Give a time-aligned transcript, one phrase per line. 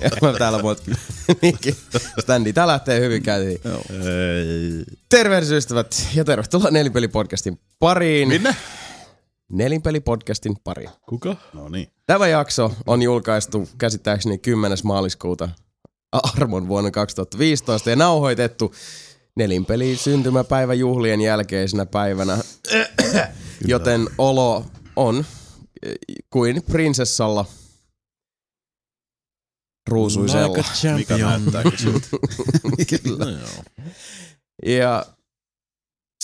[0.00, 0.58] Ja mä täällä.
[1.42, 1.76] Niinkin.
[2.20, 3.60] Standi, tää lähtee hyvin käyntiin.
[5.08, 8.28] Tervehdys ystävät ja tervetuloa Nelinpeli-podcastin pariin.
[8.28, 8.56] Minne?
[9.52, 10.90] Nelinpeli-podcastin pariin.
[11.08, 11.36] Kuka?
[11.52, 11.88] No niin.
[12.06, 14.78] Tämä jakso on julkaistu käsittääkseni 10.
[14.84, 15.48] maaliskuuta
[16.12, 18.74] armon vuonna 2015 ja nauhoitettu
[19.36, 22.38] nelinpeli syntymäpäivä juhlien jälkeisenä päivänä,
[23.66, 24.64] joten olo
[24.96, 25.24] on
[25.82, 25.94] eh,
[26.30, 27.44] kuin prinsessalla
[29.88, 30.56] ruusuisella.
[30.56, 31.16] Like Mikä
[31.76, 32.08] siltä?
[33.02, 33.24] Kyllä.
[33.24, 33.62] No joo.
[34.66, 35.06] Ja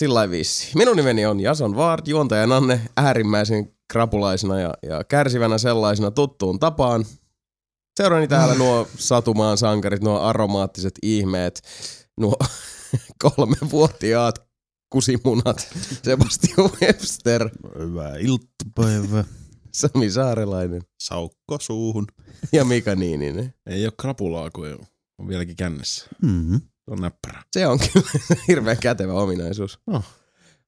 [0.01, 0.71] sillä vissi.
[0.75, 7.05] Minun nimeni on Jason Ward, juontaja Nanne äärimmäisen krapulaisena ja, ja kärsivänä sellaisena tuttuun tapaan.
[7.97, 11.63] Seuraani täällä nuo satumaan sankarit, nuo aromaattiset ihmeet,
[12.21, 12.37] nuo
[13.23, 14.35] kolmevuotiaat
[14.91, 15.69] kusimunat,
[16.03, 17.49] Sebastian Webster,
[17.79, 19.25] Hyvää iltapäivää.
[19.75, 22.07] Sami Saarelainen Saukko suuhun.
[22.53, 23.55] ja Mika Niininen.
[23.67, 24.79] Ei ole krapulaa, kun ei-
[25.19, 26.07] on vieläkin kännessä.
[26.23, 26.61] Mm-hmm.
[26.61, 27.43] Se on näppärä.
[27.53, 28.07] Se on kyllä
[28.49, 29.79] hirveän kätevä ominaisuus.
[29.87, 30.05] Oh.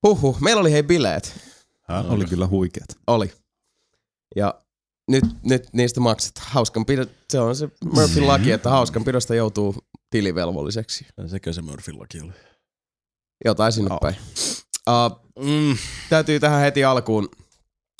[0.02, 1.34] Huhhuh, meillä oli hei bileet.
[1.88, 2.12] Häh?
[2.12, 2.88] Oli kyllä huikeat.
[3.06, 3.32] Oli.
[4.36, 4.60] Ja
[5.10, 6.46] nyt, nyt niistä maksetaan.
[6.50, 9.74] Hauskanpido, se on se Murphyn laki, että hauskanpidosta joutuu
[10.10, 11.06] tilivelvolliseksi.
[11.26, 12.32] Sekö se Murphyn laki oli?
[13.44, 13.98] Jotain sinne Au.
[13.98, 14.16] päin.
[14.88, 15.76] Uh, Mm.
[16.08, 17.28] täytyy tähän heti alkuun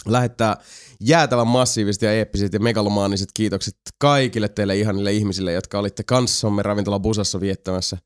[0.07, 0.57] lähettää
[1.01, 6.99] jäätävän massiiviset ja eeppiset ja megalomaaniset kiitokset kaikille teille ihanille ihmisille, jotka olitte kanssamme ravintola
[7.01, 7.99] Busassa viettämässä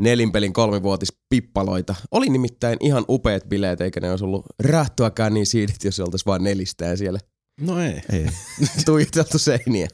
[0.00, 1.94] nelinpelin kolmivuotispippaloita.
[2.10, 6.44] Oli nimittäin ihan upeat bileet, eikä ne olisi ollut rähtyäkään niin siidit, jos oltaisiin vaan
[6.44, 7.18] nelistään siellä
[7.60, 8.02] No ei.
[8.12, 8.26] Ei.
[8.86, 9.88] tuijiteltu seiniä.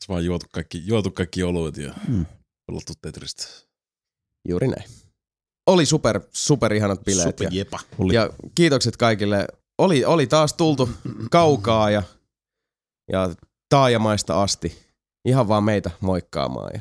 [0.00, 2.26] Se vaan juotu kaikki, juotu kaikki oluet ja Mm.
[2.66, 3.44] pelattu Tetristä.
[4.48, 4.90] Juuri näin.
[5.66, 7.28] Oli super, super ihanat bileet.
[7.28, 7.80] Super Ja, jepa.
[7.98, 8.14] Oli.
[8.14, 9.46] ja kiitokset kaikille.
[9.78, 10.90] Oli, oli taas tultu
[11.30, 12.02] kaukaa ja,
[13.12, 13.34] ja
[13.68, 14.78] taajamaista asti.
[15.24, 16.70] Ihan vaan meitä moikkaamaan.
[16.74, 16.80] Ja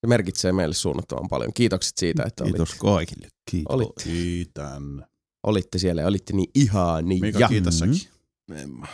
[0.00, 1.52] se merkitsee meille suunnattoman paljon.
[1.52, 3.28] Kiitokset siitä, että Kiitos olitte, kaikille.
[3.50, 3.74] Kiitos.
[3.74, 5.06] olitte, Kiitän.
[5.42, 7.20] olitte siellä ja olitte niin ihani.
[7.20, 7.92] Mika, ja kiitos Mhm.
[7.92, 8.08] säkin.
[8.62, 8.86] En mä.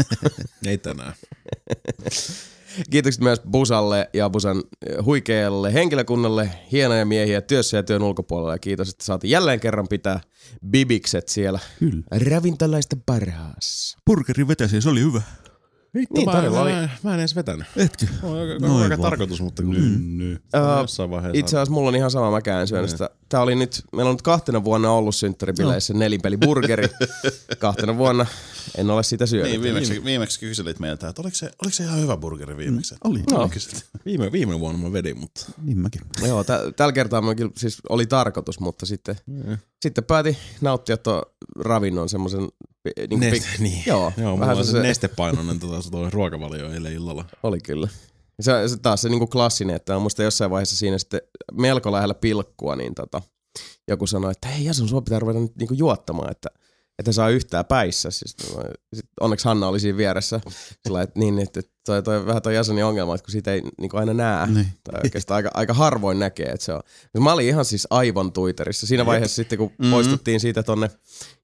[0.66, 1.14] ei tänään.
[2.90, 6.50] kiitokset myös Busalle ja Busan eh, huikealle henkilökunnalle.
[6.72, 8.54] Hienoja miehiä työssä ja työn ulkopuolella.
[8.54, 10.20] Ja kiitos, että saatiin jälleen kerran pitää
[10.66, 12.02] bibikset siellä Kyllä.
[12.30, 13.98] ravintolaista parhaassa.
[14.06, 15.22] Burgerin vetäsi, se oli hyvä.
[15.94, 16.72] Vittu, Niin, mä, mä, oli.
[16.72, 17.66] mä, mä en edes vetänyt.
[17.76, 18.06] Etkö?
[18.22, 20.18] On aika, Noin aika tarkoitus, mutta kun Mm.
[20.18, 20.38] Ny.
[20.52, 21.08] Vaiheessa...
[21.32, 23.10] Itse asiassa mulla on ihan sama, mäkään en syönyt sitä.
[23.28, 26.88] Tää oli nyt, meillä on nyt kahtena vuonna ollut synttäribileissä nelinpeli burgeri.
[27.58, 28.26] kahtena vuonna
[28.78, 29.50] en ole sitä syönyt.
[29.50, 32.94] Niin, viimeksi, viimeksi kyselit meiltä, että oliko se, oliko se ihan hyvä burgeri viimeksi?
[33.04, 33.22] Oli.
[33.32, 33.50] No.
[34.04, 35.46] Viime, viime vuonna mä vedin, mutta...
[35.64, 36.00] Niin mäkin.
[36.26, 39.58] Joo, tä, tällä kertaa mä kyllä, siis oli tarkoitus, mutta sitten, Mm.
[39.82, 41.22] sitten päätin nauttia tuon
[41.58, 42.48] ravinnon semmoisen
[43.10, 43.82] niin Neste, niin.
[43.86, 47.24] Joo, Joo, vähän se, se- nestepainoinen tota, se toi ruokavalio eilen illalla.
[47.42, 47.88] Oli kyllä.
[48.40, 51.20] Se, se taas se niinku klassinen, että on musta jossain vaiheessa siinä sitten
[51.52, 53.22] melko lähellä pilkkua, niin tota,
[53.88, 56.48] joku sanoi, että hei Jason, sua pitää ruveta nyt niinku juottamaan, että
[56.98, 58.10] että saa yhtään päissä.
[58.10, 58.36] Siis,
[58.94, 60.40] sit onneksi Hanna oli siinä vieressä.
[60.82, 63.96] Sillä että niin, että toi, toi, vähän toi Jasonin ongelma, että kun siitä ei niinku
[63.96, 64.46] aina näe.
[64.46, 64.66] Niin.
[64.84, 66.80] Tai oikeastaan aika, aika harvoin näkee, että se on.
[67.18, 68.86] Mä olin ihan siis aivan tuiterissa.
[68.86, 69.90] Siinä vaiheessa sitten, kun Mhm.
[69.90, 70.90] poistuttiin siitä tonne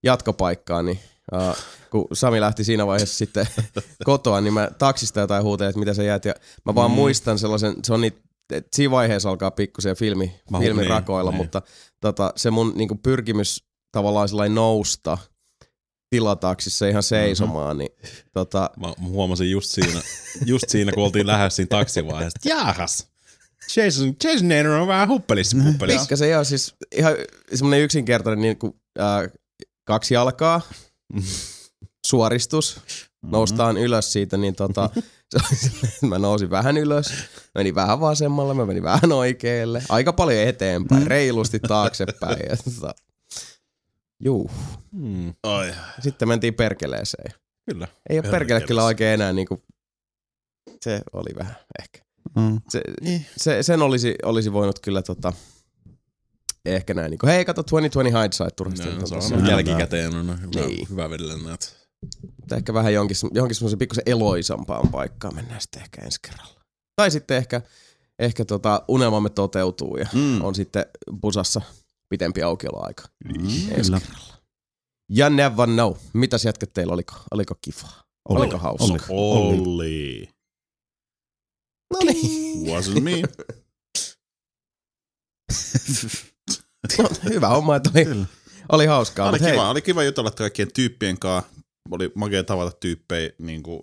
[0.03, 0.99] jatkopaikkaan, niin
[1.35, 1.57] uh,
[1.91, 3.47] kun Sami lähti siinä vaiheessa sitten
[4.05, 6.25] kotoa, niin mä taksista jotain huutelin, että mitä sä jäät.
[6.25, 6.35] Ja
[6.65, 6.95] mä vaan Mm.
[6.95, 8.19] muistan sellaisen, se on niitä,
[8.53, 11.37] että siinä vaiheessa alkaa pikkusen filmi, Mä hu- filmi niin, rakoilla, niin.
[11.43, 11.63] mutta
[12.01, 15.19] tota, se mun niinku pyrkimys tavallaan sellainen nousta
[16.11, 17.91] tilataksissa ihan seisomaan, niin
[18.33, 20.01] tota, Mä huomasin just siinä,
[20.47, 23.07] just siinä kun oltiin lähes siinä taksivaiheessa, että jaahas,
[23.77, 26.01] Jason, Jason Nader on vähän huppelissa huppelissa.
[26.01, 27.13] pikkasen joo, siis ihan
[27.55, 29.29] semmoinen yksinkertainen niin kuin, ää,
[29.85, 30.61] kaksi jalkaa,
[32.07, 32.81] suoristus,
[33.23, 34.91] noustaan ylös siitä, niin tota,
[35.31, 37.07] se oli silleen, että mä nousin vähän ylös,
[37.55, 42.39] menin vähän vasemmalle, mä menin vähän oikealle, aika paljon eteenpäin, reilusti taaksepäin.
[42.51, 42.95] Ja, tota,
[44.25, 44.51] juu.
[44.93, 45.75] Hmm, Ai.
[46.01, 47.35] Sitten mentiin perkeleeseen.
[47.71, 47.89] kyllä.
[48.11, 49.63] Ei ole perkele kyllä oikein enää niinku,
[50.81, 52.07] se oli vähän ehkä.
[52.37, 52.61] Mm.
[52.69, 52.83] Se,
[53.37, 55.33] se, sen olisi, olisi voinut kyllä tota,
[56.75, 58.89] ehkä näin niinku, hei kato 2020 hindsight turhasti.
[58.89, 60.89] No, se on on- jälkikäteen on hyvä, Niin.
[60.91, 61.67] hyvä vedellä näitä.
[62.41, 66.61] Mutta ehkä vähän jonkin, johonkin semmoisen pikkusen eloisampaan paikkaan mennään sitten ehkä ensi kerralla.
[66.97, 67.61] Tai sitten ehkä,
[68.19, 70.45] ehkä tota, unelmamme toteutuu ja Mm.
[70.45, 70.87] on sitten
[71.21, 71.61] busassa
[72.09, 73.45] pitempi aukioloaika Mm.
[73.49, 74.01] ensi Kyllä.
[74.01, 74.35] kerralla.
[75.11, 75.93] Ja never know.
[76.13, 77.15] Mitäs jätkät teillä oliko?
[77.31, 78.03] Oliko kivaa?
[78.29, 78.41] Oli.
[78.41, 78.85] Oliko hauska?
[79.09, 79.63] Oli.
[79.67, 80.29] Oli.
[81.93, 82.67] No niin.
[82.67, 83.23] Wasn't me.
[87.03, 88.27] No, hyvä homma, että oli, Kyllä.
[88.73, 89.29] oli hauskaa.
[89.29, 91.51] Oli Mut hei, kiva, oli kiva jutella kaikkien tyyppien kanssa.
[91.91, 93.83] Oli makea tavata tyyppejä niin kuin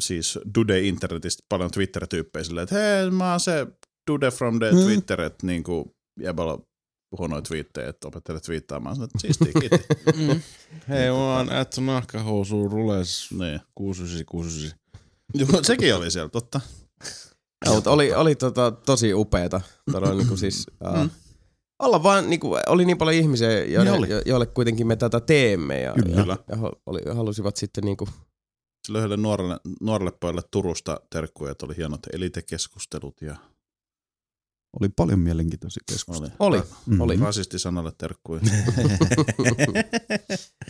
[0.00, 3.66] siis Dude internetistä paljon Twitter-tyyppejä silleen, että hei, mä oon se
[4.10, 4.78] Dude from the Mm.
[4.84, 6.64] Twitter, että niinku jäbällä on
[7.18, 8.96] huonoja twiittejä, että opettelet twiittaamaan.
[8.96, 9.86] Sanoin, että siistiä, kiitti.
[10.26, 10.40] Mm.
[10.88, 13.60] Hei, mä oon at nahkahousu rules niin.
[13.74, 14.80] 6969.
[15.34, 16.60] Joo, sekin oli siellä, totta.
[17.64, 19.60] Ja, mutta oli, oli tota, tosi upeeta.
[19.92, 21.10] Todella niinku siis, uh, Mm.
[21.80, 24.10] Olla vaan, niinku, oli niin paljon ihmisiä, joille, oli.
[24.10, 25.80] jo, joille kuitenkin me tätä teemme.
[25.80, 26.36] Ja, Kyllä.
[26.48, 28.08] ja, ja oli, halusivat sitten niinku,
[28.86, 33.36] Sille yhdelle nuorelle, nuorelle pojalle Turusta terkkuja, että oli hienot elitekeskustelut ja
[34.80, 36.32] Oli paljon mielenkiintoisia keskusteluja.
[36.38, 37.00] oli, oli, Mhm.
[37.00, 37.16] oli.
[37.16, 38.40] rasistisanalle terkkuja.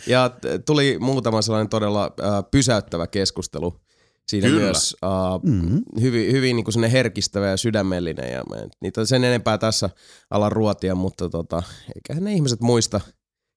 [0.07, 0.31] Ja
[0.65, 3.81] tuli muutama sellainen todella äh, pysäyttävä keskustelu.
[4.27, 4.61] Siinä Kyllä.
[4.61, 5.09] myös äh,
[5.43, 5.81] Mm.
[6.01, 8.31] hyvin, hyvin niin kuin herkistävä ja sydämellinen.
[8.31, 9.89] Ja mä en niitä sen enempää tässä
[10.29, 11.63] ala ruotia, mutta tota,
[11.95, 13.01] eiköhän ne ihmiset muista,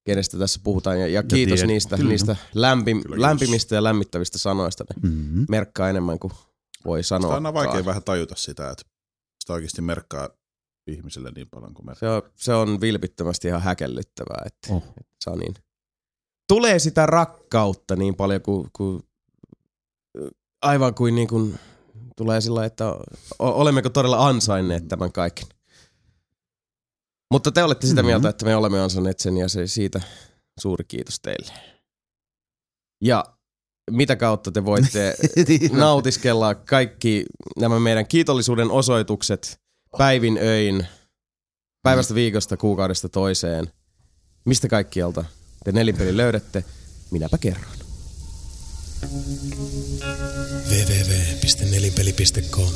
[0.07, 1.01] kenestä tässä puhutaan.
[1.01, 1.67] Ja, ja kiitos tiedät.
[1.69, 2.09] niistä, Kyllä.
[2.11, 4.85] niistä lämpim, Kyllä, lämpimistä ja lämmittävistä sanoista.
[5.03, 5.47] Ne Mm.
[5.49, 6.33] merkkaa enemmän kuin
[6.85, 7.29] voi Sitä sanoa.
[7.29, 8.85] on aina vaikea vähän tajuta sitä, että
[9.41, 10.29] sitä oikeasti merkkaa
[10.87, 12.09] ihmiselle niin paljon kuin merkkaa.
[12.09, 14.83] Se on, se on vilpittömästi ihan häkellyttävää, että Oh.
[15.21, 15.55] se on niin.
[16.49, 19.03] Tulee sitä rakkautta niin paljon kuin, kuin
[20.65, 21.59] aivan kuin, niin kuin
[22.17, 22.85] tulee sillä, että
[23.39, 25.47] olemmeko todella ansainneet tämän kaiken.
[27.33, 28.07] Mutta te olette sitä Mhm.
[28.07, 30.01] mieltä, että me olemme ansainneet sen ja se siitä
[30.61, 31.53] suuri kiitos teille.
[33.01, 33.25] Ja
[33.91, 35.15] mitä kautta te voitte
[35.73, 37.25] nautiskella kaikki
[37.59, 39.61] nämä meidän kiitollisuuden osoitukset
[39.99, 40.87] päivin öin,
[41.83, 43.73] päivästä viikosta, kuukaudesta toiseen.
[44.45, 45.25] Mistä kaikkialta
[45.65, 46.65] te nelinpeli löydätte?
[47.11, 47.84] Minäpä kerron.
[50.71, 52.71] www.nelinpeli.com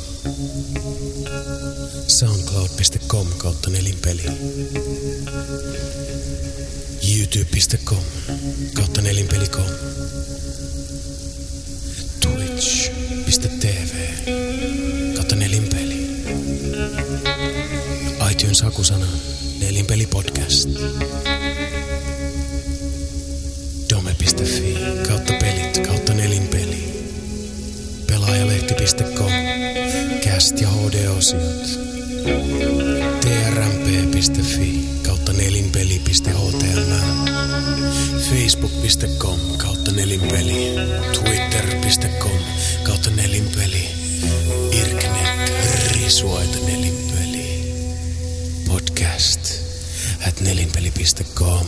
[2.07, 4.23] soundcloud.com kautta nelinpeli.
[7.15, 8.03] Youtube.com
[8.73, 9.65] kautta nelinpeli.com
[12.19, 13.93] twitch.tv
[15.15, 16.09] kautta nelinpeli.
[18.31, 19.07] iTunes hakusana
[19.59, 20.69] nelinpeli podcast.
[23.89, 24.77] Dome.fi
[25.07, 25.33] kautta
[28.19, 29.31] pelaajalehti.com,
[30.23, 31.79] cast ja HD-osiot,
[33.21, 37.29] trmp.fi kautta nelinpeli.html,
[38.29, 40.75] facebook.com kautta nelinpeli,
[41.13, 42.39] twitter.com
[42.83, 43.89] kautta nelinpeli,
[44.71, 45.53] irknet
[45.91, 47.73] risuaita nelinpeli,
[48.67, 49.53] podcast
[50.27, 51.65] at nelinpeli.com.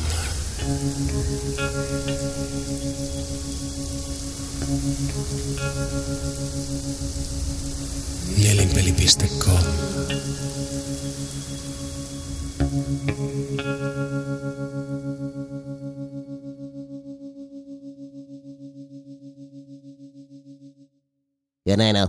[21.65, 22.07] Ja näin on.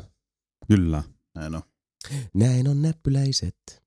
[0.69, 1.03] Kyllä.
[1.35, 1.63] Näin on.
[2.35, 3.83] Näin on näppyläiset.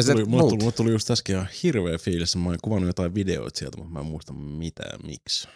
[0.00, 0.48] Se tuli, muut.
[0.48, 2.36] tuli, mulle tuli just äsken ihan hirveä fiilis.
[2.36, 5.48] Mä oon kuvannut jotain videoita sieltä, mutta mä en muista mitään miksi.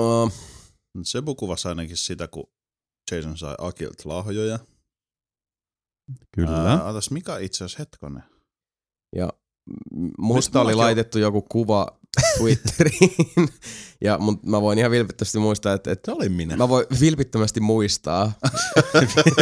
[0.00, 0.32] Uh,
[1.02, 2.44] Sebu kuvasi ainakin sitä, kun
[3.10, 4.58] Jason sai Akilt lahjoja.
[6.34, 6.70] Kyllä.
[6.72, 8.22] Ää, Otas, mikä itse asiassa hetkonen?
[9.16, 9.32] ja
[10.18, 11.98] musta Nyt oli laitettu joku kuva
[12.38, 13.48] Twitteriin.
[14.00, 16.56] ja mun, mä voin ihan vilpittömästi muistaa, että, että Se oli minä.
[16.56, 18.32] Mä voin vilpittömästi muistaa.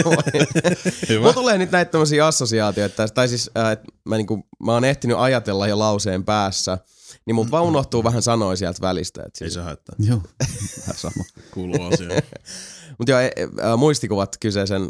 [1.19, 5.69] Mulla tulee nyt näitä tämmöisiä assosiaatioita, tai siis äh, mä, niinku, mä oon ehtinyt ajatella
[5.69, 6.79] jo lauseen päässä,
[7.27, 9.21] niin mut vaan unohtuu vähän sanoja sieltä välistä.
[9.23, 9.97] Et Ei siis, se haittaa.
[9.99, 10.21] Joo,
[10.81, 11.25] vähän sama.
[11.55, 12.23] Kuuluu asiaan.
[12.99, 14.89] mut joo, e- e- muistikuvat kyseisen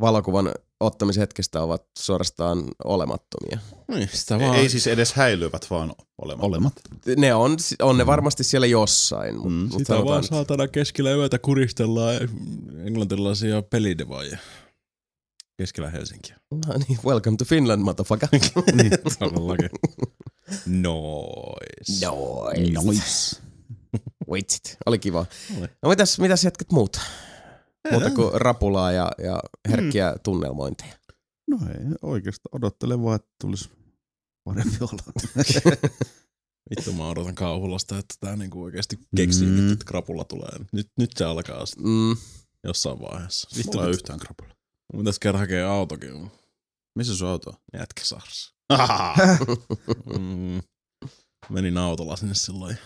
[0.00, 3.58] valokuvan ottamishetkestä ovat suorastaan olemattomia.
[3.88, 4.56] niin, sitä Ei, vaan.
[4.56, 5.92] ei siis edes häilyvät, vaan
[6.22, 6.44] olemat.
[6.44, 6.72] Olemat.
[7.16, 10.68] Ne on, on ne varmasti siellä jossain, mutta Mm, mm, mut sitä vaan sanotaan, saatana
[10.68, 12.14] keskellä yötä kuristellaan
[12.86, 14.38] englantilaisia pelidevaajia.
[15.56, 16.36] Keskellä Helsinkiä.
[16.50, 18.28] no niin, welcome to Finland, motherfucker.
[18.72, 18.90] Niin.
[19.18, 19.70] Todellakin.
[20.66, 22.00] Nois.
[22.02, 22.72] Nois.
[22.84, 23.40] Nois.
[24.32, 25.26] Vitsit, oli kiva.
[25.82, 27.00] No mitäs, mitäs hetket muuta?
[27.90, 30.18] Muuta kuin rapulaa ja, ja herkkiä mm.
[30.22, 30.94] tunnelmointeja.
[31.48, 33.70] No ei, oikeastaan odottele vaan, että tulisi
[34.44, 35.02] parempi olla.
[36.70, 39.56] Vittu mä odotan kauhulasta, että tää niinku oikeesti keksii Mm.
[39.56, 40.50] nyt, että krapula tulee.
[40.72, 42.16] Nyt, nyt se alkaa sit Mm.
[42.64, 43.48] jossain vaiheessa.
[43.56, 44.54] Vittu Vittu, ei yhtään krapulla.
[44.92, 46.30] mun pitäis käydä hakee autokin.
[46.94, 47.56] Missä sun auto on?
[47.72, 48.53] Jätkäsaarassa.
[50.18, 50.62] Mm.
[51.50, 52.78] Menin autolla sinne silloin.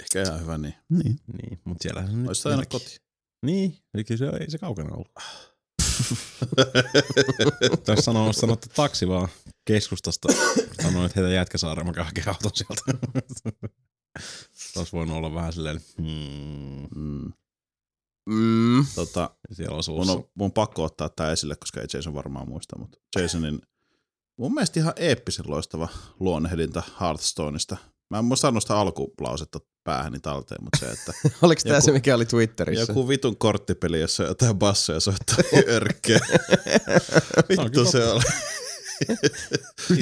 [0.00, 0.74] Ehkä ihan hyvä niin.
[0.88, 1.20] niin.
[1.32, 2.68] Niin, mut siellä se nyt mennäkin.
[2.68, 2.98] kotiin.
[3.46, 5.12] Niin, eli se, ei se kaukana ollut.
[7.84, 9.28] Tässä sanoo, sanottu taksi vaan
[9.64, 10.28] keskustasta.
[10.82, 13.08] Sanoin, että heitä Jätkäsaareen, mä hakemaan auton sieltä.
[14.74, 16.88] Taas voinut olla vähän silleen, hmm.
[16.94, 17.32] Mm.
[18.30, 18.86] Mm.
[18.94, 22.48] Tota, Siellä on mun, on, mun on pakko ottaa tämä esille, koska ei Jason varmaan
[22.48, 23.62] muista, mutta Jasonin
[24.40, 25.88] mun mielestä ihan eeppisen loistava
[26.20, 27.76] luonnehdinta Hearthstoneista.
[28.10, 32.26] Mä en muista sitä alkulausetta päähäni talteen, mutta se, että Oliko tämä se, mikä oli
[32.26, 32.92] Twitterissä?
[32.92, 35.36] joku vitun korttipeli, jossa jotain bassoja soittaa
[35.76, 36.20] örkkeä.
[37.48, 38.22] Vittu se oli.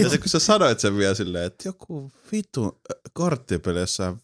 [0.02, 2.80] ja se, kun sä sanoit sen vielä silleen, että joku vitun
[3.12, 4.16] korttipeli, jossa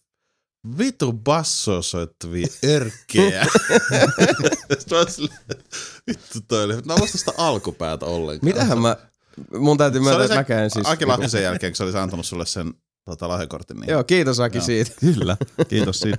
[0.78, 3.46] vitu basso soittavia örkkejä.
[4.78, 5.38] Sitten mä silleen,
[6.06, 6.74] vittu toi oli.
[6.74, 8.54] Mä muista sitä alkupäätä ollenkaan.
[8.54, 8.96] Mitähän mä...
[9.58, 10.86] Mun täytyy Se myöntää, että mäkään siis...
[10.86, 12.74] Aki Lahtisen jälkeen, kun se olisi antanut sulle sen
[13.04, 13.80] tota, lahjakortin.
[13.80, 14.64] Niin Joo, kiitos Aki Joo.
[14.64, 14.90] siitä.
[15.14, 15.36] Kyllä,
[15.68, 16.18] kiitos siitä.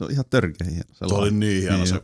[0.00, 0.84] No ihan törkeä hieno.
[0.92, 2.02] se oli niin hieno Niin se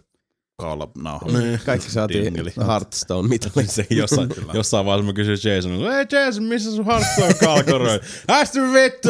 [0.58, 1.26] kaulanauha.
[1.26, 1.60] Niin.
[1.66, 2.52] Kaikki saatiin Dingeli.
[2.66, 3.66] Hearthstone mitali.
[3.66, 8.00] Se jossain, jossain vaiheessa mä kysyin Jasonilta, hei Jason, missä sun Hearthstone kalkoroi?
[8.28, 9.08] Hästy vittu!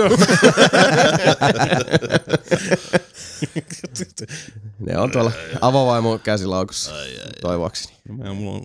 [4.78, 6.90] Ne on tuolla avovaimon käsilaukussa,
[7.40, 7.96] toivoakseni.
[8.34, 8.62] Mulla on,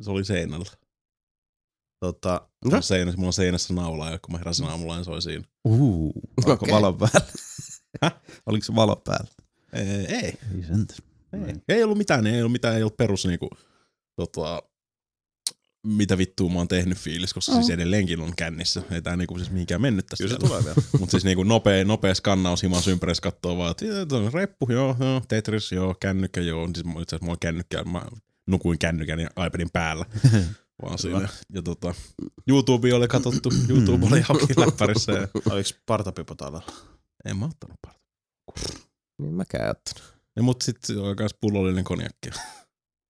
[0.00, 0.66] se oli seinällä.
[2.00, 5.10] Tota, Mulla on seinässä, mulla on seinässä naula, ja kun mä heräsin aamulla, niin se
[5.10, 5.44] oli siinä.
[5.64, 6.74] Uhu, onko Okei.
[6.74, 7.26] valo päällä?
[8.46, 9.30] Oliko se valo päällä?
[9.72, 10.94] Ei, ei, Ei sentä.
[11.46, 13.50] ei, ei ollut mitään, ei ollut mitään, ei ollut perus niinku,
[14.16, 14.62] tota,
[15.86, 18.82] mitä vittua mä oon tehnyt fiilis, koska siis edelleenkin on kännissä.
[18.90, 20.24] Ei tää niinku siis mihinkään mennyt tästä.
[20.24, 20.76] kyllä se tulee vielä.
[20.98, 24.66] Mutta siis niinku nopea, nopea skannaus himas ympärissä kattoo vaan, että "Joo, toi on reppu,
[24.72, 26.68] joo, joo, Tetris, joo, kännykkä, joo.
[26.74, 28.02] Siis mä- itse asiassa mulla on kännykkä, mä
[28.46, 30.04] nukuin kännykän ja iPadin päällä.
[30.82, 31.28] vaan siinä.
[31.52, 31.94] Ja tota,
[32.48, 35.12] YouTube oli katsottu, YouTube oli auki läppärissä.
[35.12, 35.28] Ja...
[35.50, 36.60] Oliko partapipo täällä?
[37.24, 38.00] En mä ottanut parta.
[39.22, 40.14] Niin mäkään ottanut.
[40.36, 42.30] Ja mut sit oli kans pullollinen konjakki.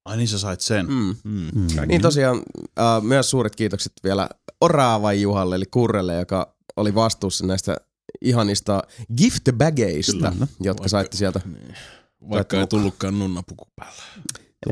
[0.05, 0.87] Ai niin sä sait sen.
[0.87, 1.17] Mm.
[1.25, 1.51] Mm.
[1.55, 1.67] Mm.
[1.87, 2.43] Niin tosiaan
[2.79, 4.29] äh, myös suuret kiitokset vielä
[4.61, 7.77] Oraavan Juhalle, eli Kurrelle, joka oli vastuussa näistä
[8.21, 8.83] ihanista
[9.21, 10.47] gift-bageista, Kyllä.
[10.61, 11.41] jotka Vaikka- saitte sieltä.
[11.45, 11.75] Niin.
[12.31, 14.03] Vaikka ei tullutkaan nunnapuku päällä.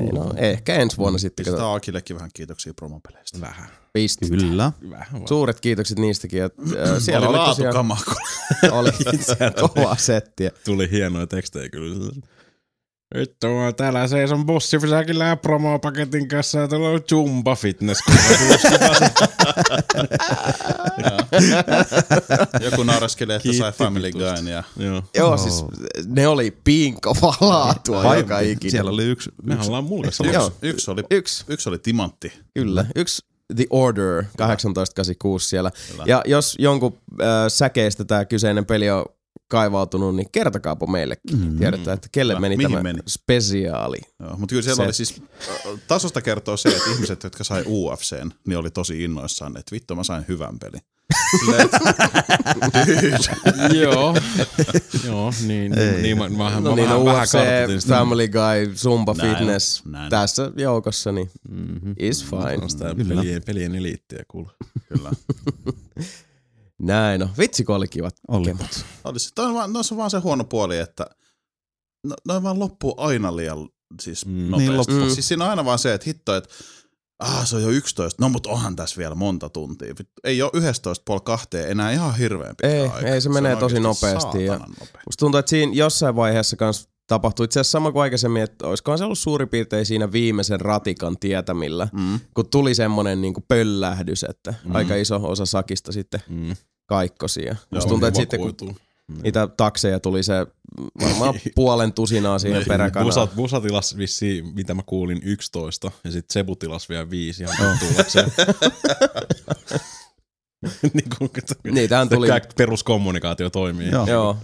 [0.00, 1.44] Ei, no, ehkä ensi vuonna sitten.
[1.44, 3.40] Pistetään Akillekin vähän kiitoksia promopeleistä.
[3.40, 3.68] Vähän.
[3.92, 4.28] piste.
[4.28, 4.72] Kyllä.
[4.90, 5.28] Vähän vaan.
[5.28, 6.42] Suuret kiitokset niistäkin.
[6.42, 8.90] Että, äh, siellä oli oli, tosiaan, laatukama, kun oli
[9.60, 10.50] kovaa settiä.
[10.64, 12.12] Tuli hienoja tekstejä kyllä.
[13.18, 18.00] Vittu, mä täällä seison bussipysäkillä ja promopaketin kanssa ja tuolla on Jumba Fitness.
[22.60, 24.10] joku nauraskelee, että sai Family.
[24.12, 25.02] Guyn ja Joo.
[25.16, 25.64] Joo, siis
[26.06, 28.70] ne oli piinkovaa laatua Vai- joka ikinä.
[28.70, 30.26] Siellä oli yksi, Me yksi ollaan mulkassa.
[30.26, 30.46] Joo.
[30.46, 32.32] yksi, yksi, oli, Yksi, yksi oli timantti.
[32.54, 32.86] kyllä.
[32.96, 33.22] Yksi
[33.56, 35.70] The Order 1886 siellä.
[35.90, 36.04] Kyllä.
[36.06, 39.04] Ja jos jonkun äh, säkeistä tämä kyseinen peli on
[39.48, 41.38] kaivautunut, niin kertokaapa meillekin.
[41.38, 41.58] Mm.
[41.58, 42.98] Tiedetään, että kelle meni Mihin tämä meni?
[43.08, 43.98] spesiaali.
[44.20, 45.22] Joo, mutta kyllä siellä Se- oli siis,
[45.88, 50.04] tasosta kertoo se, että ihmiset, jotka sai UFCn, niin oli tosi innoissaan, että vittu mä
[50.04, 50.80] sain hyvän pelin.
[53.82, 54.14] Joo.
[55.06, 56.02] Joo, niin, Ei.
[56.02, 57.88] niin mä, vähän, No mä niin, vähän, vähän UFC.
[57.88, 61.94] Family Guy, Zumba Näin Fitness näin tässä joukossa, niin Mm-hmm.
[61.98, 63.40] is fine.
[63.46, 64.50] Pelien eliittiä kuule.
[64.88, 65.10] kyllä.
[66.86, 67.28] Näin on.
[67.38, 68.44] Vitsi, kun oli kivat Oli.
[68.44, 68.84] kemut.
[69.04, 71.06] Oli se, toi on vaan, no, se on vaan se huono puoli, että
[72.06, 73.68] no, noin vaan loppuu aina liian
[74.02, 74.32] siis Mm.
[74.32, 74.58] nopeasti.
[74.68, 74.96] Niin loppuu.
[75.04, 75.10] Mm.
[75.10, 76.50] Siis siinä on aina vaan se, että hitto, että
[77.18, 79.88] ah, se on jo 11, no mutta onhan tässä vielä monta tuntia.
[79.88, 82.98] Vittu, Ei ole 11 puoli kahteen enää ihan hirveän pitkä Ei, aika.
[83.08, 85.02] ei, se menee on tosi nopeasti ja- saatanan nopea.
[85.06, 88.98] Musta tuntuu, että siinä jossain vaiheessa kans tapahtui itse asiassa sama kuin aikaisemmin, että olisikohan
[88.98, 92.20] se ollut suurin piirtein siinä viimeisen ratikan tietämillä, Mm.
[92.34, 94.74] kun tuli semmonen niinku pöllähdys, että mm.
[94.74, 96.56] aika iso osa sakista sitten Mm.
[96.86, 97.44] Kaikkosi.
[97.44, 98.76] Ja musta tuntuu, että sitten kun Vakuutuu.
[99.22, 100.46] niitä takseja tuli se
[101.00, 103.06] varmaan puolen tusinaa siihen Niin, peräkanaan.
[103.06, 107.78] Busa, Busa tilas vissiin, mitä mä kuulin, 11, ja sitten Sebu tilas vielä 5 ihan
[107.78, 108.32] tullakseen.
[110.94, 111.30] niin kuin,
[111.74, 112.28] Niitähän tuli.
[112.56, 113.90] Peruskommunikaatio toimii.
[113.90, 114.06] Joo.
[114.06, 114.36] Joo.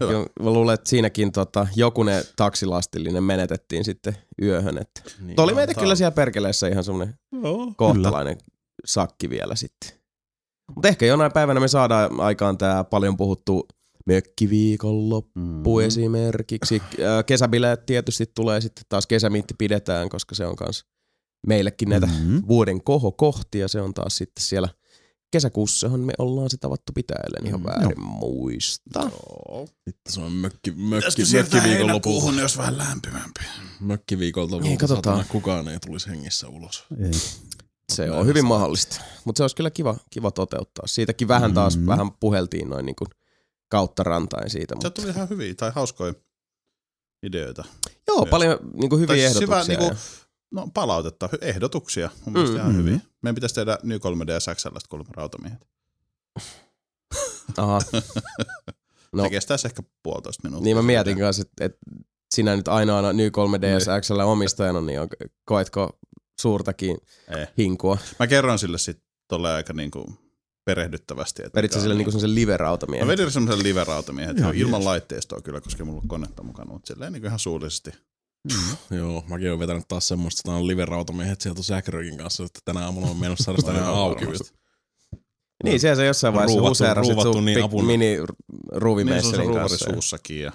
[0.00, 0.12] Hyvä.
[0.12, 4.78] Joo, mä luulen, että siinäkin tota, jokunen taksilastillinen menetettiin sitten yöhön.
[4.78, 5.00] Että.
[5.04, 5.26] Niin.
[5.26, 7.72] Niin, oli meitä kyllä siellä perkeleessä ihan semmoinen Joo.
[7.76, 8.38] kohtalainen
[8.84, 9.90] sakki vielä sitten.
[10.74, 13.68] Mutta ehkä jonain päivänä me saadaan aikaan tämä paljon puhuttu
[14.06, 15.86] mökkiviikonloppu Mm.
[15.86, 16.82] esimerkiksi.
[17.26, 20.84] Kesäbileet tietysti tulee sitten taas kesämiitti pidetään, koska se on kans
[21.46, 22.38] meillekin näitä Mhm.
[22.48, 23.68] vuoden kohokohtia.
[23.68, 24.68] Se on taas sitten siellä
[25.30, 29.00] kesäkuussahan me ollaan se tavattu pitää, ellen ihan Mm, väärin muista.
[29.00, 29.66] Joo.
[29.84, 31.60] Sitten se on mökki, mökki, mökkiviikonlopulta.
[31.68, 33.40] heinäkuuhun, jos vähän lämpimämpi?
[33.80, 35.16] Mökkiviikolta Niin, katsotaan.
[35.18, 36.84] satana kukaan ei tulisi hengissä ulos.
[37.04, 37.10] Ei.
[37.92, 39.00] Se on hyvin mahdollista.
[39.24, 40.86] Mutta se olisi kyllä kiva, kiva toteuttaa.
[40.86, 41.86] Siitäkin vähän taas, Mm.
[41.86, 43.08] vähän puheltiin noin niin kuin
[43.68, 44.72] kautta rantain siitä.
[44.74, 46.14] Se Mutta tuli ihan hyviä tai hauskoja
[47.22, 47.64] ideoita.
[48.08, 48.30] joo, myös.
[48.30, 49.62] paljon niin kuin hyviä Tai siis ehdotuksia.
[49.76, 49.96] hyvä, niinku, ja-
[50.50, 52.10] no palautetta, ehdotuksia.
[52.24, 52.60] Mun mielestä Mm.
[52.60, 52.78] ihan Mm.
[52.78, 53.00] hyviä.
[53.22, 55.60] Meidän pitäisi tehdä New 3D XL kuulemma rautamiehet.
[57.56, 57.78] Aha.
[59.12, 59.22] No.
[59.24, 60.64] Se kestäisi ehkä puolitoista minuuttia.
[60.64, 61.78] niin mä mietin kanssa, että, että
[62.34, 65.08] sinä nyt ainoana Ny 3DS XL omistajana, niin on,
[65.44, 65.98] koetko
[66.40, 66.96] suurtakin
[67.38, 67.46] Ei.
[67.58, 67.98] hinkua?
[68.18, 70.14] Mä kerron sille sitten tolle aika niinku
[70.64, 71.42] perehdyttävästi.
[71.46, 73.06] Että Vedit sille on niinku semmoisen live-rautamiehen?
[73.06, 74.84] Mä vedin semmoisen live-rautamiehen, että ilman jees.
[74.84, 77.90] laitteistoa kyllä, koska mulla on konetta mukana, mutta silleen niin ihan suullisesti.
[78.90, 83.06] Joo, mäkin oon vetänyt taas semmoista, että on live-rautamiehet sieltä Säkrökin kanssa, että tänä aamulla
[83.10, 84.24] on menossa saada sitä Joo, ihan auki.
[85.64, 87.86] Niin, siellä se jossain vaiheessa Ruuvattu- huseerasit ruuvattu sun niin apuna.
[87.86, 88.26] mini Niin se on
[88.72, 89.90] se ruuvimesselin ruuvari kanssa.
[89.92, 90.40] suussakin.
[90.40, 90.52] Ja...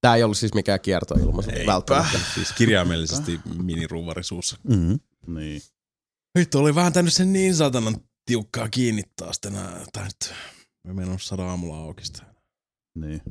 [0.00, 2.18] Tää ei ollut siis mikään kiertoilmaisu välttämättä.
[2.34, 4.56] Siis kirjaimellisesti miniruuvari suussa.
[4.68, 4.98] Mm.
[5.26, 5.62] Niin.
[6.38, 9.86] Vittu, oli vääntänyt sen niin satanan tiukkaa kiinni taas tänään.
[9.92, 10.34] Tai nyt
[10.86, 12.22] me menossa saada aamulla auki sitä.
[12.94, 13.22] niin.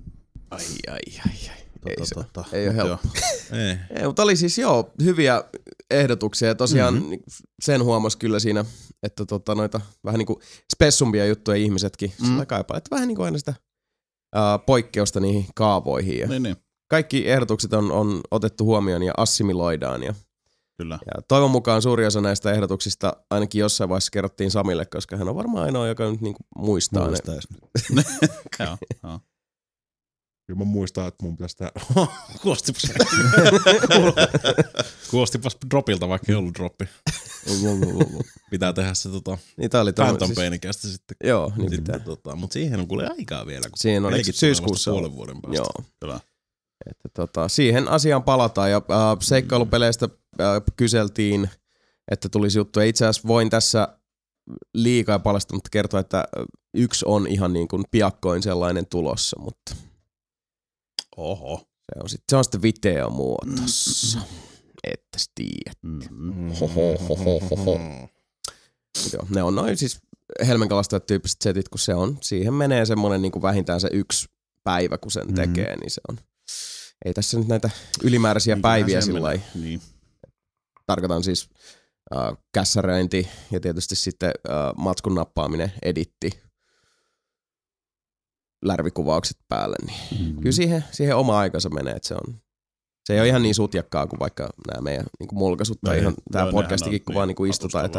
[0.52, 1.58] Ai, ai, ai, ai.
[1.86, 3.08] Ei, se, tota, ei ole mut helppo.
[3.52, 3.78] Ei.
[4.00, 5.44] Ei, mutta oli siis joo, hyviä
[5.90, 6.48] ehdotuksia.
[6.48, 7.20] Ja tosiaan mm-hmm.
[7.64, 8.66] sen huomas kyllä siinä,
[9.04, 10.40] että tota, noita vähän niin kuin
[10.76, 12.28] spessumpia juttuja ihmisetkin Mm.
[12.30, 12.46] mm.
[12.48, 12.78] kaipaa.
[12.78, 13.54] Että vähän niin kuin aina sitä
[14.66, 16.20] poikkeusta niihin kaavoihin.
[16.20, 16.56] Ja Niin, niin,
[16.88, 20.04] kaikki ehdotukset on, on otettu huomioon ja assimiloidaan.
[20.04, 20.14] Ja,
[20.78, 21.00] kyllä.
[21.06, 25.36] ja toivon mukaan suuri osa näistä ehdotuksista ainakin jossain vaiheessa kerrottiin Samille, koska hän on
[25.36, 27.08] varmaan ainoa, joka nyt niin kuin muistaa ne.
[27.08, 27.48] Muistais.
[28.60, 29.20] joo, joo.
[30.48, 31.72] Kyllä mä muistan, että mun pitäisi tää...
[32.42, 32.92] Kuulostipas...
[35.12, 36.86] Kuulostipas dropilta, vaikka ei ollut droppi.
[38.50, 41.18] Pitää tehdä se tota, Niin tää oli Phantom tommonen- Painikästä sitten.
[41.24, 42.00] Joo, niin sitten pitää.
[42.00, 43.62] tota, mutta siihen on kuule aikaa vielä.
[43.70, 45.58] Kun Siihen on, syyskuussa puolen vuoden päästä.
[45.58, 45.86] Joo.
[46.00, 46.20] Kyllä.
[46.90, 50.10] Että tota, siihen asiaan palataan ja äh, seikkailupeleistä
[50.42, 51.50] äh, kyseltiin,
[52.12, 52.86] että tulisi juttuja.
[52.86, 53.88] Itse asiassa voin tässä
[54.74, 59.76] liikaa paljastunut kertoa, että äh, yksi on ihan niin kuin piakkoin sellainen tulossa, mutta
[61.18, 61.58] Oho.
[61.58, 64.20] se on, sit, se on sitten videomuotossa.
[64.84, 65.78] Että tiedät.
[65.84, 66.50] Mm-hmm.
[66.50, 67.78] Hohohohoho.
[69.04, 70.00] Mut Joo, ne on noin siis
[70.48, 74.28] helmenkalastajat tyyppiset setit, kun se on, siihen menee semmoinen niin kuin vähintään se yksi
[74.64, 75.36] päivä, kun sen Mhm.
[75.36, 76.18] tekee, niin se on.
[77.06, 77.70] Ei tässä nyt näitä
[78.04, 79.82] ylimääräisiä päiviä sillä Niin.
[80.86, 81.50] tarkoitan siis
[82.16, 86.40] äh, kässäröinti ja tietysti sitten äh, matskun nappaaminen, editti,
[88.66, 90.36] lärvikuvaukset päälle, niin Mm.
[90.36, 92.36] kyllä siihen, siihen oma aikansa menee, että se on
[93.08, 96.02] se ei ole ihan niin sutjakkaa kuin vaikka nämä meidän niin kuin mulkaisut tai Ei,
[96.02, 97.90] ihan tämä podcastikin, nehän on kun vaan niin niin kuin istutaan ja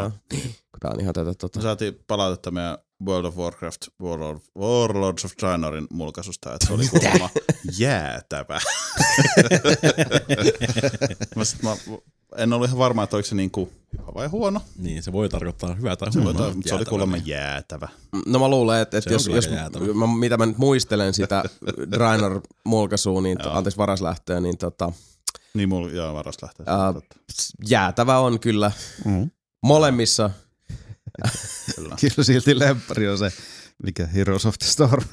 [0.80, 5.32] tää on ihan tätä tota, Me saatiin palautetta meidän World of Warcraft Warlord, Warlords of
[5.40, 7.30] Draenorin mulkaisusta, että se oli kuulemma
[7.78, 8.60] jäätävä.
[11.36, 11.76] mä, sit, mä
[12.36, 14.60] en ollut ihan varma, että oliko se niinku hyvä vai huono.
[14.78, 16.44] Niin, se voi tarkoittaa hyvää tai Se, huonoa.
[16.44, 17.88] voi, mutta se oli kuulemma jäätävä.
[18.26, 19.54] No mä luulen, että, että Se on jos, jos
[19.94, 21.42] mä, mitä mä nyt muistelen sitä
[21.92, 23.52] Draenor-mulkaisua, niin Joo.
[23.52, 24.92] anteeksi varaslähtöä, niin tota,
[25.54, 26.66] Niin mulla joo, varas lähtee.
[26.68, 27.16] Ää, Totta,
[27.68, 28.72] jäätävä on kyllä
[29.04, 29.30] Mm.
[29.62, 30.30] molemmissa.
[31.76, 31.96] kyllä.
[32.00, 33.32] Kyllä silti lemppari on se,
[33.82, 35.04] mikä Heroes of the Storm.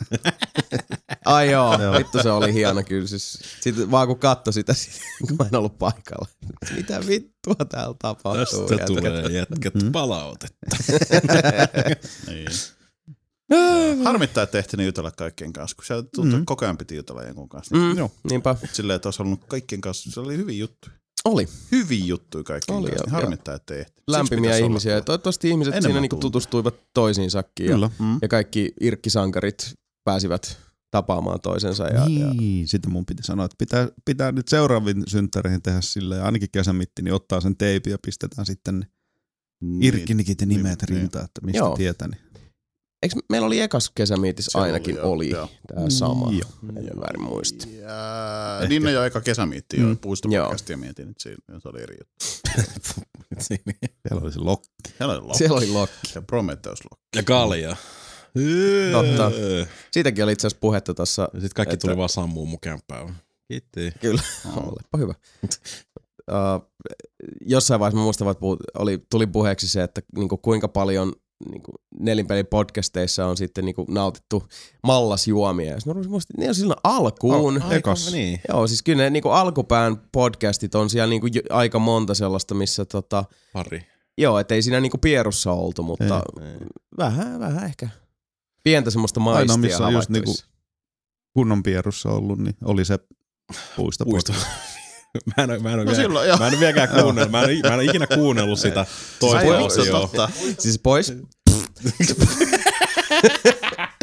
[1.26, 1.94] Ai joo, Joo.
[1.98, 3.08] vittu se oli hieno kyllä.
[3.08, 4.74] Siis, sit vaan kun katso sitä,
[5.28, 6.28] kun mä en ollut paikalla.
[6.76, 8.68] Mitä vittua täällä tapahtuu?
[8.68, 9.92] Tästä tulee jätkät Mm.
[9.92, 10.66] palautetta.
[12.28, 14.04] Niin.
[14.04, 16.46] Harmittaa, että ehtinyt jutella kaikkien kanssa, kun sieltä tuntuu, Mm.
[16.46, 17.76] koko ajan piti jutella jonkun kanssa.
[17.76, 18.12] Mm, Joo.
[18.30, 18.56] niinpä.
[18.74, 20.96] Silleen, että olisi halunnut kaikkien kanssa, se oli hyviä juttuja.
[21.26, 21.48] Oli.
[21.72, 24.92] Hyviä juttuja kaikkien Oli, kanssa, niin harmittaa, että ei Lämpimiä olla ihmisiä.
[24.92, 25.06] Ja tuolla.
[25.06, 27.66] toivottavasti ihmiset Enemmän siinä niinku tutustuivat toisiinsakin.
[27.66, 27.90] Ja, Kyllä.
[28.00, 28.18] Mm.
[28.22, 30.58] ja kaikki irkkisankarit pääsivät
[30.92, 31.84] tapaamaan toisensa.
[31.88, 36.24] Ja, ja, niin, sitten mun piti sanoa, että pitää, pitää nyt seuraaviin synttäreihin tehdä silleen,
[36.24, 38.86] ainakin kesämitti, niin ottaa sen teipi ja pistetään sitten
[39.62, 39.84] Niin.
[39.84, 41.76] irkkinikit ja nimet niin, rintaan, että mistä Joo.
[41.76, 42.08] tietää.
[42.08, 42.22] Niin.
[43.06, 44.14] Eikö meillä oli ekas Se
[44.58, 45.50] oli, ainakin oli, joo.
[45.76, 46.32] tämä sama.
[46.32, 46.50] Joo.
[46.78, 47.68] En väärin muista.
[47.82, 49.98] Ja, niin ne jo aika kesämiitti jo, Mm.
[49.98, 52.26] puistopodcasti ja mietin, että siinä se oli eri juttu.
[53.48, 54.68] Siellä oli se lokki.
[54.98, 56.12] Siellä oli Loki Siellä oli lokki.
[56.16, 57.02] ja Prometheus Loki.
[57.16, 57.76] Ja kalja.
[58.92, 59.32] Totta.
[59.92, 61.30] Siitäkin oli itse asiassa puhetta tuossa.
[61.34, 63.16] Sitten kaikki Että- tuli vaan sammuu mun kämppään.
[63.48, 63.92] Kiitti.
[64.02, 64.22] Kyllä,
[64.56, 65.14] olepa hyvä.
[66.32, 66.72] Uh,
[67.46, 71.14] jossain vaiheessa mä muistan, että puhut, oli, tuli puheeksi se, että niinku, kuinka paljon
[71.50, 74.44] niinku, nelinpelin podcasteissa on sitten niinku, nautittu
[74.84, 75.72] mallasjuomia.
[75.72, 77.64] Ja sitten mä muistin, ne on silloin alkuun.
[77.64, 78.12] Oh, Ekos.
[78.12, 78.40] Niin.
[78.50, 82.86] Joo, siis kyllä ne niinku, alkupään podcastit on siellä niinku, jo- aika monta sellaista, missä
[82.86, 83.82] tota, Pari.
[84.18, 86.68] joo, ettei siinä niinku pierussa oltu, mutta Ei.
[86.98, 87.90] vähän, vähän ehkä
[88.64, 90.46] pientä semmoista maistia Aina missä on just havaittavissa.
[91.34, 93.00] Kunnon pierussa ollut, niin oli se
[93.76, 94.06] puisto.
[94.06, 94.34] Puisto.
[95.38, 97.32] Mä en, mä en, No no silloin mä en ole vieläkään kuunnellut.
[97.32, 98.86] Mä en, mä en ole ikinä kuunnellut sitä
[99.20, 100.00] toista osioa.
[100.00, 100.30] totta.
[100.60, 101.14] Siis pois.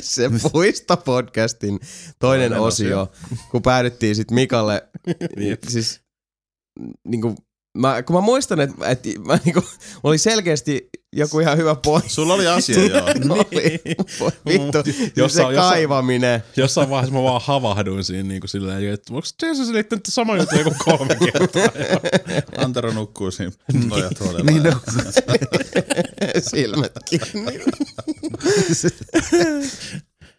[0.03, 1.81] se puista podcastin
[2.18, 3.12] toinen Toinen osio,
[3.51, 4.88] kun päädyttiin sitten Mikalle,
[5.68, 6.01] siis
[7.05, 7.35] niinku
[7.79, 9.63] mä, kun mä muistan, että, että mä niinku,
[10.03, 12.13] oli selkeästi joku ihan hyvä pointti.
[12.13, 13.05] Sulla oli asia, joo.
[13.31, 13.81] oli.
[14.21, 16.43] Voi Vittu, Jossain- se jossain- kaivaminen.
[16.57, 20.57] Jossain vaiheessa mä vaan havahduin siinä niin kuin silleen, että onko Jason selittänyt sama juttu
[20.59, 21.63] joku kolme kertaa?
[22.65, 23.53] Antero nukkuu siinä
[23.89, 24.51] nojat huolella.
[24.51, 24.73] Niin, no.
[26.51, 27.61] Silmät kiinni.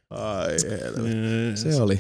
[0.10, 1.62] Ai helvetti.
[1.62, 2.00] Se oli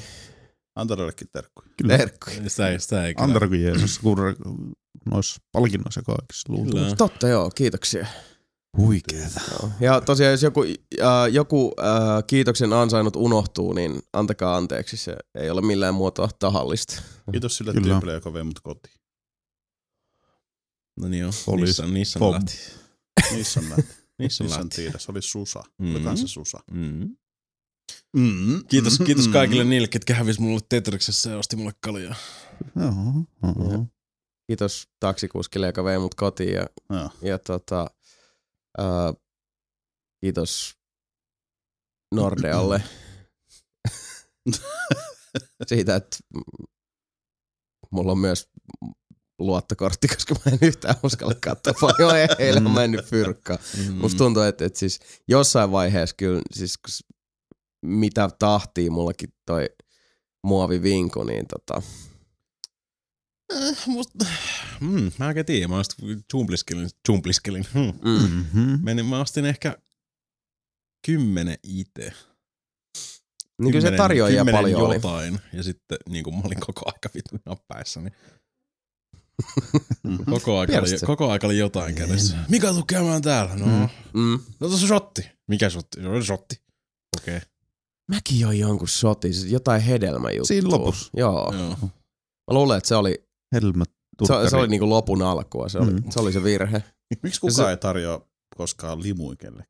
[0.75, 1.67] Anterollekin terkkuja.
[1.88, 2.49] terkkuja.
[2.49, 3.23] Sitä ei, sitä ei kyllä.
[3.25, 4.36] Antero kuin Jeesus kuule
[5.05, 6.83] noissa palkinnoissa kaikissa luultavasti.
[6.86, 6.95] Kyllä.
[6.95, 8.07] Totta joo, kiitoksia.
[8.77, 9.41] Huikeeta.
[9.51, 9.71] Joo.
[9.79, 10.62] Ja tosiaan jos joku,
[11.01, 17.01] äh, joku äh, kiitoksen ansainnut unohtuu, niin antakaa anteeksi, se ei ole millään muotoa tahallista.
[17.31, 17.88] Kiitos sille Kyllä.
[17.88, 18.95] tyypille, joka vei mut kotiin.
[20.99, 22.33] No niin joo, Oli niissä, niissä Fom.
[22.33, 22.57] lähti.
[23.31, 23.93] Nissan lähti.
[24.19, 24.75] Niissä Nissan lähti.
[24.75, 24.97] tiedä.
[24.97, 25.59] Se oli Susa.
[25.59, 26.03] Oli Mm.
[26.03, 26.59] kanssa Susa.
[26.71, 27.15] Mm.
[28.15, 28.65] Mm.
[28.67, 29.34] Kiitos, kiitos Mm.
[29.34, 32.15] kaikille niille, ketkä hävisi mulle Tetriksessä ja osti mulle kaljaa.
[32.76, 32.93] Joo,
[33.71, 33.86] joo.
[34.47, 37.10] Kiitos taksikuskille, joka vei mut kotiin ja, Joo.
[37.21, 37.88] ja tota,
[38.80, 39.15] äh,
[40.21, 40.78] kiitos
[42.15, 42.84] Nordealle
[45.67, 46.17] siitä, että
[47.91, 48.49] mulla on myös
[49.39, 53.60] luottokortti, koska mä en yhtään uskalla katsoa paljon eilen on mennyt fyrkkaan.
[53.78, 53.93] Mm.
[53.93, 56.80] Musta tuntuu, että, että siis jossain vaiheessa kyllä, siis
[57.84, 59.69] mitä tahtii mullakin toi
[60.43, 61.82] muovivinku, niin tota,
[63.54, 64.26] Äh, musta,
[64.82, 67.65] mm, mä en tiedä, mä ostin jumpliskelin, jumpliskelin.
[67.74, 67.93] Hmm.
[68.04, 68.80] mm, Mm-hmm.
[68.84, 69.78] Menin, mä ostin ehkä
[71.06, 72.13] kymmenen itse.
[73.62, 74.96] niin kyllä se tarjoajia paljon oli.
[74.96, 75.39] jotain.
[75.54, 78.13] Ja sitten niin kuin mä olin koko aika vitun näppäissä, niin
[80.30, 82.38] koko aika, oli, koko aika oli jotain kädessä.
[82.50, 83.56] Mikä tuu käymään täällä?
[83.56, 83.89] No, Mm.
[84.13, 84.39] Mm.
[84.60, 85.30] no tuossa shotti.
[85.48, 86.02] Mikä shotti?
[86.02, 86.62] Se oli shotti.
[87.22, 87.38] Okei.
[87.38, 87.50] Okay.
[88.11, 90.45] Mäkin join jonkun shotin, siis jotain hedelmäjuttua.
[90.45, 91.11] Siinä lopussa.
[91.17, 91.53] Joo.
[91.57, 91.75] Joo.
[91.81, 93.89] Mä luulen, että se oli, Helmät
[94.23, 96.03] se, se oli niinku lopun alkua, se oli, Mm.
[96.11, 96.83] se, oli se virhe.
[97.23, 99.65] Miksi kukaan se- ei tarjoa koskaan limuikelle?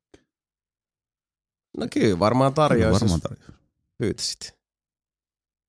[1.78, 3.60] No kyllä, varmaan tarjoisi, Varmaan jos tarjoaa.
[3.98, 4.52] pyytäisit.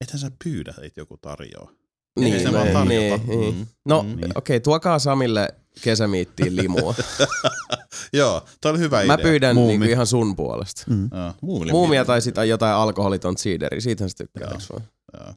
[0.01, 1.71] Ethän sä pyydä, että joku tarjoaa.
[2.19, 3.23] Niin, se vaan niin, tarjota.
[3.28, 3.56] niin, niin.
[3.56, 3.65] Mm.
[3.86, 4.10] No Mm.
[4.13, 5.49] okei, okay, tuokaa Samille
[5.82, 6.95] kesämiittiin limua.
[8.13, 9.17] Joo, toi oli hyvä Mä idea.
[9.23, 9.71] pyydän Muumi.
[9.78, 10.84] niinku ihan sun puolesta.
[10.89, 11.10] Mm.
[11.13, 14.51] Joo, Muumille Muumia tai sitten jotain alkoholiton siideriä, siitähän se tykkää, Joo.
[14.51, 14.84] eiks vaan?
[15.19, 15.34] joo.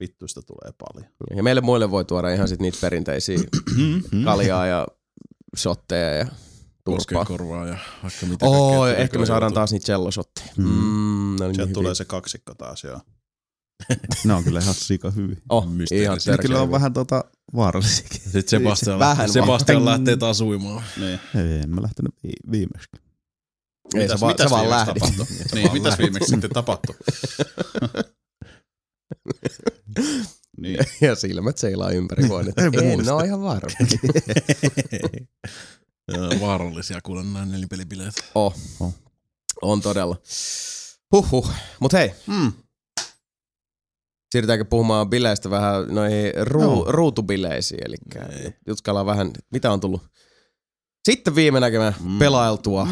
[0.00, 1.10] Vittuista tulee paljon.
[1.36, 3.38] Ja meille muille voi tuoda ihan sit niitä perinteisiä
[3.76, 4.24] Mm.
[4.24, 4.86] kaljaa ja
[5.56, 6.26] shotteja ja
[6.84, 7.24] turpaa.
[7.24, 10.46] korvaa ja vaikka mitä kaikkea ehkä me saadaan taas niitä celloshotteja.
[10.56, 10.64] Mm.
[10.64, 13.00] Mm, ne oli Sieltä niin tulee se kaksikko taas, joo.
[14.24, 15.36] Ne on kyllä ihan sika hyviä.
[15.48, 17.24] Oh, ihan Ne Ne kyllä on vähän tota
[17.56, 18.20] vaarallisiakin.
[18.20, 19.46] Sitten Sebastian, Vähän lähtee, vaan.
[19.46, 20.82] Sebastian lähtee taas uimaan.
[20.96, 21.20] Niin.
[21.34, 22.88] Ei, en mä lähtenyt vi- viimeksi.
[23.94, 25.26] Ei, se, vaan, se vaan tapahtui?
[25.54, 26.94] niin, mitäs viimeksi sitten tapahtui?
[30.60, 30.78] niin.
[31.00, 32.52] ja silmät seilaa ympäri vuoden.
[32.56, 33.14] Ei en muista.
[33.14, 33.70] ole ihan varma.
[36.40, 38.14] Vaarallisia kuule nämä nelipelibileet.
[38.34, 38.54] Oh.
[38.80, 38.94] Oh.
[39.62, 40.16] On todella.
[41.12, 41.50] Huhhuh.
[41.80, 42.52] Mut hei, Mm.
[44.34, 46.84] Siirrytäänkö puhumaan bileistä vähän noihin ruu, Joo.
[46.92, 47.80] ruutubileisiin.
[47.86, 47.96] Eli
[48.44, 48.52] Ei.
[48.66, 50.02] jutskaillaan vähän, mitä on tullut
[51.04, 52.18] sitten viime näkemään Mm.
[52.18, 52.88] pelailtua.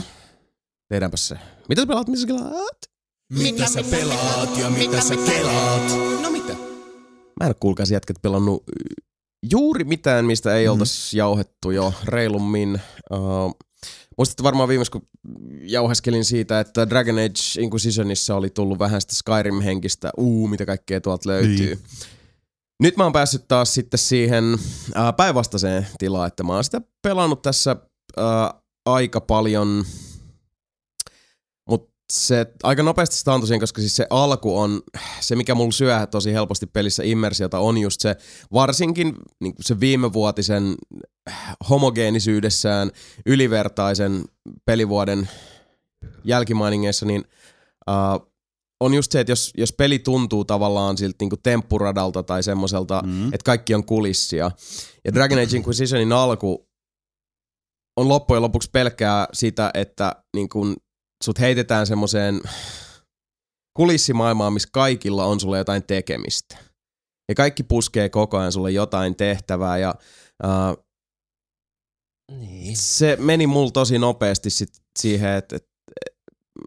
[0.88, 1.36] Tehdäänpä se.
[1.68, 2.78] Mitä sä pelaat, missä sä kelaat?
[3.32, 5.82] Mitä sä pelaat ja mitä sä kelaat?
[6.22, 6.52] No mitä?
[6.52, 8.62] Mä en ole kuulkaas jätkät pelannut
[9.50, 10.72] juuri mitään, mistä ei Mhm.
[10.72, 12.80] oltaisi jauhettu jo reilummin.
[13.12, 13.54] Uh,
[14.18, 15.08] muistatte varmaan viimeksi, kun
[15.60, 21.28] jauheskelin siitä, että Dragon Age Inquisitionissa oli tullut vähän sitä Skyrim-henkistä, uu, mitä kaikkea tuolta
[21.28, 21.66] löytyy.
[21.66, 21.78] Niin.
[22.82, 24.44] Nyt mä oon päässyt taas sitten siihen
[24.96, 27.76] äh, päinvastaiseen tilaan, että mä oon sitä pelannut tässä
[28.18, 28.24] äh,
[28.86, 29.84] aika paljon,
[32.12, 34.82] se aika nopeasti sitä siihen, koska siis se alku on,
[35.20, 38.16] se mikä mulla syö tosi helposti pelissä immersiota on just se,
[38.52, 40.74] varsinkin niin se viimevuotisen
[41.70, 42.90] homogeenisyydessään
[43.26, 44.24] ylivertaisen
[44.64, 45.28] pelivuoden
[46.24, 47.24] jälkimainingeissa, niin
[47.90, 48.32] uh,
[48.80, 53.26] on just se, että jos, jos peli tuntuu tavallaan siltä niinku temppuradalta tai semmoiselta, Mm.
[53.26, 54.50] että kaikki on kulissia.
[55.04, 56.68] Ja Dragon Age Inquisitionin alku
[57.96, 60.76] on loppujen lopuksi pelkkää sitä, että niin kun
[61.22, 62.40] sut heitetään semmoiseen
[63.76, 66.56] kulissimaailmaan, missä kaikilla on sulle jotain tekemistä.
[67.28, 69.94] Ja kaikki puskee koko ajan sulle jotain tehtävää ja
[70.44, 70.84] uh,
[72.38, 72.76] Niin.
[72.76, 75.66] se meni mulla tosi nopeasti sit siihen, että et,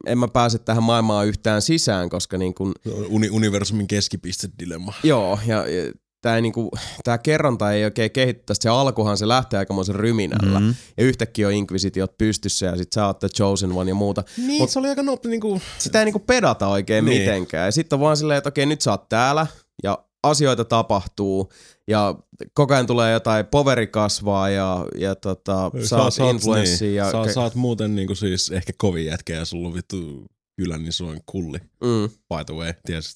[0.07, 2.73] en mä pääse tähän maailmaan yhtään sisään, koska niin kun,
[3.07, 4.93] Uni- universumin keskipiste-dilemma.
[5.03, 5.91] joo, ja, ja
[6.25, 6.69] tämä niinku,
[7.03, 8.63] tää kerronta ei oikein kehitty tästä.
[8.63, 10.59] Se alkuhan se lähtee aikamoisen ryminällä.
[10.59, 10.65] Mm.
[10.65, 10.75] Mm.
[10.97, 14.23] Ja yhtäkkiä on Inquisitiot pystyssä ja sit sä oot The Chosen One ja muuta.
[14.37, 15.61] Niin, Mut- se oli aika nopea niinku...
[15.77, 17.21] Sitä ei niinku pedata oikein Niin.
[17.21, 17.65] mitenkään.
[17.65, 19.47] Ja sitten on vaan silleen, että okei nyt sä oot täällä
[19.83, 21.51] ja asioita tapahtuu
[21.87, 22.15] ja
[22.53, 27.03] koko ajan tulee jotain, poveri kasvaa ja, ja tota, saat influenssia.
[27.03, 27.27] Niin.
[27.27, 30.25] Ja sä oot muuten niinku siis ehkä kovin jätkä ja sulla on vittu
[30.57, 33.15] kyllä niin sulla on kulli, mm, by the way, tiesit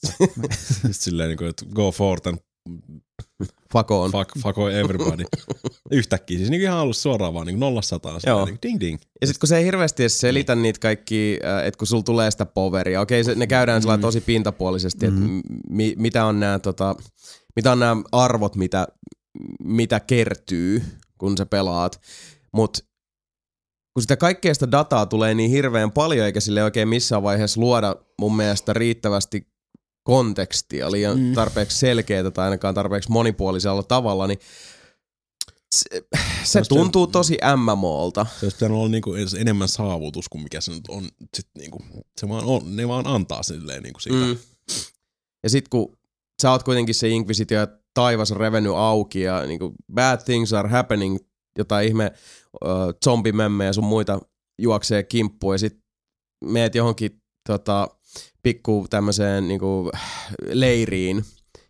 [0.92, 2.38] silleen niinku, että go forth and
[3.74, 4.12] fuck on.
[4.12, 5.24] fuck, fuck everybody.
[5.92, 8.22] Yhtäkkiä, siis niinku ihan alussa suoraan vaan niinku nolla sataan.
[8.26, 8.46] Joo.
[8.46, 9.00] Niinku ding ding.
[9.22, 12.32] Ja sitten kun se ei hirveästi edes selitä niitä kaikki, äh, että kun sulla tulee
[12.32, 14.02] sitä poveria, okei se, ne käydään mm.
[14.02, 15.40] tosi pintapuolisesti, että Mhm.
[15.70, 16.96] mi, mitä on nämä tota,
[17.56, 18.88] mitä on nämä arvot, mitä,
[19.64, 20.84] mitä kertyy,
[21.18, 22.02] kun sä pelaat.
[22.54, 22.80] Mutta
[23.94, 27.96] kun sitä kaikkea sitä dataa tulee niin hirveän paljon, eikä sille oikein missään vaiheessa luoda
[28.20, 29.49] mun mielestä riittävästi
[30.10, 31.34] kontekstia, liian Mm.
[31.34, 34.40] tarpeeksi selkeää tai ainakaan tarpeeksi monipuolisella tavalla, niin
[35.76, 35.86] se,
[36.44, 38.26] se tuntuu tosi MMOlta.
[38.40, 41.08] Se olisi pitänyt olla niinku enemmän saavutus kuin mikä se nyt on.
[41.38, 41.84] Sit niinku,
[42.20, 44.26] se vaan on, ne vaan antaa silleen niinku siitä.
[44.26, 44.38] Mm.
[45.44, 45.98] Ja sit kun
[46.42, 50.70] sä oot kuitenkin se Inquisitio ja taivas on revennyt auki ja niinku bad things are
[50.70, 51.18] happening,
[51.58, 52.12] jotain ihme
[52.64, 52.70] uh,
[53.06, 54.20] zombimemmejä ja sun muita
[54.62, 55.80] juoksee kimppuun ja sit
[56.46, 57.88] meet johonkin tota,
[58.44, 59.92] pikku tämmöiseen niinku,
[60.52, 61.26] leiriin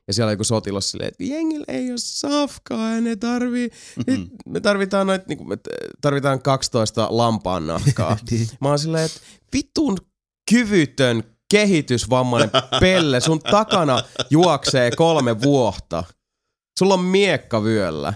[0.07, 3.69] ja siellä joku sotilas silleen, että jengillä ei ole safkaa ja ne tarvii,
[4.07, 5.57] nyt me tarvitaan noit, niinku, me
[6.01, 8.17] tarvitaan 12 lampaan nahkaa.
[8.61, 9.19] Mä oon silleen, että
[9.53, 9.97] vitun
[10.49, 16.03] kyvytön kehitysvammainen pelle, sun takana juoksee kolme vuotta.
[16.79, 18.13] Sulla on miekka vyöllä.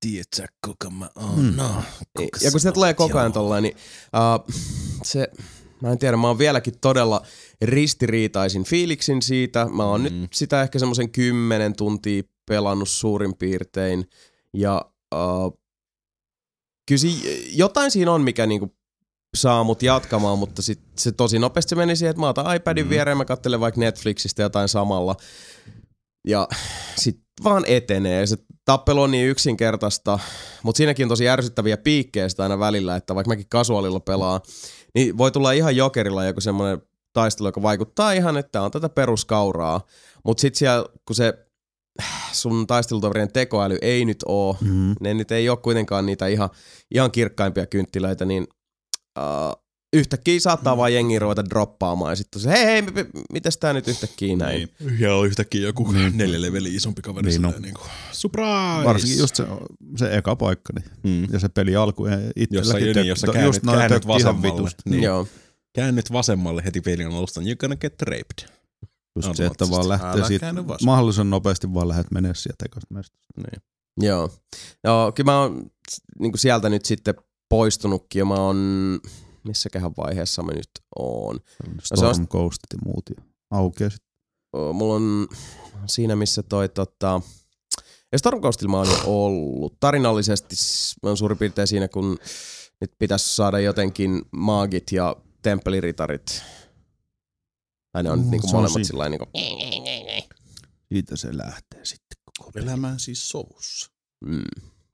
[0.00, 1.38] Tiedätkö, kuka mä oon?
[1.38, 1.56] Mm.
[1.56, 1.82] No,
[2.40, 4.54] Ja kun se tulee koko ajan tollain, niin uh,
[5.02, 5.28] se,
[5.80, 7.26] mä en tiedä, mä oon vieläkin todella
[7.64, 9.66] ristiriitaisin fiiliksin siitä.
[9.66, 10.20] Mä oon mm.
[10.20, 14.04] Nyt sitä ehkä semmoisen kymmenen tuntia pelannut suurin piirtein.
[14.54, 15.60] Ja uh,
[16.88, 18.76] kyllä si- jotain siinä on, mikä niinku
[19.36, 22.90] saa mut jatkamaan, mutta sit se tosi nopeasti meni siihen, että mä otan iPadin Mm.
[22.90, 25.16] viereen, mä katselen vaikka Netflixistä jotain samalla.
[26.28, 26.48] Ja
[26.98, 28.26] sit vaan etenee.
[28.26, 30.18] Se tappelu on niin yksinkertaista,
[30.62, 34.40] mutta siinäkin on tosi ärsyttäviä piikkejä sitä aina välillä, että vaikka mäkin kasuaalilla pelaa,
[34.94, 36.82] niin voi tulla ihan jokerilla joku semmoinen
[37.14, 39.80] taistelu, joka vaikuttaa ihan, että on tätä peruskauraa.
[40.24, 41.34] Mutta sitten siellä, kun se
[42.32, 44.94] sun taistelutoverien tekoäly ei nyt oo, Mm.
[45.00, 46.50] ne nyt ei ole kuitenkaan niitä ihan,
[46.94, 48.46] ihan kirkkaimpia kynttilöitä, niin
[49.18, 49.62] uh,
[49.96, 53.72] yhtäkkiä saattaa vaan jengi ruveta droppaamaan ja sitten se, hei hei, m- m- mitäs tää
[53.72, 54.68] nyt yhtäkkiä näin?
[54.80, 55.00] Niin.
[55.00, 56.16] Ja on yhtäkkiä joku Niin.
[56.18, 57.28] neljä leveli isompi kaveri.
[57.28, 57.62] Niin Niin on.
[57.62, 57.80] niinku,
[58.12, 58.84] surprise!
[58.84, 59.44] Varsinkin just se,
[59.96, 60.90] se eka paikka niin.
[61.02, 61.32] Mm.
[61.32, 62.06] ja se peli alku.
[62.06, 64.56] Ja Jossa, itselläkin niin, jossa käännyt, noin käännyt tökki ihan vasemmalle.
[64.60, 64.82] vitusti.
[64.90, 65.02] Niin.
[65.02, 65.26] Joo.
[65.74, 68.48] Käännyt vasemmalle heti pelin alusta, you're gonna get raped.
[69.16, 72.94] Just se, että vaan lähtee Älä siitä mahdollisimman nopeasti vaan lähdet menee sieltä ekasta.
[73.36, 73.62] Niin.
[74.08, 74.30] Joo.
[74.84, 75.70] Joo, kyllä mä oon
[76.18, 77.14] niin sieltä nyt sitten
[77.48, 78.56] poistunutkin ja mä oon,
[79.44, 81.40] missäköhän vaiheessa mä nyt oon.
[81.82, 83.04] se on- Storm Coastit ja muut.
[83.16, 84.02] Ja aukeaa sit.
[84.56, 85.28] O, Mulla on
[85.86, 87.20] siinä, missä toi tota...
[88.12, 89.76] Ja Storm Coastilla mä oon jo ollut.
[89.80, 90.56] Tarinallisesti
[91.02, 92.18] mä oon suurin piirtein siinä, kun
[92.80, 96.42] nyt pitäisi saada jotenkin maagit ja temppeliritarit.
[97.92, 98.84] Tai ne on Mm, niinku molemmat siinä.
[98.86, 99.26] sillä niinku...
[100.92, 102.50] Siitä se lähtee sitten koko.
[102.58, 103.90] Elämään siis sovussa.
[104.26, 104.42] Mm.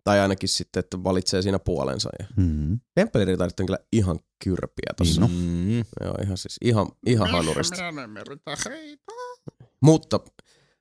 [0.04, 2.10] Tai ainakin sitten, että valitsee siinä puolensa.
[2.18, 2.80] Ja Mm-hmm.
[2.94, 5.20] temppeliritarit on kyllä ihan kyrpiä tossa.
[5.20, 6.04] Niin Mm.
[6.06, 7.76] Joo, ihan siis ihan, ihan hanurista.
[9.82, 10.20] Mutta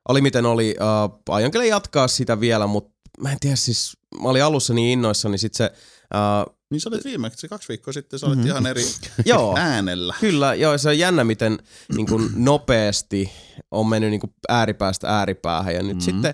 [0.10, 4.30] oli miten oli, uh, aion kyllä jatkaa sitä vielä, mutta mä en tiedä siis, mä
[4.30, 5.72] olin alussa niin innoissani, sit se,
[6.14, 8.48] uh, Niin sä olit viimeksi, kaksi viikkoa sitten, sä olit Mhm.
[8.48, 8.84] ihan eri
[9.26, 10.14] joo, äänellä.
[10.20, 11.58] kyllä, joo, se on jännä miten
[11.96, 13.32] niin kuin nopeasti
[13.72, 16.00] on mennyt niin kuin ääripäästä ääripäähän ja nyt Mhm.
[16.06, 16.34] sitten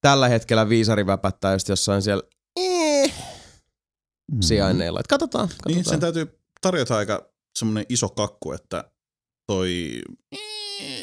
[0.00, 2.22] tällä hetkellä viisari väpättää just jossain siellä
[2.60, 3.14] eh,
[4.40, 5.74] sijainneilla, että katsotaan, katsotaan.
[5.74, 8.84] Niin, sen täytyy tarjota aika semmoinen iso kakku, että
[9.46, 10.02] toi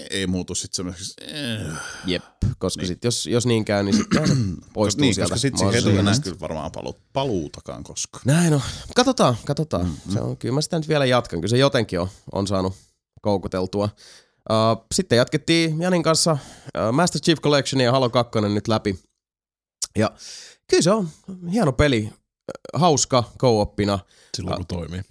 [0.09, 1.13] ei muutu sitten semmoiseksi.
[2.05, 2.23] Jep,
[2.57, 2.87] koska Niin.
[2.87, 4.33] sit jos, jos niin käy, niin sitten se
[4.73, 5.29] poistuu niin, sieltä.
[5.33, 8.21] koska sitten siihen ei tule kyllä varmaan palu, paluutakaan koskaan.
[8.25, 8.61] Näin on.
[8.95, 9.85] Katsotaan, katsotaan.
[9.85, 10.13] Mm, Mm-hmm.
[10.13, 11.39] Se on, kyllä mä sitä nyt vielä jatkan.
[11.41, 12.73] Kyllä se jotenkin on, on saanut
[13.21, 13.89] koukuteltua.
[14.49, 18.99] Uh, sitten jatkettiin Janin kanssa uh, Master Chief Collection ja Halo 2 nyt läpi.
[19.97, 20.11] Ja
[20.69, 21.09] kyllä se on
[21.51, 22.03] hieno peli.
[22.05, 23.99] äh, Hauska co-oppina.
[24.37, 25.01] Silloin kun toimii.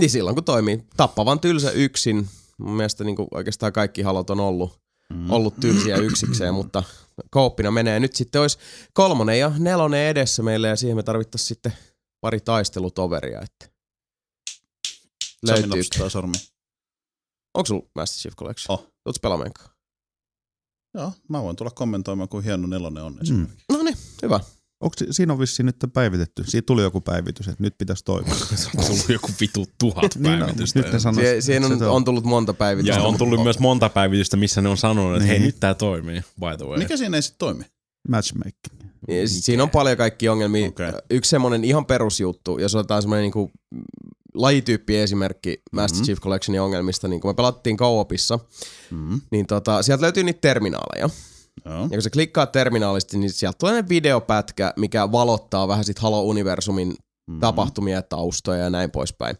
[0.00, 0.82] Niin silloin kun toimii.
[0.96, 2.28] Tappavan tylsä yksin.
[2.58, 5.30] Mun mielestä niin kuin oikeastaan kaikki halot on ollut, Mm.
[5.30, 6.82] ollut tylsiä yksikseen, mutta
[7.30, 8.00] kooppina menee.
[8.00, 8.58] Nyt sitten olisi
[8.92, 11.72] kolmonen ja nelonen edessä meille ja siihen me tarvittaisiin sitten
[12.20, 13.40] pari taistelutoveria.
[13.40, 13.68] Että
[15.46, 15.76] Sami löytyy.
[15.76, 16.34] nostaa sormi.
[17.54, 18.78] Onko sulla Master Chief Collection?
[18.78, 18.86] Oh.
[19.04, 19.50] Tuutko pelaamaan?
[20.94, 23.64] Joo, mä voin tulla kommentoimaan, kuin hieno nelonen on esimerkiksi.
[23.72, 24.40] No niin, hyvä.
[24.82, 26.44] Onko si- siinä on vissiin nyt päivitetty?
[26.46, 28.34] Siitä tuli joku päivitys, että nyt pitäisi toimia.
[28.54, 30.78] Se on tullut joku vitu tuhat Niin, no, päivitystä.
[30.80, 33.00] nyt Sie- siihen on, se on tullut monta päivitystä.
[33.00, 35.46] ja on tullut myös monta päivitystä, missä ne on sanonut, että hei Niin.
[35.46, 36.78] nyt tää toimii, by the way.
[36.78, 37.64] Mikä siinä ei sitten toimi?
[38.08, 38.82] matchmaking.
[39.08, 40.68] Ja sit Siinä on paljon kaikkia ongelmia.
[40.68, 40.92] Okay.
[41.10, 43.50] Yksi semmoinen ihan perusjuttu, jos otetaan semmoinen niinku
[44.34, 46.04] lajityyppi esimerkki Master Mhm.
[46.04, 48.38] Chief Collectionin ongelmista, niin kun me pelattiin co-opissa,
[48.90, 49.20] Mm.
[49.30, 51.10] niin tota, sieltä löytyy niitä terminaaleja.
[51.64, 51.82] Joo.
[51.82, 56.94] Ja kun sä klikkaat terminaalista, niin sieltä tulee ne videopätkä, mikä valottaa vähän sit Halo-universumin
[57.30, 57.40] Mm.
[57.40, 59.36] tapahtumia ja taustoja ja näin poispäin.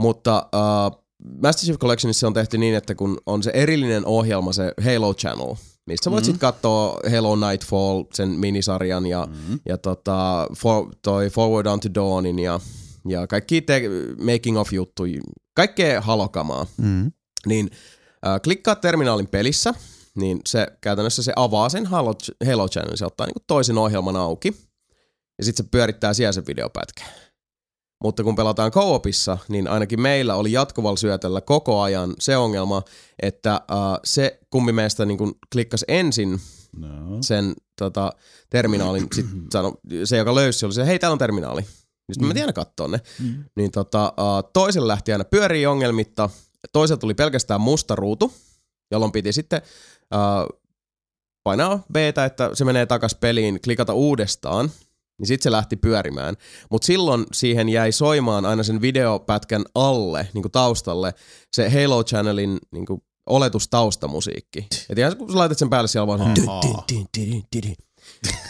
[0.00, 1.04] Mutta uh,
[1.42, 5.54] Master Chief Collectionissa on tehty niin, että kun on se erillinen ohjelma, se Halo Channel,
[5.86, 6.26] mistä sä voit Mhm.
[6.26, 9.58] sitten katsoa Halo Nightfall, sen minisarjan ja, Mm.
[9.68, 12.60] ja tota, for, toi Forward Unto Dawnin ja,
[13.08, 13.82] ja kaikki te-
[14.32, 15.20] making of juttuja,
[15.54, 17.12] kaikkea halokamaa Mm.
[17.46, 17.70] niin
[18.26, 19.74] äh, klikkaa terminaalin pelissä,
[20.18, 22.14] niin se käytännössä se avaa sen Halo,
[22.46, 24.56] Halo Channel, se ottaa niinku toisen ohjelman auki,
[25.38, 27.04] ja sitten se pyörittää siellä sen videopätkä.
[28.04, 32.82] Mutta kun pelataan co-opissa, niin ainakin meillä oli jatkuvalla syötellä koko ajan se ongelma,
[33.22, 35.18] että äh, se kummi meistä niin
[35.52, 36.40] klikkasi ensin
[36.76, 37.18] No.
[37.22, 38.12] sen tota,
[38.50, 41.60] terminaalin, sit sano, se joka löysi, oli se, hei täällä on terminaali.
[41.60, 42.28] Niin sitten mm.
[42.28, 43.00] mä tiedän katsoa ne.
[43.22, 43.44] Mm.
[43.56, 46.30] Niin tota, uh, toisella lähti aina pyörii ongelmitta,
[46.72, 48.32] toisella tuli pelkästään musta ruutu,
[48.90, 49.62] jolloin piti sitten
[50.14, 50.60] uh,
[51.44, 54.70] painaa b että se menee takas peliin, klikata uudestaan,
[55.18, 56.34] niin sitten se lähti pyörimään.
[56.70, 61.14] Mutta silloin siihen jäi soimaan aina sen videopätkän alle, niin kuin taustalle,
[61.52, 64.66] se Halo Channelin niin kuin oletustaustamusiikki.
[64.90, 66.34] Et ihan kun sä laitat sen päälle siellä vaan.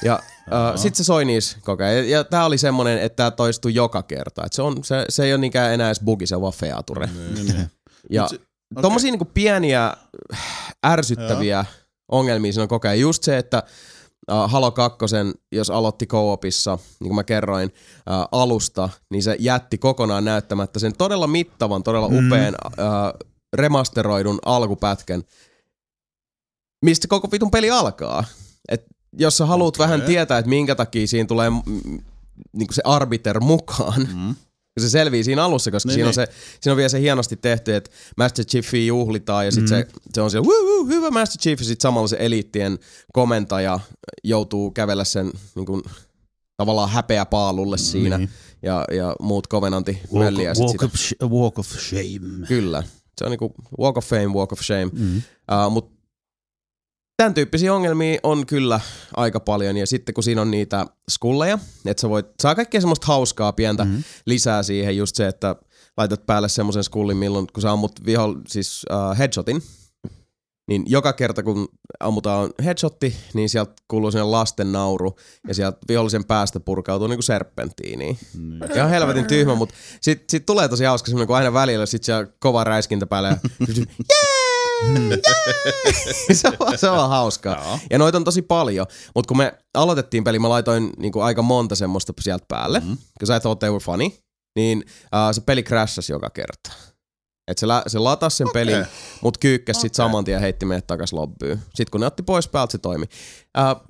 [0.02, 1.96] Ja uh, sitten se soi niissä koko ajan.
[1.96, 4.46] Ja, ja tää oli semmonen, että tää toistuu joka kerta.
[4.46, 7.06] Et se, on, se, se ei ole niinkään enää edes bugi, se on vaan feature.
[7.34, 7.70] Niin, niin.
[8.10, 8.28] Ja
[8.72, 8.82] Okei.
[8.82, 9.96] tommosia niinku pieniä
[10.34, 11.64] äh, ärsyttäviä
[12.12, 13.00] ongelmia siinä on koko ajan.
[13.00, 13.62] Just se, että
[14.32, 14.98] uh, Halo 2,
[15.52, 20.96] jos aloitti co-opissa, niin kuin mä kerroin, uh, alusta, niin se jätti kokonaan näyttämättä sen
[20.98, 25.22] todella mittavan, todella upean uh, remasteroidun alkupätkän,
[26.84, 28.24] mistä koko vitun peli alkaa.
[28.68, 29.84] Et jos sä haluat Okei.
[29.86, 31.60] vähän tietää, että minkä takia siinä tulee mm,
[32.52, 34.34] niin se arbiter mukaan, Mm.
[34.78, 36.26] Kun se selvii siinä alussa, koska Niin, siinä, on niin.
[36.26, 39.84] se, siinä on vielä se hienosti tehty, että Master Chiefia juhlitaan ja sitten Mm.
[39.86, 42.78] se, se on siellä, woo, woo, hyvä Master Chief, ja sitten samalla se eliittien
[43.12, 43.80] komentaja
[44.24, 45.82] joutuu kävellä sen niin kuin,
[46.56, 48.30] tavallaan häpeä paalulle siinä Niin.
[48.62, 50.84] ja, ja muut kovenanti Walk, walk, sitä.
[50.84, 52.46] of, sh- walk of shame.
[52.48, 52.82] Kyllä.
[53.18, 54.90] Se on niinku walk of fame, walk of shame.
[54.92, 55.16] Mm.
[55.66, 55.97] Uh, Mutta
[57.18, 58.80] tämän tyyppisiä ongelmia on kyllä
[59.16, 59.76] aika paljon.
[59.76, 63.84] Ja sitten kun siinä on niitä skulleja, että sä voit, saa kaikkea semmoista hauskaa pientä
[63.84, 63.92] Mhm.
[63.92, 64.04] mm-hmm.
[64.26, 64.96] lisää siihen.
[64.96, 65.56] Just se, että
[65.96, 69.62] laitat päälle semmoisen skullin, milloin kun sä ammut viho, siis uh, headshotin,
[70.68, 71.68] niin joka kerta kun
[72.00, 75.16] ammutaan headshotti, niin sieltä kuuluu sinne lasten nauru
[75.48, 78.18] ja sieltä vihollisen päästä purkautuu niinku serpenttiiniin.
[78.38, 78.72] Niin.
[78.76, 82.12] Ihan helvetin tyhmä, mutta sit, sit tulee tosi hauska semmoinen, kun aina välillä sit se
[82.38, 83.36] kova räiskintä päälle ja
[83.68, 84.47] jee,
[84.82, 85.18] jee!
[86.34, 87.64] se, on, se on hauskaa.
[87.64, 87.78] Joo.
[87.90, 91.74] Ja noita on tosi paljon, mutta kun me aloitettiin peli, mä laitoin niinku aika monta
[91.74, 92.96] semmoista sieltä päälle, mm.
[93.18, 94.10] kun sä thought they were funny,
[94.56, 96.70] niin uh, se peli crashasi joka kerta.
[97.50, 98.64] Et se, lä- se latasi sen Okei.
[98.64, 98.86] pelin,
[99.22, 99.82] mut kyykkäs okay.
[99.82, 101.58] sit saman tien heitti meidät takas lobbyyn.
[101.74, 103.04] Sitten kun ne otti pois päältä, se toimi.
[103.58, 103.88] Uh,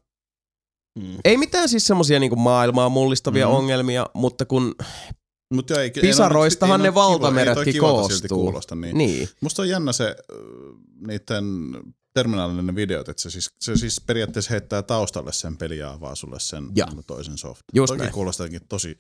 [0.99, 1.17] Mm.
[1.25, 3.55] ei mitään siis semmosia niinku maailmaa mullistavia Mhm.
[3.55, 3.59] mm.
[3.59, 4.75] ongelmia, mutta kun
[5.55, 8.39] Mut joo, ei, Pisaroistahan ei ne kiva- valtameretkin koostuu.
[8.39, 8.99] Kuulosta, niin.
[8.99, 10.17] niin, Musta on jännä se
[11.07, 11.45] niiden
[12.15, 16.15] terminaalinen ne videot, että se siis, se siis periaatteessa heittää taustalle sen peliä ja avaa
[16.15, 16.87] sulle sen Ja.
[16.87, 17.61] niinku toisen soft.
[17.75, 18.13] Just toki näin.
[18.13, 18.99] kuulostaa jotenkin tosi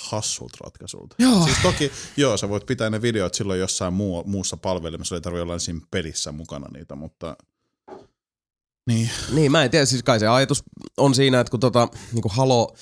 [0.00, 1.16] hassulta ratkaisulta.
[1.18, 1.44] Joo.
[1.44, 5.42] Siis toki, joo, sä voit pitää ne videot silloin jossain muu, muussa palvelimessa, ei tarvitse
[5.42, 7.36] olla siinä pelissä mukana niitä, mutta
[8.86, 10.62] niin, Niin, mä en tiedä, siis kai se ajatus
[10.96, 12.76] on siinä, että kun tota, niin kuin Halo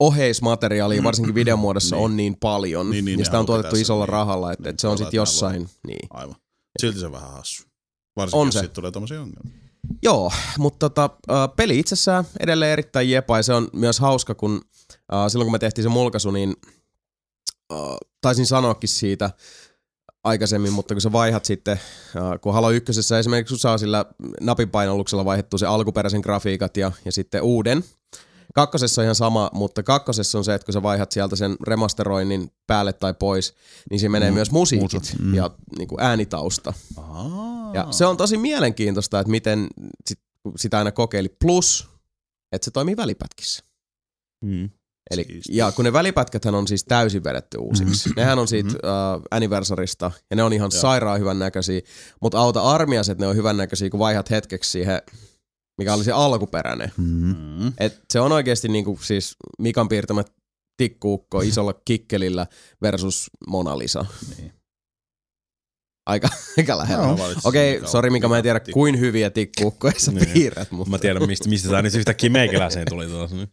[0.00, 2.04] oheismateriaalia, varsinkin videon muodossa, Niin.
[2.04, 4.12] on niin paljon, Niin, niin, niin, niin sitä on tuotettu isolla niin.
[4.12, 6.08] rahalla, että, Niin, se on sitten jossain, niin.
[6.10, 6.36] aivan.
[6.80, 7.64] Silti se on vähän hassu.
[8.16, 8.60] Varsinkin On jos se.
[8.60, 9.58] siitä tulee tommosia ongelmia.
[10.02, 11.10] Joo, mutta tota,
[11.56, 14.60] peli itsessään edelleen erittäin jepa ja se on myös hauska, kun
[15.14, 16.56] äh, silloin kun me tehtiin se mulkaisu, niin
[17.72, 17.78] äh,
[18.20, 19.30] taisin sanoakin siitä
[20.24, 21.80] aikaisemmin, mutta kun sä vaihat sitten,
[22.16, 24.04] äh, kun Halo 1 esimerkiksi saa sillä
[24.40, 27.84] napinpainalluksella vaihdettua se alkuperäisen grafiikat ja, ja sitten uuden.
[28.58, 32.50] Kakkosessa on ihan sama, mutta kakkosessa on se, että kun sä vaihat sieltä sen remasteroinnin
[32.66, 33.54] päälle tai pois,
[33.90, 35.34] niin siinä menee Mm, myös musiikit mm.
[35.34, 36.72] ja niin kuin äänitausta.
[36.96, 37.70] Aa.
[37.74, 39.66] Ja se on tosi mielenkiintoista, että miten
[40.06, 40.20] sit,
[40.56, 41.28] sitä aina kokeili.
[41.28, 41.88] Plus,
[42.52, 43.62] että se toimii välipätkissä.
[44.44, 44.70] Mm.
[45.10, 48.08] Eli, ja kun ne välipätkäthän on siis täysin vedetty uusiksi.
[48.08, 48.20] Mm-hmm.
[48.20, 50.80] Nehän on siitä uh, anniversarista ja ne on ihan Joo.
[50.80, 51.80] sairaan hyvän näköisiä.
[52.20, 55.02] Mutta auta armias, että ne on hyvän näköisiä, kun vaihat hetkeksi siihen
[55.78, 56.92] mikä oli se alkuperäinen.
[56.96, 57.34] Mm.
[57.36, 57.72] Mm.
[57.78, 60.24] Et se on oikeasti niinku siis Mikan piirtämä
[60.76, 62.46] tikkuukko isolla kikkelillä
[62.82, 64.06] versus Mona Lisa.
[64.36, 64.52] Niin.
[66.06, 67.18] Aika, aika lähellä.
[67.18, 70.28] Valitsit Okei, okay, sori Mika, mä en tiedä kuin hyviä tikkuukkoja sä Niin.
[70.28, 73.32] piirrät, mutta Mä tiedän, mistä, mistä tää nyt yhtäkkiä meikäläiseen tuli taas.
[73.32, 73.48] Niin.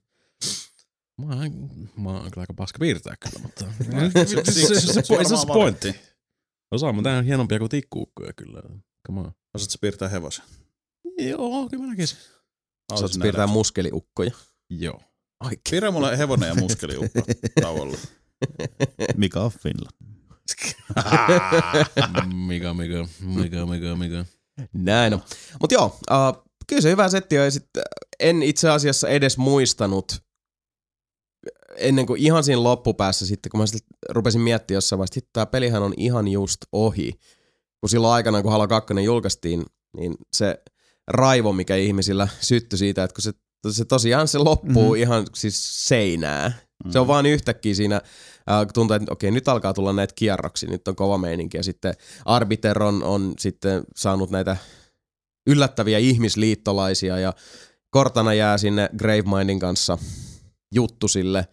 [1.22, 3.66] Mä, oon- mä oon kyllä aika paska piirtää kyllä, mutta...
[4.14, 5.96] se, se, se, se, se, se, se pointti.
[6.72, 8.62] Osaan mä tää hienompia kuin tikkuukkoja kyllä.
[9.08, 9.32] Come on.
[9.54, 10.46] Osaatko piirtää hevosen?
[11.18, 12.18] Joo, kyllä mä näkisin.
[12.96, 14.32] sä oot piirtää muskeliukkoja.
[14.70, 15.02] Joo.
[15.44, 15.62] Oikein.
[15.70, 17.22] Piirrä mulle hevonen ja muskeliukko
[17.62, 17.98] tauolla.
[19.18, 19.96] Mikä on Finland?
[22.48, 24.26] Mikä, mikä, mikä, mikä, mikä.
[24.74, 25.22] Näin on.
[25.62, 27.46] Mutta joo, uh, kyllä se hyvä setti on.
[27.46, 27.84] Ja sit, äh,
[28.20, 30.26] en itse asiassa edes muistanut
[31.78, 35.46] ennen kuin ihan siinä loppupäässä sitten, kun mä sit rupesin miettimään jossain vaiheessa, että tämä
[35.46, 37.20] pelihän on ihan just ohi.
[37.82, 39.66] Kun silloin aikana, kun Halo 2 julkaistiin,
[39.98, 40.64] niin se
[41.08, 43.32] raivo, mikä ihmisillä syttyi siitä, että kun se,
[43.72, 45.02] se tosiaan se loppuu Mhm.
[45.02, 46.52] ihan siis seinää.
[46.90, 50.88] Se on vaan yhtäkkiä siinä, äh, tuntuu, että okei, nyt alkaa tulla näitä kierroksia, nyt
[50.88, 51.58] on kova meininki.
[51.58, 51.94] Ja sitten
[52.26, 54.58] Arbiter on, on sitten saanut näitä
[55.48, 57.34] yllättäviä ihmisliittolaisia ja
[57.96, 59.98] Cortana jää sinne Gravemindin kanssa
[60.74, 61.48] juttusille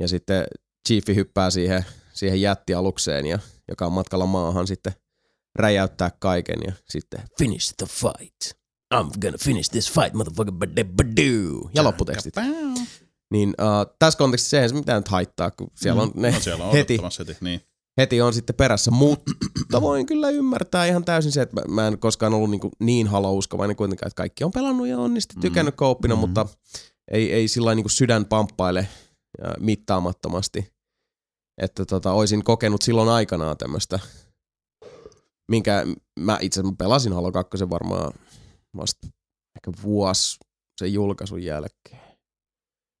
[0.00, 0.44] ja sitten
[0.88, 3.38] Chiefi hyppää siihen, siihen jättialukseen, ja,
[3.68, 4.92] joka on matkalla maahan sitten
[5.54, 8.58] räjäyttää kaiken ja sitten finish the fight.
[8.94, 11.70] I'm gonna finish this fight, motherfucker, badabadoo.
[11.74, 12.34] Ja lopputekstit.
[13.30, 16.64] Niin uh, tässä kontekstissa eihän se mitään nyt haittaa, kun siellä on ne No siellä
[16.64, 17.36] on heti, heti.
[17.40, 17.60] Niin.
[18.00, 22.34] heti on sitten perässä, mutta voin kyllä ymmärtää ihan täysin se, että mä, en koskaan
[22.34, 25.76] ollut niin, niin halouskovainen kuitenkaan, että kaikki on pelannut ja on niin sitten tykännyt mm.
[25.76, 26.20] kooppina, Mm.
[26.20, 26.46] mutta
[27.10, 28.88] ei, ei sillä niin sydän pamppaile
[29.38, 30.72] ja mittaamattomasti.
[31.62, 33.98] Että tota, olisin kokenut silloin aikanaan tämmöistä,
[35.50, 35.86] minkä
[36.20, 38.12] mä itse asiassa pelasin Halo 2 varmaan
[38.76, 39.06] vasta
[39.56, 40.38] ehkä vuosi
[40.78, 42.06] sen julkaisun jälkeen.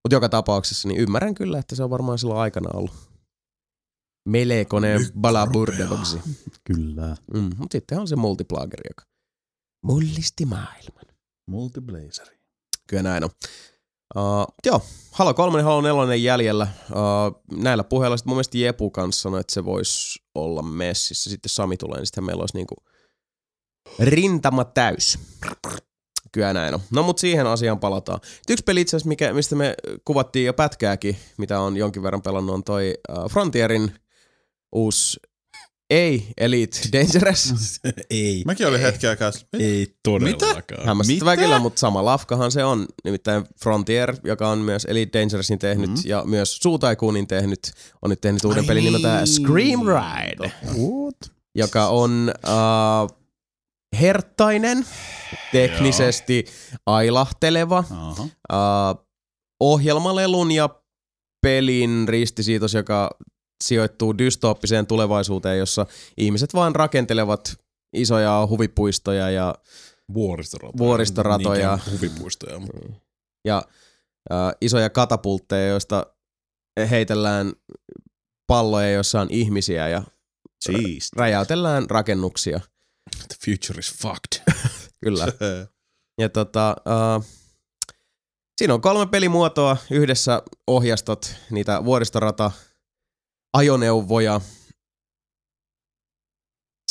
[0.04, 2.94] Mutta joka tapauksessa niin ymmärrän kyllä, että se on varmaan silloin aikana ollut
[4.28, 6.20] melkoinen balaburdeviksi.
[6.64, 7.16] Kyllä.
[7.34, 9.02] Mm, mutta sitten on se multiplageri, joka
[9.84, 11.04] mullisti maailman.
[11.48, 12.36] Multiblazeri.
[12.88, 13.30] Kyllä näin on.
[14.16, 16.66] Uh, joo, Halo 3 ja Halo 4 jäljellä.
[16.90, 21.30] Uh, näillä puheilla sitten mun mielestä Jepu kanssa sanoi, että se voisi olla messissä.
[21.30, 22.74] Sitten Sami tulee, niin sitten meillä olisi niinku
[23.98, 25.18] rintama täys.
[26.32, 26.80] Kyllä näin on.
[26.90, 28.20] No mut siihen asiaan palataan.
[28.50, 29.74] Yksi peli itse asiassa, mikä, mistä me
[30.04, 33.92] kuvattiin jo pätkääkin, mitä on jonkin verran pelannut, on toi uh, Frontierin
[34.72, 35.20] uusi
[35.90, 37.54] ei Elite Dangerous.
[38.10, 38.42] ei.
[38.46, 40.86] Mäkin olin hetken aikaa, Ei todellakaan.
[40.86, 41.42] Hämmästyttävää Mitä?
[41.44, 42.86] kyllä, mutta sama lafkahan se on.
[43.04, 45.98] Nimittäin Frontier, joka on myös Elite Dangerousin tehnyt Mhm.
[46.04, 47.72] ja myös Suutaikuunin tehnyt,
[48.02, 49.26] on nyt tehnyt uuden Ai pelin nimeltä niin.
[49.26, 50.52] Scream Ride,
[51.54, 53.25] joka on uh,
[54.00, 54.86] herttainen,
[55.52, 56.44] teknisesti
[56.86, 58.22] ailahteleva, Aha.
[58.22, 59.06] uh,
[59.60, 60.68] ohjelmalelun ja
[61.42, 63.10] pelin ristisiitos, joka
[63.64, 65.86] sijoittuu dystooppiseen tulevaisuuteen, jossa
[66.16, 67.56] ihmiset vaan rakentelevat
[67.96, 69.54] isoja huvipuistoja ja
[70.14, 70.78] Vuoristoratoja.
[70.78, 71.78] Vuoristoratoja.
[71.92, 72.58] Huvipuistoja.
[72.58, 72.78] mutta-
[73.44, 73.62] ja
[74.32, 76.06] äh, isoja katapultteja, joista
[76.90, 77.52] heitellään
[78.46, 80.02] palloja, joissa on ihmisiä ja
[80.60, 81.16] Siisti.
[81.16, 82.60] räjäytellään rakennuksia.
[83.28, 84.54] The future is fucked.
[85.04, 85.26] Kyllä.
[86.20, 87.26] Ja tota, äh,
[88.58, 89.76] siinä on kolme pelimuotoa.
[89.90, 92.50] Yhdessä ohjastot niitä vuoristorata
[93.56, 94.40] ajoneuvoja.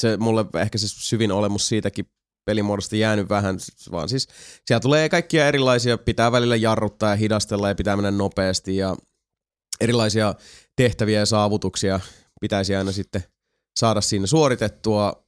[0.01, 2.05] Se mulle ehkä se syvin olemus siitäkin
[2.45, 3.57] pelimuodosta jäänyt vähän,
[3.91, 4.27] vaan siis
[4.65, 8.95] siellä tulee kaikkia erilaisia, pitää välillä jarruttaa ja hidastella ja pitää mennä nopeasti ja
[9.81, 10.35] erilaisia
[10.75, 11.99] tehtäviä ja saavutuksia
[12.41, 13.23] pitäisi aina sitten
[13.79, 15.24] saada siinä suoritettua.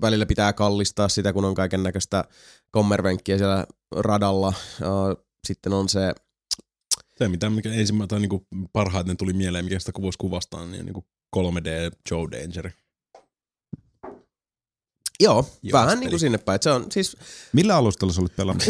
[0.00, 2.24] Välillä pitää kallistaa sitä, kun on kaiken näköistä
[2.70, 3.66] kommervenkkiä siellä
[3.96, 4.52] radalla.
[5.46, 6.14] Sitten on se,
[7.18, 10.86] Se, mitä mikä ensimmäinen tai niinku parhaiten tuli mieleen, mikä sitä voisi kuvastaa, niin on
[10.86, 11.04] niinku
[11.36, 12.70] 3D Joe Danger.
[15.20, 16.62] joo, Joo, vähän niin kuin sinne päin.
[16.62, 17.16] Se on siis
[17.52, 18.64] Millä alustalla sä olit pelannut?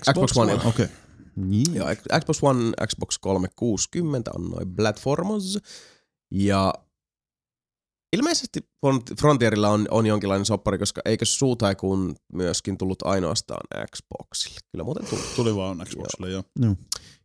[0.00, 0.54] Xbox One.
[0.54, 0.68] Okei.
[0.68, 0.88] Okay.
[1.36, 1.74] Niin.
[1.74, 1.88] Joo,
[2.20, 5.58] Xbox One, Xbox 360 on noin platformos.
[6.30, 6.74] Ja
[8.12, 14.60] ilmeisesti Front- Frontierilla on, on jonkinlainen soppari, koska eikö Suutaikuun myöskin tullut ainoastaan Xboxille?
[14.72, 15.20] Kyllä muuten tuli.
[15.36, 16.42] Tuli vaan Xboxille, joo.
[16.60, 16.74] Joo.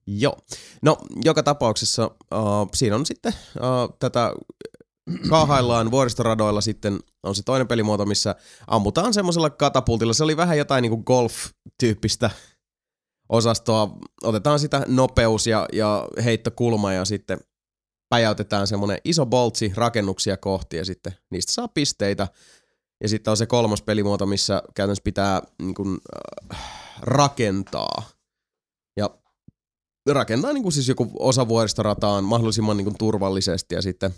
[0.07, 0.37] Joo.
[0.81, 4.33] No, joka tapauksessa uh, siinä on sitten uh, tätä
[5.29, 8.35] kaahaillaan vuoristoradoilla sitten on se toinen pelimuoto, missä
[8.67, 10.13] ammutaan semmoisella katapultilla.
[10.13, 12.29] Se oli vähän jotain niinku golf-tyyppistä
[13.29, 13.97] osastoa.
[14.23, 17.39] Otetaan sitä nopeus ja, ja heittokulma ja sitten
[18.09, 22.27] päjäytetään semmoinen iso boltsi rakennuksia kohti ja sitten niistä saa pisteitä.
[23.03, 25.97] Ja sitten on se kolmas pelimuoto, missä käytännössä pitää niin kuin,
[26.53, 26.59] äh,
[27.01, 28.03] rakentaa.
[28.97, 29.09] Ja
[30.09, 34.13] rakentaa niin kuin siis joku osa vuoristorataan mahdollisimman niin kuin turvallisesti ja sitten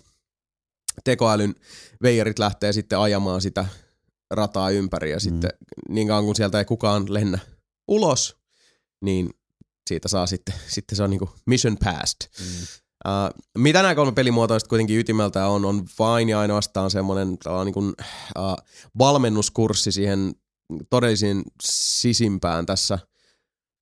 [1.03, 1.55] tekoälyn
[2.03, 3.65] veijarit lähtee sitten ajamaan sitä
[4.31, 5.51] rataa ympäri ja sitten
[5.89, 7.39] niin kauan kun sieltä ei kukaan lennä
[7.87, 8.37] ulos,
[9.01, 9.29] niin
[9.87, 12.29] siitä saa sitten, sitten se on niin kuin mission passed.
[12.39, 12.67] Mm.
[13.07, 17.87] Uh, mitä nämä kolme pelimuotoista kuitenkin ytimeltä on, on vain ja ainoastaan semmoinen niin kuin,
[18.39, 18.55] uh,
[18.97, 20.33] valmennuskurssi siihen
[20.89, 22.99] todellisiin sisimpään tässä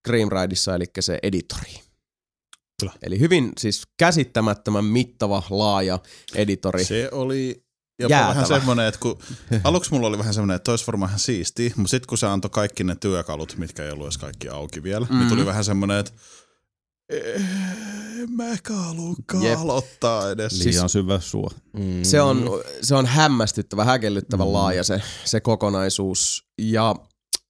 [0.07, 1.81] Cream Rideissa, eli se editori.
[2.79, 2.93] Kyllä.
[3.03, 5.99] Eli hyvin siis käsittämättömän mittava, laaja
[6.35, 6.83] editori.
[6.85, 7.63] Se oli
[7.99, 8.29] jopa Jäätävä.
[8.29, 9.19] vähän semmoinen, että kun
[9.63, 12.49] aluksi mulla oli vähän semmoinen, että olisi varmaan ihan siistiä, mutta sitten kun se antoi
[12.49, 15.17] kaikki ne työkalut, mitkä ei ollut edes kaikki auki vielä, mm.
[15.17, 16.46] niin tuli vähän semmoinen, että "Eh, en
[18.37, 19.59] mä ehkä haluakaan Jep.
[19.59, 20.59] aloittaa edes.
[20.59, 21.49] Liian siis, syvä suo.
[21.73, 22.03] Mm.
[22.03, 22.49] Se on,
[22.81, 24.53] se on hämmästyttävä, häkellyttävän mm.
[24.53, 26.47] laaja se, se kokonaisuus.
[26.61, 26.95] Ja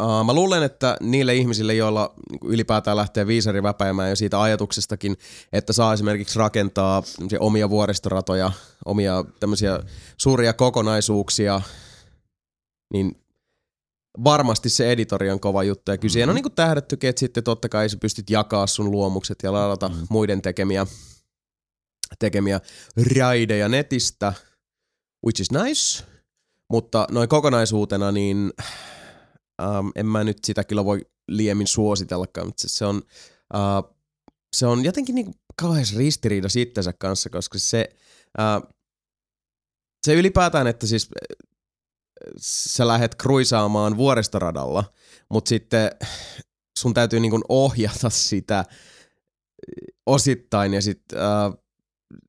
[0.04, 5.18] uh, mä luulen, että niille ihmisille, joilla niinku ylipäätään lähtee viisari väpäimään jo siitä ajatuksestakin,
[5.54, 7.04] että saa esimerkiksi rakentaa
[7.40, 8.52] omia vuoristoratoja,
[8.86, 9.80] omia tämmöisiä
[10.18, 11.62] suuria kokonaisuuksia,
[12.94, 13.27] niin
[14.24, 15.92] varmasti se editori on kova juttu.
[15.92, 19.38] Ja kyllä siihen on niinku tähdättykin, että sitten totta kai sä pystyt jakaa sun luomukset
[19.44, 19.96] ja ladata mm.
[20.10, 20.88] muiden tekemiä,
[22.20, 22.62] tekemiä
[23.18, 24.34] raideja netistä,
[25.26, 26.04] which is nice.
[26.70, 28.54] Mutta noin kokonaisuutena, niin
[29.62, 33.02] ähm, en mä nyt sitä kyllä voi liemmin suositellakaan, mutta se, se on,
[33.56, 33.96] äh,
[34.56, 37.90] se on jotenkin niin kauhean ristiriida itsensä kanssa, koska se,
[38.40, 38.62] äh,
[40.06, 41.10] se ylipäätään, että siis
[42.42, 44.84] sä lähdet kruisaamaan vuoristoradalla,
[45.30, 45.92] mutta sitten
[46.80, 48.66] sun täytyy niin ohjata sitä
[50.06, 51.54] osittain ja sitten äh,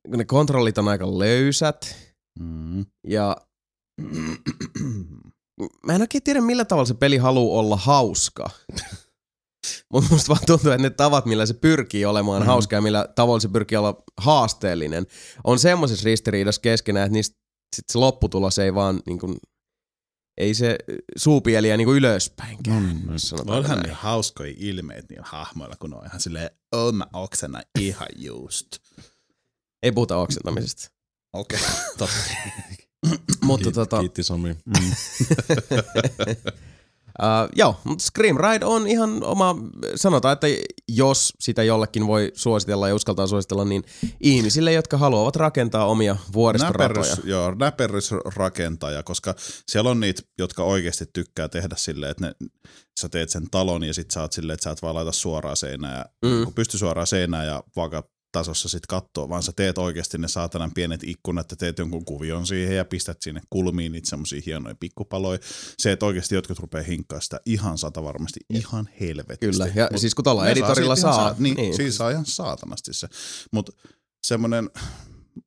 [0.08, 2.08] ne kontrollit on aika löysät
[2.38, 2.86] Mm.
[3.06, 3.36] ja
[5.86, 8.50] mä en oikein tiedä millä tavalla se peli haluaa olla hauska.
[9.92, 12.46] Mutta musta vaan tuntuu, että ne tavat, millä se pyrkii olemaan mm.
[12.46, 15.06] hauska ja millä tavalla se pyrkii olla haasteellinen,
[15.44, 17.36] on semmoisessa ristiriidassa keskenään, että niistä
[17.76, 19.36] sit se lopputulos ei vaan niin kuin,
[20.38, 20.78] ei se
[21.16, 23.88] suupieliä niin kuin ylöspäin käy, Mm, jos sanotaan Onhan näin.
[23.88, 28.66] ne hauskoja ilmeet niillä hahmoilla, kun ne on ihan silleen, oh mä oksena ihan just.
[29.82, 30.90] Ei puhuta oksentamisesta.
[31.32, 31.74] Okei, okay.
[31.98, 32.14] totta.
[33.42, 34.48] Mutta Kiit- tota, Kiitti Sami.
[34.54, 34.90] Mm.
[37.22, 39.56] Uh, joo, mutta Scream Ride on ihan oma,
[39.96, 40.46] sanotaan, että
[40.88, 43.84] jos sitä jollekin voi suositella ja uskaltaa suositella, niin
[44.20, 46.88] ihmisille, jotka haluavat rakentaa omia vuoristoratoja.
[46.88, 49.34] Näperrys, joo, näperrysrakentaja, koska
[49.68, 52.32] siellä on niitä, jotka oikeasti tykkää tehdä silleen, että ne,
[53.00, 55.56] sä teet sen talon ja sit sä oot silleen, että sä et vaan laita suoraan
[55.56, 56.44] seinään, ja, Mm.
[56.44, 58.02] kun pysty suoraan seinään ja vaaka
[58.32, 62.46] tasossa sit kattoo, vaan sä teet oikeasti ne saatanan pienet ikkunat ja teet jonkun kuvion
[62.46, 65.38] siihen ja pistät sinne kulmiin niitä semmosia hienoja pikkupaloja.
[65.78, 69.46] Se, että oikeasti jotkut rupeaa hinkkaa sitä ihan sata varmasti, ihan helvetisti.
[69.46, 71.76] Kyllä, ja Mut siis kun tuolla editorilla saa, saa niin, niin.
[71.76, 73.08] Siinä saa ihan saatanasti se.
[73.52, 73.72] Mutta
[74.22, 74.70] semmoinen,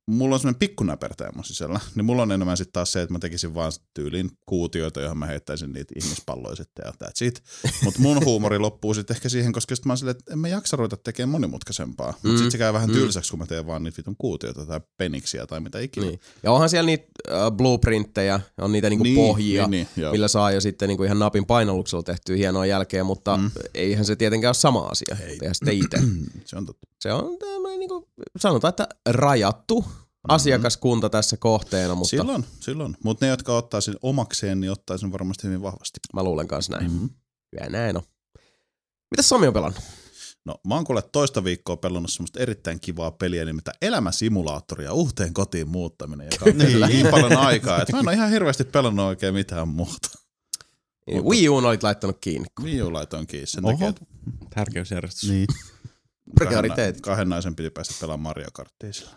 [0.06, 3.20] mulla on semmoinen pikkunäpertäjä mun sisällä, niin mulla on enemmän sitten taas se, että mä
[3.20, 7.44] tekisin vaan tyyliin kuutioita, johon mä heittäisin niitä ihmispalloja sitten ja that's it.
[7.84, 10.48] Mutta mun huumori loppuu sitten ehkä siihen, koska sit mä oon silleen, että en mä
[10.48, 12.08] jaksa ruveta tekemään monimutkaisempaa.
[12.12, 12.94] Mutta Mm, sitten se käy vähän mm.
[12.94, 16.06] tylsäksi, kun mä teen vaan niitä vitun kuutioita tai peniksiä tai mitä ikinä.
[16.06, 16.20] Niin.
[16.44, 20.12] Ja onhan siellä niitä äh, blueprinttejä, on niitä niinku Niin, pohjia, niin, niin, joo.
[20.12, 23.52] millä saa jo sitten niinku ihan napin painalluksella tehtyä hienoa jälkeä, mutta mm.
[23.74, 25.18] eihän se tietenkään ole sama asia.
[25.28, 25.38] Ei.
[25.38, 25.98] Tehdä sitä itse.
[26.46, 26.88] Se on totta.
[27.00, 27.38] Se on
[27.88, 29.86] tämmöinen, niinku, sanotaan, että rajattu
[30.28, 32.98] asiakaskunta tässä kohteena, mutta Silloin, silloin.
[33.04, 36.00] Mutta ne, jotka ottaa sen omakseen, niin ottaa sen varmasti hyvin vahvasti.
[36.14, 36.92] mä luulen kanssa näin.
[36.92, 37.10] Mm-hmm.
[37.52, 38.04] Kyllä näin on.
[39.12, 39.84] Mitäs Sami on pelannut?
[40.46, 45.70] No mä oon kuule toista viikkoa pelannut semmoista erittäin kivaa peliä, nimittäin elämäsimulaattoria, uhteen kotiin
[45.70, 49.34] muuttaminen, joka on niin, niin paljon aikaa, että mä en ole ihan hirveästi pelannut oikein
[49.34, 50.10] mitään muuta.
[51.08, 51.30] Mutta...
[51.30, 52.48] Wii U olit laittanut kiinni.
[52.64, 53.74] Wii U laitoin kiinni sen Oho.
[53.74, 54.06] takia, että
[54.56, 55.30] Tärkeysjärjestys.
[55.30, 55.48] Niin.
[56.40, 57.02] kahden, Prioriteetit.
[57.02, 59.12] kahden naisen piti päästä pelaamaan Mario Karttia sillä.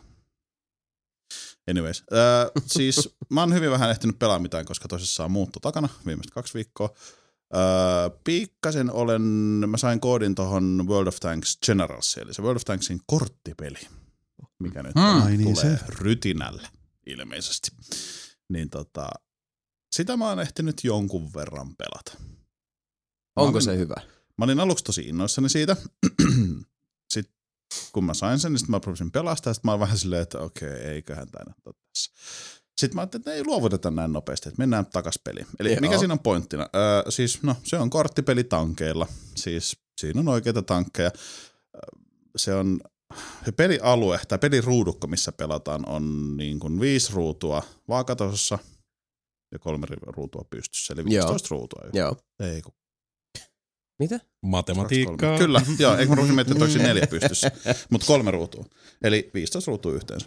[1.71, 6.31] Anyways, äh, siis mä oon hyvin vähän ehtinyt pelaa mitään, koska tosissaan muutto takana viimeiset
[6.35, 6.91] kaksi viikkoa.
[7.55, 9.23] Äh, pikkasen olen,
[9.67, 13.79] mä sain koodin tohon World of Tanks Generals, eli se World of Tanksin korttipeli,
[14.59, 15.23] mikä nyt Hmm.
[15.23, 15.85] Ai niin tulee se.
[15.89, 16.69] rytinällä
[17.07, 17.71] ilmeisesti.
[18.49, 19.09] Niin tota,
[19.95, 22.13] sitä mä oon ehtinyt jonkun verran pelata.
[23.37, 23.95] Onko olin- se hyvä?
[24.39, 25.77] Mä olin aluksi tosi innoissani siitä.
[27.93, 29.55] kun mä sain sen, niin mä rupesin pelastaa.
[29.55, 32.11] Sitten mä olin vähän silleen, että okei, eiköhän tämä nyt ole tässä.
[32.77, 35.47] Sitten mä ajattelin, että ei luovuteta näin nopeasti, että mennään takas peliin.
[35.61, 35.81] Eli Joo.
[35.81, 36.69] mikä siinä on pointtina?
[36.77, 39.07] Öö, siis no, se on korttipeli tankeilla.
[39.37, 41.11] Siis siinä on oikeita tankkeja.
[42.37, 42.81] Se on
[43.45, 48.59] se pelialue tai peliruudukko, missä pelataan, on niin kuin viisi ruutua vaakatasossa.
[49.53, 51.27] ja kolme ruutua pystyssä, eli Joo.
[51.27, 51.83] 15 ruutua.
[51.93, 52.17] Joo.
[52.41, 52.75] Ei kun
[53.99, 54.21] Mitä?
[54.43, 55.39] Matematiikkaa.
[55.39, 57.51] Kyllä, joo, eikö mä rupesin miettimään, että onko neljä pystyssä,
[57.91, 58.65] mutta kolme ruutua.
[59.03, 60.27] Eli 15 ruutua yhteensä.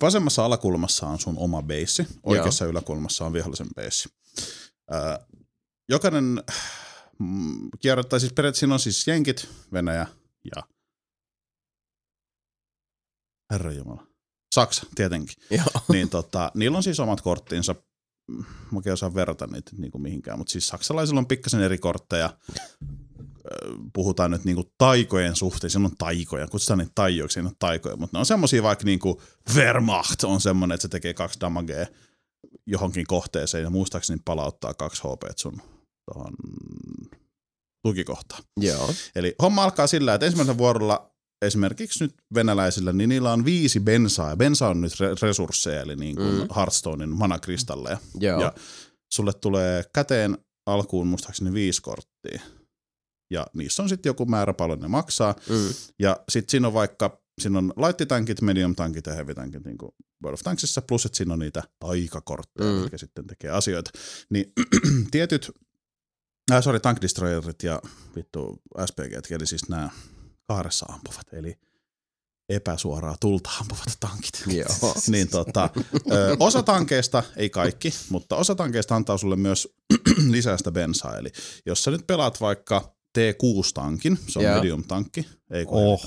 [0.00, 4.08] Vasemmassa alakulmassa on sun oma beissi, oikeassa yläkulmassa on vihollisen beissi.
[4.94, 5.18] Öö,
[5.88, 6.42] jokainen
[7.18, 10.06] mm, kierro, tai siis periaatteessa siinä on siis Jenkit, Venäjä
[10.56, 10.62] ja
[13.50, 14.06] Herranjumala.
[14.54, 15.36] Saksa, tietenkin.
[15.50, 15.66] Joo.
[15.92, 17.74] niin tota, niillä on siis omat korttinsa.
[18.38, 22.36] Mä oikein osaan verrata niitä niin kuin mihinkään, mutta siis saksalaisilla on pikkasen eri kortteja.
[23.92, 27.96] Puhutaan nyt niin kuin taikojen suhteen, siinä on taikoja, kutsutaan niitä taijoiksi, siinä on taikoja,
[27.96, 29.16] mutta ne on semmosia vaikka niin kuin
[29.54, 31.86] Wehrmacht on semmoinen, että se tekee kaksi damagea
[32.66, 35.62] johonkin kohteeseen ja muistaakseni palauttaa kaksi HP sun
[36.04, 36.32] tuohon
[37.82, 38.42] tukikohtaan.
[38.56, 38.90] Joo.
[39.14, 41.09] Eli homma alkaa sillä, että ensimmäisellä vuorolla
[41.42, 45.96] esimerkiksi nyt venäläisillä, niin niillä on viisi bensaa, ja bensa on nyt re- resursseja, eli
[45.96, 46.48] niin kuin Mm.
[46.56, 47.98] Hearthstonein manakristalleja.
[48.20, 48.40] Joo.
[48.40, 48.52] Ja
[49.12, 52.40] sulle tulee käteen alkuun muistaakseni viisi korttia,
[53.30, 55.74] ja niissä on sitten joku määrä paljon ne maksaa, Mm.
[55.98, 59.92] ja sitten siinä on vaikka, siinä on light-tankit, medium-tankit ja heavy-tankit niin kuin
[60.24, 62.76] World of Tanksissa, plus että siinä on niitä taikakortteja, Mm.
[62.80, 63.90] mitkä sitten tekee asioita.
[64.30, 64.52] Niin
[65.10, 65.50] tietyt,
[66.52, 67.82] äh, sorry, tank destroyerit ja
[68.16, 69.90] vittu SPG, eli siis nämä
[70.50, 71.58] kaaressa ampuvat, eli
[72.48, 74.42] epäsuoraa tulta ampuvat tankit.
[74.58, 74.94] Joo.
[75.12, 75.70] niin tota,
[76.12, 79.68] ö, osa tankeista, ei kaikki, mutta osa tankeista antaa sulle myös
[80.30, 81.16] lisää sitä bensaa.
[81.16, 81.28] Eli
[81.66, 84.54] jos sä nyt pelaat vaikka T6-tankin, se on Joo.
[84.54, 86.00] medium-tankki, ei kun Oho,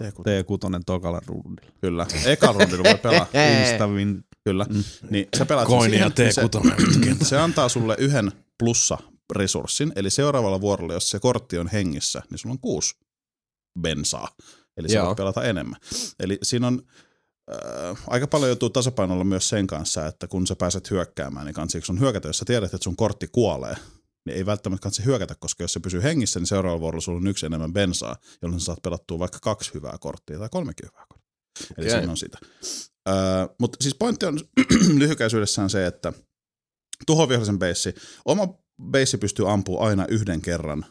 [0.00, 0.78] heavy-tankki.
[0.78, 1.70] T6 tokalla rundilla.
[1.80, 3.26] Kyllä, eka rundilla voi pelaa,
[3.60, 4.24] Instavin.
[4.44, 4.66] kyllä.
[5.10, 7.18] Niin sä pelaat Koinia siihen, T6.
[7.20, 12.38] se, se antaa sulle yhden plussa-resurssin, eli seuraavalla vuorolla, jos se kortti on hengissä, niin
[12.38, 12.94] sulla on kuusi
[13.80, 14.28] bensaa.
[14.76, 15.80] Eli sä voit pelata enemmän.
[16.20, 16.82] Eli siinä on
[17.52, 21.84] äh, aika paljon joutuu tasapainolla myös sen kanssa, että kun sä pääset hyökkäämään, niin kansiiko
[21.84, 23.76] sun hyökätä, jos sä tiedät, että sun kortti kuolee,
[24.26, 27.26] niin ei välttämättä kansi hyökätä, koska jos se pysyy hengissä, niin seuraavalla vuorolla sulla on
[27.26, 31.26] yksi enemmän bensaa, jolloin sä saat pelattua vaikka kaksi hyvää korttia tai kolmekin hyvää korttia.
[31.78, 31.98] Eli Okei.
[31.98, 32.38] siinä on sitä.
[33.08, 33.14] Öö,
[33.60, 34.40] mutta siis pointti on
[35.00, 36.12] lyhykäisyydessään se, että
[37.06, 38.48] tuhovihollisen beissi, oma
[38.90, 40.86] beissi pystyy ampumaan aina yhden kerran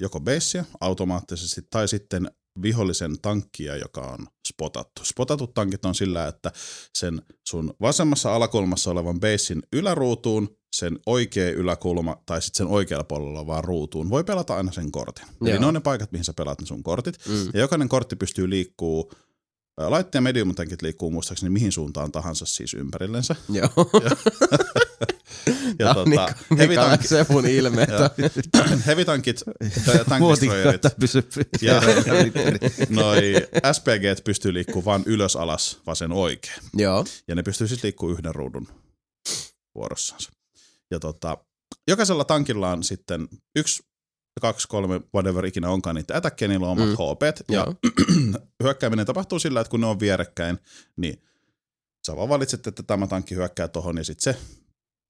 [0.00, 2.30] joko beissiä automaattisesti tai sitten
[2.62, 5.04] vihollisen tankkia, joka on spotattu.
[5.04, 6.52] Spotatut tankit on sillä, että
[6.98, 13.38] sen sun vasemmassa alakulmassa olevan beissin yläruutuun, sen oikea yläkulma tai sitten sen oikealla puolella
[13.38, 15.26] olevaan ruutuun voi pelata aina sen kortin.
[15.42, 15.60] Eli Joo.
[15.60, 17.18] ne on ne paikat, mihin sä pelaat ne sun kortit.
[17.28, 17.50] Mm.
[17.54, 19.12] Ja jokainen kortti pystyy liikkuu,
[19.78, 23.36] light ja medium tankit liikkuu muistaakseni mihin suuntaan tahansa siis ympärillensä.
[23.48, 23.70] Joo.
[25.78, 26.34] Ja on tota, Mika-
[26.68, 27.82] Mika tank, se mun ilme.
[27.82, 28.10] että-
[28.86, 29.42] heavy tankit,
[29.86, 31.22] tai tank destroyerit pysy.
[31.62, 31.80] ja
[32.88, 33.22] noi
[33.72, 36.56] SPG pystyy liikkuu vain ylös, alas, vasen, oikein.
[36.74, 37.04] Joo.
[37.28, 38.68] Ja ne pystyy siis liikkuu yhden ruudun
[39.74, 40.30] vuorossansa.
[40.90, 41.38] Ja tota,
[41.88, 43.82] jokaisella tankilla on sitten yksi,
[44.40, 46.94] kaksi, kolme, whatever ikinä onkaan niitä ätäkkiä, niillä on omat Mm.
[46.94, 47.50] HP.
[47.50, 47.66] Ja
[48.62, 50.58] hyökkääminen tapahtuu sillä, että kun ne on vierekkäin,
[50.96, 51.22] niin
[52.06, 54.40] sä vaan valitset, että tämä tankki hyökkää tohon, ja sitten se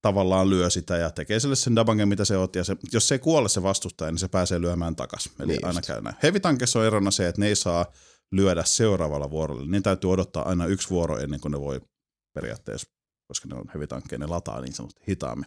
[0.02, 2.58] tavallaan lyö sitä ja tekee sille sen dabangen, mitä se otti.
[2.58, 5.30] Ja se, jos se ei kuole se vastustaja, niin se pääsee lyömään takas.
[5.40, 6.16] Eli Niin aina käy näin.
[6.22, 7.86] Heavy-tankissa on erona se, että ne ei saa
[8.32, 9.66] lyödä seuraavalla vuorolla.
[9.66, 11.80] Niin täytyy odottaa aina yksi vuoro ennen kuin ne voi
[12.34, 12.90] periaatteessa,
[13.28, 15.46] koska ne on heavy-tankkeja, ne lataa niin sanotusti hitaammin.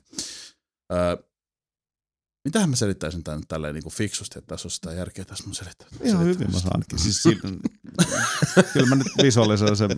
[0.93, 1.17] Öö,
[2.45, 5.55] mitähän mä selittäisin tämän tälleen niin kuin fiksusti, että tässä on sitä järkeä tässä mun
[5.55, 5.87] selittää.
[6.03, 6.99] Ihan hyvin mä saankin.
[6.99, 7.41] Siis sillä,
[8.73, 9.89] kyllä mä nyt visualisoin sen.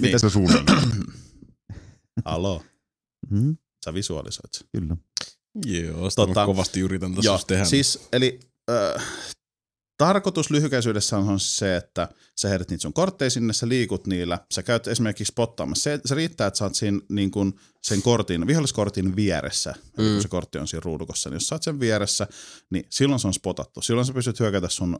[0.00, 0.92] Mitä se suunnilleen?
[2.24, 2.62] Alo,
[3.30, 4.66] Mm, sä visualisoit sen.
[4.72, 4.96] kyllä.
[5.66, 7.64] Joo, sitä Tota, kovasti yritän tässä Joo, tehdä.
[7.64, 9.02] siis eli äh,
[9.98, 14.62] tarkoitus lyhykäisyydessä on se, että sä heidät niitä sun kortteja sinne, sä liikut niillä, sä
[14.62, 15.82] käyt esimerkiksi spottaamassa.
[15.82, 20.04] Se, se riittää, että sä oot siinä niin kun sen kortin, viholliskortin vieressä, mm.
[20.04, 20.12] Mm.
[20.12, 22.26] kun se kortti on siinä ruudukossa, niin jos sä oot sen vieressä,
[22.70, 23.82] niin silloin se on spotattu.
[23.82, 24.98] Silloin sä pystyt hyökätä sun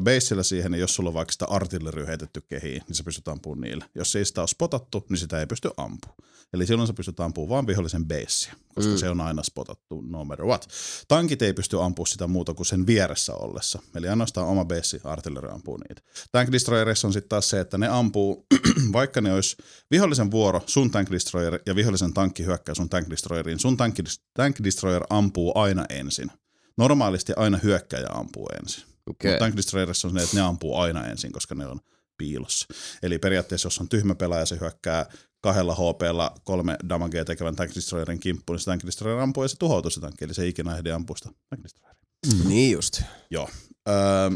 [0.00, 3.60] baseillä siihen, ja jos sulla on vaikka sitä artillery heitetty kehiin, niin sä pystyt ampumaan
[3.60, 3.88] niillä.
[3.94, 6.16] Jos ei sitä ole spotattu, niin sitä ei pysty ampumaan.
[6.52, 8.98] Eli silloin sä pystyt ampumaan vaan vihollisen basea, koska Mm.
[8.98, 10.68] se on aina spotattu no matter what.
[11.08, 13.78] Tankit ei pysty ampumaan sitä muuta kuin sen vieressä ollessa.
[13.96, 16.02] Eli ainoastaan oma base artilleri ampuu niitä.
[16.32, 18.46] Tank Destroyerissa on sitten taas se, että ne ampuu,
[18.92, 19.56] vaikka ne olisi
[19.90, 23.96] vihollisen vuoro, sun Tank Destroyer ja vihollisen tankki hyökkää sun Tank Destroyeriin, sun Tank,
[24.34, 26.30] tank Destroyer ampuu aina ensin.
[26.78, 28.91] Normaalisti aina hyökkäjä ampuu ensin.
[29.10, 29.30] Okei.
[29.30, 29.54] Mutta Tank
[29.88, 31.80] on se, että ne ampuu aina ensin, koska ne on
[32.18, 32.66] piilossa.
[33.02, 35.06] Eli periaatteessa, jos on tyhmä pelaaja, se hyökkää
[35.40, 39.56] kahdella HPlla kolme damagea tekevän Tank Destroyerin kimppuun, niin se Tank Destroyer ampuu ja se
[39.58, 42.02] tuhoutuu se tankki, eli se ei ikinä ehdi ampua sitä Tank Destroyeria.
[42.48, 43.02] Niin just.
[43.30, 43.48] Joo.
[43.88, 44.30] Öö,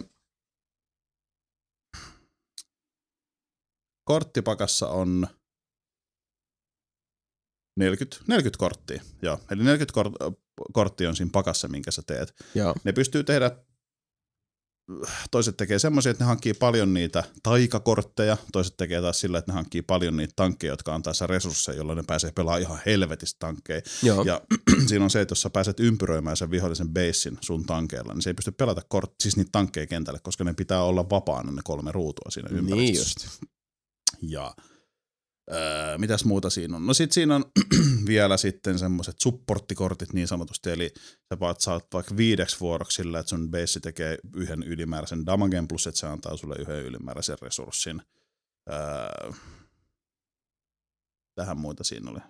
[4.05, 5.27] korttipakassa on
[7.77, 9.41] 40, 40 korttia, joo.
[9.51, 10.13] Eli 40 kort,
[10.73, 12.35] korttia on siinä pakassa, minkä sä teet.
[12.55, 12.75] Joo.
[12.85, 13.51] Ne pystyy tehdä,
[15.31, 19.55] toiset tekee semmoisia, että ne hankkii paljon niitä taikakortteja, toiset tekee taas sillä, että ne
[19.55, 23.81] hankkii paljon niitä tankkeja, jotka antaa sä resursseja, jolloin ne pääsee pelaamaan ihan helvetistä tankkeja.
[24.03, 24.23] Joo.
[24.23, 24.41] Ja
[24.89, 28.31] siinä on se, että jos sä pääset ympyröimään sen vihollisen basein sun tankeilla, niin se
[28.31, 31.93] ei pysty pelata kort, siis niitä tankkeja kentälle, koska ne pitää olla vapaana ne kolme
[31.93, 33.29] ruutua siinä Niin ympäristössä.
[33.31, 33.43] just.
[34.23, 34.55] Ja
[35.53, 36.87] öö, mitäs muuta siinä on?
[36.87, 37.45] No sit siinä on
[38.07, 40.91] vielä sitten semmoiset supporttikortit niin sanotusti, eli
[41.35, 45.87] sä vaat, saat vaikka viideksi vuoroksi sillä, että sun base tekee yhden ylimääräisen damagen plus,
[45.87, 48.03] että se antaa sulle yhden ylimääräisen resurssin.
[48.73, 49.33] Öö,
[51.35, 52.21] tähän muita siinä oli.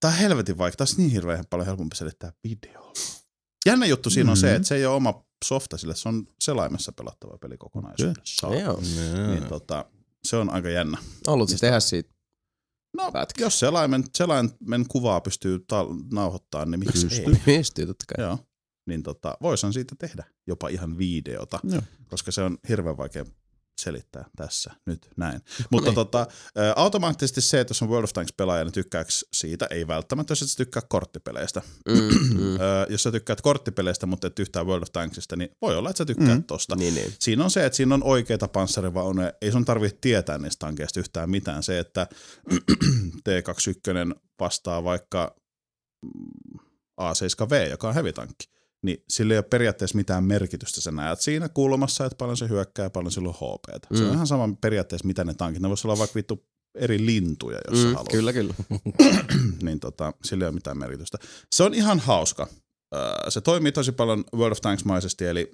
[0.00, 2.92] Tää on helvetin vaikka, taas niin hirveän paljon helpompi selittää videolla.
[3.66, 4.56] Jännä juttu siinä on se, Mhm.
[4.56, 8.46] että se ei ole oma softa sille, se on selaimessa pelattava peli kokonaisuudessa.
[8.46, 8.80] Joo.
[9.30, 9.84] Niin tota,
[10.24, 10.98] se on aika jännä.
[11.26, 12.10] Haluatko Mistä- tehdä siitä?
[12.96, 13.42] No, Pätkä.
[13.44, 17.24] jos selaimen, selaimen kuvaa pystyy tal- nauhoittamaan, niin miksi Pystyy.
[17.34, 17.40] ei?
[17.58, 18.24] Pystyy totta kai.
[18.26, 18.38] Joo.
[18.88, 21.82] Niin tota, voisin siitä tehdä jopa ihan videota, Joo.
[22.08, 23.24] koska se on hirveän vaikea
[23.80, 25.40] selittää tässä nyt näin.
[25.72, 25.94] Mutta niin.
[25.94, 26.26] tota,
[26.76, 29.66] automaattisesti se, että jos on World of Tanks pelaaja, niin tykkääkö siitä?
[29.70, 31.62] Ei välttämättä, jos et tykkää korttipeleistä.
[31.88, 32.58] Mm, mm.
[32.88, 36.04] Jos sä tykkäät korttipeleistä, mutta et yhtään World of Tanksista, niin voi olla, että sä
[36.04, 36.44] tykkäät Mm.
[36.44, 36.76] tosta.
[36.76, 37.14] niin, niin.
[37.18, 39.32] Siinä on se, että siinä on oikeita panssarivaunuja.
[39.42, 41.62] Ei sun tarvitse tietää niistä tankeista yhtään mitään.
[41.62, 42.06] Se, että
[43.28, 45.36] T21 vastaa vaikka
[46.02, 46.60] mm,
[47.00, 48.46] A7V, joka on hevitankki,
[48.82, 50.80] niin sillä ei ole periaatteessa mitään merkitystä.
[50.80, 53.84] Sä näet siinä kulmassa, että paljon se hyökkää ja paljon sillä on HP.
[53.96, 54.14] Se on Mm.
[54.14, 55.62] ihan sama periaatteessa, mitä ne tankit.
[55.62, 58.12] Ne voisi olla vaikka vittu eri lintuja, jos mm, sä Mm, haluat.
[58.12, 58.54] kyllä, kyllä.
[59.62, 61.18] niin tota, sillä ei ole mitään merkitystä.
[61.52, 62.46] Se on ihan hauska.
[62.94, 65.52] Öö, se toimii tosi paljon World of Tanks-maisesti, eli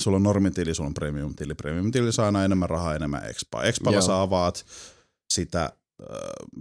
[0.00, 1.54] sulla on normitili, sulla on premium-tili.
[1.54, 3.64] Premium-tili saa aina enemmän rahaa, enemmän expaa.
[3.64, 4.66] Expalla sä avaat
[5.30, 6.06] sitä, öö,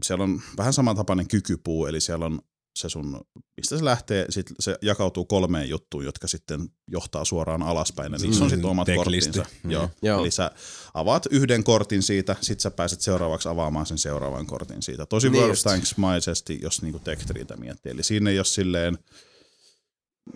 [0.03, 2.39] siellä on vähän samantapainen kykypuu, eli siellä on
[2.75, 3.21] se sun,
[3.57, 8.13] mistä se lähtee, sit se jakautuu kolmeen juttuun, jotka sitten johtaa suoraan alaspäin.
[8.13, 9.39] Ja niissä on sitten omat Decklisti.
[9.39, 9.59] korttinsa.
[9.63, 9.71] Mm.
[9.71, 9.89] Joo.
[10.01, 10.19] Joo.
[10.21, 10.51] Eli sä
[10.93, 15.05] avaat yhden kortin siitä, sit sä pääset seuraavaksi avaamaan sen seuraavan kortin siitä.
[15.05, 15.57] Tosi Niin World.
[15.63, 17.91] Tanks-maisesti, jos niinku tektriitä miettii.
[17.91, 18.97] Eli siinä ei ole silleen,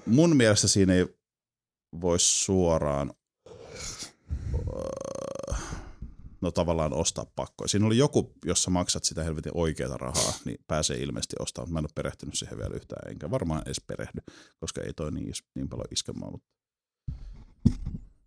[0.06, 1.06] mun mielestä siinä ei
[2.02, 3.14] voi suoraan
[6.42, 7.68] no tavallaan ostaa pakkoja.
[7.68, 11.74] Siinä oli joku, jossa maksat sitä helvetin oikeata rahaa, niin pääsee ilmeisesti ostamaan.
[11.74, 14.20] Mä en ole perehtynyt siihen vielä yhtään, enkä varmaan edes perehdy,
[14.60, 16.32] koska ei toi niin, niin paljon iskemaan.
[16.32, 16.48] Mutta...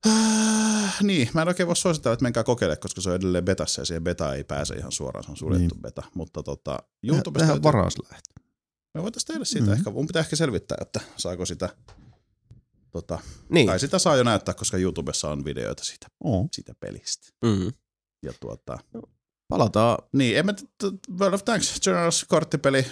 [0.06, 3.80] Ah, niin, mä en oikein voi suositella, että menkää kokeile, koska se on edelleen betassa
[3.80, 5.82] ja siihen beta ei pääse ihan suoraan, se on suljettu niin.
[5.82, 6.02] beta.
[6.14, 8.32] Mutta tota, YouTubesta Tehdään löytyy- varaslähtö.
[8.94, 9.72] me voitaisiin tehdä siitä Mhm.
[9.74, 11.68] ehkä, mun pitää ehkä selvittää, että saako sitä,
[12.90, 13.66] tota, Niin.
[13.66, 16.48] tai sitä saa jo näyttää, koska YouTubessa on videoita siitä, Oo.
[16.52, 17.28] siitä pelistä.
[17.44, 17.72] Mm.
[18.22, 18.78] Ja tuota,
[19.48, 19.98] Palataan.
[20.12, 22.86] niin, t- World of Tanks, Generals korttipeli,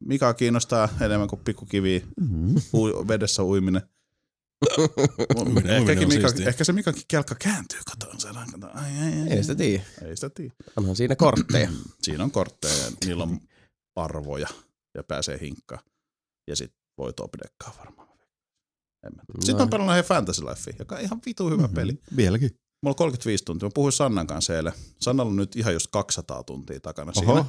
[0.00, 2.54] mikä kiinnostaa enemmän kuin pikkukivi, Mm-hmm.
[2.74, 3.82] ui, vedessä uiminen.
[5.38, 9.20] Uiminen- uiminen on Mika, ehkä se Mikankin kelkka kääntyy, kato, on siellä, kato, ai, ai,
[9.22, 9.84] ai, Ei sitä tiedä.
[10.04, 10.54] Ei sitä tiedä.
[10.76, 11.68] Onhan siinä kortteja.
[12.02, 13.40] Siinä on kortteja ja niillä on
[13.96, 14.48] arvoja
[14.94, 15.82] ja pääsee hinkkaan.
[16.50, 18.08] Ja sit voi topidekkaa varmaan.
[19.06, 19.40] En mä tiedä.
[19.46, 19.62] Sitten No.
[19.62, 21.74] on pelannut he Fantasy Life, joka on ihan vitu hyvä Mhm.
[21.74, 21.98] peli.
[22.16, 22.50] Vieläkin.
[22.82, 23.66] Mulla on 35 tuntia.
[23.66, 24.72] Mä puhuin Sannan kanssa eilen.
[25.00, 27.34] Sannalla on nyt ihan just 200 tuntia takana Oho.
[27.34, 27.44] siinä.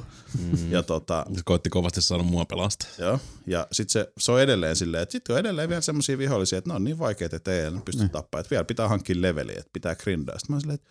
[0.62, 0.70] Mm.
[0.72, 2.88] Ja, tota, Se koitti kovasti saada mua pelastaa.
[2.98, 6.58] joo, ja sit se, se on edelleen silleen, että sitten on edelleen vielä semmoisia vihollisia,
[6.58, 8.10] että ne on niin vaikeita, että ei pysty Niin.
[8.10, 8.40] tappaa.
[8.40, 10.38] Että vielä pitää hankkia leveliä, että pitää grindaa.
[10.38, 10.90] Sitten mä oon silleen, että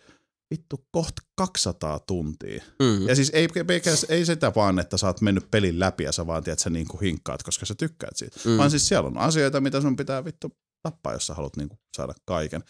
[0.50, 2.62] vittu, kohta 200 tuntia.
[2.82, 3.08] Mm.
[3.08, 6.26] Ja siis ei, ei, ei sitä vaan, että sä oot mennyt pelin läpi ja sä
[6.26, 8.40] vaan tiedät, että sä niinku hinkkaat, koska sä tykkäät siitä.
[8.44, 8.50] Mm.
[8.50, 8.58] Mm.
[8.58, 12.14] Vaan siis siellä on asioita, mitä sun pitää vittu tappaa, jos sä haluat niinku saada
[12.24, 12.62] kaiken.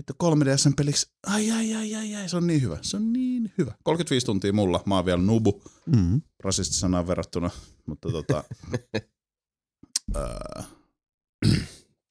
[0.00, 3.52] Vittu 3DSn peliksi, ai ai ai ai ai, se on niin hyvä, se on niin
[3.58, 3.74] hyvä.
[3.82, 6.22] 35 tuntia mulla, mä oon vielä nubu Mm-hmm.
[6.44, 7.50] rasistisanaan verrattuna,
[7.86, 8.44] mutta tota...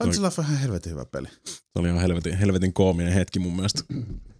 [0.04, 1.28] Fantasy Life on ihan helvetin hyvä peli.
[1.46, 3.84] Se oli ihan helvetin, helvetin koominen hetki mun mielestä.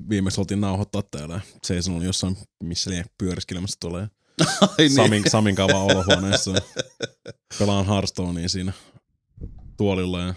[0.10, 1.42] Viimeksi oltiin nauhoittaa täällä.
[1.64, 4.08] Seison oli jossain, missä liian pyöriskelemässä tulee.
[4.62, 4.92] Ai niin.
[4.92, 6.52] Samin, Samin kanssa olohuoneessa.
[7.60, 8.74] Pelaan Hearthstonea siinä
[9.78, 10.34] tuolilla ja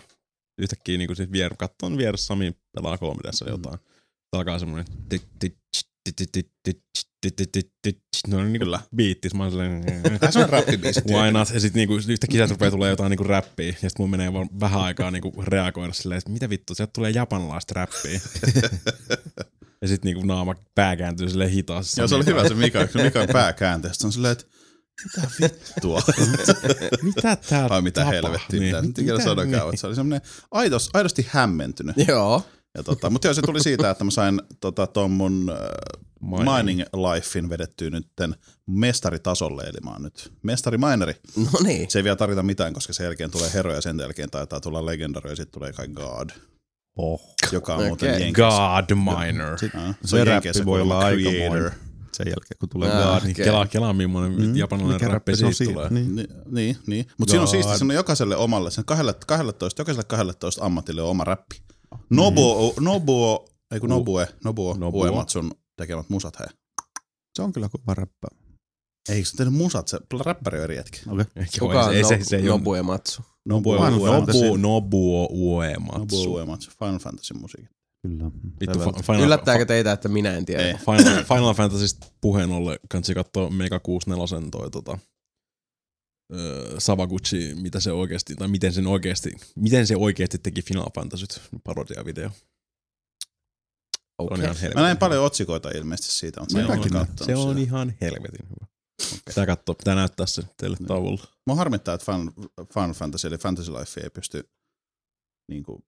[0.63, 3.51] yhtäkkiä niin sit vier, kattoon vieressä Sami pelaa 3 ds mm.
[3.51, 3.79] jotain.
[4.33, 4.87] Alkaa semmoinen
[8.29, 9.35] No niin kyllä, biittis.
[9.35, 9.73] Mä oon silleen...
[9.73, 11.01] Mm, mm, tässä on rappibiisi.
[11.09, 11.51] Why not?
[11.55, 13.75] Ja sit niinku yhtä sieltä rupeaa tulee jotain niinku räppiä.
[13.83, 17.11] Ja sit mun menee vaan vähän aikaa niinku reagoida silleen, että mitä vittu, sieltä tulee
[17.11, 18.21] japanlaista räppiä.
[19.83, 22.01] ja sit niinku naama pää kääntyy silleen hitaasti.
[22.01, 23.91] Joo, se oli hyvä se Mika, kun Mikan pää kääntyy.
[23.93, 24.45] Sitten on silleen, että
[25.05, 26.03] mitä vittua?
[27.03, 28.23] Mitä tää Vai mitä tapahtuu?
[28.23, 28.63] helvettiä, Niin.
[28.77, 29.77] mitä nyt ikinä sanokaan.
[29.79, 30.21] Se oli semmoinen
[30.51, 31.97] aidos, aidosti hämmentynyt.
[32.09, 32.43] Joo.
[32.75, 36.81] Ja tota, mutta joo, se tuli siitä, että mä sain tota, ton mun äh, Mining.
[36.81, 38.35] lifein vedettyä nytten
[38.67, 41.15] mestaritasolle, eli mä oon nyt mestarimineri.
[41.37, 41.91] No niin.
[41.91, 44.87] Se ei vielä tarvita mitään, koska sen jälkeen tulee hero ja sen jälkeen taitaa tulla
[44.87, 46.31] legendary ja sitten tulee kai god,
[46.99, 47.21] Oh.
[47.53, 47.89] joka on Okei.
[47.89, 48.59] muuten jenkeissä.
[48.87, 49.53] God Miner.
[49.53, 51.33] Ah, Se on räppi jenkeissä voi olla creator.
[51.35, 51.73] aikamoinen
[52.17, 53.23] sen jälkeen, kun tulee Ah, God.
[53.23, 53.45] Niin okei.
[53.45, 55.91] Kela, kela millainen mm, japanilainen Mikä se on siitä tulee.
[55.91, 56.17] Niin.
[56.17, 57.07] Niin, niin, niin.
[57.19, 61.25] mutta siinä on siistiä, siinä on jokaiselle omalle, sen 12, jokaiselle 12 ammatille on oma
[61.25, 61.63] räppi.
[62.11, 65.05] Nobuo, Nobuo, ei kun Nobue, Nobuo, Nobuo.
[65.05, 66.47] Uematsun tekemät musat hei.
[67.37, 68.29] Se on kyllä kova räppä.
[69.09, 70.99] Eikö se tehnyt musat, se räppäri on eri jätkä.
[71.11, 71.25] Okei.
[71.61, 73.23] Kuka on ei, se, no, se, ei ole- Nobu ja Matsu?
[73.45, 74.39] Nobuo, Final Fantasy.
[74.39, 76.33] Nobuo, Nobuo Nobuo Uematsu.
[76.33, 77.75] Uematsu, Final Fantasy musiikki.
[78.03, 78.31] Kyllä.
[78.61, 80.63] Vittu, fa- Final, Yllättääkö teitä, että minä en tiedä?
[80.63, 80.75] Ei.
[80.75, 84.99] Final, Final Fantasysta puheen ollen kansi katsoa Mega 64 toi tota,
[86.35, 91.41] ö, Savaguchi, mitä se oikeasti, tai miten, sen oikeasti, miten se oikeasti teki Final Fantasyt,
[91.65, 92.31] parodia-video.
[92.31, 94.45] Se on Okei.
[94.45, 96.81] ihan helvetin Mä näin paljon otsikoita ilmeisesti siitä, mä ole näin.
[96.83, 97.61] katsonut Se on sitä.
[97.61, 98.67] ihan helvetin hyvä.
[99.25, 101.25] Pitää katsoa, pitää näyttää se teille taululla.
[101.47, 102.33] Mua harmittaa, että Final,
[102.75, 104.51] Final Fantasy eli Fantasy Life ei pysty,
[105.49, 105.85] niin kuin,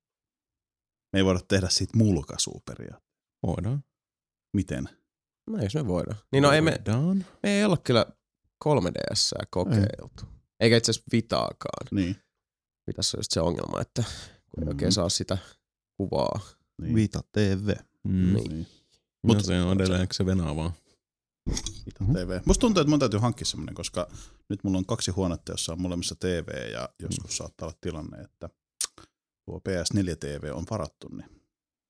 [1.15, 3.15] me ei voida tehdä siitä mulkaisua periaatteessa.
[3.47, 3.85] Voidaan.
[4.57, 4.89] Miten?
[5.51, 6.19] No jos me voidaan.
[6.33, 7.27] Niin no ei me, Voidaan.
[7.43, 8.07] me ei olla kyllä
[8.65, 10.25] 3DS kokeiltu.
[10.61, 11.87] Eikä itse asiassa Vitaakaan.
[11.91, 12.17] Niin.
[12.87, 14.05] Vitassa on just se ongelma, että
[14.51, 14.95] kun ei oikein Mhm.
[14.95, 15.39] saa sitä
[15.97, 16.41] kuvaa.
[16.83, 16.95] niin.
[16.95, 17.69] Vita TV.
[18.05, 18.35] Mm.
[18.35, 18.51] Niin.
[18.51, 18.67] niin.
[19.23, 20.73] Mutta Mut- se on edelleen se venaa vaan.
[21.87, 22.41] Vita TV.
[22.47, 24.09] Musta tuntuu, että mun täytyy hankkia semmonen, koska
[24.51, 28.49] nyt mulla on kaksi huonetta, jossa on molemmissa TV ja joskus saattaa olla tilanne, että
[29.45, 31.31] tuo PS4 TV on varattu, niin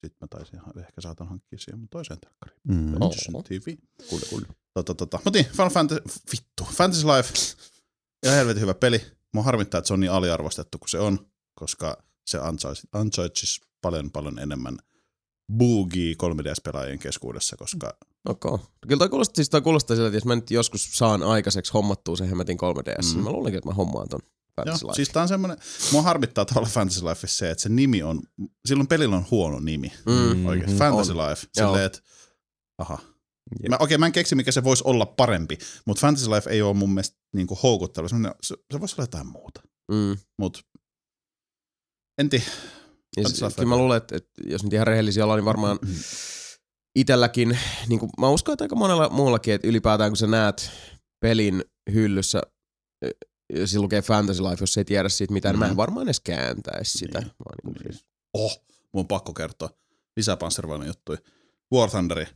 [0.04, 2.60] sitten mä taisin, ehkä saatan hankkia siihen mun toiseen telkkariin.
[2.68, 3.02] Mm.
[3.02, 3.44] Oh.
[3.44, 3.76] TV.
[4.08, 4.46] Kuule, kuule.
[4.74, 5.20] Tota, tota.
[5.24, 6.02] Mutta niin, Final Fantasy,
[6.32, 7.28] vittu, Fantasy Life,
[8.22, 9.00] ihan helvetin hyvä peli.
[9.32, 14.10] Mua harmittaa, että se on niin aliarvostettu kuin se on, koska se ansaisi, ansaitsisi paljon
[14.10, 14.78] paljon enemmän
[15.52, 17.96] boogie 3DS-pelaajien keskuudessa, koska
[18.28, 18.58] Okay.
[18.88, 22.28] Kyllä toi kuulostaa, siis kuulostaa siltä, että jos mä nyt joskus saan aikaiseksi hommattua sen
[22.28, 23.14] hemmetin 3DS, mm.
[23.14, 24.20] niin mä luulenkin, että mä hommaan ton
[24.56, 24.96] Fantasy Joo, Life.
[24.96, 25.56] siis tää on semmonen,
[25.92, 28.20] mua harmittaa tavalla Fantasy Life se, että se nimi on,
[28.68, 29.92] silloin pelillä on huono nimi.
[30.06, 30.46] Mm.
[30.46, 30.78] Oikein, Mhm.
[30.78, 31.18] Fantasy On.
[31.30, 31.46] Life.
[31.52, 31.98] Silleen, että
[32.78, 32.98] aha.
[33.62, 33.68] Jep.
[33.70, 36.74] Mä, okei, mä en keksi, mikä se voisi olla parempi, mutta Fantasy Life ei ole
[36.74, 38.08] mun mielestä niinku houkutteleva.
[38.08, 39.62] Semmonen- Se, se voisi olla jotain muuta.
[39.92, 40.16] Mm.
[40.38, 40.62] Mut
[42.18, 42.44] en tiedä.
[43.56, 45.78] Kyllä mä luulen, että, että jos nyt ihan rehellisiä ollaan, niin varmaan
[46.98, 50.70] itelläkin, niin kuin, mä uskon, että aika monella muullakin, että ylipäätään kun sä näet
[51.20, 52.42] pelin hyllyssä,
[53.64, 55.56] siinä lukee Fantasy Life, jos ei tiedä siitä mitään, mm.
[55.56, 55.76] niin mä en Mhm.
[55.76, 57.18] varmaan edes kääntäisi sitä.
[57.20, 57.30] Niin.
[57.44, 59.70] Vaan niin siis, Oh, mun on pakko kertoa.
[60.16, 61.16] Lisää Panzervainen juttui.
[61.72, 62.26] War Thunderi.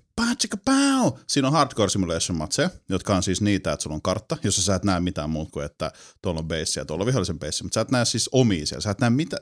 [0.64, 1.12] Pow!
[1.26, 4.74] Siinä on hardcore simulation matseja, jotka on siis niitä, että sulla on kartta, jossa sä
[4.74, 5.92] et näe mitään muuta kuin, että
[6.22, 8.80] tuolla on base ja tuolla on vihollisen base, mutta sä et näe siis omia siellä.
[8.82, 9.36] Sä et näe mitä,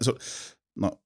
[0.77, 1.01] no,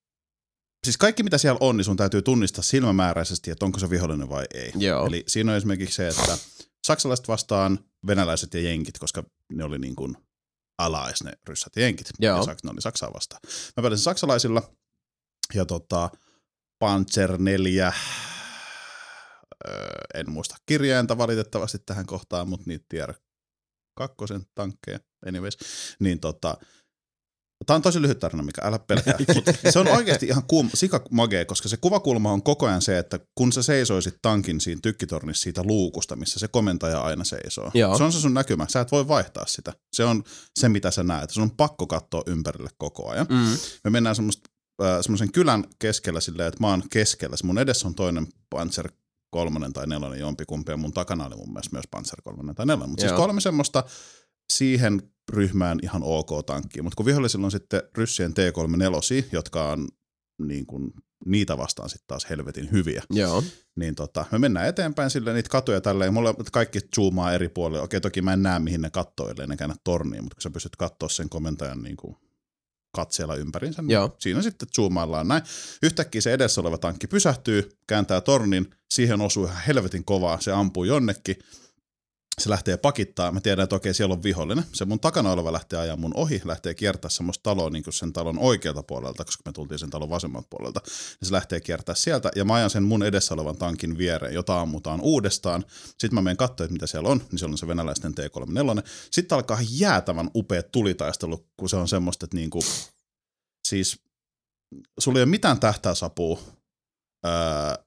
[0.85, 4.47] siis kaikki mitä siellä on, niin sun täytyy tunnistaa silmämääräisesti, että onko se vihollinen vai
[4.55, 4.73] ei.
[4.79, 5.07] Joo.
[5.07, 6.39] Eli siinä on esimerkiksi se, että
[6.87, 10.17] saksalaiset vastaan venäläiset ja jenkit, koska ne oli niin kuin
[10.85, 12.11] alais ne ryssät jenkit.
[12.19, 12.37] Joo.
[12.37, 13.41] Ja Saks, ne oli Saksaa vastaan.
[13.77, 14.63] Mä pelasin saksalaisilla
[15.55, 16.11] ja tota,
[16.79, 17.93] Panzer 4,
[19.69, 19.75] öö,
[20.15, 23.15] en muista kirjainta valitettavasti tähän kohtaan, mutta niitä tiedä
[23.95, 25.57] kakkosen tankkeja, anyways,
[26.01, 26.57] niin tota,
[27.67, 29.15] Tämä on tosi lyhyt tarina, mikä älä pelkää.
[29.71, 33.53] Se on oikeasti ihan kuum, sikamagee, koska se kuvakulma on koko ajan se, että kun
[33.53, 37.71] sä seisoisit tankin siinä tykkitornissa siitä luukusta, missä se komentaja aina seisoo.
[37.75, 37.99] Joo.
[37.99, 38.67] Se on se sun näkymä.
[38.69, 39.73] Sä et voi vaihtaa sitä.
[39.93, 40.25] Se on
[40.59, 41.31] se, mitä sä näet.
[41.31, 43.27] Sun on pakko katsoa ympärille koko ajan.
[43.31, 43.57] Mm.
[43.85, 44.51] Me mennään semmoista,
[44.83, 47.37] äh, semmoisen kylän keskellä silleen, että mä oon keskellä.
[47.45, 48.91] Mun edessä on toinen Panzer
[49.31, 52.89] kolmonen tai nelonen jompikumpi ja mun takana oli mun mielestä myös Panzer kolmonen tai nelonen.
[52.89, 53.85] Mutta siis kolme semmoista
[54.53, 56.83] siihen ryhmään ihan ok tankkia.
[56.83, 59.89] Mutta kun vihollisilla on sitten ryssien T-34, jotka on
[60.39, 60.93] niin kuin,
[61.27, 63.45] niitä vastaan sitten taas helvetin hyviä, Joo.
[63.77, 67.83] niin tota, me mennään eteenpäin sille niitä katuja tälleen, mulla kaikki zoomaa eri puolille.
[67.83, 70.51] Okei, toki mä en näe mihin ne kattoo, ellei ne käännä torniin, mutta kun sä
[70.51, 72.17] pystyt katsoa sen komentajan niin kuin
[72.93, 74.17] katseella ympärinsä, niin Joo.
[74.19, 75.43] siinä sitten zoomaillaan näin.
[75.83, 80.85] Yhtäkkiä se edessä oleva tankki pysähtyy, kääntää tornin, siihen osuu ihan helvetin kovaa, se ampuu
[80.85, 81.37] jonnekin,
[82.41, 84.65] se lähtee pakittaa, mä tiedän, että okei, siellä on vihollinen.
[84.73, 88.13] Se mun takana oleva lähtee ajaa mun ohi, lähtee kiertää semmoista taloa niin kuin sen
[88.13, 90.81] talon oikealta puolelta, koska me tultiin sen talon vasemmalta puolelta.
[91.21, 94.61] Niin se lähtee kiertää sieltä, ja mä ajan sen mun edessä olevan tankin viereen, jota
[94.61, 95.65] ammutaan uudestaan.
[95.87, 98.83] Sitten mä menen katsoa, mitä siellä on, niin siellä on se venäläisten T-34.
[99.11, 102.61] Sitten alkaa jäätävän upea tulitaistelu, kun se on semmoista, että niinku,
[103.69, 103.99] siis
[105.01, 106.41] sulla ei ole mitään tähtäysapua,
[107.27, 107.85] öö,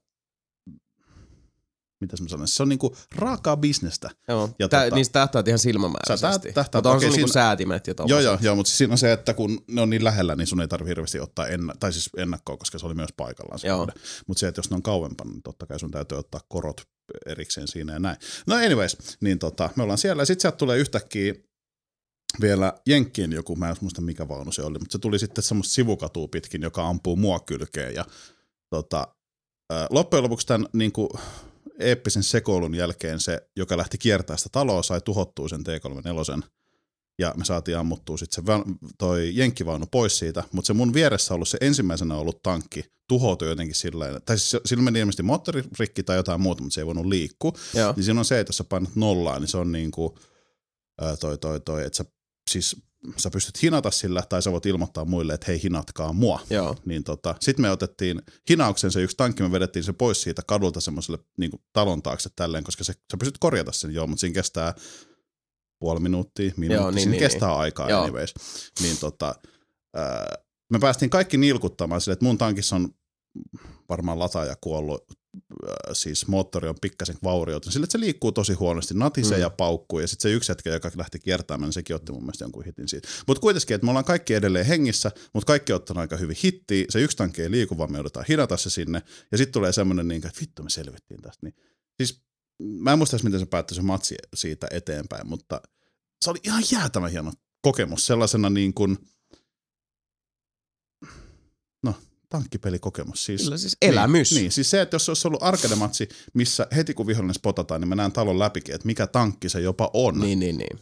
[2.04, 4.10] mitäs mä sanon, se on niinku raakaa bisnestä.
[4.28, 4.50] Joo.
[4.58, 6.20] Ja Tä, tota- niistä tähtäät ihan silmämääräisesti.
[6.20, 8.92] Sä tähtäät- Mutta on sun niinku siinä- säätimet ja Joo, joo, joo, mutta siis siinä
[8.94, 11.74] on se, että kun ne on niin lähellä, niin sun ei tarvitse hirveästi ottaa enna-
[11.80, 13.60] tai siis ennakkoa, koska se oli myös paikallaan.
[14.26, 16.80] Mutta se, että jos ne on kauempana, niin totta kai sun täytyy ottaa korot
[17.26, 18.16] erikseen siinä ja näin.
[18.46, 21.34] No anyways, niin tota, me ollaan siellä ja sitten sieltä tulee yhtäkkiä
[22.40, 25.74] vielä Jenkkien joku, mä en muista mikä vaunu se oli, mutta se tuli sitten semmoista
[25.74, 28.04] sivukatua pitkin, joka ampuu mua kylkeen ja
[28.70, 29.08] tota,
[29.90, 31.08] loppujen lopuksi tämän niin kuin,
[31.78, 36.42] eeppisen sekoilun jälkeen se, joka lähti kiertämään sitä taloa, sai tuhottua sen T34
[37.18, 38.52] ja me saatiin ammuttua sitten se
[38.98, 43.74] toi jenkkivaunu pois siitä, mutta se mun vieressä ollut se ensimmäisenä ollut tankki tuhoutui jotenkin
[43.74, 47.52] sillä tai siis sillä meni ilmeisesti moottoririkki tai jotain muuta, mutta se ei voinut liikkua.
[47.74, 47.92] Joo.
[47.96, 50.14] Niin siinä on se, että jos sä painat nollaa, niin se on niin kuin,
[51.20, 52.04] toi, toi, toi, että sä,
[52.50, 52.76] siis,
[53.16, 56.40] sä pystyt hinata sillä, tai sä voit ilmoittaa muille, että hei hinatkaa mua.
[56.50, 56.76] Joo.
[56.84, 60.80] Niin tota, sitten me otettiin hinauksen se yksi tankki, me vedettiin se pois siitä kadulta
[60.80, 64.74] semmoiselle niin talon taakse tälleen, koska se, sä pystyt korjata sen joo, mutta siinä kestää
[65.78, 68.02] puoli minuuttia, minuutti, Joo, niin, niin, siinä niin, kestää aikaa Joo.
[68.02, 68.34] anyways.
[68.82, 69.34] Niin tota,
[69.94, 70.36] ää,
[70.70, 72.88] me päästiin kaikki nilkuttamaan sille, että mun tankissa on
[73.88, 75.04] varmaan lataaja kuollut,
[75.92, 79.42] siis moottori on pikkasen vaurioitunut, sille, että se liikkuu tosi huonosti, natisee Mm.
[79.42, 82.44] ja paukkuu, ja sitten se yksi hetki, joka lähti kiertämään, niin sekin otti mun mielestä
[82.44, 83.08] jonkun hitin siitä.
[83.26, 86.84] Mutta kuitenkin, että me ollaan kaikki edelleen hengissä, mutta kaikki on ottanut aika hyvin hittiä,
[86.90, 90.08] se yksi tankki ei liiku, vaan me joudutaan hinata se sinne, ja sitten tulee semmoinen,
[90.08, 91.46] niin, että vittu me selvittiin tästä.
[91.46, 91.54] Niin,
[91.96, 92.22] siis
[92.62, 95.60] mä en muista miten se päättyi se matsi siitä eteenpäin, mutta
[96.24, 98.98] se oli ihan jäätävän hieno kokemus sellaisena niin kuin,
[101.82, 101.94] no,
[102.38, 103.24] tankkipelikokemus.
[103.24, 104.30] Siis, Kyllä siis elämys.
[104.32, 107.80] Niin, niin, siis se, että jos se olisi ollut arcade-matsi, missä heti kun vihollinen spotataan,
[107.80, 110.20] niin mä näen talon läpikin, että mikä tankki se jopa on.
[110.20, 110.78] Niin, niin, niin.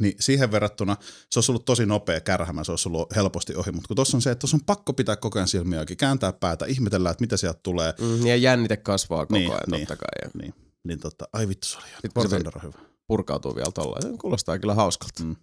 [0.00, 0.96] Niin siihen verrattuna
[1.30, 3.72] se olisi ollut tosi nopea kärhämä, se olisi ollut helposti ohi.
[3.72, 6.32] Mutta kun tuossa on se, että tuossa on pakko pitää koko ajan silmiä auki, kääntää
[6.32, 7.94] päätä, ihmetellä, että mitä sieltä tulee.
[8.00, 9.86] Mm, ja jännite kasvaa koko Niin, ajan niin.
[9.86, 10.24] totta kai.
[10.28, 12.78] Ja Niin, niin tota, ai vittu, se oli War se- hyvä.
[13.06, 14.00] purkautuu vielä tolla.
[14.00, 15.24] Se kuulostaa kyllä hauskalta.
[15.24, 15.36] Mm.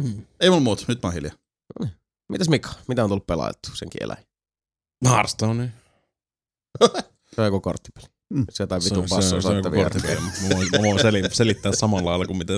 [0.00, 0.26] Mm.
[0.40, 1.34] Ei mulla muuta, nyt mä oon hiljaa.
[2.28, 2.70] Mitäs Mika?
[2.88, 4.24] Mitä on tullut pelailtu senkin eläin?
[5.04, 5.72] Hearthstone.
[7.34, 8.06] Se on joku korttipeli.
[8.34, 8.44] Mm.
[8.50, 9.84] Se jotain vitun on- se on- passoa soittavia.
[10.42, 12.52] Mä voin, mä voin seli- selittää samalla lailla kuin mitä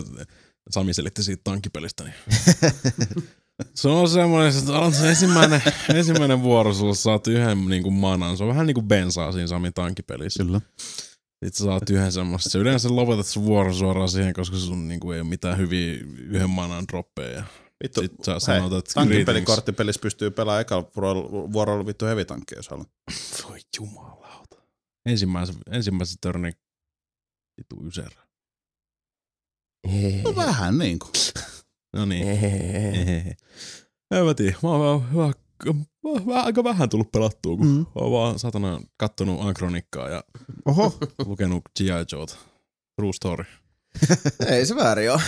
[0.70, 2.04] Sami selitti siitä tankkipelistä.
[2.04, 2.14] Niin.
[3.74, 5.62] Se on semmoinen, että on se ensimmäinen,
[5.94, 8.36] ensimmäinen vuoro, sulla saat yhden niin kuin manan.
[8.36, 10.44] Se on vähän niin kuin bensaa siinä Sami tankkipelissä.
[10.44, 10.60] Kyllä.
[11.44, 12.50] Sitten sä saat yhden semmoista.
[12.50, 15.94] Se yleensä lopetat sun vuoron suoraan siihen, koska sun niin kuin, ei ole mitään hyviä
[16.18, 17.44] yhden manan droppeja.
[17.84, 19.46] Vittu, sit sä hei, sanot, että greetings.
[19.46, 22.88] korttipelissä pystyy pelaamaan ekalla vuorolla, vuorolla vittu hevitankkeja, jos haluat.
[23.48, 24.56] Voi jumalauta.
[25.06, 26.52] Ensimmäisen, ensimmäisen törnin
[27.56, 28.24] vitu ysärä.
[30.24, 31.10] No vähän niin kuin.
[31.96, 32.28] No niin.
[34.10, 34.56] En mä tiedä.
[34.62, 35.32] Mä oon vaan, hyvä,
[36.26, 37.86] vähän, aika vähän tullut pelattua, kun Mm.
[37.94, 40.24] oon vaan satana kattonut Ankronikkaa ja
[40.64, 41.86] Oho, lukenut G.I.
[41.88, 42.36] Joe'ta.
[43.00, 43.44] True story.
[44.48, 45.20] Ei se väärin ole.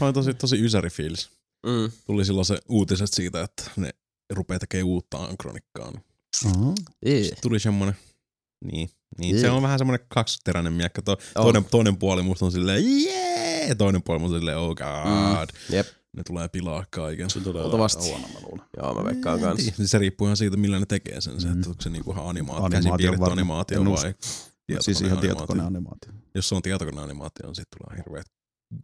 [0.00, 1.37] Mä oon tosi, tosi ysäri fiilis.
[1.66, 1.90] Mm.
[2.06, 3.90] Tuli silloin se uutiset siitä, että ne
[4.32, 5.90] rupeaa tekemään uutta Ankronikkaa.
[5.90, 6.02] niin
[6.56, 6.74] Oho.
[7.42, 7.96] Tuli semmonen,
[8.64, 9.50] niin, niin se Jee.
[9.50, 11.02] on vähän semmonen kaksiteräinen miekka.
[11.02, 15.48] To, toinen, toinen puoli musta on silleen, jee, toinen puoli musta on silleen, oh god.
[15.68, 15.74] Mm.
[15.76, 15.86] Jep.
[16.16, 17.30] Ne tulee pilaa kaiken.
[17.30, 18.64] Se tulee olemaan huono, mä luulen.
[18.76, 19.72] Joo, mä veikkaan kanssa.
[19.78, 21.40] Niin, Se riippuu ihan siitä, millä ne tekee sen.
[21.40, 21.54] Se, Mm.
[21.58, 23.38] että onko se niinku ihan animaatio, Animaatio käsin piirretty varmaan.
[23.38, 24.08] animaatio vai usko.
[24.80, 26.12] Siis ihan tietokoneanimaatio.
[26.34, 28.26] Jos se on tietokoneanimaatio, niin sitten tulee hirveet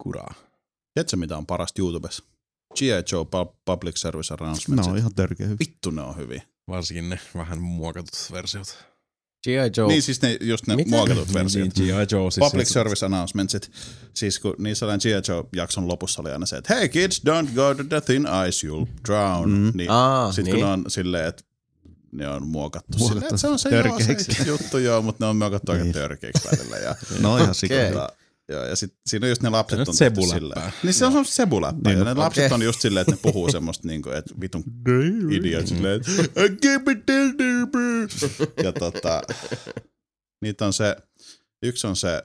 [0.03, 0.33] guraa.
[0.93, 2.23] Tiedätkö, mitä on parasta YouTubessa?
[2.75, 3.03] G.I.
[3.11, 4.87] Joe Pu- Public Service Announcements.
[4.87, 5.59] No on ihan törkeä hyvin.
[5.59, 6.41] Vittu ne on hyviä.
[6.67, 8.77] Varsinkin ne vähän muokatut versiot.
[9.43, 9.71] G.I.
[9.77, 9.87] Joe.
[9.87, 10.89] Niin siis ne, just ne Mitä?
[10.89, 11.77] muokatut versiot.
[11.77, 12.05] Niin, G.I.
[12.11, 12.31] Joe.
[12.31, 13.71] Siis Public se- Service Announcementsit,
[14.13, 15.11] siis kun niissä oli G.I.
[15.31, 18.87] Joe-jakson lopussa oli aina se, että hey kids, don't go to the thin ice, you'll
[19.07, 19.51] drown.
[19.51, 19.71] Mm.
[19.73, 20.55] Niin, Aa, Sitten niin.
[20.55, 21.43] kun ne on silleen, että
[22.11, 23.99] ne on muokattu, Muokattu silleen, että se on se, joo,
[24.33, 25.93] se juttu, joo, mutta ne on muokattu aika Niin.
[25.93, 26.77] törkeiksi välillä.
[26.77, 27.75] Ja, No ihan sika.
[27.75, 27.91] Okei.
[28.49, 30.73] Joo, ja sit, siinä on just ne lapset Se on on tehty silleen.
[30.83, 31.93] Niin se on semmoista sebuläppää.
[31.93, 34.33] Niin, ja ne no, lapset on just silleen, että ne puhuu semmoista, niin kuin, että
[34.41, 34.63] vitun
[35.31, 36.11] idiot silleen, että
[36.43, 39.21] I can't be tender, bro." Ja tota,
[40.41, 40.95] niitä on se,
[41.63, 42.23] yksi on se,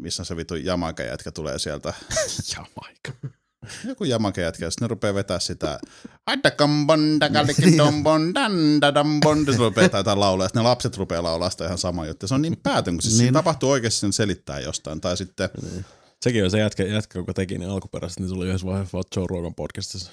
[0.00, 1.94] missä se vitun jamaica jätkä tulee sieltä
[2.56, 3.37] Jamaika.
[3.84, 5.78] Joku jamake jätkä, sitten ne rupeaa vetää sitä
[8.34, 12.06] dandadambon, ja se rupeaa jotain laulaa, ja sitten ne lapset rupeaa laulaa sitä ihan sama
[12.06, 12.28] juttu.
[12.28, 13.18] Se on niin päätön, kun siis Niin.
[13.18, 15.48] siinä tapahtuu oikeasti sen selittää jostain, tai sitten,
[16.22, 19.26] Sekin on se jätkä, jätkä joka teki ne alkuperäisesti, niin tuli yhdessä vaiheessa vaan Joe
[19.30, 20.10] Rogan podcastissa.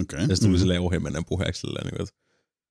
[0.00, 0.26] okei.
[0.28, 0.58] Ja se tuli Mm.
[0.58, 2.14] silleen ohimennen puheeksi silleen, niin kuin, että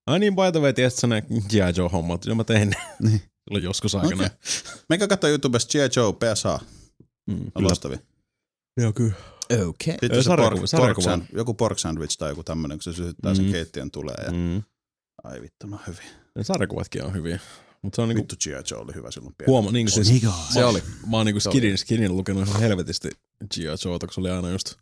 [0.07, 1.73] ai niin, by the way, tiedätkö sä ne G.I.
[1.77, 2.25] Joe-hommat?
[2.25, 2.75] Joo, mä tein ne.
[2.99, 3.21] Niin.
[3.43, 4.15] Silloin joskus aikana.
[4.15, 4.29] Okei.
[4.89, 5.89] Meikä katsoa YouTubesta G.I.
[5.95, 6.59] Joe PSA,
[7.27, 7.97] Mm, loistavia.
[8.77, 9.13] Joo, kyllä.
[9.67, 9.93] Okei.
[9.93, 11.03] Sitten Ei, se sarjakuva- pork, pork sarjakuva.
[11.05, 13.51] sand, joku pork sandwich tai joku tämmöinen, kun se sytyttää sen Mm.
[13.51, 14.15] keittiön tulee.
[14.25, 14.63] Ja, Mm.
[15.23, 16.05] ai vittu, no hyvin.
[16.35, 17.39] Ne sarjakuvatkin on hyviä.
[17.81, 18.51] Mutta se on niinku Vittu G.I.
[18.71, 19.49] Joe oli hyvä silloin pieni.
[19.51, 20.21] huoma, niinku siis,
[20.53, 20.83] Se oli.
[21.11, 23.09] Mä oon niinku Se skidin, skidin lukenut ihan helvetisti
[23.53, 23.63] G.I.
[23.85, 24.73] Joeta, kun se oli aina just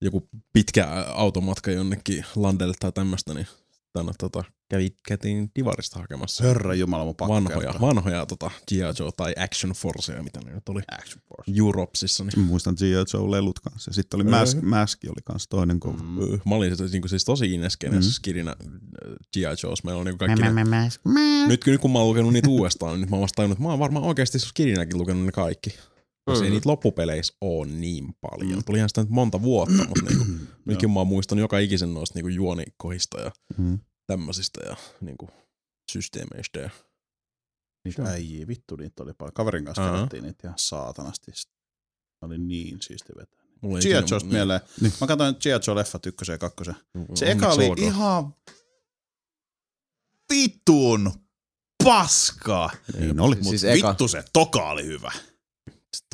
[0.00, 3.46] joku pitkä automatka jonnekin landelle tai tämmöstä, niin
[3.92, 4.44] tänne tota,
[4.74, 7.80] kävi, käytiin Divarista hakemassa Herra Jumala, mun pakko vanhoja, kertoa.
[7.80, 8.78] vanhoja tota, G.I.
[8.78, 11.52] Joe tai Action Forceja, mitä ne nyt oli Action Force.
[11.58, 12.24] Europsissa.
[12.24, 12.40] Niin.
[12.40, 12.92] Mä muistan G.I.
[13.14, 13.92] Joe-lelut kanssa.
[13.92, 16.02] Sitten oli Mask, Mask oli kanssa toinen kova.
[16.02, 16.18] Mm.
[16.18, 18.10] Öö, Mä olin siis, niinku, siis tosi ineskeneessä Mm.
[18.10, 18.14] mm.
[18.14, 18.72] skidinä äh,
[19.32, 19.42] G.I.
[19.62, 19.84] Joes.
[19.84, 20.64] Meillä on niinku kaikki ne...
[21.48, 23.62] Nyt, nyt kun mä oon lukenut niitä uudestaan, niin nyt mä oon vasta tajunnut, että
[23.62, 25.70] mä oon varmaan oikeasti skidinäkin lukenut ne kaikki.
[26.30, 26.44] Mm.
[26.44, 28.64] ei niitä loppupeleissä oo niin paljon.
[28.64, 30.24] Tulihan sitä nyt monta vuotta, mutta niinku,
[30.66, 33.78] nytkin mä oon muistanut joka ikisen noista niinku juonikohista ja Mm.
[34.06, 35.30] Tämmöisistä ja niinku,
[35.92, 36.60] systeemeistä.
[36.60, 36.70] Ja...
[37.84, 39.32] Niitä äijiä, vittu niitä oli paljon.
[39.34, 41.30] Kaverin kanssa kerättiin niitä ihan saatanasti.
[42.22, 43.44] Ne oli niin siisti vetää.
[43.62, 43.92] Mulla ei G.I.
[44.20, 44.26] niin.
[44.32, 44.60] mieleen.
[44.80, 44.92] Niin.
[45.00, 45.50] Mä katsoin G.I.
[45.66, 46.74] Joe leffat ykkösen ja kakkosen.
[46.74, 47.88] Se Onneksi eka oli olkoon.
[47.88, 48.34] ihan
[50.32, 51.12] vittuun
[51.84, 52.70] paskaa.
[52.98, 53.34] Niin oli.
[53.36, 53.88] Siis Siis eka.
[53.88, 55.12] vittu se toka oli hyvä.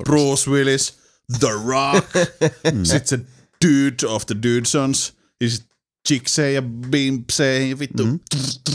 [0.05, 0.99] Bruce Willis,
[1.39, 2.09] The Rock,
[2.75, 2.85] Mm.
[2.85, 3.19] sit se
[3.65, 5.67] Dude of the Dudesons, ja sit
[6.09, 8.07] Chicksey ja Bimpsey, ja vittu.
[8.07, 8.13] Mm.
[8.13, 8.73] Vittu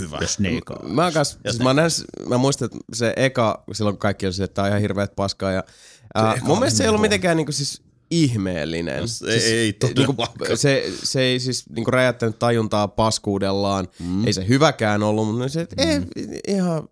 [0.00, 0.18] hyvä.
[0.88, 1.92] Mä, kans, siis mä, nähnyt,
[2.28, 5.16] mä muistan, että se eka, silloin kun kaikki oli se, että tää on ihan hirveet
[5.16, 5.52] paskaa.
[5.52, 5.64] Ja,
[6.14, 9.00] ää, mun mielestä se ei ollut mitenkään niinku siis ihmeellinen.
[9.00, 10.14] No, siis, ei- ei niinku,
[10.54, 13.88] se, se ei siis niinku räjättänyt tajuntaa paskuudellaan.
[14.00, 14.26] Mm.
[14.26, 15.90] Ei se hyväkään ollut, mutta se, että mm.
[15.90, 16.00] ei,
[16.48, 16.88] ihan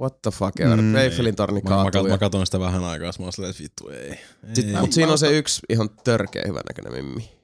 [0.00, 0.76] what the fuck ever.
[0.82, 0.96] Mm.
[0.96, 2.08] Eiffelin torni Mä, mä, kaatuu.
[2.08, 4.10] mä katsoin sitä vähän aikaa, mä silleen, että vittu ei.
[4.56, 4.80] Ei.
[4.80, 7.35] mut siinä on se yksi ihan törkeä hyvän näköinen mimmi.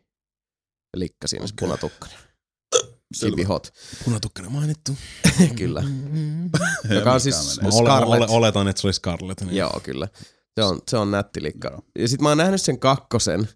[0.97, 2.19] Likka siinä, se punatukkainen.
[3.21, 3.73] Kibi hot,
[4.05, 4.97] Punatukkainen mainittu.
[5.59, 5.83] kyllä.
[6.95, 8.23] Joka on siis Scarlett.
[8.31, 9.41] ole, oletan, että se oli Scarlett.
[9.41, 9.57] Niin.
[9.57, 10.09] Joo, kyllä.
[10.55, 11.69] Se on, se on nätti likka.
[11.69, 11.83] Joo.
[11.99, 13.49] Ja sit mä oon nähnyt sen kakkosen,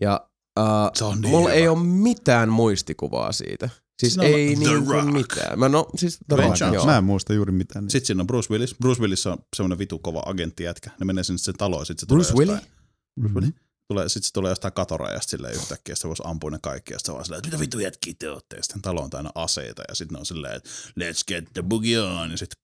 [0.00, 0.28] ja
[0.60, 0.64] uh,
[0.94, 1.54] Se on niin mulla hyvä.
[1.60, 3.68] ei ole mitään muistikuvaa siitä.
[4.00, 5.12] Siis Siinä ei niinku Rock.
[5.12, 5.58] mitään.
[5.58, 6.86] Mä no, siis The Rock, joo.
[6.86, 7.90] Mä en muista juuri mitään.
[7.90, 8.74] Sitten siinä on Bruce Willis.
[8.80, 10.90] Bruce Willis on semmoinen vitu kova agenttijätkä.
[11.00, 12.62] Ne menee sinne sen taloon, sit se Bruce tulee Willis?
[12.62, 12.72] jostain,
[13.20, 13.54] Bruce Willis.
[13.92, 17.12] Tulee, sit se tulee jostain katorajasta silleen yhtäkkiä, se voisi ampua ne kaikki, ja sitten
[17.12, 19.82] se vaan silleen, että mitä vittu jätkiä te ootte, ja sitten talo on täynnä aseita,
[19.88, 20.70] ja sitten ne on silleen, että
[21.00, 22.62] let's get the boogie on, ja sitten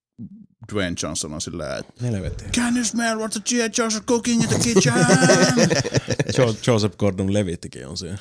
[0.73, 3.71] Dwayne Johnson on silleen, että can you smell what the G.I.
[3.79, 4.95] Joes are cooking in the kitchen?
[6.39, 8.19] Jo- Joseph Gordon-Levittikin on siinä.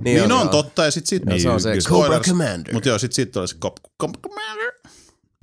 [0.00, 0.46] niin on, joo.
[0.48, 2.20] totta, ja sitten sit, Joo, se on se Niin, Cobra.
[2.20, 2.74] Commander.
[2.74, 4.72] Mutta joo, sitten sit tulee se Cop, Cop Commander.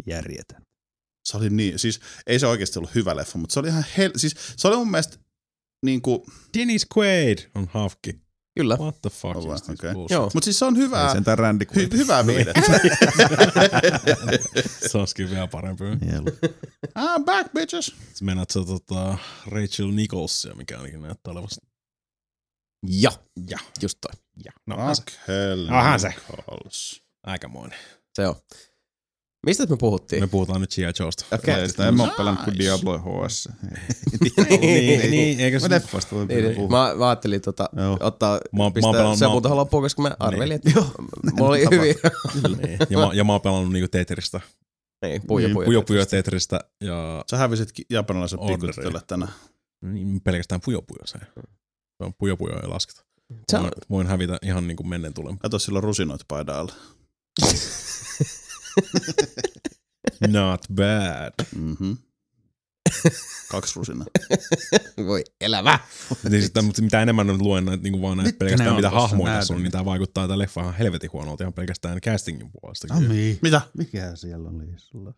[0.05, 0.61] Järjetön.
[1.26, 4.11] Se oli niin, siis ei se oikeasti ollut hyvä leffa, mutta se oli ihan hel...
[4.16, 5.18] Siis se oli mun mielestä
[5.86, 6.26] niinku,
[6.58, 8.26] Dennis Quaid on hafki.
[8.58, 8.78] Kyllä.
[8.80, 9.64] What the fuck Ollaan, is
[9.94, 10.12] bullshit?
[10.12, 10.30] Joo.
[10.34, 11.98] mutta siis se on Ei hyvää, sentään Randy hy, Quaid.
[11.98, 12.62] hyvää viihdettä.
[14.92, 15.84] Se olisikin vielä parempi.
[17.00, 17.96] I'm back, bitches.
[18.22, 19.18] Meinaat sä tota
[19.48, 21.66] Rachel Nicholsia, mikä ainakin näyttää olevasta.
[22.88, 23.12] Ja,
[23.50, 23.58] Ja.
[23.82, 24.22] just toi.
[24.46, 24.52] Ja.
[24.66, 25.04] No, onhan se.
[25.28, 26.14] Hell Onhan se.
[27.24, 27.80] Aikamoinen.
[28.14, 28.36] Se on.
[29.46, 30.24] Mistä me puhuttiin?
[30.24, 30.84] Me puhutaan nyt G.I.
[31.00, 31.26] Joesta.
[31.36, 31.70] Okei.
[31.70, 32.18] Sitä en mä oo Nice.
[32.18, 33.50] pelannut kuin Diablo HS.
[34.60, 35.68] niin, niin, eikö se...
[35.70, 36.56] Mä leffasta voi Niin, niin.
[36.56, 36.70] puhua.
[36.70, 37.98] Mä, mä ajattelin tota, Joo.
[38.00, 40.86] ottaa, Mä oon- mä oon pistää pelannut- se muuta loppuun, koska mä arvelin, että Joo.
[41.34, 41.93] mulla oli hyviä.
[42.64, 42.78] niin.
[42.89, 44.41] ja, mä, ja mä oon pelannut niinku Tetristä.
[45.06, 45.66] niin, puja, Niin, puja.
[45.66, 49.32] Pujo Pujo Tetristä ja Sä hävisitkin japanilaisen pikkutytölle tänään.
[49.82, 51.18] niin, pelkästään Pujo Pujo se.
[51.98, 53.02] Se on Pujo Pujo ei lasketa.
[53.52, 55.38] Se on, Voin, voin hävitä ihan niinku menneen tulen.
[55.38, 56.74] Kato, sillä on rusinoita paidalla.
[60.27, 61.34] Not bad.
[61.56, 61.97] Mm-hmm.
[63.52, 64.06] Kaksi rusinaa.
[65.07, 65.80] voi elävä.
[66.30, 68.89] niin sitten, mutta mitä enemmän nyt luen näitä, niin vaan näitä Mitkä pelkästään on mitä
[68.89, 72.88] hahmoja tässä on, niin tämä vaikuttaa tämä leffa ihan helvetin huonolta ihan pelkästään castingin puolesta.
[72.93, 73.39] Ami.
[73.41, 73.61] Mitä?
[73.77, 75.14] Mikä siellä oli sulla?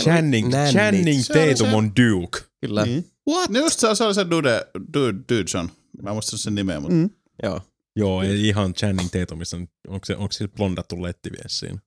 [0.00, 0.50] Channing.
[0.70, 2.38] Channing Se Tatum se- on Duke.
[2.60, 3.10] Kyllä, Niin.
[3.30, 3.50] What?
[3.50, 5.68] No just se, se oli se Dude, Dude, Dude John.
[6.02, 7.10] Mä en muista sen nimeä, mutta Mm.
[7.42, 7.60] joo.
[7.96, 9.56] Joo, ei ihan Channing Tatumissa.
[9.88, 11.78] Onko, se, onko sillä blondattu lettivies siinä?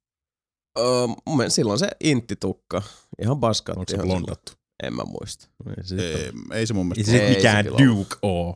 [0.79, 2.81] Öö, mun mielestä silloin se intti-tukka.
[3.21, 3.77] Ihan paskat.
[3.77, 4.51] Onko se ihan blondattu?
[4.51, 4.65] silloin.
[4.83, 5.47] En mä muista.
[5.77, 7.11] Ei se, ei, ei se mun ei mielestä.
[7.11, 7.71] se Ei mikään se.
[7.85, 8.55] Duke oo.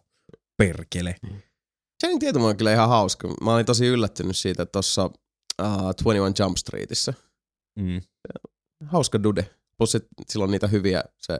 [0.58, 1.16] Perkele.
[2.04, 3.28] Channing Tatum on kyllä ihan hauska.
[3.42, 7.14] Mä olin tosi yllättynyt siitä tuossa uh, 21 Jump Streetissä.
[7.80, 8.02] Mm.
[8.86, 9.50] Hauska dude.
[9.78, 11.40] Plus sit sillä on niitä hyviä, se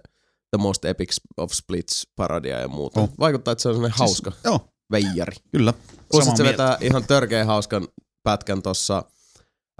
[0.52, 3.00] The Most Epic of Splits parodia ja muuta.
[3.00, 3.10] Oh.
[3.20, 5.36] Vaikuttaa, että se on sellainen hauska Joo, veijari.
[5.52, 5.74] kyllä.
[6.12, 6.44] Plus se mieltä.
[6.44, 7.88] vetää ihan törkeä hauskan
[8.24, 9.04] pätkän tossa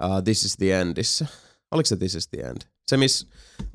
[0.04, 1.26] uh, This is the Endissä.
[1.70, 2.62] Oliko se This is the End?
[2.88, 3.26] Se, missä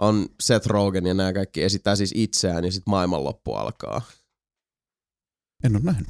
[0.01, 4.01] on Seth Rogen ja nämä kaikki esittää siis itseään ja sitten maailmanloppu alkaa.
[5.63, 6.07] En oo nähnyt.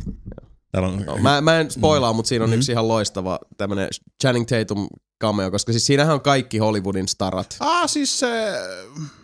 [0.71, 2.55] Täällä on, No, mä, mä en spoilaa, mutta siinä on Mm.
[2.57, 3.89] yksi ihan loistava tämmönen
[4.21, 4.87] Channing Tatum
[5.23, 7.57] cameo, koska siis siinähän on kaikki Hollywoodin starat.
[7.59, 8.53] Ah, siis se,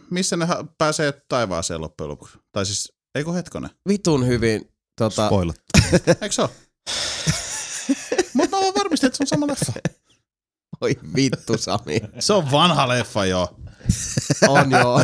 [0.09, 0.47] missä ne
[0.77, 2.37] pääsee taivaaseen loppujen lopuksi.
[2.51, 3.69] Tai siis, eikö hetkonen?
[3.87, 4.69] Vitun hyvin.
[4.97, 5.55] Tota, Spoilat.
[6.21, 6.49] Eikö se ole?
[8.33, 9.73] Mutta mä vaan varmistin, että se on sama leffa.
[10.81, 12.01] Oi vittu Sami.
[12.19, 13.57] Se on vanha leffa jo.
[14.47, 15.03] On joo,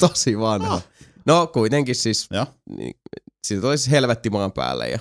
[0.00, 0.80] tosi vanha.
[1.26, 2.46] No kuitenkin siis, Joo.
[2.76, 3.00] niin,
[3.46, 4.98] siitä olisi helvetti maan päälle ja,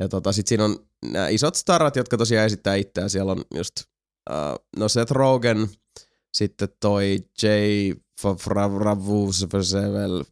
[0.00, 3.10] ja tota, sit siinä on nämä isot starat, jotka tosiaan esittää itseään.
[3.10, 3.72] Siellä on just,
[4.30, 4.36] uh,
[4.76, 5.68] no Seth Rogen,
[6.34, 10.24] sitten toi Jay Favravusevel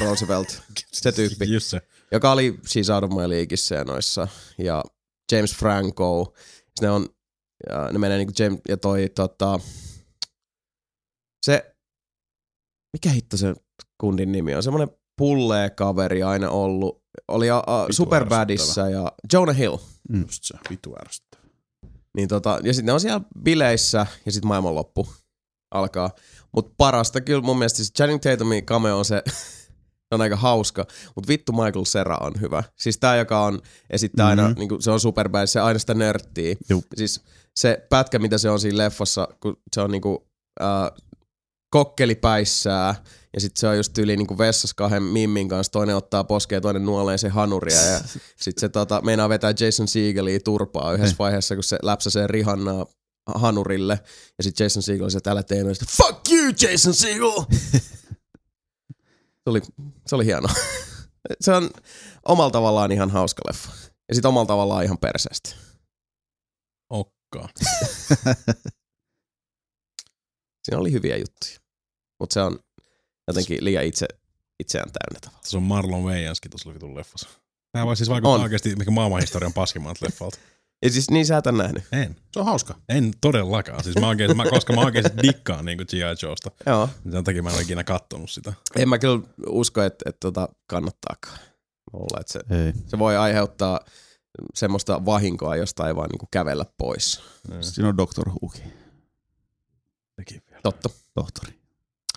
[0.00, 0.62] Roosevelt,
[0.92, 1.80] se tyyppi, Just se.
[2.12, 4.28] joka oli siis My Leagueissä ja noissa,
[4.58, 4.84] ja
[5.32, 6.34] James Franco.
[6.80, 7.08] Ne on,
[7.68, 9.60] ja ne menee niinku James, ja toi tota,
[11.46, 11.74] se,
[12.92, 13.54] mikä hitto se
[14.00, 19.76] kundin nimi on, semmonen pullee kaveri aina ollut, oli a, a, Superbadissa ja Jonah Hill.
[20.22, 21.42] Just se, vitu ärsyttävä.
[22.16, 25.08] Niin tota, ja sitten ne on siellä bileissä ja sitten maailmanloppu
[25.74, 26.10] alkaa.
[26.54, 29.22] Mutta parasta kyllä mun mielestä siis Channing Tatumin cameo on se,
[30.10, 30.86] on aika hauska,
[31.16, 32.62] mutta vittu Michael Cera on hyvä.
[32.78, 33.60] Siis tää, joka on,
[33.90, 34.58] esittää aina, Mhm.
[34.58, 36.56] niinku, se on superbad, se aina sitä nörttiä.
[36.68, 36.84] Juu.
[36.96, 37.20] Siis
[37.60, 40.28] se pätkä, mitä se on siinä leffassa, kun se on niinku,
[40.62, 40.90] äh,
[41.70, 42.94] kokkeli päissää,
[43.34, 46.86] ja sitten se on just yli niinku vessassa kahden mimmin kanssa, toinen ottaa poskea, toinen
[46.86, 47.98] nuolee se hanuria, ja
[48.42, 52.86] sitten se tota, meinaa vetää Jason Segelia turpaa yhdessä vaiheessa, kun se läpsäsee Rihannaa
[53.34, 54.00] hanurille,
[54.38, 57.44] ja sitten Jason Segel on älä tee noista, fuck you Jason Segel!
[59.44, 59.60] se, oli,
[60.06, 60.48] se oli hieno.
[61.40, 61.70] se on
[62.28, 63.70] omalla tavallaan ihan hauska leffa.
[64.08, 65.71] Ja sitten omalla tavallaan ihan perseestä.
[67.36, 67.48] Okka.
[70.64, 71.58] Siinä oli hyviä juttuja.
[72.20, 72.58] Mutta se on
[73.28, 74.06] jotenkin liian itse,
[74.60, 75.44] itseään täynnä tavallaan.
[75.44, 77.28] Se on Marlon Wayans tuossa vitun leffassa.
[77.72, 78.40] Tämä voi siis vaikuttaa On.
[78.40, 80.38] oikeasti mikä maailmanhistorian paskimmalta leffalta.
[80.84, 81.84] Ja siis niin sä et ole nähnyt.
[81.92, 82.16] En.
[82.32, 82.74] Se on hauska.
[82.88, 83.84] En todellakaan.
[83.84, 85.98] Siis mä oikein, mä, koska mä oikeasti dikkaan niin G.I.
[86.22, 86.50] Joesta.
[86.66, 86.88] Joo.
[87.04, 88.52] Niin Sen takia mä en ole ikinä kattonut sitä.
[88.76, 91.38] En mä kyllä usko, että, että tota kannattaakaan.
[91.92, 92.72] Mulla, että se, Ei.
[92.86, 93.80] se voi aiheuttaa
[94.54, 97.20] semmoista vahinkoa, josta ei vaan niinku kävellä pois.
[97.60, 98.72] Siinä on Doctor Whokin,
[100.16, 100.60] Sekin vielä.
[100.62, 100.90] Totta.
[101.14, 101.52] tohtori.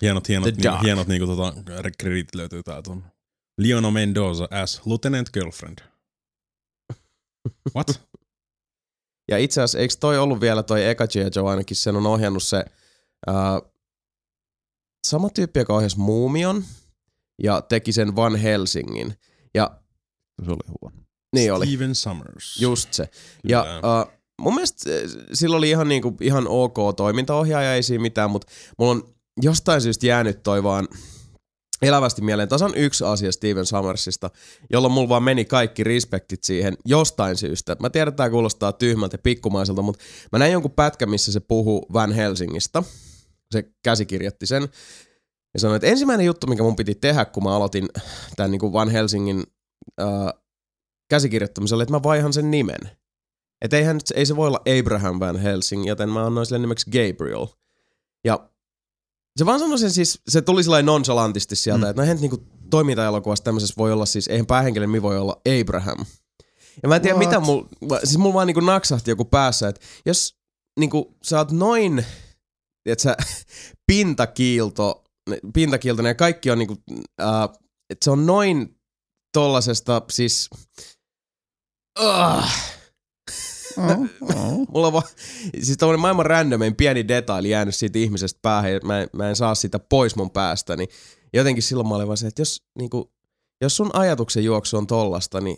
[0.02, 0.82] Hienot, hienot, The Dark.
[0.82, 1.52] hienot niinku, tota,
[1.98, 2.90] kreditit löytyy täältä.
[2.90, 3.04] on.
[3.58, 5.78] Leona Mendoza as Lieutenant Girlfriend.
[7.76, 7.86] What?
[9.30, 11.30] Ja itse asiassa, eikö toi ollut vielä toi eka G.I.
[11.36, 12.64] Joe ainakin, sen on ohjannut se
[13.26, 13.60] ää,
[15.06, 16.64] sama tyyppi, joka ohjasi Muumion
[17.42, 19.14] ja teki sen Van Helsingin.
[19.54, 19.80] Ja
[20.44, 21.05] Se oli huono.
[21.40, 22.60] Niin oli, Steven Summers.
[22.60, 23.06] just se.
[23.06, 23.20] Kyllä.
[23.44, 24.96] Ja äh, mun mielestä äh,
[25.32, 29.08] sillä oli ihan, niinku, ihan ok toimintaohjaaja, ei siinä mitään, mutta mulla on
[29.42, 30.88] jostain syystä jäänyt toi vaan
[31.82, 32.48] elävästi mieleen.
[32.48, 34.30] Tasan yksi asia Steven Summersista,
[34.72, 37.76] jolloin mulla vaan meni kaikki respektit siihen jostain syystä.
[37.80, 41.40] Mä tiedän, että tää kuulostaa tyhmältä ja pikkumaiselta, mutta mä näin jonkun pätkän, missä se
[41.40, 42.82] puhuu Van Helsingistä.
[43.50, 44.68] Se käsikirjoitti sen.
[45.54, 47.88] Ja sanoi, että ensimmäinen juttu, mikä mun piti tehdä, kun mä aloitin
[48.36, 49.44] tämän niin Van Helsingin
[50.00, 50.06] äh,
[51.08, 52.90] käsikirjoittamisen, oli, että mä vaihan sen nimen.
[53.62, 57.46] Että eihän, ei se voi olla Abraham Van Helsing, joten mä annoin sille nimeksi Gabriel.
[58.24, 58.50] Ja
[59.36, 61.90] se vaan sanoi sen siis, se tuli sillä nonchalantisti sieltä, mm.
[61.90, 66.06] että no eihän niinku toiminta-elokuvassa tämmöisessä voi olla siis, eihän päähenkilön nimi voi olla Abraham.
[66.82, 67.28] Ja mä en tiedä What?
[67.28, 67.64] mitä mul,
[68.04, 70.36] siis mulla vaan niinku naksahti joku päässä, että jos
[70.80, 72.04] niinku sä oot noin,
[72.86, 73.16] että sä
[73.92, 75.04] pintakiilto,
[75.54, 76.76] pintakiiltoinen ja kaikki on niinku,
[77.20, 77.44] äh,
[77.90, 78.80] että se on noin
[79.32, 80.50] tollasesta siis,
[82.00, 82.44] uh,
[83.78, 84.66] Oh, oh.
[84.68, 85.04] Mulla on vaan,
[85.62, 89.36] siis tommonen maailman randomin pieni detaili jäänyt siitä ihmisestä päähän, ja mä en, mä en
[89.36, 90.88] saa sitä pois mun päästä, niin
[91.34, 93.12] jotenkin silloin mä olin vaan se, että jos, niinku,
[93.60, 95.56] jos sun ajatuksen juoksu on tollasta, niin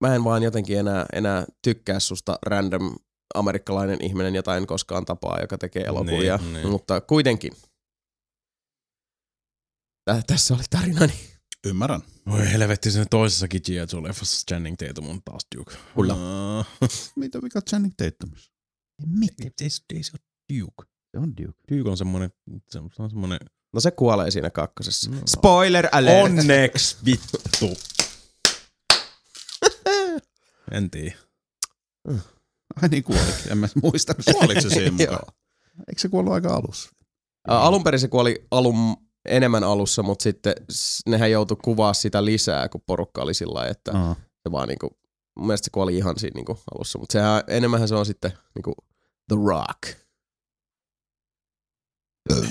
[0.00, 2.94] mä en vaan jotenkin enää, enää tykkää susta random
[3.34, 6.68] amerikkalainen ihminen, jota en koskaan tapaa, joka tekee elokuvia, Niin, niin.
[6.68, 7.52] mutta kuitenkin.
[10.04, 11.35] Tä, tässä oli tarinani.
[11.66, 12.02] Ymmärrän.
[12.26, 13.76] Voi helvetti, sen toisessakin G.I.
[13.76, 15.74] Joe-leffassa Channing Tatum on taas Duke.
[15.94, 16.14] Kyllä.
[16.14, 16.66] Uh,
[17.16, 18.50] Mitä mikä on Channing Tatumissa?
[19.40, 20.90] ei, ei, se- ei se ole Duke.
[21.10, 21.58] Se on Duke.
[21.76, 22.30] Duke on semmonen,
[22.70, 23.38] se on se on semmonen...
[23.74, 25.10] No se kuolee siinä kakkosessa.
[25.10, 25.16] No.
[25.26, 26.24] Spoiler alert!
[26.24, 27.38] Onneksi vittu.
[30.70, 31.16] en tiedä.
[32.82, 34.14] Ai niin kuolikin, en mä muista.
[34.32, 35.34] Kuoliko se siinä mukaan?
[35.88, 36.90] Eikö se kuollut aika alussa?
[37.48, 38.96] Alun perin se kuoli alun
[39.28, 40.54] enemmän alussa, mutta sitten
[41.06, 44.14] nehän joutui kuvaa sitä lisää, kun porukka oli sillä lailla, että Aa.
[44.14, 44.98] se vaan niinku,
[45.36, 48.74] mun mielestä se kuoli ihan siinä niinku alussa, mutta sehän enemmän se on sitten niinku
[49.28, 50.06] The Rock.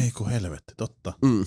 [0.02, 1.14] Ei kun helvetti, totta.
[1.22, 1.46] Mm.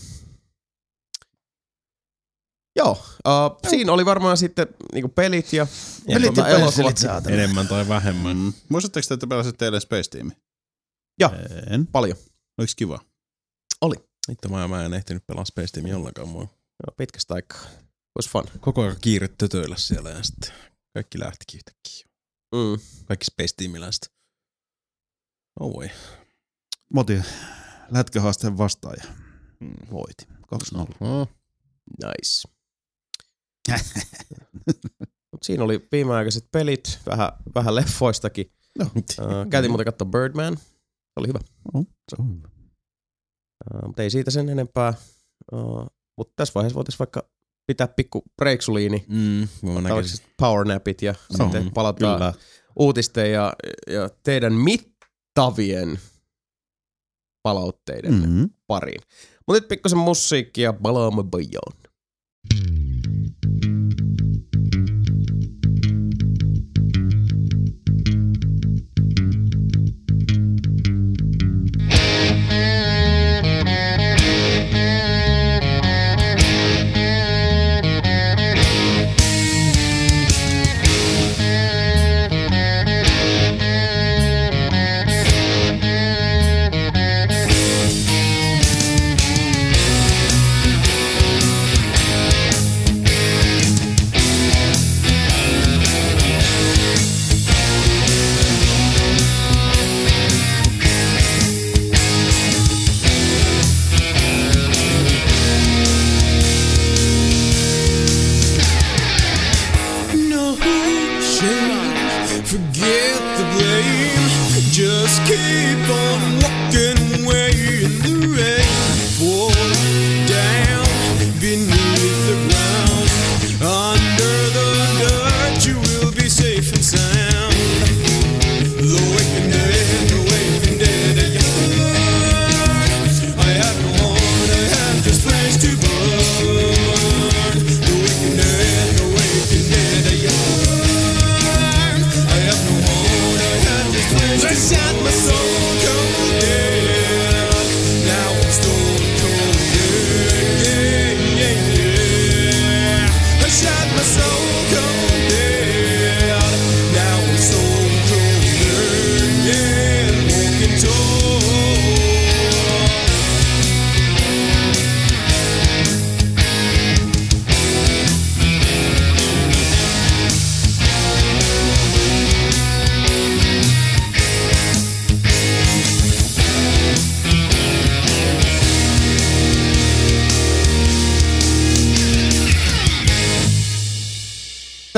[2.77, 5.67] Joo, uh, siinä oli varmaan sitten niinku pelit ja, ja
[6.15, 7.27] Pelit ja tuota, elokuvat.
[7.27, 8.37] Enemmän tai vähemmän.
[8.37, 8.53] Mm.
[8.69, 10.31] Muistatteko te, että pelasitte eilen Space Team?
[11.71, 11.87] En.
[11.87, 12.17] Paljon.
[12.59, 13.01] Oliko kiva?
[14.33, 16.29] Itse mä, mä en ehtinyt pelaa Space Teamia ollenkaan.
[16.29, 17.61] Mua Joo, pitkästä aikaa.
[18.17, 18.45] Was fun.
[18.61, 20.53] koko ajan kiire tötöillä siellä ja sitten
[20.95, 22.07] kaikki lähtikin yhtäkkiä.
[22.55, 22.81] Mm.
[23.07, 24.13] Kaikki Space Teamiläiset.
[25.61, 25.91] Oh voi.
[26.95, 27.23] Moti
[27.91, 29.05] lätkähaasteen vastaaja.
[29.91, 30.27] Voiti.
[30.75, 30.81] 2-0.
[31.01, 31.29] Oh.
[32.05, 32.49] Nice.
[35.33, 38.53] Mut siinä oli viimeaikaiset pelit, vähän, vähän leffoistakin.
[38.79, 38.85] No.
[38.95, 40.57] Uh, käytiin muuten katsoa Birdman.
[40.57, 41.39] Se oli hyvä.
[41.75, 42.58] Oh, se on hyvä.
[43.75, 44.95] Uh, mutta ei siitä sen enempää.
[45.53, 45.87] Uh,
[46.17, 47.23] mutta tässä vaiheessa voitaisiin vaikka
[47.67, 49.05] pitää pikku breaksuliini.
[49.09, 49.49] Mm.
[49.83, 52.33] Tällaiset powernapit ja No, sitten palataan Kyllä.
[52.79, 53.53] uutisten ja,
[53.87, 55.99] ja teidän mittavien
[57.43, 58.21] palautteiden mm.
[58.21, 58.51] Mm-hmm.
[58.67, 59.01] pariin.
[59.47, 61.73] Mutta nyt pikkusen musiikkia palaamme bajoon.
[62.55, 62.98] No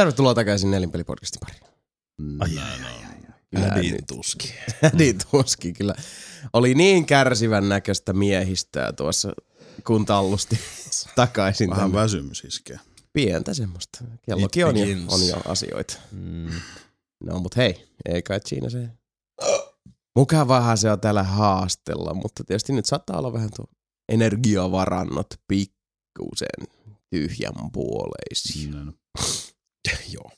[0.00, 1.62] Tervetuloa takaisin Nelinpelipodcastin pariin.
[2.40, 3.16] Ai, ai, ai, ai.
[3.54, 4.54] Kyllä nyt- tuski.
[4.98, 5.94] niin tuski kyllä.
[6.52, 9.32] Oli niin kärsivän näköistä miehistöä tuossa,
[9.86, 10.58] kun tallusti
[11.16, 11.70] takaisin.
[11.70, 12.02] Vähän tänne.
[12.02, 12.80] väsymys iskee.
[13.12, 14.04] Pientä semmoista.
[14.22, 15.98] Kellokin on jo, on jo asioita.
[16.12, 16.50] Mm.
[17.24, 18.88] No mut hei, ei kai siinä se.
[20.16, 23.66] Mukavahan se on täällä haastella, mutta tietysti nyt saattaa olla vähän tuo
[24.08, 26.68] energiavarannot pikkusen
[27.10, 28.70] tyhjän puoleisia.
[28.72, 28.92] No,
[30.14, 30.30] Joo.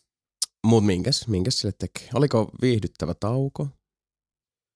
[0.66, 2.09] Mut minkäs, minkäs sille tekee?
[2.14, 3.69] Oliko viihdyttävä tauko?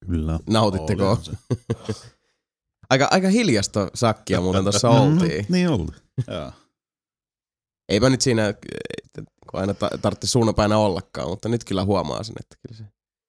[0.06, 0.40] Kyllä.
[0.51, 1.18] Nautitteko?
[2.90, 5.44] Aika, aika hiljasta sakkia muuten tuossa oltiin.
[5.48, 5.86] Mm, niin oli.
[7.93, 8.55] Eipä nyt siinä,
[9.51, 12.84] kun aina ta- tarvitse suunnapäinä ollakaan, mutta nyt kyllä huomaa sen, että kyllä se...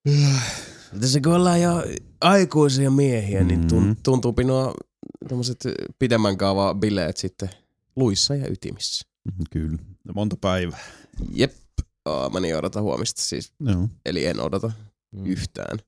[1.02, 1.72] Tässä kun ollaan jo
[2.22, 3.92] aikuisia miehiä, niin Mhm.
[4.04, 4.74] tuntuu nuo
[5.30, 5.60] tommoset
[6.00, 7.50] pidemmän kaavaa bileet sitten
[7.96, 9.08] luissa ja ytimissä.
[9.26, 9.78] Mm, Kyllä.
[10.16, 10.80] Monta päivää.
[11.32, 11.54] Jep.
[12.06, 13.88] Oh, mä niin odotan huomista siis, Joo.
[14.06, 14.72] eli en odota
[15.12, 15.26] Mm.
[15.26, 15.80] yhtään.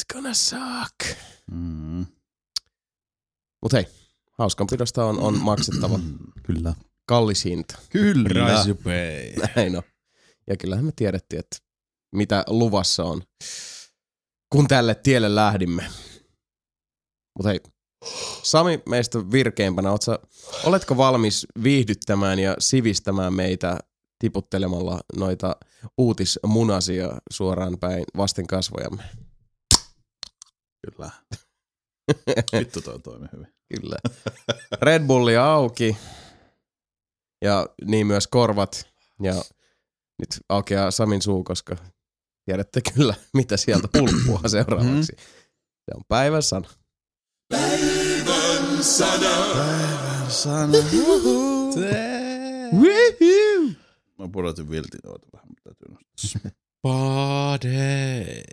[0.00, 1.18] It's gonna suck.
[1.50, 2.06] Mm.
[3.62, 3.86] Mut hei,
[4.38, 6.00] hauskanpidosta on, on maksettava
[6.46, 6.74] Kyllä.
[7.06, 7.78] kallis hinta.
[7.90, 8.28] Kyllä.
[8.28, 9.32] Price you pay.
[9.56, 9.82] Näin on.
[10.46, 11.56] Ja kyllähän me tiedettiin, että
[12.14, 13.22] mitä luvassa on,
[14.52, 15.90] kun tälle tielle lähdimme.
[17.38, 17.60] Mutta hei,
[18.42, 19.90] Sami meistä virkeimpänä,
[20.64, 23.78] oletko valmis viihdyttämään ja sivistämään meitä
[24.18, 25.56] tiputtelemalla noita
[25.98, 29.02] uutismunasia suoraan päin vasten kasvojamme?
[30.86, 31.10] Kyllä.
[32.58, 33.48] Vittu toi toimi hyvin.
[33.74, 33.96] Kyllä.
[34.82, 35.96] Red Bulli auki
[37.44, 38.88] ja niin myös korvat
[39.22, 39.34] ja
[40.18, 41.76] nyt aukeaa Samin suu, koska
[42.44, 45.12] tiedätte kyllä, mitä sieltä pulppua seuraavaksi.
[45.84, 46.68] Se on päivän sana.
[50.28, 50.78] Sana.
[54.18, 56.50] Mä pudotin viltin, oota vähän, mutta täytyy nostaa.
[56.82, 58.44] Pade.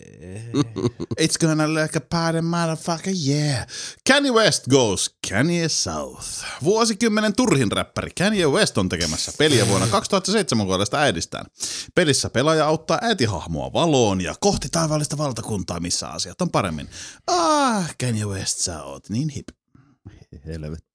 [1.22, 3.68] It's gonna like a party motherfucker, yeah.
[4.08, 6.28] Kanye West goes Kanye South.
[6.64, 11.46] Vuosikymmenen turhin räppäri Kanye West on tekemässä peliä vuonna 2007 vuodesta äidistään.
[11.96, 16.90] Pelissä pelaaja auttaa äitihahmoa valoon ja kohti taivaallista valtakuntaa, missä asiat on paremmin.
[17.28, 19.48] Ah, Kanye West, sä oot niin hip.
[20.46, 20.93] Helvettä.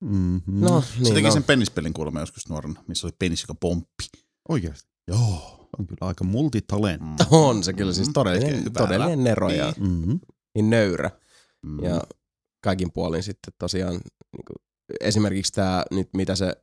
[0.00, 0.60] Mm-hmm.
[0.60, 1.32] No, Se niin, teki no.
[1.32, 4.04] sen penispelin kuulemma joskus nuorena, missä oli penis, joka pomppi.
[4.48, 4.88] Oikeasti.
[5.08, 5.68] Joo.
[5.78, 7.02] On kyllä aika multitalent.
[7.30, 8.70] On se kyllä siis Mm, todellinen, hyvällä.
[8.78, 9.90] todellinen nero ja Niin.
[9.90, 10.20] Mm-hmm.
[10.54, 11.10] niin nöyrä.
[11.62, 11.84] Mm.
[11.84, 12.00] Ja
[12.60, 14.56] kaikin puolin sitten tosiaan niin kuin,
[15.00, 16.56] esimerkiksi tämä nyt mitä se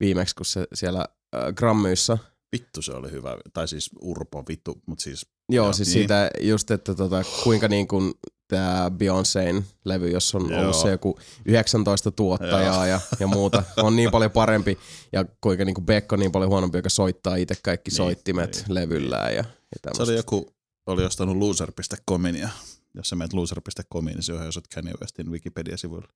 [0.00, 1.00] viimeksi, kun se siellä
[1.34, 2.18] äh, Grammyissa,
[2.52, 3.36] Vittu se oli hyvä.
[3.52, 5.92] Tai siis Urpo, vittu, mutta siis joo Joo, siis niin.
[5.94, 8.14] siitä just, että tota, kuinka niin kuin
[8.48, 10.60] tämä Beyoncéin levy, jos on Joo.
[10.60, 14.78] ollut se joku 19 tuottajaa ja, ja muuta, on niin paljon parempi
[15.12, 18.54] ja kuinka niin kuin Beck on niin paljon huonompi, joka soittaa itse kaikki Niin, soittimet
[18.56, 19.44] niin, levyllään ja,
[19.84, 20.50] ja Se oli joku,
[20.86, 22.48] oli ostanut loser.comin ja
[22.94, 26.08] jos sä menet loser.comiin, niin se on jos Kanye Westin Wikipedia-sivuilla.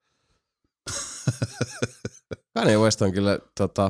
[2.54, 3.88] Kanye West on kyllä tota,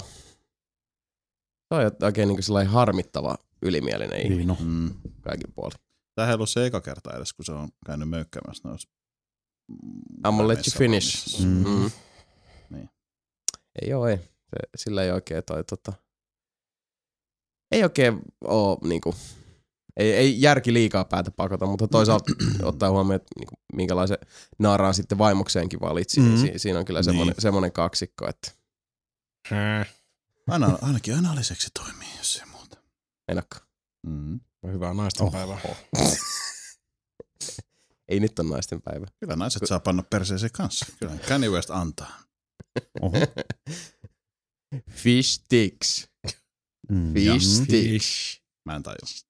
[1.69, 4.57] se on oikein niin kuin sellainen harmittava ylimielinen ihminen Niin no.
[4.61, 4.95] Mm.
[5.21, 5.79] kaikin puolin.
[6.21, 8.89] Tämähän ei ollut se eka kerta edes, kun se on käynyt möykkäämässä noissa.
[9.73, 11.41] I'm gonna let you finish.
[11.45, 11.65] Mm.
[11.69, 11.91] Mm.
[12.71, 12.91] Niin.
[13.83, 14.17] Ei oo, ei.
[14.17, 15.93] Se, sillä ei oikein toi tota...
[17.73, 19.15] Ei oikein oo niinku...
[19.97, 22.33] Ei, ei järki liikaa päätä pakota, mutta toisaalta
[22.63, 24.19] ottaa huomioon, että niinku, minkälaisen
[24.59, 27.43] naaraan sitten vaimokseenkin valitsi, niin si, siinä on kyllä semmoinen, Niin.
[27.43, 28.53] semmoinen kaksikko, että
[29.49, 29.95] Häh.
[30.49, 32.77] Aina, ainakin analiseksi toimii, jos ei muuta.
[33.29, 33.57] enakko.
[34.07, 34.41] Mm.
[34.67, 35.33] Hyvää naisten Oh.
[35.33, 35.59] päivää.
[38.09, 39.07] Ei nyt on naisten päivä.
[39.21, 40.87] Kyllä naiset saa panna perseeseen kanssa.
[41.01, 42.23] Kyllä Kanye West antaa.
[43.01, 43.17] Oho.
[44.91, 46.09] Fish sticks.
[46.91, 47.15] Mm.
[47.15, 48.41] Fish sticks.
[48.65, 49.30] Mä en tajua.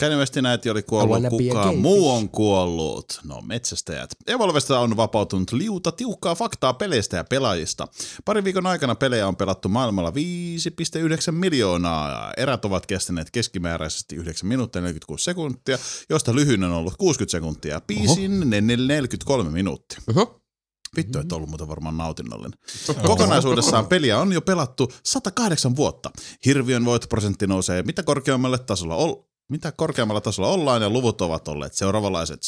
[0.00, 3.20] Kanye Westin äiti oli kuollut, wanna be a kuka gay muu on kuollut.
[3.24, 4.10] No metsästäjät.
[4.26, 7.88] Evolvesta on vapautunut liuta tiukkaa faktaa peleistä ja pelaajista.
[8.24, 12.32] Parin viikon aikana pelejä on pelattu maailmalla 5,9 miljoonaa.
[12.36, 15.78] Erät ovat kestäneet keskimääräisesti 9 minuuttia 46 sekuntia,
[16.10, 17.80] josta lyhyin on ollut 60 sekuntia.
[17.80, 19.98] Piisin ne 43 minuuttia.
[20.10, 20.46] Uh-huh.
[20.96, 22.58] Vittu, on ollut muuten varmaan nautinnollinen.
[23.06, 26.10] Kokonaisuudessaan peliä on jo pelattu 108 vuotta.
[26.44, 29.14] Hirviön voittoprosentti nousee mitä korkeammalle tasolla ol,
[29.48, 32.40] mitä korkeammalla tasolla ollaan ja luvut ovat olleet seuraavanlaiset.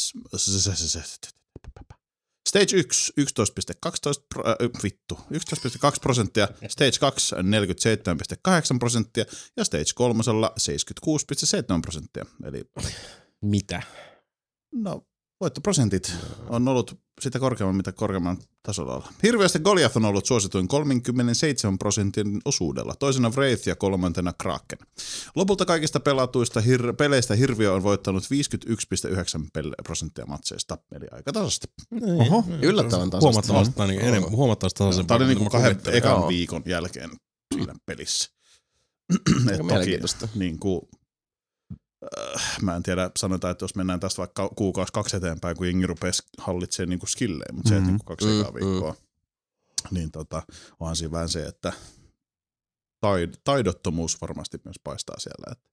[2.49, 9.25] Stage 1, 11,12 pro, äh, vittu, 11,2 prosenttia, Stage 2, 47,8 prosenttia
[9.57, 12.25] ja Stage 3, 76,7 prosenttia.
[12.43, 12.63] Eli
[13.41, 13.81] Mitä?
[14.73, 15.05] No,
[15.41, 16.13] voittoprosentit
[16.49, 19.13] on ollut sitä korkeamman, mitä korkeamman tasolla ollaan.
[19.23, 24.79] Hirveästi Goliath on ollut suosituin 37 prosentin osuudella, toisena Wraith ja kolmantena Kraken.
[25.35, 31.67] Lopulta kaikista pelatuista hir- peleistä Hirviö on voittanut 51,9 pel- prosenttia matseista, eli aika tasaisesti.
[32.01, 32.43] Oho.
[32.61, 33.19] Yllättävän tasaista.
[33.19, 35.17] Huomattavasti, tai niin, enemmän, huomattavasti tasaisempaa.
[35.17, 37.09] Tämä oli kuin niinku kahden ekan viikon jälkeen
[37.55, 38.29] siinä pelissä.
[39.13, 39.21] Et
[39.57, 40.27] toki, mielenkiintoista.
[40.35, 40.81] niin kuin,
[42.61, 46.11] mä en tiedä, sanotaan, että jos mennään tästä vaikka kuukausi kaksi eteenpäin, kun jengi rupeaa
[46.37, 48.95] hallitsemaan niin skillejä, mutta se, että niin kaksi Mm, ekaa viikkoa,
[49.91, 50.43] niin tota,
[50.79, 51.73] onhan siinä vähän se, että
[53.05, 55.51] taid- taidottomuus varmasti myös paistaa siellä.
[55.51, 55.69] Että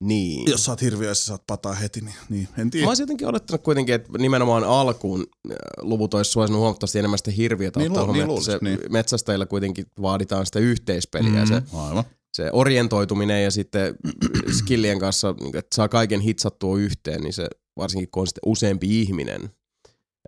[0.00, 0.50] Niin.
[0.50, 2.88] jos sä oot hirviö ja sä saat pataa heti, niin, niin en Mä tiedä.
[2.88, 7.80] olisin jotenkin odottanut kuitenkin, että nimenomaan alkuun äh, luvut olisi suosinut huomattavasti enemmän sitä hirviötä.
[7.80, 8.80] Niin lu- niin että se luulis, niin.
[8.92, 11.30] metsästäjillä kuitenkin vaaditaan sitä yhteispeliä.
[11.30, 11.38] Mm.
[11.40, 11.46] Mm.
[11.46, 12.04] Se, Aivan.
[12.32, 13.94] Se orientoituminen ja sitten
[14.58, 19.00] skillien kanssa, niin että saa kaiken hitsattua yhteen, niin se varsinkin kun on sitten useampi
[19.00, 19.44] ihminen.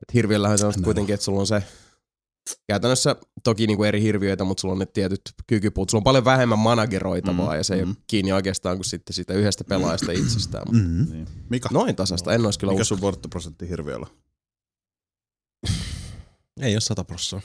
[0.03, 0.85] Et hirviöllähän se on No.
[0.85, 1.63] kuitenkin, että sulla on se
[2.67, 5.91] käytännössä toki niin kuin eri hirviöitä, mutta sulla on ne tietyt kykypuut.
[5.91, 7.89] Sulla on paljon vähemmän manageroitavaa Mm, ja se ei mm.
[7.91, 10.65] ole kiinni oikeastaan kuin sitten siitä yhdestä pelaajasta itsestään.
[10.73, 11.07] Mm.
[11.13, 11.27] Niin.
[11.51, 12.99] Mika, Noin tasasta, en olisi kyllä mikä uskonut.
[12.99, 14.07] sun voittoprosentti hirviöllä?
[16.61, 17.41] Ei ole sata prossaa.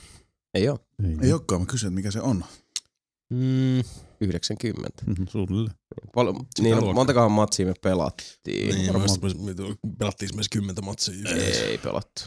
[0.54, 0.78] Ei ole.
[1.22, 2.44] Ei olekaan, mä kysyn, että mikä se on.
[3.30, 3.78] Mm,
[4.20, 5.02] 90.
[5.06, 5.70] Mm, Sulle.
[6.14, 6.94] Pal- niin, luokkaa.
[6.94, 8.74] montakohan matsia me pelattiin.
[8.74, 9.54] niin, varmaan- me
[9.98, 11.60] pelattiin esimerkiksi kymmentä matsia yhteensä.
[11.64, 12.20] Ei pelattu.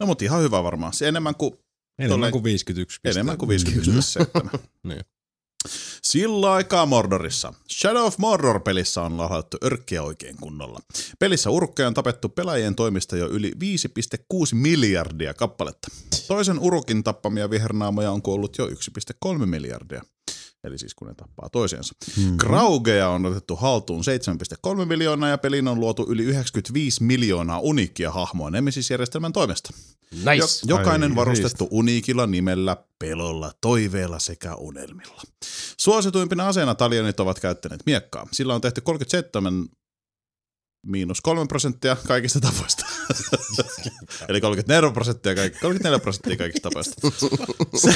[0.00, 0.92] No mutta ihan hyvä varmaan.
[0.92, 1.52] Se enemmän kuin
[1.98, 3.10] Enemmän kuin 51 pistettä.
[3.20, 4.58] Enemmän kuin 51,7.
[4.88, 5.00] Niin.
[6.16, 7.52] Sillä aikaa Mordorissa.
[7.70, 10.80] Shadow of Mordor-pelissä on lahdattu örkkiä oikein kunnolla.
[11.18, 13.58] Pelissä urukkeja on tapettu pelaajien toimista jo yli 5,6
[14.52, 15.88] miljardia kappaletta.
[16.28, 20.02] Toisen urukin tappamia vihernaamoja on kuollut jo 1,3 miljardia.
[20.64, 21.94] Eli siis kun ne tappaa toisiansa.
[22.16, 22.36] Mm.
[22.36, 24.02] Kraugeja on otettu haltuun
[24.78, 29.70] 7,3 miljoonaa ja peliin on luotu yli 95 miljoonaa uniikkia hahmoa Nemesis-järjestelmän toimesta.
[30.16, 30.66] Nice.
[30.66, 35.22] Jo, jokainen Ai, varustettu uniikilla nimellä, pelolla, toiveella sekä unelmilla.
[35.80, 38.28] Suosituimpina aseena talionit ovat käyttäneet miekkaa.
[38.32, 39.66] Sillä on tehty 37
[40.86, 42.86] miinus 3 prosenttia kaikista tapoista.
[44.28, 46.94] Eli 34 prosenttia, kaikki, 34 prosenttia kaikista tapoista.
[47.74, 47.94] Se,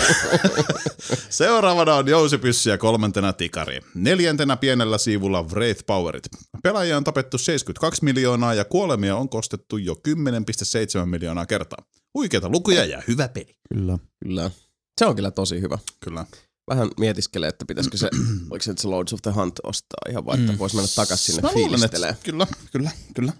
[1.44, 3.80] seuraavana on jousipyssy ja kolmantena tikari.
[3.94, 6.28] Neljäntenä pienellä siivulla Wraith Powerit.
[6.62, 9.94] Pelaajia on tapettu 72 miljoonaa ja kuolemia on kostettu jo
[11.00, 11.84] 10,7 miljoonaa kertaa.
[12.14, 13.56] Huikeita lukuja ja hyvä peli.
[13.74, 13.98] Kyllä.
[14.24, 14.50] Kyllä.
[14.98, 15.78] Se on kyllä tosi hyvä.
[16.00, 16.26] Kyllä.
[16.70, 18.10] Vähän mietiskelee, että pitäisikö se,
[18.50, 21.34] oliko se, että se Lords of the Hunt ostaa ihan vaan, että voisi mennä takaisin
[21.34, 22.16] sinne Mä fiilistelee.
[22.22, 23.32] kyllä, kyllä, kyllä.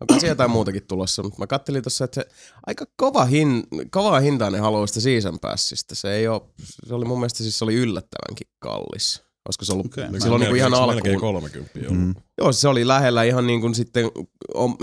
[0.00, 2.28] Onko siellä jotain muutakin tulossa, mutta mä kattelin tuossa, että se
[2.66, 5.94] aika kova, hin, kova hintainen haluaa sitä season passista.
[5.94, 6.42] Se ei ole,
[6.86, 9.22] se oli mun mielestä siis se oli yllättävänkin kallis.
[9.48, 10.20] Olisiko se ollut, okay.
[10.20, 11.20] silloin niin kuin ihan Melkein alkuun.
[11.20, 11.98] 30 ollut.
[11.98, 12.14] Mm.
[12.38, 14.04] Joo, se oli lähellä ihan niin kuin sitten,
[14.54, 14.76] om,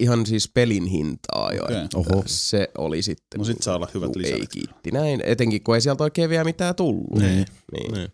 [0.00, 1.64] ihan siis pelin hintaa jo.
[1.64, 2.22] Että Oho.
[2.26, 3.38] Se oli sitten.
[3.38, 4.32] No sit saa olla hyvät lisät.
[4.32, 7.18] Ei kiitti näin, etenkin kun ei sieltä oikein vielä mitään tullut.
[7.18, 7.46] Niin.
[7.72, 7.92] niin.
[7.92, 8.08] Niin.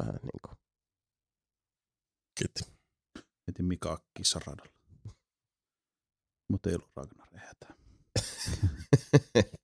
[0.00, 0.58] Vähän niin kuin.
[2.38, 2.64] Kiitti.
[3.48, 4.72] Heti Mika kissaradalla.
[6.50, 7.74] Mutta ei ollut Ragnar ehätään.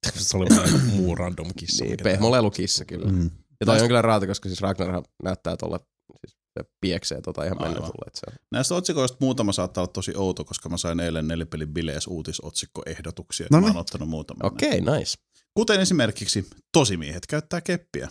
[0.16, 0.46] Se oli
[0.86, 1.84] muu random kissa.
[1.84, 3.12] Niin, pehmolelukissa kyllä.
[3.12, 3.30] Mm.
[3.60, 5.80] Ja toi on kyllä raata, koska siis Ragnarhan näyttää tuolla,
[6.26, 8.04] siis se pieksee tota ihan mennä tulle.
[8.06, 8.36] Että se on.
[8.52, 13.46] Näistä otsikoista muutama saattaa olla tosi outo, koska mä sain eilen nelipelin bilees uutisotsikkoehdotuksia.
[13.50, 13.80] No No mä oon niin.
[13.80, 14.46] ottanut muutaman.
[14.46, 15.18] Okei, okay, nice.
[15.54, 18.08] Kuten esimerkiksi Tosimiehet käyttää keppiä.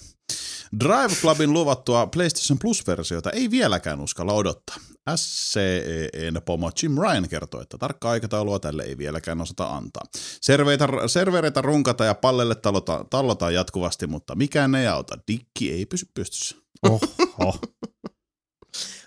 [0.80, 4.76] Drive Clubin luvattua PlayStation Plus-versiota ei vieläkään uskalla odottaa.
[5.16, 10.04] SCEN pomo Jim Ryan kertoo, että tarkkaa aikataulua tälle ei vieläkään osata antaa.
[10.42, 15.18] Serveitä, servereitä runkata ja pallelle tallota, tallotaan jatkuvasti, mutta mikään ei auta.
[15.28, 16.56] Dikki ei pysy pystyssä.
[16.84, 17.60] Oho.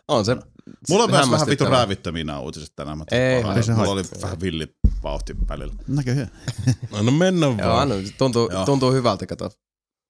[0.09, 0.37] On se
[0.89, 1.65] Mulla on myös vähän vitu
[2.25, 2.99] nämä uutiset tänään.
[2.99, 3.63] Mä Ei, pahaa.
[3.63, 5.75] se Mulla oli vähän villi vauhti välillä.
[5.89, 6.31] Näköjään.
[6.93, 7.83] Anna mennä Joo, vaan.
[7.83, 8.65] anna, tuntuu, Joo.
[8.65, 9.51] tuntuu hyvältä, kato.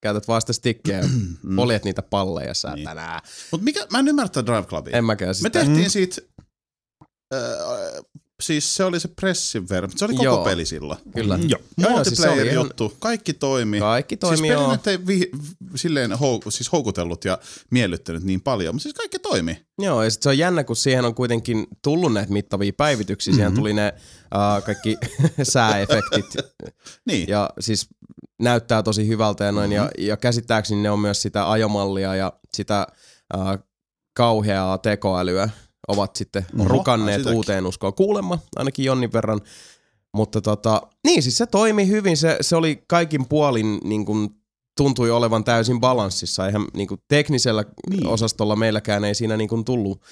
[0.00, 1.04] Käytät vaan sitä stikkiä ja
[1.42, 1.56] Mm.
[1.56, 2.84] poljet niitä palleja sä Niin.
[2.84, 3.20] tänään.
[3.52, 4.96] Mut mikä, mä en ymmärrä tätä Drive Clubia.
[4.96, 5.50] En mäkään Me sitä.
[5.50, 5.90] tehtiin Mm.
[5.90, 6.22] siitä,
[7.34, 7.40] äh,
[8.43, 10.44] siis se oli se pressin verran, se oli koko Joo.
[10.44, 10.98] peli silloin.
[11.15, 11.36] Kyllä.
[11.36, 11.48] Mm.
[11.51, 11.60] Joo.
[11.78, 13.78] Joo, joo, siis se oli ihan- Multiplayer-juttu, kaikki toimi.
[13.78, 14.73] Kaikki Siis toimii peli joo.
[14.73, 15.31] nyt ei vi,
[15.74, 17.39] silleen hou, siis houkutellut ja
[17.70, 19.66] miellyttänyt niin paljon, mutta siis kaikki toimi.
[19.78, 23.35] Joo, ja sit se on jännä, kun siihen on kuitenkin tullut näitä mittavia päivityksiä.
[23.35, 23.59] Siihen Mhm.
[23.59, 23.93] tuli ne
[24.35, 24.97] uh, kaikki
[25.43, 26.27] sääefektit
[27.06, 27.89] Niin, ja siis
[28.40, 29.73] näyttää tosi hyvältä ja noin.
[29.73, 32.86] Ja, ja käsittääkseni ne on myös sitä ajomallia ja sitä
[33.36, 33.65] uh,
[34.15, 35.48] kauheaa tekoälyä
[35.89, 37.36] ovat sitten Oho, rukanneet sitäkin.
[37.36, 37.94] uuteen uskoon.
[37.94, 39.40] Kuulemma, ainakin Jonnin verran.
[40.15, 42.16] Mutta tota, niin siis se toimi hyvin.
[42.16, 44.28] Se, se oli kaikin puolin niin kuin
[44.77, 46.47] tuntui olevan täysin balanssissa.
[46.47, 48.06] Eihän niin kuin teknisellä Niin.
[48.06, 50.02] osastolla meilläkään ei siinä niin kuin tullut.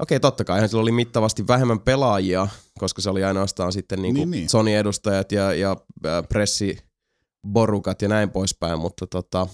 [0.00, 4.20] Okei, totta kai, sillä oli mittavasti vähemmän pelaajia, koska se oli ainoastaan sitten niin kuin
[4.20, 4.48] Niin, niin, niin.
[4.48, 5.76] Sony-edustajat ja, ja
[6.06, 9.46] äh, pressiborukat ja näin poispäin, mutta tota,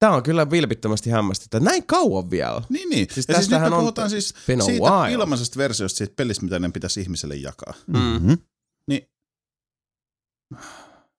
[0.00, 1.60] Tämä on kyllä vilpittömästi hämmästyttä.
[1.60, 2.62] Näin kauan vielä.
[2.68, 3.06] niin, niin.
[3.10, 5.12] Siis ja siis nyt me tästähän on puhutaan siis siitä while.
[5.12, 7.74] ilmaisesta versiosta siitä pelistä, mitä ne pitäisi ihmiselle jakaa.
[7.86, 8.38] Mm-hmm.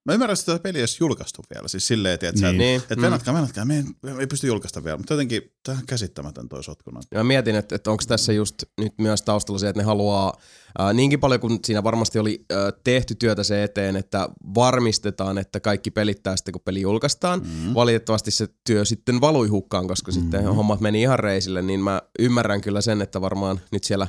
[0.05, 1.67] Mä ymmärrän, että tätä peliä ei julkaistu vielä.
[1.67, 2.41] Siis silleen, että Niin.
[2.41, 2.57] niin.
[2.57, 2.81] Niin.
[2.89, 4.97] et venatkaa, venatkaa, me ei, me ei pysty julkaista vielä.
[4.97, 6.99] Mutta jotenkin tämä on käsittämätön toi sotkuna.
[7.11, 10.33] Ja mä mietin, että, että onko tässä just nyt myös taustalla se, että ne haluaa
[10.79, 15.59] ää, niinkin paljon kuin siinä varmasti oli ää, tehty työtä se eteen, että varmistetaan, että
[15.59, 17.39] kaikki pelittää sitten, kun peli julkaistaan.
[17.39, 17.73] Mm.
[17.73, 20.13] Valitettavasti se työ sitten valui hukkaan, koska mm.
[20.13, 24.07] sitten hommat meni ihan reisille, niin mä ymmärrän kyllä sen, että varmaan nyt siellä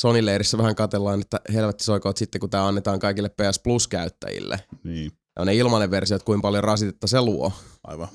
[0.00, 4.60] Sony-leirissä vähän katellaan, että helvetti soikoot sitten, kun tämä annetaan kaikille PS Plus-käyttäjille.
[4.84, 5.10] Niin,
[5.40, 7.52] Ja ne ilmainen versio, että kuinka paljon rasitetta se luo.
[7.84, 8.08] aivan.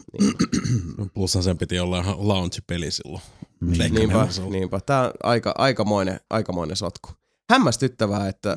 [1.13, 3.21] Plushan sen piti olla ihan launch-peli silloin.
[3.61, 3.93] Niin.
[3.93, 4.79] Niinpä, niinpä.
[4.85, 7.09] Tämä on aika, aikamoinen, aikamoinen sotku.
[7.51, 8.55] Hämmästyttävää, että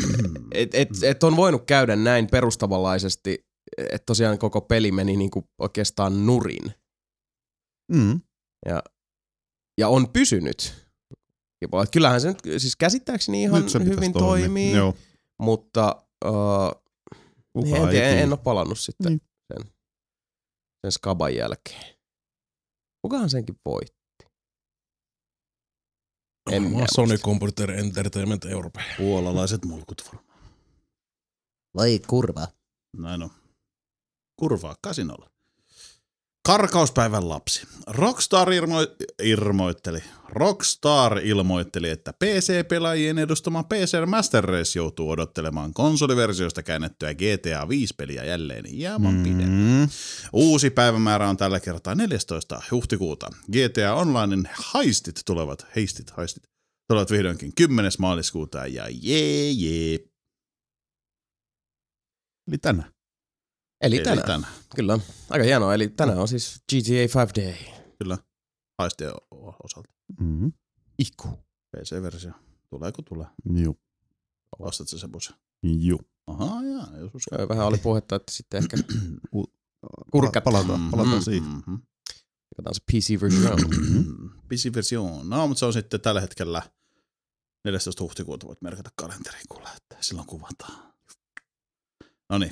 [0.54, 3.46] et, et, et on voinut käydä näin perustavanlaisesti,
[3.78, 6.72] että tosiaan koko peli meni niinku oikeastaan nurin.
[7.92, 8.20] Mm.
[9.78, 10.74] Ja on pysynyt.
[11.62, 14.28] Ja voi- että Kyllähän se nyt siis käsittääkseni ihan Nyt se hyvin toimia.
[14.28, 14.94] toimii, Joo.
[15.38, 16.89] mutta uh,
[17.52, 19.20] Kuka en, ei tiedä, en, en ole palannut sitten Niin.
[19.52, 19.72] sen,
[20.82, 21.96] sen skaban jälkeen.
[23.02, 24.26] Kukahan senkin voitti?
[26.50, 28.80] En Varmaan Sony Computer Entertainment Europe.
[28.96, 30.40] Puolalaiset mulkut varmaan.
[31.76, 32.48] Vai kurva.
[32.96, 33.30] Näin on.
[34.40, 35.29] Kurvaa kasinolla.
[36.46, 37.66] Karkauspäivän lapsi.
[37.86, 40.02] Rockstar irmo- irmoitteli.
[40.28, 48.64] Rockstar ilmoitteli, että PC-pelaajien edustama PC Master Race joutuu odottelemaan konsoliversiosta käännettyä GTA 5-peliä jälleen
[48.64, 49.22] hieman mm.
[49.22, 49.80] pidemmän.
[49.80, 49.88] Mm.
[50.32, 52.62] Uusi päivämäärä on tällä kertaa 14.
[52.70, 53.26] huhtikuuta.
[53.52, 56.42] GTA Onlinein heistit tulevat, heistit, heistit,
[56.88, 57.92] tulevat vihdoinkin 10.
[57.98, 59.98] maaliskuuta ja jee jee.
[62.48, 62.99] Eli tänään.
[63.80, 64.26] Eli Eli tänään.
[64.26, 64.52] tänään.
[64.76, 64.98] Kyllä.
[65.30, 65.74] Aika hienoa.
[65.74, 67.54] Eli tänään on siis GTA 5 Day.
[67.98, 68.18] Kyllä.
[68.78, 69.12] Haistien
[69.64, 69.88] osalta.
[70.20, 70.52] Mm-hmm.
[70.98, 71.28] Iku.
[71.76, 72.32] PC-versio.
[72.70, 73.26] Tulee kun tulee.
[73.54, 73.80] Juu.
[74.58, 75.34] Ostat se Sebuse.
[75.62, 76.00] Juu.
[76.26, 76.88] Ahaa, jaa.
[76.98, 77.38] Jos uskoo.
[77.38, 78.76] Joo, Vähän oli puhetta, että sitten ehkä
[80.12, 80.44] Kurkat.
[80.44, 81.42] Palataan, palataan siihen.
[81.50, 81.78] Mm-hmm.
[82.56, 83.58] katsotaan se PC-version.
[84.48, 85.22] PC-versio.
[85.24, 86.62] No, mutta se on sitten tällä hetkellä
[87.64, 88.02] 14.
[88.02, 90.89] huhtikuuta voit merkata kalenteriin kuule, että silloin kuvataan.
[92.30, 92.50] No niin,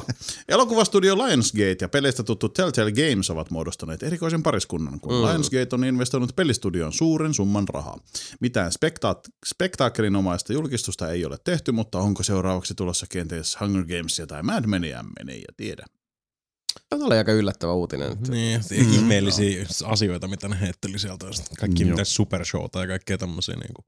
[0.00, 0.14] 13.0.
[0.48, 5.18] Elokuvastudio Lionsgate ja peleistä tuttu Telltale Games ovat muodostaneet erikoisen pariskunnan, kun Mm.
[5.18, 5.24] mm.
[5.26, 7.98] Lionsgate on investoinut pelistudioon suuren summan rahaa.
[8.40, 14.42] Mitään spektaat- spektaakkelinomaista julkistusta ei ole tehty, mutta onko seuraavaksi tulossa kenties Hunger Gamesia tai
[14.42, 15.86] Mad Menia, mene ja tiedä.
[16.88, 18.12] Tämä oli aika yllättävä uutinen.
[18.12, 21.32] että- Niin, Mm, ihmeellisiä asioita, mitä ne heitteli sieltä.
[21.32, 21.90] sitten Kaikki Joo.
[21.90, 23.54] mitä supershowta ja kaikkea tämmöisiä.
[23.56, 23.86] Niin kuin.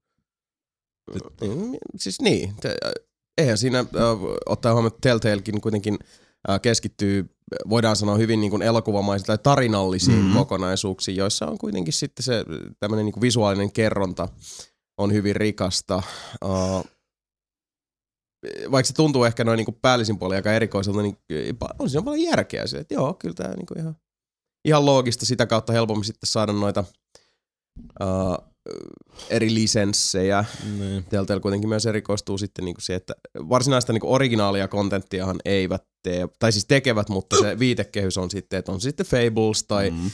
[1.42, 2.76] Mm, Siis niin, te,
[3.38, 3.86] eihän siinä äh,
[4.46, 5.98] ottaa huomioon, että Telltalekin kuitenkin
[6.50, 7.30] äh, keskittyy,
[7.68, 10.24] voidaan sanoa hyvin niin kuin elokuvamaisiin tai tarinallisiin Mhm.
[10.24, 10.38] mm-hmm.
[10.38, 12.44] kokonaisuuksiin, joissa on kuitenkin sitten se
[12.80, 14.28] tämmöinen niin kuin visuaalinen kerronta
[14.98, 16.02] on hyvin rikasta.
[16.44, 16.84] Uh,
[18.70, 21.18] vaikka se tuntuu ehkä noin niin kuin päällisin puolin aika erikoiselta, niin
[21.78, 23.96] on siinä paljon järkeä sille, että joo, kyllä tämä niin kuin ihan,
[24.64, 26.84] ihan loogista sitä kautta helpommin sitten saada noita
[27.78, 28.53] uh,
[29.30, 30.44] eri lisenssejä.
[30.78, 31.04] Niin.
[31.04, 36.52] Telltale kuitenkin myös erikoistuu sitten niinku siihen, että varsinaista niinku originaalia kontenttiahan eivät tee, tai
[36.52, 40.10] siis tekevät, mutta se viitekehys on sitten, että on sitten Fables tai, mm.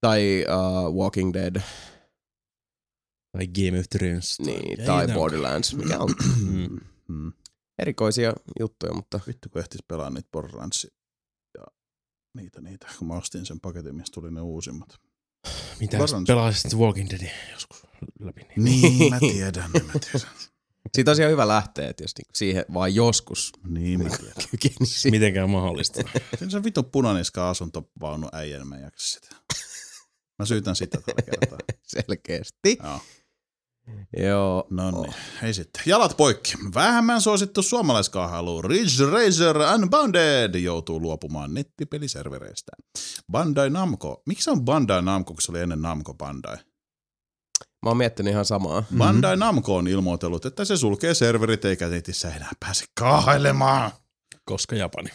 [0.00, 1.60] Tai uh, Walking Dead
[3.32, 4.40] Tai Game of Thrones.
[4.40, 6.14] niin, tai Borderlands, mikä on
[6.46, 6.80] Mm.
[7.08, 7.32] Mm.
[7.78, 10.90] erikoisia juttuja, mutta Vittu kun ehtis pelaa niitä Borderlandsia
[11.58, 11.64] ja
[12.36, 14.88] niitä, niitä, kun mä ostin sen paketin, mistä tuli ne uusimmat.
[15.80, 17.82] Mitä pelaisit Walking Deadin joskus
[18.20, 18.40] läpi?
[18.56, 18.82] Niin.
[18.82, 19.78] Niin, mä tiedän, mä
[20.12, 20.28] tiedän.
[20.94, 24.34] siitä on ihan hyvä lähteä, että jos niinku siihen vaan joskus Niin, mä tiedän.
[24.50, 25.10] kykenisi.
[25.10, 26.00] Mitenkään mahdollista.
[26.38, 29.36] Siinä se vittu punaniska asuntovaunu äijän, mä en jaksa sitä.
[30.38, 31.58] Mä syytän sitä tällä kertaa.
[31.86, 32.78] Selkeästi.
[32.82, 33.00] Joo.
[34.16, 34.66] Joo.
[34.70, 35.82] No niin, ei sitten.
[35.86, 36.52] Jalat poikki.
[36.74, 42.72] Vähemmän suosittu suomalaiskaahailu Ridge Racer Unbounded joutuu luopumaan nettipeliservereistä.
[43.32, 44.22] Bandai Namco.
[44.26, 46.56] Miksi se on Bandai Namco, kun se oli ennen Namco Bandai?
[47.82, 48.80] Mä oon miettinyt ihan samaa.
[48.80, 48.98] Mm-hmm.
[48.98, 53.90] Bandai Namco on ilmoitellut, että se sulkee serverit eikä netissä enää pääse kaahailemaan.
[54.44, 55.10] Koska Japani.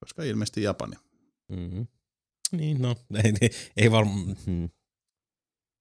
[0.00, 0.96] Koska ilmeisesti Japani.
[1.48, 1.86] Mm-hmm.
[2.52, 4.36] Niin, no, ei, ei, ei varmaan.
[4.46, 4.68] Hmm.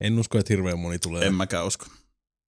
[0.02, 1.86] En usko, että hirveän moni tulee En mäkään usko.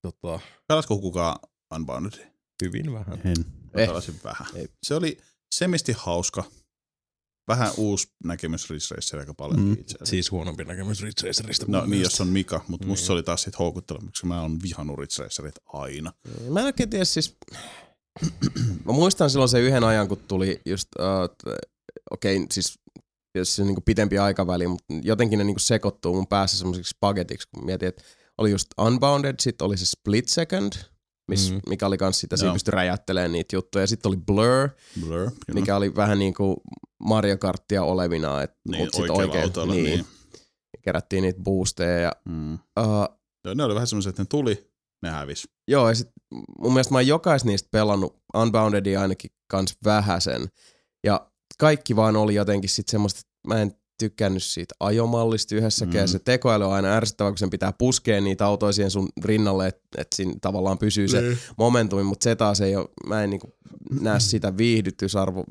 [0.03, 1.39] Tota, Pelasko kukaan
[1.75, 2.33] Unbounded?
[2.63, 3.21] hyvin vähän.
[3.25, 3.35] En.
[3.73, 3.87] Eh.
[3.87, 4.47] pelasin vähän.
[4.55, 4.67] Ei.
[4.83, 5.17] Se oli
[5.55, 6.43] semisti hauska.
[7.47, 9.73] Vähän uusi näkemys Ridge Racer aika paljon Mm.
[9.73, 10.05] itse asiassa.
[10.09, 11.65] Siis huonompi näkemys Ridge Racerista.
[11.67, 13.07] No niin, jos on Mika, mutta musta Niin.
[13.07, 16.13] se oli taas sit houkutteleva, koska mä oon vihannut Ridge Racerit aina.
[16.49, 17.37] Mä en oikein tiedä siis,
[18.85, 21.49] mä muistan silloin se yhden ajan, kun tuli just, uh,
[22.11, 22.79] okei, okay, siis
[23.35, 27.47] jos se on niinku pitempi aikaväli, mutta jotenkin ne niinku sekoittuu mun päässä semmoisiksi pagetiksi,
[27.55, 28.03] kun mietin, että
[28.37, 30.73] oli just Unbounded, sitten oli se Split Second,
[31.27, 31.61] miss, Mm.
[31.69, 34.69] mikä oli kans sitä, siinä pystyi räjättelemään niitä juttuja, ja sitten oli Blur,
[34.99, 35.31] Blur.
[35.31, 35.59] Kyllä.
[35.59, 36.61] mikä oli vähän niinku
[37.03, 39.73] Mario Karttia olevina, et, niin, mut sit oikein, autolla.
[39.73, 39.83] Niin.
[39.85, 40.05] niin.
[40.81, 42.53] kerättiin niitä boosteja, ja Mm.
[42.53, 44.71] uh, ne oli vähän semmoiset, että ne tuli,
[45.03, 45.47] ne hävis.
[45.67, 46.07] Joo, ja sit
[46.59, 50.47] mun mielestä mä oon jokaista niistä pelannut Unboundedia ainakin kans vähäsen.
[51.05, 56.05] Ja kaikki vaan oli jotenkin sit semmoista, että mä en tykkännyt siitä ajomallista yhdessäkään.
[56.05, 56.09] Mm.
[56.09, 56.11] Mm.
[56.11, 59.81] Se tekoäly on aina ärsyttävää, kun sen pitää puskea niitä autoja siihen sun rinnalle, että
[59.97, 61.37] et siinä tavallaan pysyy se Niin.
[61.57, 63.55] momentumi, mutta se taas ei ole, mä en niinku
[64.01, 65.43] näe sitä viihdytysarvo.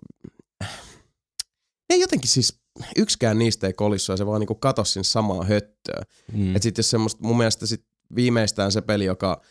[1.90, 2.60] Ei jotenkin siis,
[2.96, 6.02] yksikään niistä ei kolissu ja se vaan niinku katosi sinne samaa höttöä.
[6.32, 6.56] Mm.
[6.56, 9.42] Et sit jos semmoista, mun mielestä sit viimeistään se peli, joka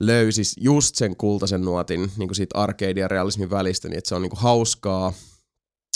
[0.00, 4.22] löysi just sen kultaisen nuotin niin siitä arcade ja realismin välistä, niin että se on
[4.22, 5.12] niin hauskaa,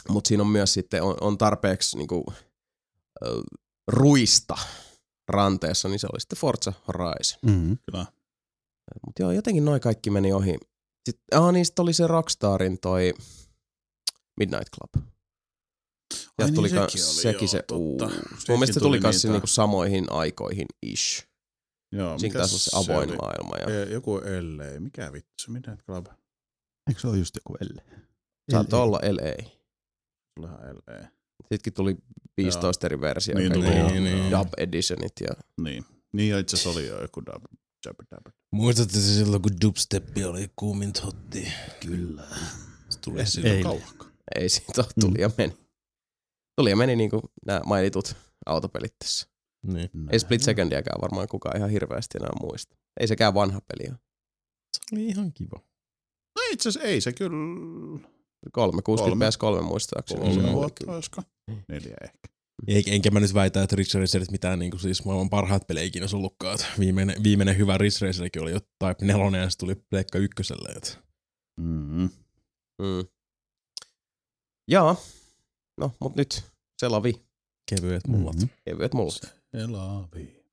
[0.09, 3.29] mutta siinä on myös sitten on, on tarpeeksi niin kuin, äh,
[3.89, 4.55] ruista
[5.29, 7.39] ranteessa, niin se oli sitten Forza Horizon.
[7.47, 7.79] Mm-hmm.
[7.91, 8.07] Kyllä.
[9.07, 10.59] Mutta joo, jotenkin noin kaikki meni ohi.
[11.11, 13.15] Sitten, ah, niin sitten oli se Rockstarin toi
[14.41, 15.07] Midnight Club.
[16.39, 17.75] Ja Ai niin, tuli sekin ka- oli, sekin joo, se totta.
[17.75, 18.07] uusi.
[18.17, 21.27] Sekin Mun mielestä se tuli niitä- niinku samoihin aikoihin ish.
[21.93, 23.17] Joo, Siinä on se avoin oli?
[23.17, 23.57] maailma.
[23.57, 26.07] Ja Eh, Joku LA, mikä vittu se, mitä Club?
[26.89, 27.83] Eikö se ole just joku Elle?
[28.53, 29.51] saattoi olla LA.
[30.35, 31.09] Tulehan LA.
[31.43, 31.97] Sittenkin tuli
[32.37, 33.41] 15 eri versiota.
[33.41, 33.91] Niin tuli, joo.
[33.91, 34.31] niin, niin.
[34.31, 35.85] Dub editionit ja Niin.
[36.13, 37.43] Niin ja itse asiassa oli jo joku dab,
[37.87, 38.35] dab, dab.
[38.53, 41.53] Muistatte se silloin, kun dubsteppi oli kuumin totti?
[41.87, 42.23] Kyllä.
[42.89, 43.27] Se tuli Ei silloin.
[43.27, 43.55] siitä Ei.
[43.55, 44.13] ole kauankaan.
[44.35, 45.57] ei siitä tuli ja meni.
[46.61, 48.17] Tuli ja meni niinku nämä mainitut
[48.47, 49.27] autopelit tässä.
[49.67, 49.91] Niin.
[50.11, 52.77] Ei Split Secondiäkään varmaan kukaan ihan hirveästi enää muista.
[53.01, 53.99] Ei sekään vanha peli ole.
[54.77, 55.61] Se oli ihan kiva.
[56.37, 58.09] No itse asiassa ei se kyllä...
[58.53, 60.21] 360 PS3 muistaakseni.
[60.21, 61.23] Kolme Se vuotta, oli olisiko?
[61.69, 62.19] Neljä ehkä.
[62.67, 65.85] Ei, enkä mä nyt väitä, että Ridge Racerit mitään niin kuin siis maailman parhaat pelejä
[65.87, 66.59] ikinä ollutkaan.
[66.79, 70.69] Viimeinen, viimeinen hyvä Ridge Racerikin oli jo Type 4 ja se tuli Pleikka ykköselle.
[70.77, 71.05] Että
[71.61, 72.11] Mm-hmm.
[72.83, 73.05] Mm.
[74.71, 74.97] Jaa.
[75.81, 76.43] No, mut nyt
[76.81, 77.23] selavi.
[77.71, 78.37] kevyet mullat.
[78.37, 78.45] Mhm.
[78.65, 79.13] Kevyet mulla.
[79.53, 80.44] Elavi.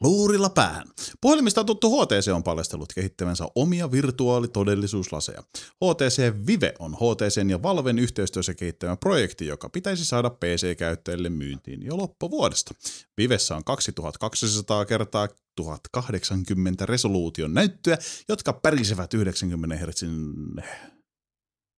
[0.00, 0.86] Luurilla päähän.
[1.20, 5.42] Puhelimista tuttu HTC on paljastellut kehittävänsä omia virtuaalitodellisuuslaseja.
[5.84, 11.96] HTC Vive on HTCn ja Valven yhteistyössä kehittämä projekti, joka pitäisi saada PC-käyttäjille myyntiin jo
[11.96, 12.74] loppuvuodesta.
[13.16, 17.98] Vivessä on 2200 kertaa 1080 resoluution näyttöä,
[18.28, 20.02] jotka pärisevät 90 Hz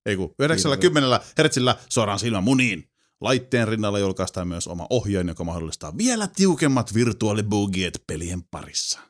[0.07, 2.91] ei kun 90 hertsillä suoraan silmän muniin.
[3.21, 9.01] Laitteen rinnalla julkaistaan myös oma ohjain, joka mahdollistaa vielä tiukemmat virtuaalibugiet pelien parissa.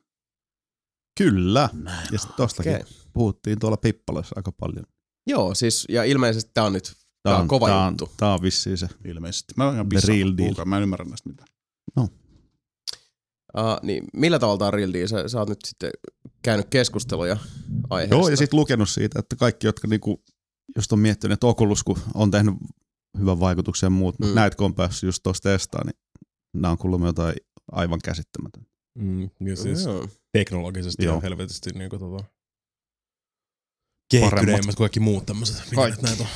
[1.19, 1.69] Kyllä.
[1.73, 2.87] Näin Ja sitten tostakin Okei.
[3.13, 4.85] puhuttiin tuolla Pippalassa aika paljon.
[5.27, 8.05] Joo, siis, ja ilmeisesti tää on nyt tää on kova tää juttu.
[8.05, 8.89] On, tää on vissiin se.
[9.05, 9.55] Ilmeisesti.
[9.57, 10.65] Mä oon pissannut real deal.
[10.65, 11.49] Mä en ymmärrä näistä mitään.
[13.57, 15.07] Uh, niin millä tavalla tää on real deal?
[15.07, 15.91] Sä, sä oot nyt sitten
[16.43, 17.37] käynyt keskusteluja
[17.91, 18.15] aiheesta.
[18.15, 20.23] Joo, ja sitten lukenut siitä, että kaikki, jotka niinku,
[20.77, 22.55] just on miettinyt, että Oculus, kun on tehnyt
[23.19, 24.27] hyvän vaikutuksen ja muut, Mm.
[24.27, 24.35] mm.
[24.35, 25.99] näitä kun on päässyt just tuossa testaan, niin
[26.55, 27.35] nämä on kuulemma jotain
[27.73, 28.71] aivan käsittämätöntä.
[28.99, 30.09] Mm, ja siis Joo.
[30.33, 31.17] teknologisesti Joo.
[31.17, 32.25] on helvetisti niinku tota,
[34.11, 35.63] kehittyneemmät kuin kaikki muut tämmöiset.
[35.75, 36.03] Kaikki.
[36.03, 36.29] näitä on?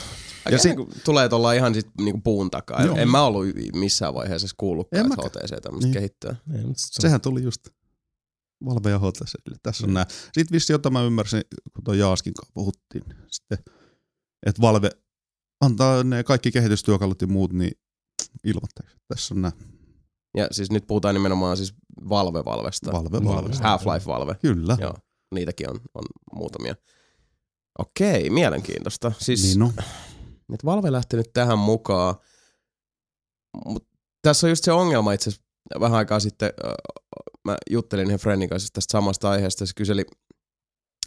[0.53, 2.85] Ja si- niin tulee tuolla ihan sit niinku puun takaa.
[2.85, 2.97] Joo.
[2.97, 5.28] En mä ollut missään vaiheessa edes kuullutkaan, että.
[5.40, 5.94] HTC tämmöistä Niin.
[5.94, 6.36] kehittää.
[6.57, 7.61] Ei, mut se- Sehän tuli just
[8.65, 9.35] Valve ja HTC.
[9.62, 9.94] Tässä on Mm.
[9.94, 10.07] nämä.
[10.09, 11.43] Sitten vissi, jota mä ymmärsin,
[11.74, 13.59] kun tuon Jaaskin kanssa puhuttiin, sitten,
[14.47, 14.90] että Valve
[15.62, 17.72] antaa ne kaikki kehitystyökalut ja muut niin
[18.44, 18.97] ilmoitteeksi.
[19.09, 19.52] Tässä on nämä
[20.36, 21.74] Ja siis nyt puhutaan nimenomaan siis
[22.09, 22.93] Valve-Valvesta.
[22.93, 23.55] Valve, Valve.
[23.62, 24.34] Half-Life-Valve.
[24.34, 24.76] Kyllä.
[24.80, 24.94] Joo,
[25.34, 26.74] niitäkin on, on muutamia.
[27.78, 29.12] Okei, mielenkiintoista.
[29.18, 29.72] Siis Niin no.
[30.55, 32.14] että Valve lähti nyt tähän mukaan.
[33.64, 33.89] Mut
[34.22, 36.52] tässä on just se ongelma itse asiassa vähän aikaa sitten.
[36.64, 36.72] Äh,
[37.44, 39.66] mä juttelin yhden friendin kanssa tästä samasta aiheesta.
[39.66, 40.05] Se kyseli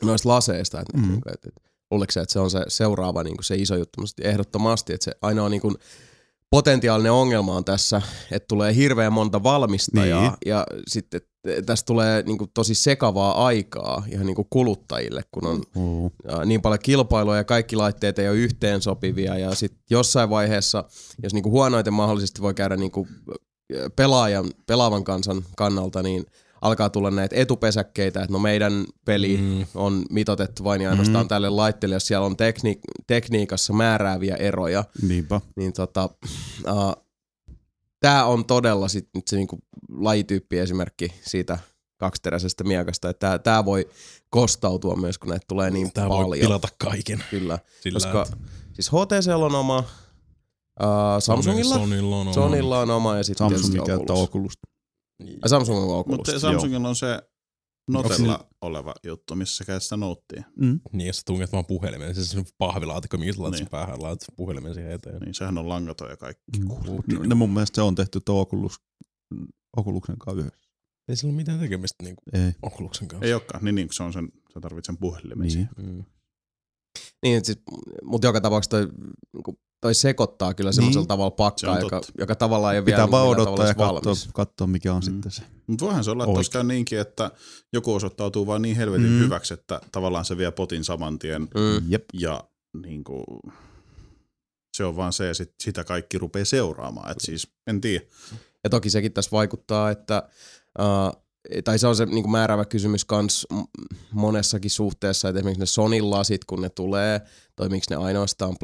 [0.04, 1.18] noista laseista, että mm.
[1.18, 4.02] et, et, luuleeko se, että se on se seuraava niin se iso juttu.
[4.22, 5.76] Ehdottomasti, että se ainoa niin kuin,
[6.50, 8.02] potentiaalinen ongelma on tässä,
[8.32, 10.34] että tulee hirveän monta valmistajaa Niin.
[10.46, 11.22] ja sitten
[11.66, 16.12] tästä tulee niin kuin, tosi sekavaa aikaa ihan niin kuin kuluttajille, kun on Oo.
[16.28, 20.84] ja niin paljon kilpailua ja kaikki laitteet ei ole yhteen sopivia ja sitten jossain vaiheessa,
[21.24, 23.08] jos niinku huonoiten mahdollisesti voi käydä niinku
[23.96, 26.26] pelaajan, pelaavan kansan kannalta, niin
[26.66, 29.66] alkaa tulla näitä etupesäkkeitä, että no meidän peli Mm.
[29.76, 31.28] on mitotettu vain ja ainoastaan Mm.
[31.28, 35.42] tälle laitteelle, jos siellä on tekni- tekniikassa määrääviä eroja, Niinpä.
[35.56, 36.10] niin tota,
[36.72, 37.06] uh,
[38.00, 39.60] tämä on todella sit nyt se niinku
[39.98, 41.58] lajityyppi esimerkki siitä
[41.98, 43.90] kaksiteräisestä miekasta, että tämä voi
[44.30, 46.30] kostautua myös, kun näitä tulee niin Tää paljon.
[46.30, 47.24] voi pilata kaiken.
[47.30, 48.38] Kyllä, Sillä, koska että
[48.74, 49.86] siis HTC on oma, uh,
[51.20, 52.34] Samsungilla, Sonylla on oma.
[52.34, 54.54] Sonylla on oma ja sitten Samsung tietysti Oculus.
[55.42, 56.18] Ai, Samsung on Oculus.
[56.18, 57.22] Mutta Samsungilla on se
[57.90, 60.44] Notella oleva juttu, missä sä käyt sitä nouttia.
[60.56, 60.80] Mm.
[60.92, 63.70] Niin, jos sä tunget vaan puhelimeen, siis se on pahvilaatikko, mihin sä laitat Niin.
[63.70, 65.22] päähän, laitat puhelimen siihen eteen.
[65.22, 66.44] Niin sehän on langaton ja kaikki.
[66.60, 68.76] No, ne mun mielestä se on tehty tuo Oculus,
[69.78, 70.70] Oculuksen kanssa yhdessä.
[71.08, 72.52] Ei sillä ole mitään tekemistä niinku Ei.
[72.62, 73.26] Oculuksen kanssa.
[73.26, 75.48] Ei olekaan, niin, niin kun se on sen, sä tarvitset sen puhelimen.
[75.48, 75.70] Niin.
[75.78, 76.04] Mm.
[77.24, 77.60] Niin, siis,
[78.04, 78.88] mutta joka tapauksessa toi,
[79.34, 81.08] niinku, toi sekoittaa kyllä semmoisella Niin.
[81.08, 83.74] tavalla Se pakkaa, on joka, joka tavallaan ei ole vielä Pitää niinku vaan odottaa ja
[83.74, 85.04] tavalla katsoa, katsoa mikä on Mm.
[85.06, 85.42] sitten se.
[85.68, 87.32] Mutta voihan se olla, että käy niinkin, että
[87.74, 89.20] joku osoittautuu vaan niin helvetin Mm.
[89.20, 91.92] hyväksi, että tavallaan se vie potin saman tien Mm.
[91.92, 92.06] Jep.
[92.14, 92.44] ja
[92.84, 93.24] niin kuin,
[94.78, 97.12] se on vaan se ja sit, sitä kaikki rupeaa seuraamaan.
[97.12, 98.06] Et siis en tiedä.
[98.64, 100.30] Ja toki sekin tässä vaikuttaa, että
[100.80, 101.22] uh,
[101.64, 103.48] tai se on se niin määräävä kysymys kans
[104.12, 107.22] monessakin suhteessa, että esimerkiksi ne Sonin lasit, kun ne tulee,
[107.56, 108.56] toimiiko ne ainoastaan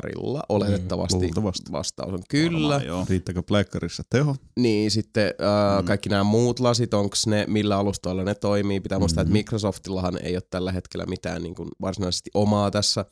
[0.00, 0.42] pleikkarilla?
[0.48, 1.72] Oletettavasti luultavasti.
[1.72, 2.68] vastaus on kyllä.
[2.68, 3.06] Varmaan, joo.
[3.08, 4.36] Riittääkö pleikkarissa teho?
[4.58, 5.86] Niin, sitten uh, Mm.
[5.86, 8.80] kaikki nämä muut lasit, onko ne, millä alustoilla ne toimii?
[8.80, 9.28] Pitää muistaa, Mhm.
[9.28, 13.04] että Microsoftillahan ei ole tällä hetkellä mitään niin kuin varsinaisesti omaa tässä.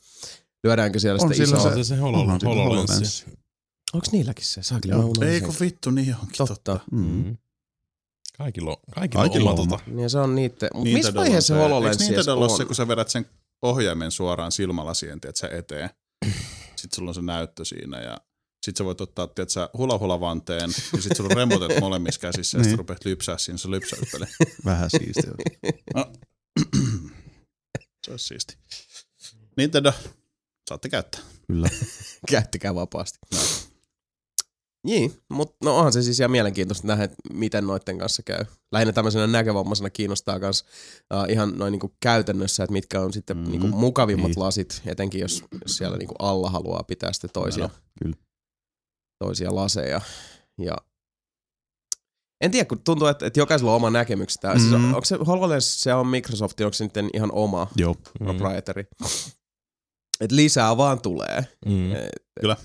[0.63, 1.73] Lyödäänkö siellä On sitä sillä isoa?
[1.75, 2.43] Se, se HoloLens.
[2.43, 3.25] HoloLens.
[3.93, 4.63] Onko niilläkin se?
[4.63, 5.01] Saa kyllä Joo.
[5.01, 6.53] mä unohdin Ei kun vittu, niin onkin totta.
[6.55, 6.79] Totta.
[6.91, 7.05] Mm.
[7.05, 7.37] Mm.
[8.37, 9.69] Kaikilla on, kaikilla Kaikilla on on.
[9.69, 9.83] Tota.
[9.87, 10.69] Niin se on niitten.
[10.73, 12.57] Mut Niin missä vaiheessa se HoloLens Eikö ole on?
[12.57, 13.25] se, kun sä vedät sen
[13.61, 15.89] ohjaimen suoraan silmälasien, tiedät sä eteen.
[16.81, 18.17] Sitten sulla on se näyttö siinä ja
[18.65, 22.63] sit sä voit ottaa, tiedät sä, hula-hula-vanteen ja sit sulla on remotet molemmissa käsissä ja
[22.63, 22.77] sit Niin.
[22.77, 24.25] rupeat lypsää siinä se lypsäyspeli.
[24.65, 25.31] Vähän siistiä.
[28.05, 28.57] se olisi siisti.
[29.57, 29.93] Nintendo,
[30.69, 31.21] saatte käyttää.
[31.47, 31.69] Kyllä.
[32.31, 33.19] Käyttäkää vapaasti.
[34.87, 38.45] Niin, mutta no onhan se siis ihan mielenkiintoista nähdä, että miten noiden kanssa käy.
[38.71, 40.65] Lähinnä tämmöisenä näkövammaisena kiinnostaa myös
[41.13, 44.39] uh, ihan noin niinku käytännössä, että mitkä on sitten mm, niinku mukavimmat Niin.
[44.39, 47.69] lasit, etenkin jos, jos siellä niinku alla haluaa pitää sitten toisia, No,
[48.03, 48.15] kyllä.
[49.23, 50.01] toisia laseja.
[50.61, 50.75] Ja
[52.41, 54.53] en tiedä, kun tuntuu, että, että jokaisella on oma näkemyksensä.
[54.53, 54.59] Mm.
[54.59, 54.83] Siis, Mhm.
[54.85, 57.93] on- onko se HoloLens, se on Microsoftin, onko se sitten ihan oma Joo.
[58.19, 58.25] Mm.
[58.25, 58.85] proprietary?
[60.21, 61.45] Et lisää vaan tulee.
[61.65, 61.91] Mm.
[61.91, 62.09] Et-
[62.41, 62.57] Kyllä.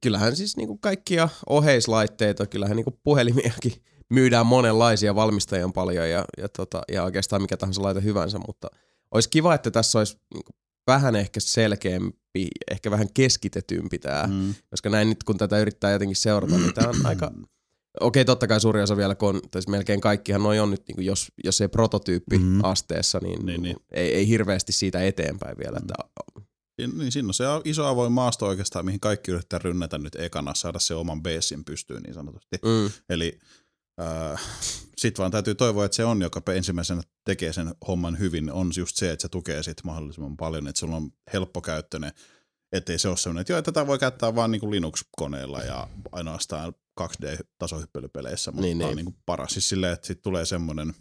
[0.00, 3.72] Kyllähän siis niinku kaikkia oheislaitteita, kyllähän niinku puhelimiakin
[4.14, 8.68] myydään monenlaisia valmistajia paljon ja, ja, tota, ja oikeastaan mikä tahansa laite hyvänsä, mutta
[9.14, 10.52] olisi kiva, että tässä olisi niinku
[10.86, 14.32] vähän ehkä selkeämpi, ehkä vähän keskitetympi tämä, mm.
[14.34, 14.54] Mm.
[14.70, 17.30] koska näin nyt kun tätä yrittää jotenkin seurata, niin tämä on aika,
[18.00, 21.00] okei totta kai suuri osa vielä, kun on, siis melkein kaikkihan noi on nyt, niinku
[21.00, 22.46] jos, jos ei prototyyppi Mhm.
[22.46, 22.60] mm.
[22.64, 23.76] asteessa, niin, Niin, niin, niin.
[23.92, 26.46] Ei, ei hirveästi siitä eteenpäin vielä, että Siin-
[26.86, 30.78] Niin siinä on se iso avoin maasto oikeastaan, mihin kaikki yrittää rynnätä nyt ekana, saada
[30.78, 32.56] se oman beessin pystyyn niin sanotusti.
[32.64, 33.38] mm, Eli
[34.00, 34.40] äh,
[34.96, 38.96] sit vaan täytyy toivoa, että se on, joka ensimmäisenä tekee sen homman hyvin, on just
[38.96, 42.12] se, että se tukee sit mahdollisimman paljon, että sulla on helppokäyttöinen,
[42.72, 46.72] ettei se ole sellainen, että joo, tätä voi käyttää vaan niin kuin Linux-koneella ja ainoastaan
[47.00, 48.96] 2D-tasohyppelypeleissä, mutta Niin, niin, on niin.
[48.96, 49.50] niin kuin paras.
[49.50, 50.94] Siis silleen, että sit tulee semmoinen,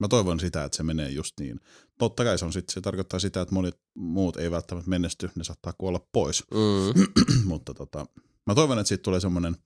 [0.00, 1.60] mä toivon sitä, että se menee just niin.
[1.98, 5.44] Totta kai se, on sit, se tarkoittaa sitä, että monet muut ei välttämättä menesty, ne
[5.44, 8.06] saattaa kuolla pois, mm, mutta tota,
[8.46, 9.56] mä toivon, että siitä tulee semmoinen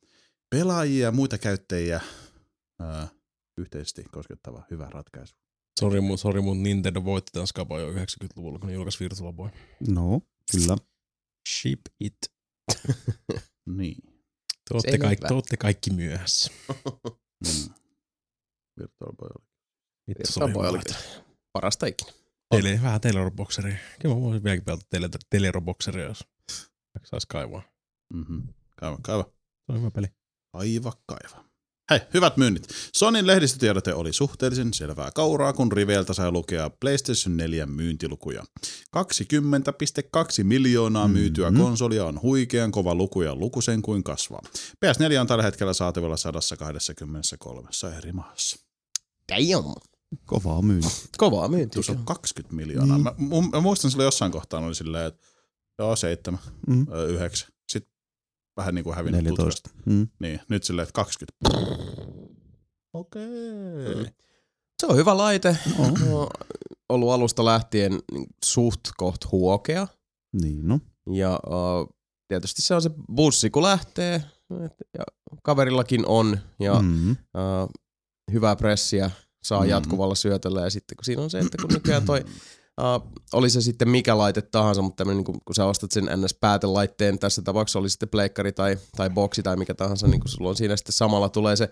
[0.50, 2.00] pelaajia ja muita käyttäjiä
[2.80, 3.08] ää,
[3.58, 5.34] yhteisesti koskettava hyvä ratkaisu.
[5.80, 9.50] Sori, mun, sori, mun Nintendo voitti tämän skapa jo 90-luvulla, kun ne julkaisi Virtual Boy.
[9.88, 10.20] No,
[10.52, 10.76] kyllä.
[11.48, 12.18] Ship it.
[13.76, 13.96] Niin.
[14.68, 16.52] Te olette, kaikki, te olette kaikki myöhässä.
[17.44, 17.74] Mm.
[18.78, 19.47] Virtual Boy oli.
[20.08, 20.82] Vittu, se oli hyvä.
[21.52, 22.12] parasta ikinä.
[22.50, 23.76] Teille, vähän Teleroboxeria.
[24.00, 26.24] Kyllä mä voisin vieläkin pelata tele, Teleroboxeria, jos
[27.04, 27.62] saisi kaivaa.
[28.14, 28.42] Mm-hmm.
[28.76, 29.22] Kaiva, kaiva.
[29.66, 30.06] Se on hyvä peli.
[30.52, 31.44] Kaiva, kaiva.
[31.90, 32.68] Hei, hyvät myynnit.
[32.96, 38.44] Sonin lehdistötiedote oli suhteellisen selvää kauraa, kun riveiltä sai lukea PlayStation 4 myyntilukuja.
[38.90, 41.60] 20,2 miljoonaa myytyä Mhm.
[41.62, 44.42] konsolia on huikean kova luku ja luku sen kuin kasvaa.
[44.80, 48.58] PS4 on tällä hetkellä saatavilla 123 eri maassa.
[49.32, 49.74] Damn.
[50.26, 50.88] Kovaa myynti.
[51.18, 51.74] Kovaa myyntiä.
[51.74, 52.98] Tuossa on 20 miljoonaa.
[52.98, 53.04] Mm.
[53.04, 53.12] Mä,
[53.52, 55.26] mä muistan silloin jossain kohtaa oli silleen, että
[55.78, 56.86] joo, seitsemän, Mm.
[56.92, 57.48] ö, yhdeksän.
[57.72, 57.92] Sitten
[58.56, 59.70] vähän niin kuin hävinnyt 14.
[59.86, 60.08] Mm.
[60.20, 61.38] Niin, nyt silleen, että 20.
[62.94, 63.90] Okei.
[63.92, 64.06] Okay.
[64.80, 65.56] Se on hyvä laite.
[65.78, 65.90] Oh.
[66.08, 66.28] No,
[66.88, 69.86] ollut alusta lähtien niin suht koht huokea.
[70.42, 70.80] Niin, no.
[71.12, 71.88] Ja uh,
[72.28, 74.14] tietysti se on se bussi, kun lähtee.
[74.64, 75.04] Et, ja
[75.42, 76.38] kaverillakin on.
[76.60, 76.88] Ja mm.
[76.88, 77.10] Mm.
[77.10, 77.70] uh,
[78.32, 79.10] hyvää pressiä
[79.48, 79.64] saa Mm.
[79.66, 79.70] mm.
[79.70, 80.60] jatkuvalla syötöllä.
[80.60, 82.24] Ja sitten kun siinä on se, että kun nykyään toi
[82.80, 86.04] Uh, oli se sitten mikä laite tahansa, mutta tämmönen, niin kun, kun sä ostat sen
[86.04, 90.50] NS-päätelaitteen, tässä tapauksessa oli sitten pleikkari tai, tai boksi tai mikä tahansa, niin kun sulla
[90.50, 91.70] on siinä sitten samalla tulee se,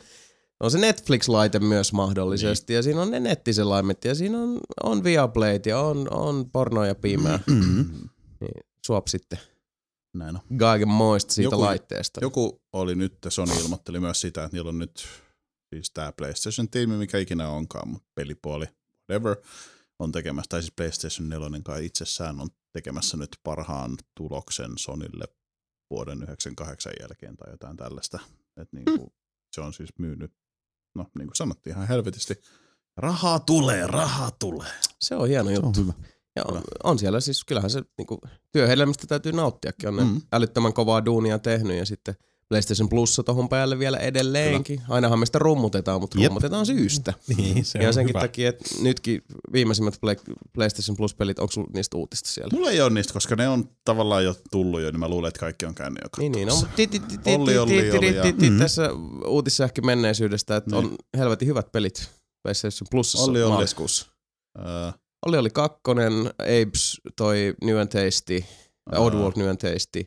[0.60, 2.76] on se Netflix-laite myös mahdollisesti, niin.
[2.76, 6.94] ja siinä on ne nettiselaimet, ja siinä on, on Viaplayt, ja on, on pornoa ja
[6.94, 7.86] piimää, Mm.
[8.40, 9.38] niin suop sitten
[10.14, 10.58] Näin on.
[10.58, 12.20] kaiken moista siitä joku, laitteesta.
[12.22, 15.06] Joku oli nyt, Sony ilmoitteli myös sitä, että niillä on nyt
[15.76, 18.66] siis tämä PlayStation-tiimi, mikä ikinä onkaan, mutta pelipuoli,
[19.10, 19.36] whatever,
[19.98, 25.24] on tekemässä, tai siis PlayStation 4 kai itsessään on tekemässä nyt parhaan tuloksen Sonille
[25.90, 28.18] vuoden 98 jälkeen tai jotain tällaista.
[28.56, 29.12] Et niin kuin,
[29.52, 30.32] se on siis myynyt,
[30.94, 32.34] no niin kuin sanottiin ihan helvetisti,
[32.96, 34.70] rahaa tulee, rahaa tulee.
[35.00, 35.80] Se on hieno Se on juttu.
[35.80, 35.92] hyvä.
[36.36, 38.20] Ja on, on siellä siis, kyllähän se niinku,
[38.52, 39.88] työhedelmistä täytyy nauttiakin.
[39.88, 40.08] On ne Mm.
[40.10, 40.20] mm.
[40.32, 42.14] älyttömän kovaa duunia tehnyt ja sitten
[42.48, 44.76] PlayStation Plussa tohon päälle vielä edelleenkin.
[44.78, 44.94] Kyllä.
[44.94, 46.26] Ainahan me sitä rummutetaan, mutta Jep.
[46.28, 47.14] rummutetaan syystä.
[47.36, 48.20] Niin, se ja senkin hyvä.
[48.20, 50.16] takia, että nytkin viimeisimmät Play,
[50.52, 52.50] PlayStation Plus-pelit, onko sulla niistä uutista siellä?
[52.52, 55.40] Mulla ei ole niistä, koska ne on tavallaan jo tullut jo, niin mä luulen, että
[55.40, 56.48] kaikki on käynyt jo Niin, niin.
[56.48, 56.54] No,
[57.34, 58.58] Olli, Olli, Olli.
[58.58, 58.90] Tässä
[59.26, 62.10] uutissähky menneisyydestä, että on helvetin hyvät pelit
[62.42, 63.52] PlayStation Plusassa Olli, Olli.
[63.52, 64.06] maaliskuussa.
[64.58, 64.92] Öö,
[65.26, 68.44] Oli oli kakkonen, Apes toi New and Tasty,
[68.92, 69.00] Ää.
[69.00, 70.06] Oddworld New and Tasty,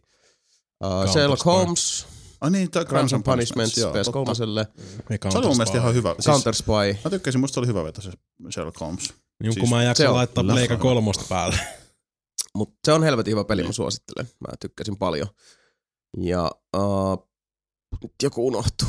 [0.84, 1.46] Counter Sherlock.
[1.46, 2.08] Holmes,
[2.42, 4.12] ai niin, toi Crimes and Punishments joo, totta.
[4.12, 4.66] PS3,
[5.10, 6.14] Me Se oli mun mielestä ihan hyvä.
[6.14, 6.98] Siis, Counter Spy.
[7.04, 8.12] Mä tykkäsin, musta oli hyvä veto se
[8.54, 9.14] Sherlock Holmes.
[9.44, 11.60] Niin, Siis kun mä en jaksa laittaa Pleika kolmosta päälle.
[12.58, 13.70] Mutta se on helvetin hyvä peli, Niin.
[13.70, 14.26] mä suosittelen.
[14.40, 15.28] Mä tykkäsin paljon.
[16.18, 17.30] Ja uh,
[18.02, 18.88] nyt joku unohtuu.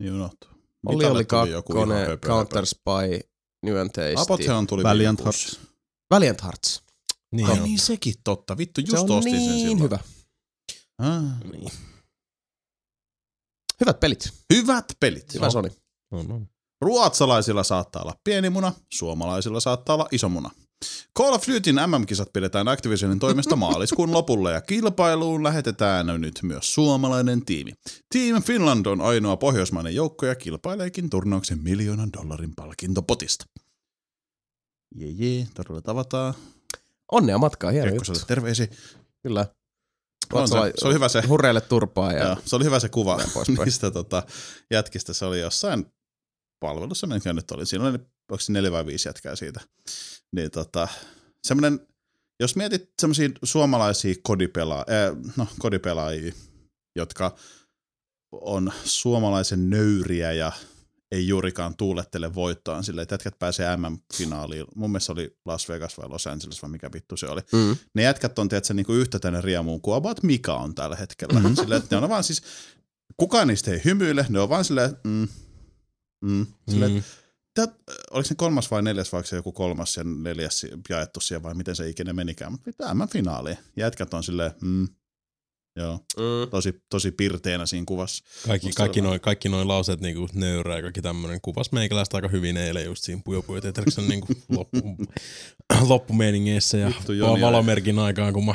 [0.00, 0.50] Niin unohtuu.
[0.86, 2.66] Oli oli kakkonen, höpö, Counter.
[2.66, 3.28] Spy,
[3.62, 4.14] New and Tasty.
[4.16, 5.20] Apotheon tuli Valiant.
[5.20, 5.60] Hearts.
[6.10, 6.82] Valiant Hearts.
[7.32, 8.56] Niin, niin sekin totta.
[8.58, 9.82] Vittu, just se on ostin niin sen silloin.
[9.82, 9.98] hyvä.
[10.98, 11.22] Ah.
[11.52, 11.70] Niin.
[13.80, 14.32] Hyvät pelit.
[14.54, 15.34] Hyvät pelit.
[15.34, 15.70] Hyvä Sony.
[16.10, 16.48] On, on.
[16.80, 20.50] Ruotsalaisilla saattaa olla pieni muna, suomalaisilla saattaa olla iso muna.
[21.18, 27.44] Call of Dutyn MM-kisat pidetään Activisionin toimesta maaliskuun lopulla ja kilpailuun lähetetään nyt myös suomalainen
[27.44, 27.72] tiimi.
[28.12, 33.44] Team Finland on ainoa pohjoismainen joukko ja kilpaileekin turnauksen miljoonan dollarin palkintopotista.
[34.96, 36.34] Jee jee, todella tavataan.
[37.12, 38.26] Onnea matkaa, hieno Kekkoselle juttu.
[38.26, 38.66] terveisiä.
[39.22, 39.46] Kyllä.
[40.32, 43.20] On se, se oli hyvä se, Hurreille turpaa ja joo, se oli hyvä se kuva
[43.34, 43.58] poispäin.
[43.64, 44.22] niistä tota,
[44.70, 45.12] jätkistä.
[45.12, 45.86] Se oli jossain
[46.60, 47.66] palvelussa, minkä nyt oli.
[47.66, 47.98] Siinä oli,
[48.30, 49.60] onko se neljä vai viisi jätkää siitä.
[50.32, 50.88] Niin tota,
[51.46, 51.80] semmoinen,
[52.40, 56.32] jos mietit semmoisia suomalaisia kodipelaajia, äh, no kodipelaajia,
[56.96, 57.36] jotka
[58.32, 60.52] on suomalaisen nöyriä ja
[61.12, 64.64] ei juurikaan tuulettele voittoaan silleen, että jätkät pääsee MM-finaaliin.
[64.74, 67.40] Mun mielestä oli Las Vegas vai Los Angeles vai mikä vittu se oli.
[67.52, 67.76] mm.
[67.94, 71.40] Ne jätkät on tietysti niinku yhtä tänne riemuun kuin about Mika on tällä hetkellä.
[71.40, 71.56] Mm-hmm.
[71.56, 72.42] Silleen, että ne on vaan siis,
[73.16, 75.28] kukaan niistä ei hymyile, ne on vaan silleen, mm,
[76.24, 76.96] mm, silleen, Mm.
[76.96, 77.02] mm.
[77.54, 77.74] Tät,
[78.10, 81.76] oliko se kolmas vai neljäs, vaikka se joku kolmas ja neljäs jaettu siellä vai miten
[81.76, 83.58] se ikinä menikään, mutta pitää mä finaaliin.
[83.76, 84.88] Jätkät on silleen, mm,
[85.76, 86.50] joo, Mm.
[86.50, 88.24] tosi, tosi pirteänä siinä kuvassa.
[88.46, 92.28] Kaikki, Musta kaikki, noin, kaikki noin lauseet niinku nöyrää ja kaikki tämmönen kuvas meikäläistä aika
[92.28, 94.26] hyvin eilen just siinä Pujo Pujo Tetriksen niinku
[94.56, 94.96] loppu,
[95.88, 98.54] loppumeiningeissä ja Vittu, valomerkin aikaan, kun mä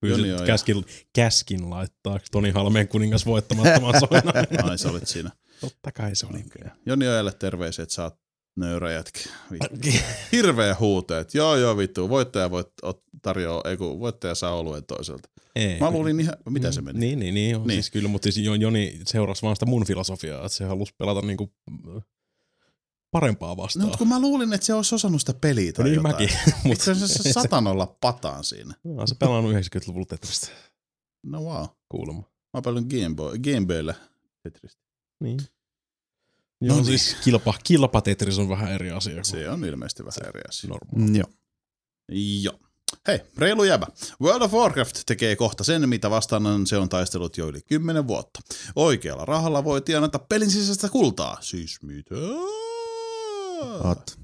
[0.00, 0.84] pyysin, Joni on- käskin,
[1.14, 4.68] käskin laittaa Toni Halmeen kuningas voittamattoman soinan.
[4.70, 5.30] Ai sä olit siinä.
[5.60, 6.38] Totta kai se oli.
[6.38, 6.70] Okay.
[6.86, 8.14] Joni Ojalle terveisiä, että sä oot
[8.56, 9.20] nöyrä jätkä.
[9.52, 9.88] Vittu.
[10.32, 14.84] Hirveä huute, että joo joo vittu, voittaja voit, ot, tarjoaa, ei kun voittaja saa oluen
[14.84, 15.28] toiselta.
[15.56, 15.80] Ei.
[15.80, 16.98] Mä luulin ihan, mitä se meni?
[17.00, 17.60] Niin, niin, niin, joo.
[17.60, 17.68] Niin.
[17.68, 17.76] niin.
[17.82, 21.22] Siis kyllä, mutta siis Jon- Joni seurasi vaan sitä mun filosofiaa, että se halusi pelata
[21.26, 21.52] niinku
[21.96, 22.02] äh,
[23.10, 23.84] parempaa No, vastaan.
[23.86, 26.14] mutta kun mä luulin, että se olisi osannut sitä peliä tai niin jotain.
[26.14, 26.30] mäkin,
[26.64, 28.74] Mutta se, se satan olla pataan siinä.
[28.84, 30.48] no, se pelannut 90-luvulla Tetristä
[31.22, 31.66] No wow.
[31.88, 32.20] kuulemma.
[32.22, 33.94] Mä oon pelannut Game, Boy, Game Boylle
[34.42, 34.82] Tetristä.
[35.20, 35.38] Niin.
[36.60, 36.84] No Joo, niin.
[36.84, 40.68] siis kilpa, kilpa Tetris on vähän eri asia kuin Se on ilmeisesti vähän eri asia.
[40.70, 41.10] normaali.
[41.10, 41.28] Mm, joo.
[42.42, 42.58] Joo.
[43.06, 43.86] Hei, reilu jäbä.
[44.22, 48.40] World of Warcraft tekee kohta sen, mitä vastaan se on taistellut jo yli 10 vuotta.
[48.76, 51.38] Oikealla rahalla voi tienata pelin sisäistä kultaa.
[51.40, 52.14] Siis mitä?
[53.84, 54.18] At.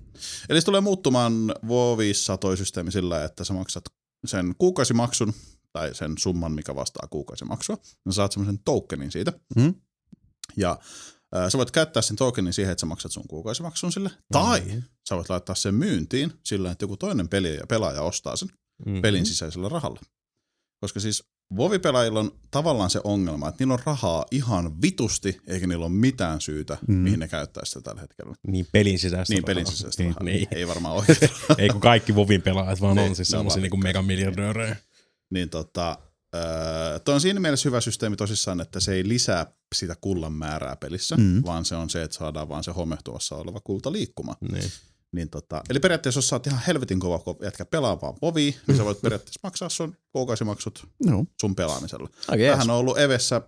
[0.49, 3.85] Eli se tulee muuttumaan WoWissa toi systeemi sillä, että sä maksat
[4.27, 5.35] sen kuukausimaksun,
[5.73, 7.79] tai sen summan, mikä vastaa kuukausimaksua.
[8.07, 9.33] Ja saat semmoisen tokenin siitä.
[9.57, 9.75] Mm?
[10.57, 10.79] Ja
[11.49, 14.11] sä voit käyttää sen tokenin siihen, että sä maksat sun kuukausimaksun sille.
[14.33, 14.83] Tai Mm-hmm.
[15.09, 18.49] sä voit laittaa sen myyntiin sillä, että joku toinen peli ja pelaaja ostaa sen
[18.87, 19.03] Mm.
[19.03, 20.01] pelin sisäisellä rahalla.
[20.81, 21.25] Koska siis
[21.57, 26.41] Vovi-pelaajilla on tavallaan se ongelma, että niillä on rahaa ihan vitusti, eikä niillä ole mitään
[26.41, 26.95] syytä, mm.
[26.95, 28.35] Mihin ne käyttää sitä tällä hetkellä.
[28.47, 30.25] Niin pelin sisäistä Niin, pelin sisäistä niin, rahaa.
[30.25, 30.49] niin.
[30.51, 31.19] Ei varmaan oikein.
[31.59, 33.99] Ei kun kaikki Vovin pelaajat vaan Niin, on siis on semmosia vaan niinku rikkaita.
[34.03, 34.77] megamiljardöörejä.
[35.31, 35.99] niin tota,
[36.35, 40.77] öö, toi on siinä mielessä hyvä systeemi tosissaan, että se ei lisää sitä kullan määrää
[40.77, 41.43] pelissä, mm.
[41.47, 44.37] Vaan se on se, että saadaan vaan se homehtuvassa oleva kulta liikkumaan.
[44.53, 44.71] Niin.
[45.13, 48.53] Niin tota, eli periaatteessa, jos sä oot ihan helvetin kova kun jätkä pelaa vaan povia,
[48.67, 51.25] niin sä voit periaatteessa maksaa sun kuukausimaksut Joo.
[51.41, 52.09] sun pelaamisella.
[52.39, 52.51] Jees.
[52.53, 53.43] Tähän on ollut Evessä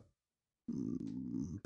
[0.73, 1.61] mm,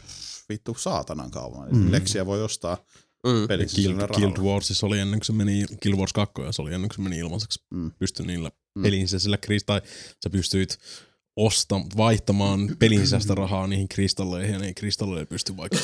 [0.49, 1.69] vittu saatanan kauan.
[1.73, 1.93] Mm.
[1.93, 2.85] Leksiä voi ostaa
[3.27, 3.49] Mm.
[3.49, 4.39] pelin Guild, Guild.
[4.39, 7.19] Warsissa oli ennen kuin se meni, Guild Wars 2 se oli ennen kuin se meni
[7.19, 7.65] ilmaiseksi.
[7.71, 7.91] Mm.
[7.99, 8.55] Pystyi niillä Mm.
[8.81, 8.83] mm.
[8.83, 9.83] pelin sisäisillä krist- tai
[10.25, 10.79] sä pystyit
[11.45, 15.79] osta, vaihtamaan pelin sisäistä rahaa niihin kristalleihin, ja niihin kristalleihin pystyi vaikka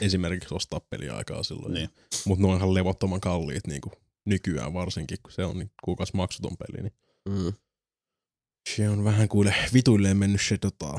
[0.00, 1.74] esimerkiksi ostaa peliaikaa silloin.
[1.74, 1.88] Niin.
[2.26, 3.92] Mutta ne on ihan levottoman kalliit niin kuin
[4.26, 6.82] nykyään varsinkin, kun se on niin kuukausi maksuton peli.
[6.82, 6.92] Niin
[7.28, 7.52] Mm.
[8.76, 10.98] se on vähän kuule vituilleen mennyt se tota,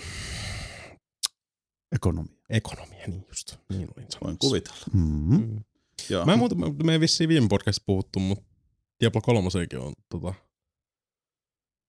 [1.96, 2.36] Ekonomia.
[2.50, 3.56] ekonomia, niin just.
[3.70, 4.86] Niin olin Voin kuvitella.
[4.94, 5.38] Mm.
[5.38, 5.64] Mm.
[6.10, 6.26] Joo.
[6.26, 8.46] Mä en muuta, me, me ei vissiin viime podcastissa puhuttu, mutta
[9.00, 9.50] Diablo 3
[9.80, 10.34] on tota,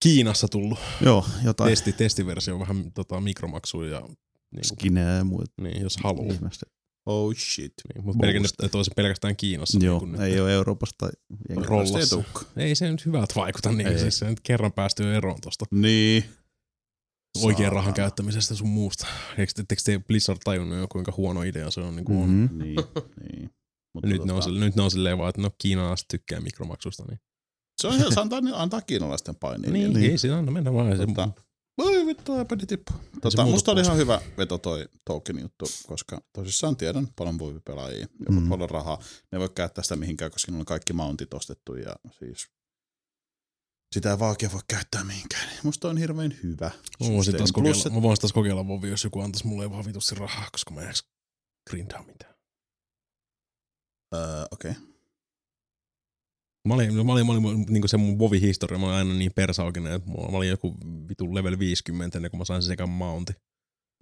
[0.03, 4.17] Kiinassa tullut Joo, jotain testi, testiversio, vähän tota, mikromaksuja ja niin,
[4.53, 6.35] kuin, skineä ja muuta niin, jos haluaa.
[6.35, 6.67] ihmistä.
[7.07, 7.73] Oh shit.
[7.95, 9.79] Niin, mutta pelkästään, olisi pelkästään Kiinassa.
[9.83, 11.11] Joo, niin kuin ei nyt ole Euroopasta
[11.57, 12.23] rollassa.
[12.55, 13.99] Se ei se nyt hyvältä vaikuta, niin Ei.
[13.99, 16.25] siis se nyt kerran päästy jo eroon tuosta Niin.
[17.43, 19.07] oikean rahan käyttämisestä sun muusta.
[19.39, 21.97] Eikö te, etteikö te Blizzard tajunnut jo, kuinka huono idea se on?
[21.97, 22.31] Niin kuin on.
[22.31, 22.59] Mm-hmm.
[22.59, 22.77] Niin,
[23.33, 23.51] niin.
[23.95, 27.05] Mutta Nyt, ne on, tota, nyt ne on silleen vaan, että no kiinalaiset tykkää mikromaksusta.
[27.09, 27.21] Niin,
[27.81, 29.71] se on ihan, se antaa, antaa kiinalaisten painia.
[29.71, 30.11] niin, niin.
[30.11, 30.99] ei siinä anna mennä vaan.
[30.99, 31.29] Tota,
[31.79, 32.93] Voi vittu, äpädi tippu.
[33.23, 38.41] Tota, musta oli ihan hyvä veto toi token juttu, koska tosissaan tiedän paljon pelaajia, joilla
[38.41, 38.49] Mm.
[38.49, 39.03] paljon rahaa.
[39.33, 42.49] Ne voi käyttää sitä mihinkään, koska niillä on kaikki mountit ostettu ja siis
[43.95, 45.49] sitä ei vaan voi käyttää mihinkään.
[45.63, 46.71] Musta on hirveän hyvä.
[47.01, 49.71] Mä voisin, taas Plus, kokeilla, et- mä voisin taas kokeilla Vovi, jos joku antaisi mulle
[49.71, 51.05] vaan vitusti rahaa, koska mä en edes
[51.71, 52.35] grindaa mitään.
[54.15, 54.71] Öö, Okei.
[54.71, 54.83] Okay.
[56.69, 59.93] Mä olin, mä olin, mä olin niin se mun Vovi-historia, mä olin aina niin persaukinen,
[59.93, 60.77] että mulla- mä olin joku
[61.09, 63.37] vitu level 50 ennen kuin mä sain sen sekan mountin.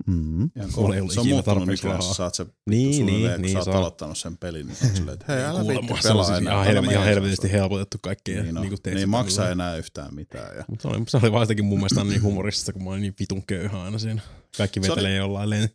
[0.07, 0.51] Mm.
[0.77, 2.13] Mulla ei ollut se on muuttunut nykyään, rahaa.
[2.13, 3.53] sä saat se Niin, suunnilleen, niin, kun niin.
[3.53, 6.39] sä oot saa- aloittanut sen pelin, niin on silleen, että hei, älä viitti pelaa siis
[6.39, 6.53] enää.
[6.53, 8.43] ihan, helvet, ihan helvetisti helpotettu kaikkea.
[8.43, 10.57] Niin, no, niin, niin, ei maksa enää yhtään mitään.
[10.57, 10.65] Ja.
[10.69, 13.15] Mutta se oli, se oli vaan jotenkin mun mielestä niin humoristista, kun mä olin niin
[13.21, 14.23] vitun köyhä aina siinä.
[14.57, 15.69] Kaikki Se oli- vetelee jollain len,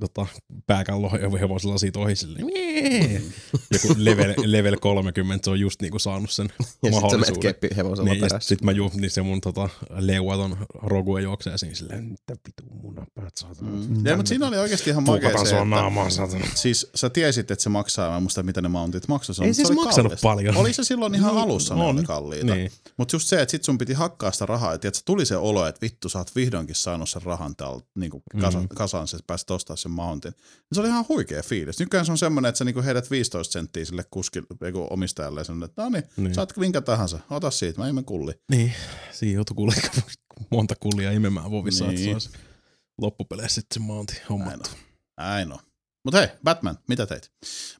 [0.00, 0.26] tota,
[0.66, 1.10] pääkallo
[1.40, 2.46] hevosella siitä ohi silleen.
[2.46, 3.22] "Mie!"
[3.72, 7.40] Joku level, level 30, se on just niinku saanut sen Ja sit sä menet mahdollisuuden.
[7.42, 8.48] keppihevosella Niin, ja perässä.
[8.48, 9.68] sit mä ju, niin se mun tota,
[9.98, 13.70] leuaton rogue juoksee siinä silleen, mitä vitun munapäät saatana.
[13.70, 14.06] Mm.
[14.06, 16.46] Ja, mutta siinä oli oikeasti ihan makea se, sua että naamaan saatana.
[16.54, 19.34] siis sä tiesit, että se maksaa, mä muista mitä ne mountit maksoi.
[19.34, 20.28] Se, Ei mutta siis se oli maksanut kallista.
[20.28, 20.56] paljon.
[20.56, 21.96] Oli se silloin ihan Niin, alussa, ne on.
[21.96, 22.54] oli kalliita.
[22.54, 22.70] Niin.
[22.96, 25.66] Mutta just se, että sit sun piti hakkaa sitä rahaa, että se tuli se olo,
[25.66, 28.68] että vittu sä oot vihdoinkin saanut sen rahan täältä niin kasa, Mhm.
[28.74, 30.32] kasaan, sä pääsit ostaa sen mountin.
[30.72, 31.78] Se oli ihan huikea fiilis.
[31.78, 35.44] Nykyään se on semmoinen, että sä niinku heidät 15 senttiä sille kuskille, eiku omistajalle ja
[35.44, 36.34] sanoo, että no niin, Niin.
[36.34, 38.32] saat minkä tahansa, ota siitä, mä imen kulli.
[38.50, 38.72] Niin,
[39.12, 39.74] siinä joutui kuule
[40.50, 41.94] monta kullia imemään vovissa, niin.
[41.94, 42.20] että Niin.
[42.20, 42.38] saisi
[43.00, 44.70] loppupeleissä sitten se maanti hommattu.
[45.20, 45.58] Näin on.
[46.04, 47.30] Mutta hei, Batman, mitä teit?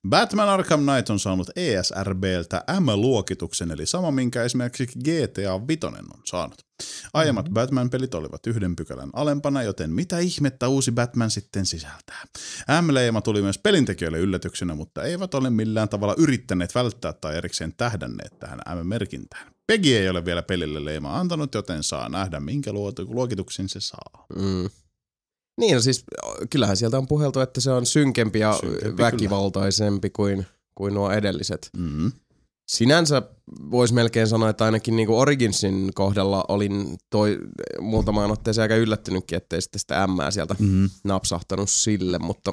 [0.08, 6.68] Batman Arkham Knight on saanut ESRBltä M-luokituksen, eli sama minkä esimerkiksi GTA Vitoinen on saanut.
[7.14, 7.54] Aiemmat mm-hmm.
[7.54, 12.24] Batman-pelit olivat yhden pykälän alempana, joten mitä ihmettä uusi Batman sitten sisältää?
[12.82, 18.38] M-leima tuli myös pelintekijöille yllätyksenä, mutta eivät ole millään tavalla yrittäneet välttää tai erikseen tähdänneet
[18.38, 19.52] tähän M-merkintään.
[19.66, 22.72] Peggy ei ole vielä pelille leimaa antanut, joten saa nähdä, minkä
[23.08, 24.26] luokituksen se saa.
[24.36, 24.70] Mm.
[25.58, 26.04] Niin, no siis
[26.50, 31.70] kyllähän sieltä on puheltu, että se on synkempi ja Synkempi, väkivaltaisempi kuin, kuin nuo edelliset.
[31.76, 32.12] Mm-hmm.
[32.68, 33.22] Sinänsä
[33.70, 37.38] voisi melkein sanoa, että ainakin niinku Originsin kohdalla olin toi
[37.80, 40.90] muutamaan otteeseen aika yllättynytkin, ettei sitten sitä M sieltä Mm-hmm.
[41.04, 42.52] napsahtanut sille, mutta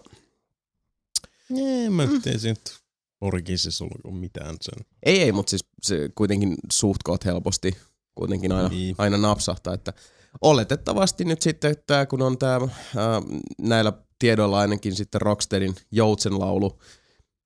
[1.57, 2.75] Ei, mä siinä nyt
[3.21, 4.85] Originsissa ollut mitään sen.
[5.05, 7.77] ei, ei, mutta siis se kuitenkin suht helposti
[8.15, 8.79] kuitenkin aina, Niin.
[8.79, 8.95] niin.
[8.97, 9.93] aina napsahtaa, että
[10.41, 12.59] oletettavasti nyt sitten tämä, kun on tämä
[13.61, 16.79] näillä tiedoilla ainakin sitten Rocksteadin Joutsenlaulu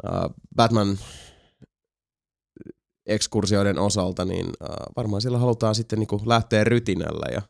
[0.03, 0.99] ää, Batman
[3.06, 7.41] ekskursioiden osalta, niin ää, varmaan siellä halutaan sitten niinku lähteä rytinällä ja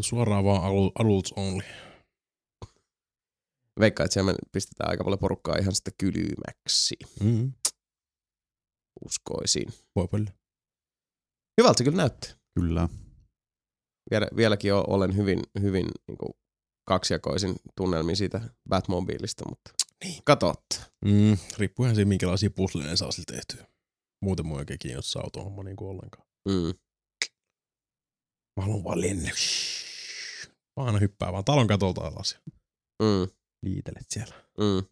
[0.00, 1.62] Suoraan vaan adu- adults only.
[3.80, 7.52] veikkaa, että siellä me pistetään aika paljon porukkaa ihan sitten kylmäksi, Mm.
[9.04, 9.66] uskoisin.
[9.96, 10.28] Voi paljon.
[11.60, 12.30] Hyvältä se kyllä näyttää.
[12.54, 12.88] Kyllä.
[14.10, 16.32] Vielä, vieläkin olen hyvin, hyvin niin kuin
[16.88, 19.70] kaksijakoisin tunnelmin siitä Batmobiilista, mutta
[20.04, 20.22] Niin.
[20.24, 20.76] katsotte.
[21.04, 21.36] Mm.
[21.58, 23.66] Riippuu ihan siitä, minkälaisia pusleja saa sillä tehtyä.
[24.22, 26.26] Muuten mua ei oikein kiinnostaa autohomma niin kuin ollenkaan.
[26.48, 26.74] Mm.
[28.56, 29.30] Mä haluan vaan lennä.
[30.76, 32.38] Mä aina hyppää vaan talon katolta alas
[33.02, 33.28] Mm.
[33.62, 34.34] liitelet siellä.
[34.58, 34.86] Mm.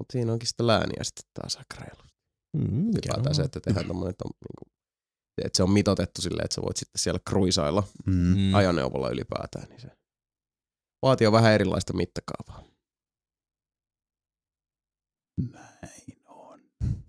[0.00, 2.18] Mutta siinä onkin sitä lääniä sitten taas aika reilusti.
[2.56, 4.73] Mm, Ylipäätään se, että tehdään tommonen, että, on, niin kuin,
[5.38, 8.54] että se on mitotettu silleen, että sä voit sitten siellä kruisailla Mm.
[8.54, 9.88] ajoneuvolla ylipäätään, niin se
[11.02, 12.64] vaatii vähän erilaista mittakaavaa.
[15.52, 16.60] Näin on.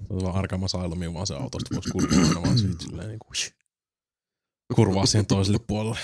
[0.07, 3.35] Se on vaan Arkham Asylumiin vaan se autosta voisi kurvaa vaan siitä silleen niin kuin,
[4.75, 5.99] kurvaa siihen toiselle puolelle.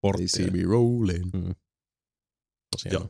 [0.00, 0.46] Porttia.
[0.68, 1.30] rolling.
[1.34, 1.54] Mm.
[2.76, 3.08] Tosiaan.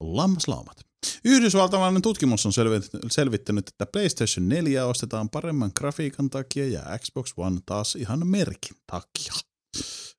[0.00, 0.85] Lammaslaumat.
[1.24, 7.60] Yhdysvaltalainen tutkimus on selvit- selvittänyt, että PlayStation 4 ostetaan paremman grafiikan takia ja Xbox One
[7.66, 9.32] taas ihan merkin takia.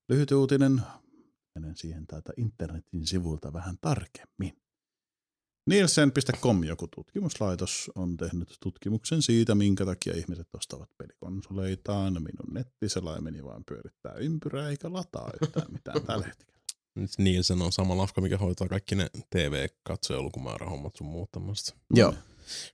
[0.10, 0.82] Lyhyt uutinen.
[1.56, 4.62] Menen siihen täältä internetin sivulta vähän tarkemmin.
[5.68, 12.14] Nielsen.com, joku tutkimuslaitos, on tehnyt tutkimuksen siitä, minkä takia ihmiset ostavat pelikonsoleitaan.
[12.14, 16.57] Minun nettiselaimeni vaan pyörittää ympyrää eikä lataa yhtään mitään tällä hetkellä.
[16.98, 21.74] Nyt Nielsen on sama lafka, mikä hoitaa kaikki ne TV-katsojalukumäärä-hommat sun muut tämmöistä.
[21.94, 22.14] Joo.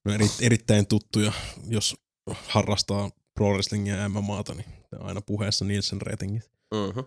[0.05, 1.31] No eri, erittäin tuttuja,
[1.67, 1.95] jos
[2.47, 4.65] harrastaa pro wrestlingia ja MMAta, niin
[4.99, 6.51] aina puheessa Nielsen ratingit.
[6.73, 7.03] Mm-hmm.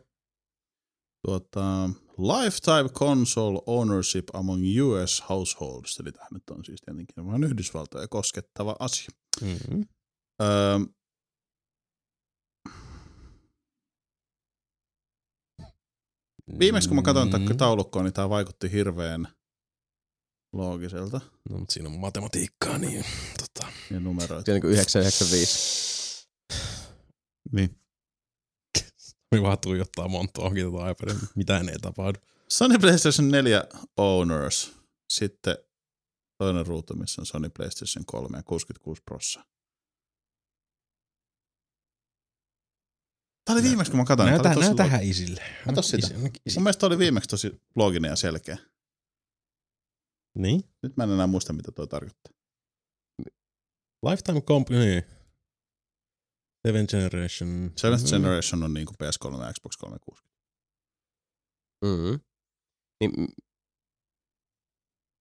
[1.26, 8.08] tuota, Lifetime Console Ownership Among US Households, eli tämä nyt on siis tietenkin vähän Yhdysvaltoja
[8.08, 9.08] koskettava asia.
[9.40, 9.84] Mm-hmm.
[10.42, 10.78] Öö,
[16.58, 19.28] viimeksi kun mä katsoin tätä taulukkoa, niin tämä vaikutti hirveän
[20.52, 21.20] loogiselta
[21.50, 23.04] No, mutta siinä on matematiikkaa, niin
[23.38, 24.44] tota, ja numeroita.
[24.44, 26.26] Se on niin 995.
[27.52, 27.80] Niin.
[29.32, 32.18] me vaan tuijottaa monta ohki tätä iPadia, mitään ei tapahdu.
[32.48, 33.64] Sony PlayStation 4
[33.96, 34.72] Owners,
[35.12, 35.56] sitten
[36.38, 39.44] toinen ruutu, missä on Sony PlayStation 3 ja 66 prossaa.
[43.46, 44.30] Tämä oli viimeksi, kun mä katsoin.
[44.30, 44.90] Näytä, näytä looginen.
[44.90, 45.42] hän isille.
[45.66, 46.06] Kato sitä.
[46.06, 46.14] Isi,
[46.46, 46.58] isi.
[46.58, 48.58] Mun mielestä oli viimeksi tosi looginen ja selkeä.
[50.38, 50.60] Niin?
[50.82, 52.32] Nyt mä en enää muista, mitä toi tarkoittaa.
[54.10, 55.02] Lifetime comp, niin.
[56.68, 57.72] Seven Generation.
[57.76, 58.10] Seventh Mhm.
[58.10, 60.36] Generation on niinku PS3 ja Xbox 360.
[61.84, 62.20] Mm-hmm.
[63.00, 63.28] Niin,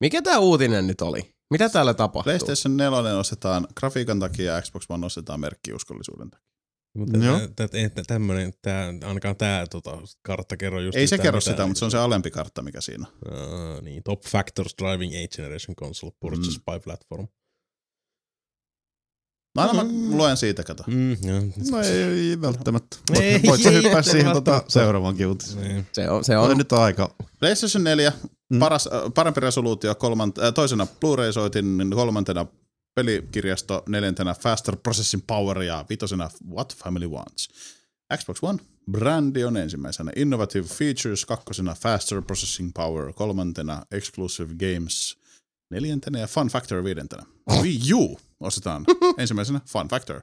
[0.04, 1.36] Mikä tää uutinen nyt oli?
[1.52, 2.24] Mitä täällä tapahtuu?
[2.24, 6.55] PlayStation 4 ostetaan grafiikan takia ja Xbox One ostetaan merkkiuskollisuuden takia.
[6.96, 7.40] Mutta Joo.
[7.40, 11.42] tä- tä- tä- tämmönen, tää, ainakaan tää tota, kartta kerro just Ei se kerro mitään.
[11.54, 13.34] sitä, mutta se on se alempi kartta, mikä siinä on.
[13.34, 17.28] Uh, niin, top factors driving 8th generation console purchase by platform.
[19.56, 20.84] No aina mä luen siitä, kato.
[20.88, 21.42] Mm, joo.
[21.72, 22.98] No ei, ei välttämättä.
[23.22, 25.68] Ei, Voit, sä hyppää siihen tota seuraavankin uutiseen.
[25.68, 25.88] Niin.
[25.92, 27.16] Se on, se On on nyt aika.
[27.40, 28.12] PlayStation 4,
[28.50, 28.60] Mm.
[28.60, 32.46] paras, äh, parempi resoluutio, kolmant, äh, toisena Blu-ray-soitin, niin kolmantena
[32.96, 37.50] pelikirjasto, neljäntenä Faster Processing Power ja vitosena What Family Wants.
[38.18, 38.60] Xbox One,
[38.92, 40.12] brändi on ensimmäisenä.
[40.16, 45.18] Innovative Features, kakkosena Faster Processing Power, kolmantena Exclusive Games,
[45.72, 47.24] neljäntenä ja Fun Factor viidentenä.
[47.62, 48.86] Wii U ostetaan
[49.18, 50.22] ensimmäisenä Fun Factor.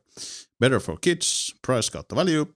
[0.60, 2.46] Better for Kids, Price kautta Value,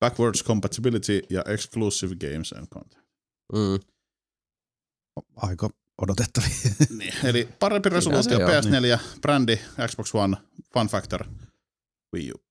[0.00, 3.04] Backwards Compatibility ja Exclusive Games and Content.
[3.52, 3.78] mm.
[5.36, 5.70] Aika
[6.02, 6.50] odotettavia.
[6.98, 9.58] Niin, eli parempi resoluutio se on, PS4, brändi,
[9.88, 10.36] Xbox One,
[10.72, 11.24] Fun Factor,
[12.16, 12.42] Wii U.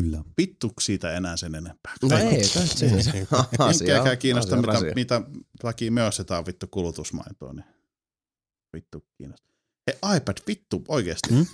[0.00, 0.24] Kyllä.
[0.38, 1.94] Vittu siitä enää sen enempää.
[2.02, 3.96] No ei, tässä se.
[3.96, 4.92] Enkä kiinnosta, asia, mitä, asia.
[4.94, 5.22] mitä
[5.62, 7.64] takia ostetaan vittu kulutusmaitoa, niin
[8.76, 9.46] vittu kiinnosta.
[9.86, 11.28] Hei iPad, vittu, oikeesti.
[11.34, 11.46] Hmm?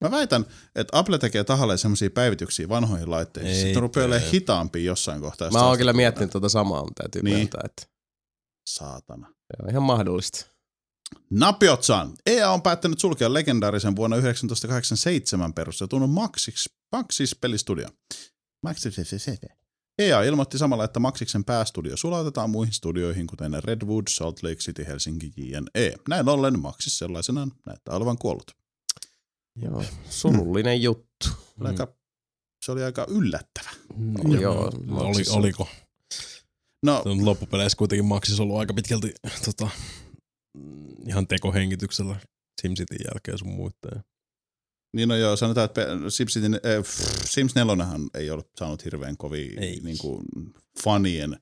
[0.00, 3.56] Mä väitän, että Apple tekee tahalleen semmoisia päivityksiä vanhoihin laitteisiin.
[3.56, 4.32] Ei Sitten rupeaa olemaan tee.
[4.32, 5.46] hitaampia jossain kohtaa.
[5.46, 7.36] jos Mä oon kyllä miettinyt tuota samaa, mutta täytyy Niin.
[7.36, 7.82] myöntää, että
[8.66, 9.26] Saatana.
[9.28, 10.46] se on ihan mahdollista.
[11.30, 12.12] Napiotsan.
[12.26, 17.88] EA on päättänyt sulkea legendaarisen vuonna 1987 perustetun Maxis, Maxis pelistudio.
[18.62, 18.96] Maxis,
[19.98, 25.32] EA ilmoitti samalla, että Maxiksen päästudio sulautetaan muihin studioihin, kuten Redwood, Salt Lake City, Helsinki,
[25.36, 25.94] JNE.
[26.08, 28.50] Näin ollen Maxis sellaisenaan näyttää olevan kuollut.
[29.62, 31.28] Joo, surullinen juttu.
[31.60, 31.66] Mm.
[31.66, 31.94] Aika,
[32.64, 33.70] se oli aika yllättävä.
[33.96, 35.68] Mm, joo, oli, oliko?
[36.82, 39.14] No, Se on loppupeleissä kuitenkin Maxis ollut aika pitkälti
[39.44, 39.68] tota,
[41.06, 42.16] ihan tekohengityksellä
[42.62, 44.04] SimCityn jälkeen sun muiden.
[44.96, 46.84] niin no joo, sanotaan, että pe- SimCityn, äh,
[47.24, 47.76] Sims 4
[48.14, 49.80] ei ole saanut hirveän kovia Ei.
[49.80, 50.24] niin kuin,
[50.84, 51.36] fanien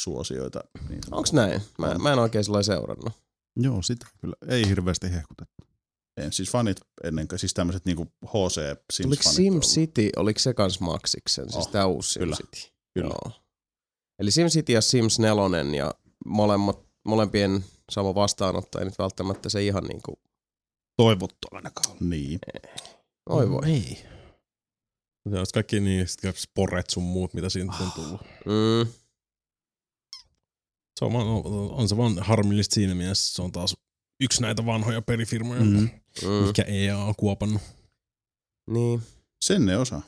[0.00, 0.60] suosioita.
[0.88, 1.62] Niin Onks näin?
[1.78, 3.12] Mä, mä en oikein sillä seurannut.
[3.56, 4.36] Joo, sitä kyllä.
[4.48, 5.56] Ei hirveästi hehkutettu.
[6.16, 8.60] En, siis fanit ennen kuin, siis tämmöiset niinku HC
[8.92, 12.72] Sims Oliko SimCity, oliko se kans Maxiksen, siis Oh, tää uusi kyllä, SimCity?
[12.94, 13.06] kyllä.
[13.24, 13.32] Joo.
[14.18, 15.94] Eli SimCity ja Sims 4 ja
[16.26, 20.18] molemmat, molempien sama vastaanottaja nyt välttämättä se ihan niinku,
[20.96, 21.96] Toivottu ainakaan.
[22.00, 22.38] Niin.
[23.30, 23.66] oi voi.
[23.70, 23.98] Ei.
[25.30, 28.20] Se on kaikki niin, sporet sun muut, mitä siitä on tullut.
[28.44, 28.92] Mm,
[30.98, 33.76] Se on, vaan- on, on se vaan harmillista siinä mielessä, se on taas
[34.20, 35.66] yksi näitä vanhoja pelifirmoja, Mm.
[35.70, 35.88] mm.
[36.22, 37.62] mm, mikä EA on kuopannut.
[38.70, 39.02] niin.
[39.44, 40.02] Sen ne osaa.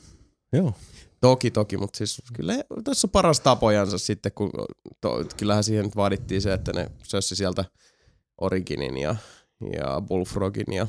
[0.53, 0.73] Joo.
[1.21, 4.51] Toki, toki, mutta siis kyllä tässä on paras tapojansa sitten, kun
[5.01, 7.65] to, kyllähän siihen nyt vaadittiin se, että ne sössi sieltä
[8.41, 9.15] Originin ja,
[9.73, 10.87] ja Bullfrogin ja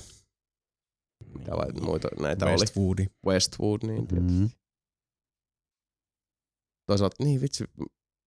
[1.39, 2.53] mitä vai, muita näitä oli.
[2.61, 3.07] Westwoodi.
[3.27, 4.33] Westwood, niin Mm.
[4.33, 4.51] mm.
[6.87, 7.65] toisaalta, niin vitsi,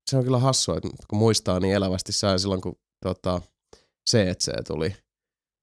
[0.09, 3.41] se on kyllä hassua, että kun muistaa niin elävästi sai silloin, kun tota,
[4.09, 4.95] CC tuli.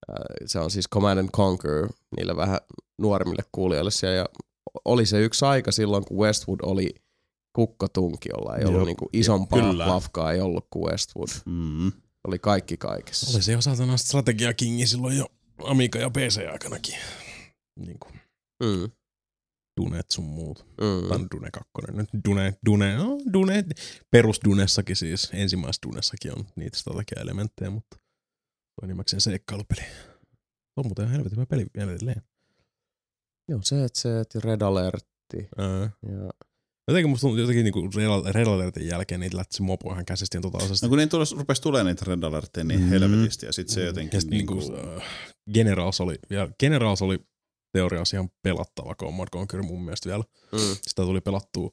[0.09, 2.59] Ää, Se on siis Command and Conquer niille vähän
[2.99, 4.17] nuoremmille kuulijoille siellä.
[4.17, 4.27] Ja
[4.85, 6.91] oli se yksi aika silloin, kun Westwood oli
[7.53, 8.87] kukkotunki, jolla ei ollut Joo.
[8.87, 9.89] niinku isompaa Kyllä.
[9.89, 11.29] lafkaa, ei ollut kuin Westwood.
[11.47, 11.93] Mm.
[12.29, 13.35] Oli kaikki kaikessa.
[13.37, 15.27] Oli se jo saatana strategiakingi silloin jo
[15.65, 16.99] Amiga ja PC-aikanakin.
[17.87, 18.21] Niin kuin
[18.63, 18.91] Mm,
[19.81, 20.67] Dunet sun muut.
[20.81, 21.09] mm.
[21.09, 21.71] Tai Dune 2.
[21.93, 23.65] Nyt Dune, Dune, no, Dune,
[24.11, 27.97] perus Dunessakin siis, ensimmäisessä Dunessakin on niitä strategia-elementtejä, mutta
[28.81, 29.81] toi nimekseen seikkailupeli.
[30.77, 32.23] On muuten ihan helvetin hyvä peli edelleen.
[33.51, 34.05] Joo, CC
[34.35, 35.49] ja Red Alertti.
[35.59, 36.31] Ja
[36.89, 37.89] Jotenkin musta tuntuu jotenkin niinku
[38.33, 40.87] Red Alertin jälkeen niitä lähti se mopo ihan käsistä ja tota osasta.
[40.87, 42.89] No kun niin tulos, rupesi tulemaan niitä Red Alertteja niin Mm.
[42.89, 45.03] helvetisti ja sitten se jotenkin ja sit niinku, niinku, äh,
[45.55, 47.19] Generals oli, ja Generals oli
[47.73, 50.25] teoriassa ihan pelattava Command Conquer mun mielestä vielä.
[50.53, 50.59] mm,
[50.89, 51.71] Sitä tuli pelattua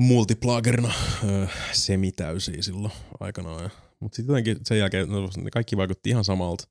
[0.00, 0.92] multiplagerina
[1.24, 3.62] öö, semitäysiä silloin aikanaan.
[3.62, 3.70] Ja,
[4.00, 6.68] mutta sitten jotenkin sen jälkeen no, ne kaikki vaikutti ihan samalta.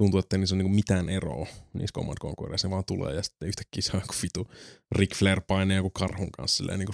[0.00, 2.68] Tuntuu, että niissä on niinku mitään eroa niissä Command Conquerissa.
[2.68, 4.48] Se vaan tulee ja sitten yhtäkkiä se on joku vitu
[4.92, 6.92] Ric Flair painee joku karhun kanssa silleen niinku,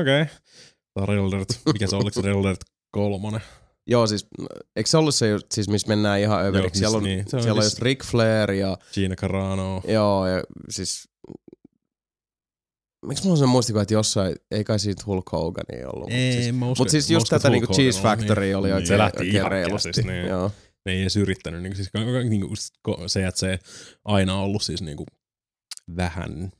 [0.00, 0.22] okei.
[0.22, 1.16] Okay.
[1.26, 2.60] Alert, mikä se on, oliko se Red Alert
[2.90, 3.40] kolmonen?
[3.86, 4.26] Joo, siis
[4.76, 6.82] eikö se ollut se, siis missä mennään ihan överiksi?
[6.84, 9.16] Joo, Siellä on, siis niin, se on siellä on siis- just Ric Flair ja Gina
[9.16, 9.82] Carano.
[9.88, 11.08] joo, ja siis
[13.06, 16.10] miksi mulla on se muistikuva, että jossain, ei kai siitä Hulk Hogania ollut.
[16.10, 18.74] Ei, mutta siis, mut siis just tätä niinku Cheese Hogan on, Factory oli niin.
[18.74, 19.88] oikein, Se lähti oikein reilusti.
[19.88, 20.26] käsistä, niin.
[20.26, 20.50] Joo.
[20.88, 21.62] Ne ei edes yrittänyt.
[21.62, 21.90] Niin, siis,
[22.28, 22.56] niin kuin,
[23.10, 23.58] se, että se
[24.04, 25.06] aina on ollut siis niin kuin,
[25.96, 26.52] vähän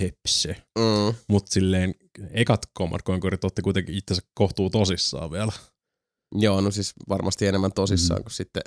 [0.00, 0.56] hepse.
[0.78, 1.14] Mm.
[1.28, 1.94] Mutta silleen
[2.30, 5.52] ekat Command Conquerit otti kuitenkin itsensä kohtuu tosissaan vielä.
[6.34, 8.24] Joo, no siis varmasti enemmän tosissaan Mm.
[8.24, 8.62] kuin sitten.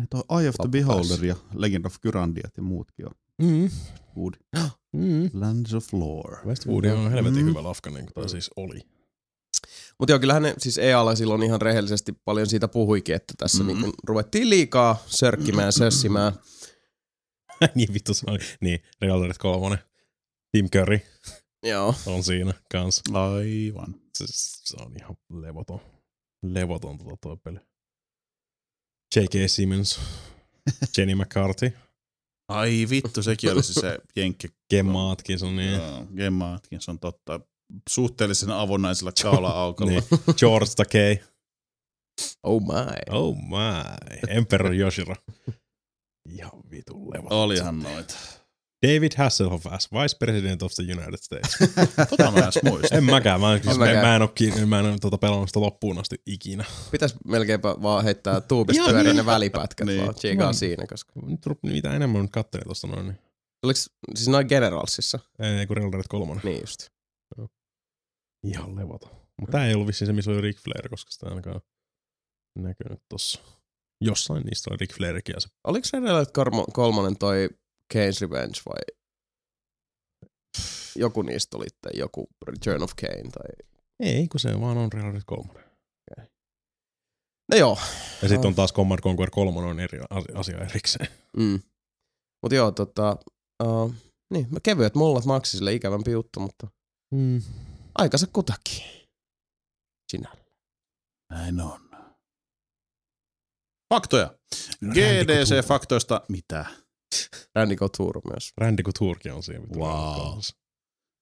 [0.00, 0.68] Ei toi Eye of the.
[0.68, 3.12] Beholder ja Legend of Gyrandiat ja muutkin on.
[3.42, 3.70] Mm.
[4.16, 4.34] Wood.
[4.96, 5.30] Mm.
[5.32, 6.38] Lands of Lore.
[6.46, 7.48] Westwood on helvetin Mm.
[7.48, 8.80] hyvä lafka, niin kuin, tai siis oli.
[9.98, 13.72] Mutta joo, kyllähän ne siis EAlla silloin ihan rehellisesti paljon siitä puhuikin, että tässä Mm.
[13.76, 13.82] mm.
[13.82, 16.32] niin ruvettiin liikaa sörkkimään, sössimään.
[17.74, 18.38] niin vittu se oli.
[18.60, 19.78] Niin, Real Madrid 3.
[20.52, 21.00] Tim Curry
[21.62, 21.94] Joo.
[22.06, 23.02] on siinä kanssa.
[23.14, 23.94] Aivan.
[24.18, 25.80] Se, se on ihan levoton.
[26.42, 27.58] Levoton tota toi peli.
[29.16, 29.32] J.K.
[29.50, 30.00] Simmons.
[30.96, 31.72] Jenny McCarthy.
[32.48, 34.48] Ai vittu, sekin olisi se jenkki.
[34.70, 35.56] Gemma Atkinson.
[35.56, 35.72] Niin.
[35.72, 37.40] Joo, Gemma Atkinson, totta.
[37.88, 39.90] Suhteellisen avonaisella kaula-aukolla.
[39.90, 40.02] niin.
[40.36, 41.20] George Takei.
[42.42, 42.96] Oh my.
[43.18, 44.28] Oh my.
[44.28, 45.14] Emperor Yoshiro.
[46.30, 47.38] Ihan vitun levoton.
[47.38, 48.14] Olihan noita.
[48.86, 51.56] David Hasselhoff as Vice President of the United States.
[52.10, 52.98] Tota mä edes muistan.
[52.98, 53.40] en mäkään.
[53.40, 55.98] Mä, en, En mä, mä en oo, kiinni, mä en oo tota pelannut sitä loppuun
[55.98, 56.64] asti ikinä.
[56.90, 59.16] Pitäis melkeinpä vaan heittää tuubista Joo, pyöriä niin.
[59.16, 59.96] ne välipätkät Niin.
[59.96, 60.04] niin.
[60.06, 61.12] vaan chiikaa Mä- siinä, koska...
[61.26, 63.18] Nyt rup- mitä enemmän mä nyt kattelin tosta noin, niin
[63.64, 65.18] Oliks siis noin Generalsissa?
[65.38, 66.40] ei kun Real Madrid 3.
[66.44, 66.88] Niin just.
[68.46, 69.10] Ihan levoton.
[69.40, 71.60] Mutta tää ei ollut vissiin se, missä oli Ric Flair, koska sitä ainakaan
[72.58, 73.40] näkynyt tossa.
[74.04, 75.96] Jossain niistä oli Ric Flairkin ja se Oliks se
[76.38, 77.48] kolmo- kolmonen toi
[77.94, 78.96] Kane's Revenge vai
[80.96, 83.66] joku niistä oli tai joku Return of Kane tai...
[84.02, 85.48] Ei, kun se vaan on Real Madrid 3.
[87.52, 87.78] No joo.
[88.22, 91.08] Ja sitten on taas Command Conquer 3 on eri as- asia erikseen.
[91.36, 91.60] Mm.
[92.42, 93.16] Mut joo, tota...
[93.64, 93.94] Uh,
[94.34, 96.66] niin, kevyet mullat maksisille ikävämpi juttu, mutta
[97.14, 97.42] Mm.
[97.94, 98.82] Aikansa kutakin.
[100.12, 100.44] Sinällä.
[101.30, 101.90] Näin on.
[103.94, 104.34] Faktoja.
[104.84, 106.66] GDC-faktoista mitä?
[107.54, 108.52] Randy Couture myös.
[108.56, 109.66] Randy Couturekin on siinä.
[109.76, 110.38] Wow.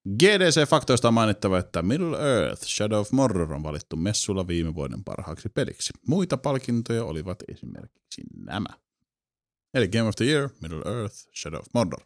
[0.09, 5.49] GDC-faktoista on mainittava, että Middle Earth Shadow of Mordor on valittu messulla viime vuoden parhaaksi
[5.49, 5.93] peliksi.
[6.09, 8.69] Muita palkintoja olivat esimerkiksi nämä.
[9.75, 12.05] Eli Game of the Year, Middle Earth, Shadow of Mordor.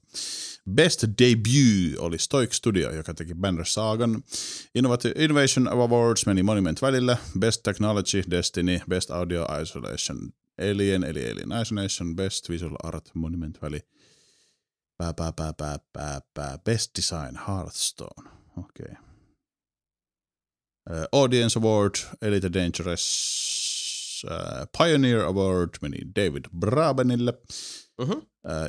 [0.70, 3.65] Best Debut oli Stoic Studio, joka teki Banner.
[4.78, 7.16] Innovat- Innovation Awards meni Monument välillä.
[7.39, 8.81] Best Technology, Destiny.
[8.89, 12.16] Best Audio Isolation, Alien, eli Alien Isolation.
[12.16, 13.81] Best Visual Art, Monument väli.
[14.97, 16.59] Pää, pää, pää, pää, pää, pää.
[16.59, 18.31] Best Design, Hearthstone.
[18.57, 18.86] Okei.
[18.93, 19.05] Okay.
[20.91, 23.64] Uh, Audience Award, Elite Dangerous.
[24.25, 27.33] Uh, Pioneer Award meni David Brabenille.
[28.01, 28.11] Mhm.
[28.13, 28.23] Uh,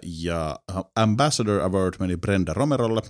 [0.03, 0.59] ja
[0.95, 3.01] Ambassador Award meni Brenda Romerolle.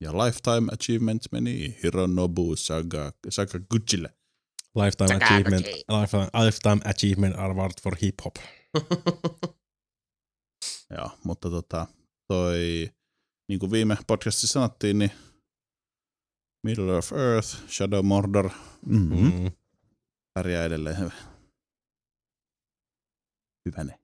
[0.00, 4.08] Ja Lifetime Achievement meni Hironobu Saga, Sakaguchille.
[4.74, 8.36] Lifetime Achievement, lifetime, lifetime Achievement Award for Hip Hop.
[10.96, 11.86] Joo, mutta tota,
[12.28, 12.88] toi,
[13.48, 15.10] niin kuin viime podcastissa sanottiin, niin
[16.66, 18.50] Middle of Earth, Shadow Mordor
[18.86, 19.32] Mm-hmm.
[19.42, 19.50] Mm.
[20.34, 21.12] pärjää edelleen hyvä.
[23.64, 23.98] Hyväne.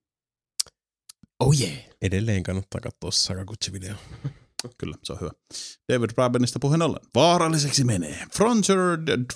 [1.41, 1.79] Oh yeah.
[2.03, 3.95] Edelleen kannattaa katsoa Sakaguchi-video.
[4.79, 5.31] Kyllä, se on hyvä.
[5.93, 7.01] David Brabenista puheen ollen.
[7.15, 8.27] Vaaralliseksi menee.
[8.37, 8.79] Frontier,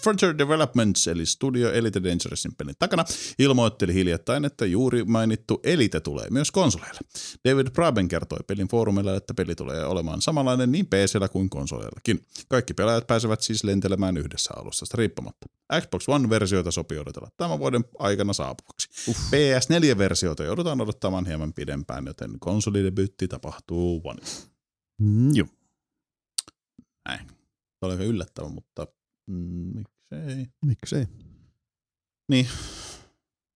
[0.02, 3.04] Frontier Developments, eli Studio Elite Dangerousin pelin takana,
[3.38, 7.00] ilmoitteli hiljattain, että juuri mainittu Elite tulee myös konsoleille.
[7.48, 12.26] David Braben kertoi pelin foorumilla, että peli tulee olemaan samanlainen niin PCllä kuin konsoleillakin.
[12.48, 15.46] Kaikki pelaajat pääsevät siis lentelemään yhdessä alustasta riippumatta.
[15.80, 18.88] Xbox One-versioita sopii odotella tämän vuoden aikana saapuvaksi.
[19.10, 24.20] PS4-versioita joudutaan odottamaan hieman pidempään, joten konsolidebyytti tapahtuu One.
[25.00, 25.46] Mm, joo.
[27.08, 27.26] Näin.
[27.78, 28.86] Se oli yllättävä, mutta
[29.26, 30.46] mm, miksei.
[30.64, 31.06] Miksei?
[32.28, 32.48] Niin,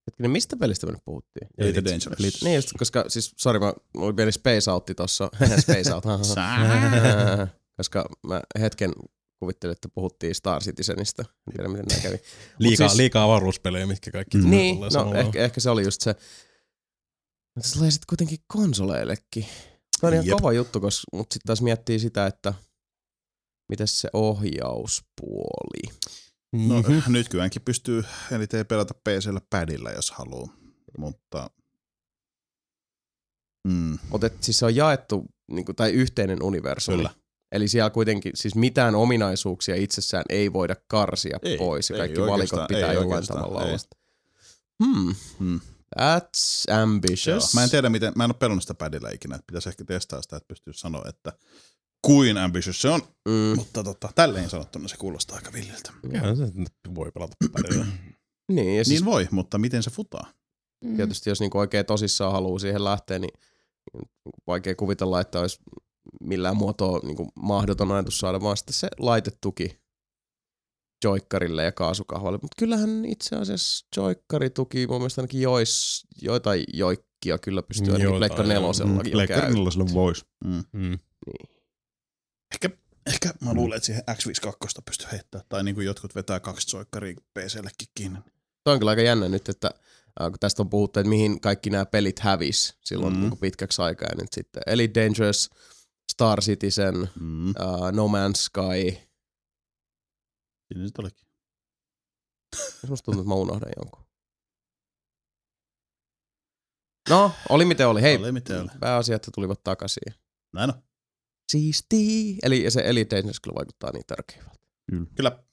[0.07, 1.49] Hetkinen, mistä pelistä me nyt puhuttiin?
[1.59, 2.21] Elite Dangerous.
[2.21, 2.39] Elite.
[2.43, 5.31] Niin just, koska siis, sori, mä, mulla oli pieni space outti tossa.
[5.63, 6.05] space out.
[7.77, 8.93] koska mä hetken
[9.39, 11.23] kuvittelin, että puhuttiin Star Citizenistä.
[11.23, 12.17] En tiedä, miten nämä kävi.
[12.59, 15.19] Liikaa, siis- liikaa avaruuspelejä, mitkä kaikki tulee Niin, no samalla.
[15.19, 16.15] ehkä, ehkä se oli just se.
[17.55, 19.47] Mutta se tulee sitten kuitenkin konsoleillekin.
[20.03, 20.37] Se on ihan Jep.
[20.37, 22.55] kova juttu, koska, mutta sitten taas miettii sitä, että
[23.69, 25.95] miten se ohjauspuoli.
[26.53, 27.13] No, Mhm.
[27.13, 30.55] nykyäänkin pystyy eniten pelata PCllä padilla, jos haluaa.
[30.99, 31.51] Mutta
[33.69, 36.97] mm, Mutta siis se on jaettu, niin kuin, tai yhteinen universumi.
[36.97, 37.11] Kyllä.
[37.53, 41.91] Eli siellä kuitenkin siis mitään ominaisuuksia itsessään ei voida karsia Ei, pois.
[41.91, 43.69] Ja ei kaikki oikeastaan, valikot pitää ei jollain tavalla ei.
[43.69, 43.79] olla.
[44.85, 45.61] Hmm, mm.
[46.01, 46.83] That's Joo.
[46.83, 47.55] ambitious.
[47.55, 50.23] Mä en tiedä, miten, mä en ole pelannut sitä padilla ikinä, että pitäisi ehkä testaa
[50.23, 51.33] sitä, että pystyy sanoa, että
[52.07, 55.93] kuin ambitious se on, Mm, mutta tota, tälleen sanottuna se kuulostaa aika villiltä.
[56.03, 56.45] Kyllähän se
[56.95, 57.87] voi pelata pärillä.
[58.53, 60.27] niin, ja siis Niin voi, mutta miten se futaa?
[60.97, 63.39] tietysti jos niinku oikein tosissaan haluaa siihen lähteä, niin
[63.93, 64.11] niinku
[64.47, 65.59] vaikea kuvitella, että olisi
[66.21, 69.82] millään muotoa niinku mahdoton ajatus saada vaan sitten se laitetuki
[71.05, 77.39] joikkarille ja kaasukahvalle, mutta kyllähän itse asiassa joikkari tuki mun mielestä ainakin jois, joitain joikkia
[77.39, 79.53] kyllä pystyy ainakin Pleikka nelosellakin jo Pleikkari käy.
[79.55, 80.25] neloselle vois.
[80.45, 80.65] Mm.
[80.73, 80.99] Mm.
[82.53, 82.71] Ehkä,
[83.07, 85.47] ehkä mä luulen, että siihen X52 pystyy heittämään.
[85.49, 88.19] Tai niin kuin jotkut vetää kaksi soikkaria PCllekin kiinni.
[88.65, 89.71] Toi on kyllä aika jännä nyt, että
[90.23, 93.19] äh, kun tästä on puhuttu, että mihin kaikki nämä pelit hävis silloin Mm.
[93.21, 93.29] mm.
[93.29, 95.51] niin pitkäksi aikaa nyt sitten Elite Dangerous,
[96.13, 97.49] Star Citizen, Mm.
[97.51, 97.55] uh,
[97.93, 98.97] No Man's Sky.
[100.73, 101.27] Siinä sitten olikin.
[102.89, 104.07] Musta tuntuu, että mä unohdan jonkun.
[107.09, 108.03] No, oli miten oli.
[108.03, 108.69] Hei, Oli miten oli.
[108.81, 110.15] pääasia, että tulivat takaisin.
[110.53, 110.83] Näin on.
[111.53, 112.37] Siisti.
[112.43, 114.51] Eli se Elite kyllä vaikuttaa niin tärkeältä.
[115.15, 115.45] Kyllä.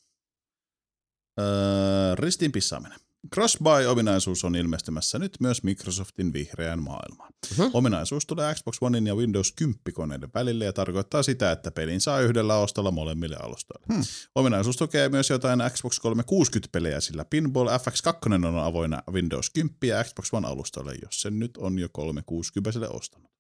[1.39, 2.99] Öö, ristiin pissaaminen.
[3.35, 7.33] Cross-buy-ominaisuus on ilmestymässä nyt myös Microsoftin vihreään maailmaan.
[7.57, 7.69] Mhm.
[7.73, 12.19] Ominaisuus tulee Xbox Onein ja Windows 10 koneiden välille ja tarkoittaa sitä, että pelin saa
[12.19, 13.85] yhdellä ostolla molemmille alustoille.
[13.93, 14.03] Hmm.
[14.35, 20.33] Ominaisuus tukee myös jotain Xbox 360-pelejä, sillä Pinball FX2 on avoinna Windows 10 ja Xbox
[20.33, 23.31] One alustoille, jos sen nyt on jo 360 ostanut.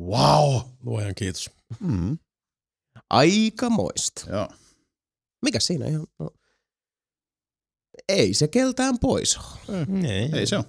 [0.00, 0.60] Wow!
[0.82, 1.50] Luojan kiitos.
[1.80, 2.18] Mm.
[3.10, 4.30] Aika moista.
[4.30, 4.48] Joo.
[5.42, 6.06] Mikä siinä ihan...
[6.18, 6.30] No,
[8.12, 9.86] ei se keltään pois ole.
[10.08, 10.64] Ei, Ei se ole.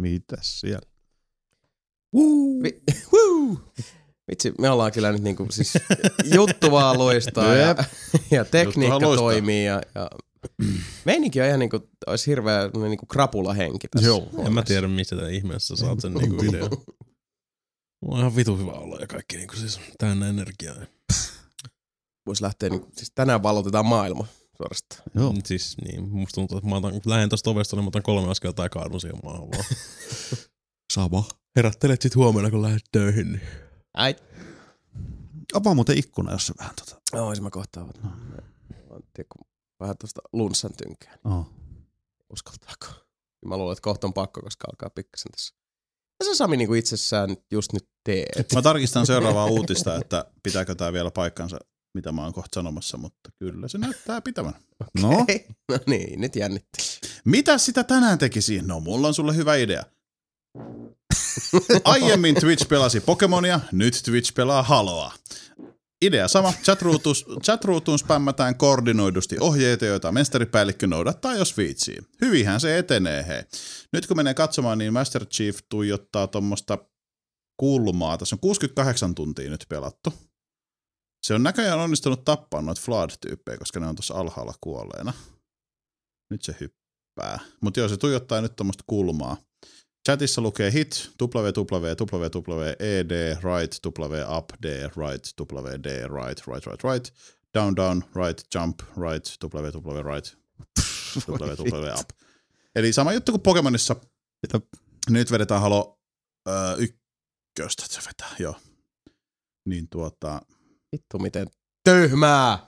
[0.00, 0.88] Mitäs siellä?
[2.62, 2.82] Vi-
[3.12, 3.56] Woo!
[4.30, 5.74] Vitsi, me ollaan kyllä nyt niinku siis
[6.34, 7.74] juttu vaan loistaa ja,
[8.30, 10.10] ja tekniikka toimii ja, ja
[11.04, 14.06] meininki on ihan niinku, olisi hirveä niinku krapulahenki tässä.
[14.06, 14.28] Joo.
[14.46, 16.70] En mä tiedä, mistä ihmeessä saat sen niinku idean.
[18.02, 20.76] Mulla on ihan vitu hyvä olla ja kaikki niinku siis täynnä energiaa.
[22.26, 24.26] Voisi lähteä niinku, siis tänään valotetaan maailma
[24.56, 25.02] suorastaan.
[25.14, 25.32] Joo.
[25.32, 28.30] Nyt Siis niin, musta tuntuu, että mä otan, lähden tosta ovesta, niin mä otan kolme
[28.30, 29.64] askelta ja kaadun siihen maahan vaan.
[30.94, 31.24] Sama.
[31.56, 33.32] Herättelet sit huomenna, kun lähdet töihin.
[33.32, 33.42] Niin.
[33.96, 34.22] Äit.
[35.54, 37.00] Avaa muuten ikkuna, jos se vähän tota.
[37.12, 37.84] Joo, mä kohtaa.
[38.02, 38.10] No.
[39.14, 39.46] Tiedä, kun
[39.80, 41.18] vähän tuosta lunssan tynkää.
[41.24, 41.50] Oh.
[42.32, 42.86] Uskaltaako?
[43.46, 45.54] Mä luulen, että kohta on pakko, koska alkaa pikkasen tässä.
[46.20, 48.52] Ja sä Sami niin kuin itsessään just nyt teet.
[48.54, 51.58] Mä tarkistan seuraavaa uutista, että pitääkö tämä vielä paikkansa,
[51.96, 54.54] mitä mä oon kohta sanomassa, mutta kyllä se näyttää pitävän.
[55.02, 55.10] No,
[55.68, 56.78] no niin, nyt jännitti.
[57.24, 58.62] Mitä sitä tänään tekisi?
[58.62, 59.84] No, mulla on sulle hyvä idea.
[61.84, 65.12] Aiemmin Twitch pelasi Pokemonia, nyt Twitch pelaa Haloa.
[66.02, 66.52] Idea sama,
[67.42, 71.98] chatruutuun, spämmätään koordinoidusti ohjeita, joita mestaripäällikkö noudattaa, jos viitsii.
[72.20, 73.42] Hyvinhän se etenee, hei.
[73.92, 76.78] Nyt kun menee katsomaan, niin Master Chief tuijottaa tuommoista
[77.56, 78.18] kulmaa.
[78.18, 80.12] Tässä on 68 tuntia nyt pelattu.
[81.22, 85.12] Se on näköjään onnistunut tappaa noita Flood-tyyppejä, koska ne on tuossa alhaalla kuolleena.
[86.30, 87.38] Nyt se hyppää.
[87.60, 89.36] Mutta joo, se tuijottaa nyt tuommoista kulmaa.
[90.06, 93.10] Chatissa lukee hit, www, ed,
[93.42, 94.64] right, w, up, d,
[94.96, 97.12] right, w, d, right, right, right, right,
[97.54, 100.36] down, down, right, jump, right, www, right,
[101.28, 102.08] www, up.
[102.76, 103.96] Eli sama juttu kuin Pokemonissa.
[104.52, 104.64] Jep.
[105.10, 105.98] Nyt vedetään halo
[106.48, 108.54] öö, ykköstä, että se vetää, joo.
[109.64, 110.42] Niin tuota,
[110.92, 111.46] Vittu miten
[111.84, 112.58] tyhmää.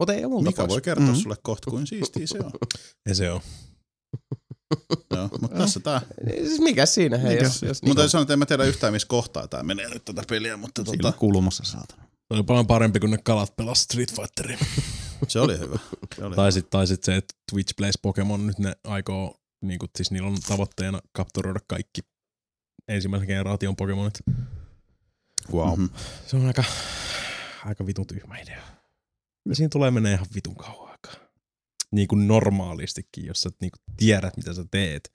[0.00, 0.68] Mutta ei multa Mika pois.
[0.70, 1.14] voi kertoa Mhm.
[1.14, 2.50] sulle kohta, kuin siistiä se on.
[3.08, 3.40] Ja se on.
[5.14, 6.00] Joo, mutta tässä tää.
[6.46, 7.18] Siis mikä siinä?
[7.18, 9.62] Hei, Mikä jos, jos Mutta täytyy sanoa, että en mä tiedä yhtään, missä kohtaa tää
[9.62, 12.02] menee nyt tätä peliä, mutta siinä tota, kulmassa saatana.
[12.04, 14.58] Se oli paljon parempi, kun ne kalat pelas Street Fighteria.
[15.28, 15.78] se oli hyvä.
[16.16, 19.34] Se oli Tai sitten tai sit se, että Twitch Plays Pokemon nyt ne aikoo,
[19.64, 22.00] niin kuin, siis niillä on tavoitteena kapturoida kaikki
[22.88, 24.18] ensimmäisen generaation Pokemonit.
[25.52, 25.80] Wow.
[25.80, 25.86] Mhm.
[26.26, 26.64] Se on aika,
[27.64, 28.62] aika vitun tyhmä idea.
[29.48, 31.28] Ja siinä tulee menee ihan vitun kauan aikaa.
[31.92, 35.12] Niin kuin normaalistikin, jos sä niin kuin tiedät, mitä sä teet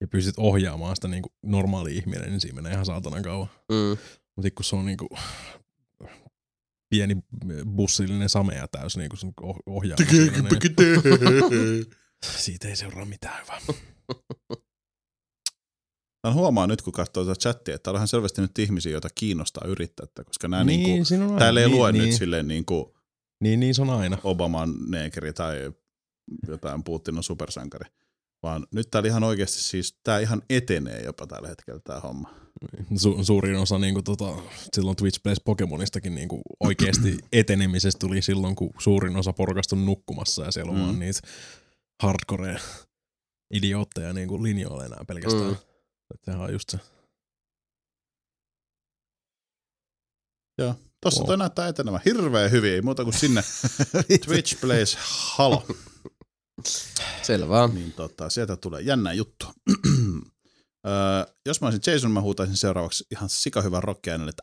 [0.00, 3.48] ja pystyt ohjaamaan sitä niin kuin normaali ihminen, niin siinä menee ihan saatanan kauan.
[3.68, 3.98] Mm.
[4.36, 5.08] Mutta kun se on niin kuin
[6.90, 7.16] pieni
[7.76, 9.82] bussillinen samea täys niin kuin sen oh-
[11.50, 11.86] niin
[12.38, 13.60] siitä ei seuraa mitään hyvää.
[16.24, 19.08] Mä huomaan nyt, kun katsoo tätä chattia, että täällä on ihan selvästi nyt ihmisiä, joita
[19.14, 21.38] kiinnostaa yrittää koska nämä niin, niin on aina.
[21.38, 22.84] täällä ei niin, lue niin, nyt silleen niin kuin
[23.40, 24.18] Niin, niin se on aina.
[24.24, 25.72] Obaman neekeri tai
[26.48, 27.90] jotain Putin on supersankari.
[28.42, 32.34] Vaan nyt täällä ihan oikeasti siis, tää ihan etenee jopa tällä hetkellä tää homma.
[32.94, 34.24] Su- suurin osa niinku, tota,
[34.72, 40.44] silloin Twitch Plays Pokemonistakin niinku, oikeasti etenemisestä tuli silloin, kun suurin osa porukasta on nukkumassa
[40.44, 40.84] ja siellä on mm.
[40.84, 41.20] vaan niitä
[42.02, 42.60] hardcore
[43.54, 45.50] idiootteja niinku linjoilla enää pelkästään.
[45.50, 45.73] Mm.
[46.22, 46.78] Sehän on just se.
[51.04, 51.26] Tossa Wow.
[51.26, 53.42] toi näyttää etenemään hirveän hyvin, ei muuta kuin sinne
[54.26, 55.66] Twitch Plays Halo.
[57.22, 57.68] Selvä.
[57.74, 59.46] Niin tota, sieltä tulee jännä juttu.
[60.86, 64.42] öö, jos mä olisin Jason, mä huutaisin seuraavaksi ihan sikahyvän rockiainen, että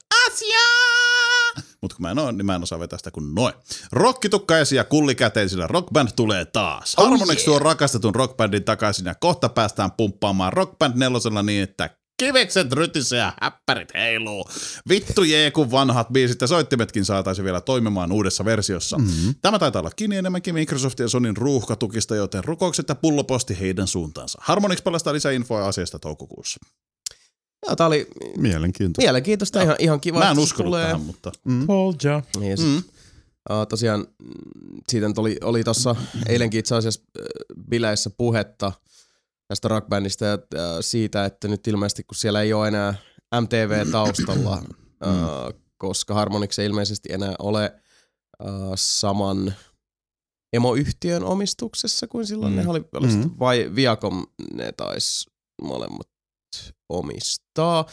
[1.82, 3.54] Mutta kun mä en oo, niin mä en osaa vetää sitä kuin noin.
[3.92, 6.96] Rokkitukkaisia kullikäteisillä rockband tulee taas.
[6.96, 7.46] Oh Harmonix yeah.
[7.46, 13.34] tuo rakastetun rockbandin takaisin ja kohta päästään pumppaamaan rockband nelosella niin, että kivekset rytisee ja
[13.42, 14.50] häppärit heiluu.
[14.90, 18.98] Vittu jee, kun vanhat biisit ja soittimetkin saataisiin vielä toimimaan uudessa versiossa.
[18.98, 19.36] Mm-hmm.
[19.42, 24.40] Tämä taitaa olla kiinni enemmänkin Microsoftin ja Sonin ruuhkatukista, joten rukoukset ja pulloposti heidän suuntaansa.
[24.42, 26.60] Harmonix paljastaa lisää infoa asiasta toukokuussa.
[27.68, 28.08] Joo, tää oli
[28.38, 29.02] Mielenkiintoista.
[29.02, 30.20] mielenkiintoista, ihan, ihan kiva.
[30.20, 30.86] Mä en uskonut tulee.
[30.86, 31.32] tähän, mutta
[31.68, 32.22] Told ya.
[32.40, 32.74] Niin, sit, Mm.
[32.74, 32.84] mm.
[33.60, 35.96] uh, tosiaan mm, siitä nyt oli, oli tuossa
[36.28, 37.26] eilenkin itse asiassa äh,
[37.70, 38.72] bileissä puhetta
[39.48, 42.94] tästä rockbändistä ja äh, siitä, että nyt ilmeisesti kun siellä ei ole enää
[43.42, 44.54] MTV taustalla,
[45.08, 47.64] äh, koska Harmonix ei ilmeisesti enää ole
[48.46, 49.54] äh, saman
[50.54, 52.54] emoyhtiön omistuksessa kuin silloin.
[52.54, 52.60] Mm.
[52.60, 52.64] Mm.
[52.64, 53.30] Ne oli, oli Mm.
[53.40, 55.30] vai Viacom ne taisi
[55.62, 56.08] molemmat
[56.90, 57.86] omistaa.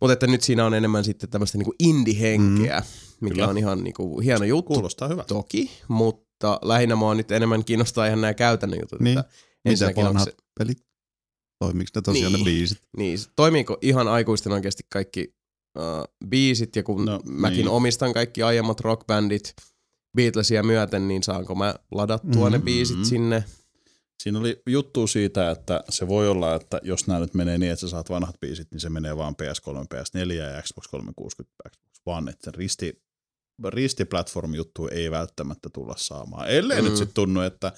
[0.00, 2.82] Mutta että nyt siinä on enemmän sitten tämmöistä niinku indie-henkeä,
[3.20, 3.48] mikä Kyllä.
[3.48, 5.28] on ihan niinku hieno juttu kuulostaa hyvältä.
[5.28, 9.00] toki, mutta lähinnä mua nyt enemmän kiinnostaa ihan nämä käytännön jutut.
[9.00, 9.18] Niin.
[9.68, 10.78] Mitä vanhat se, pelit?
[11.58, 12.44] Toimiiko ne tosiaan Niin.
[12.44, 12.78] ne biisit?
[12.96, 15.34] niin, toimiiko ihan aikuisten oikeasti kaikki
[15.78, 17.68] uh, biisit, ja kun No, mäkin niin.
[17.68, 19.54] omistan kaikki aiemmat rockbändit
[20.16, 22.52] Beatlesia myöten, niin saanko mä ladattua mm.
[22.52, 23.44] ne biisit sinne?
[24.22, 27.80] Siinä oli juttu siitä, että se voi olla, että jos nämä nyt menee niin, että
[27.80, 32.30] sä saat vanhat biisit, niin se menee vaan PS3, PS4 ja Xbox 360, Xbox One,
[32.30, 33.02] että risti,
[33.68, 36.48] ristiplatform-juttu ei välttämättä tulla saamaan.
[36.48, 36.88] Ellei mm.
[36.88, 37.72] Nyt sitten tunnu, että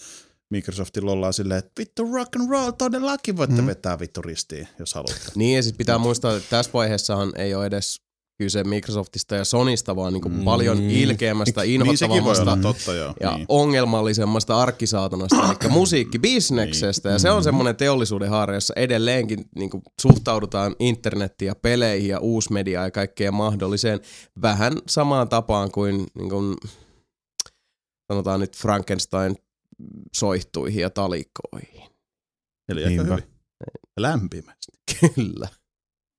[0.51, 3.61] Microsoftilla ollaan silleen, että vittu rock and roll todellakin voitte.
[3.61, 3.67] Mm.
[3.67, 5.33] vetää vittu ristiin, jos haluatte.
[5.35, 8.01] Niin, ja sitten pitää muistaa, että tässä vaiheessahan ei ole edes
[8.39, 10.45] kyse Microsoftista ja Sonista, vaan niinku Mm.
[10.45, 13.15] paljon ilkeämmästä, niin inhottavammasta olla totta, joo.
[13.21, 13.47] ja niin.
[13.49, 17.09] ongelmallisemmasta arkkisaatanasta, eli musiikkibisneksestä.
[17.09, 22.19] Ja se on semmoinen teollisuuden haara, jossa edelleenkin niin kuin, suhtaudutaan internettiin ja peleihin ja
[22.21, 24.01] uusmediaan ja kaikkeen mahdolliseen
[24.43, 26.57] vähän samaan tapaan kuin, niin kuin
[28.13, 29.37] sanotaan nyt Frankenstein
[30.17, 31.91] soihtuihin ja talikoihin.
[32.69, 33.23] Eli aika hyvin.
[34.01, 34.73] Lämpimästi.
[35.15, 35.49] Kyllä.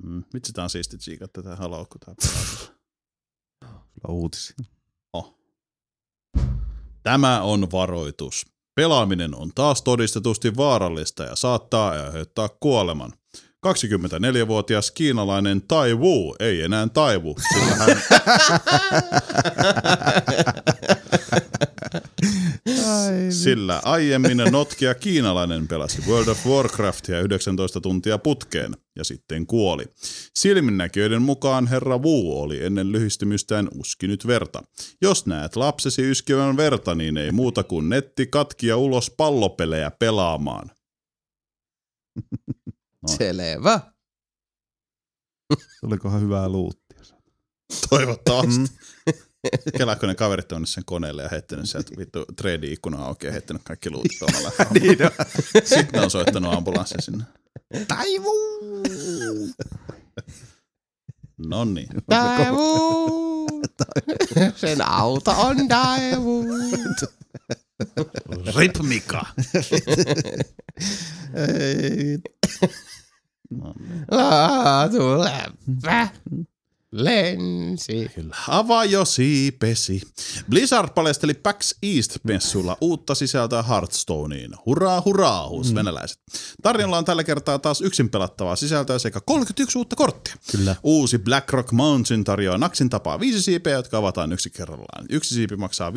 [0.04, 0.24] Mm.
[0.34, 3.88] Vitsi, tää on siisti tsiikat tätä haloa, kun tää pelaa.
[4.08, 4.56] Uutisia.
[7.04, 8.46] Tämä on varoitus.
[8.76, 13.14] Pelaaminen on taas todistetusti vaarallista ja saattaa aiheuttaa kuoleman.
[13.68, 17.98] 24-vuotias kiinalainen Tai Wu ei enää taivu, sillä hän,
[23.30, 29.86] sillä aiemmin notkia kiinalainen pelasi World of Warcraftia 19 tuntia putkeen ja sitten kuoli.
[30.36, 34.64] Silminnäkijöiden mukaan herra Wu oli ennen lyhistymystään uskinyt verta.
[35.02, 40.72] Jos näet lapsesi yskivän verta, niin ei muuta kuin netti katkia ulos pallopelejä pelaamaan.
[43.02, 43.10] No.
[43.18, 43.80] Selvä.
[45.82, 47.00] Tulikohan hyvää luuttia?
[47.90, 48.60] Toivottavasti.
[48.60, 48.68] Mm.
[49.78, 53.92] Kelaako ne kaverit on sen koneelle ja heittänyt sieltä vittu trade-ikkuna auki ja heittänyt kaikki
[53.92, 54.52] luutit omalla.
[54.74, 55.12] niin on.
[55.64, 57.24] Sitten ne on soittanut ambulanssin sinne.
[57.88, 58.34] Taivu!
[61.38, 61.88] No niin.
[62.10, 63.48] Taivu!
[64.56, 66.46] Sen auto on taivu.
[68.56, 69.26] Rip Mika.
[71.36, 72.20] Ei.
[73.52, 74.06] No niin.
[74.12, 76.08] Laatu läppä
[76.92, 78.12] lensi.
[78.16, 78.36] Kyllä.
[78.48, 80.02] Avaa jo siipesi.
[80.50, 84.52] Blizzard paljasteli PAX East-messuilla uutta sisältöä Hearthstoneen.
[84.66, 85.76] Hurraa, hurraa, huus mm.
[85.76, 86.18] venäläiset.
[86.64, 90.36] Tarjolla on tällä kertaa taas yksin pelattavaa sisältöä sekä 31 uutta korttia.
[90.52, 90.76] Kyllä.
[90.84, 95.06] Uusi Blackrock Mountain tarjoaa naksin tapaa viisi siipeä, jotka avataan yksi kerrallaan.
[95.10, 95.96] Yksi siipi maksaa 5,99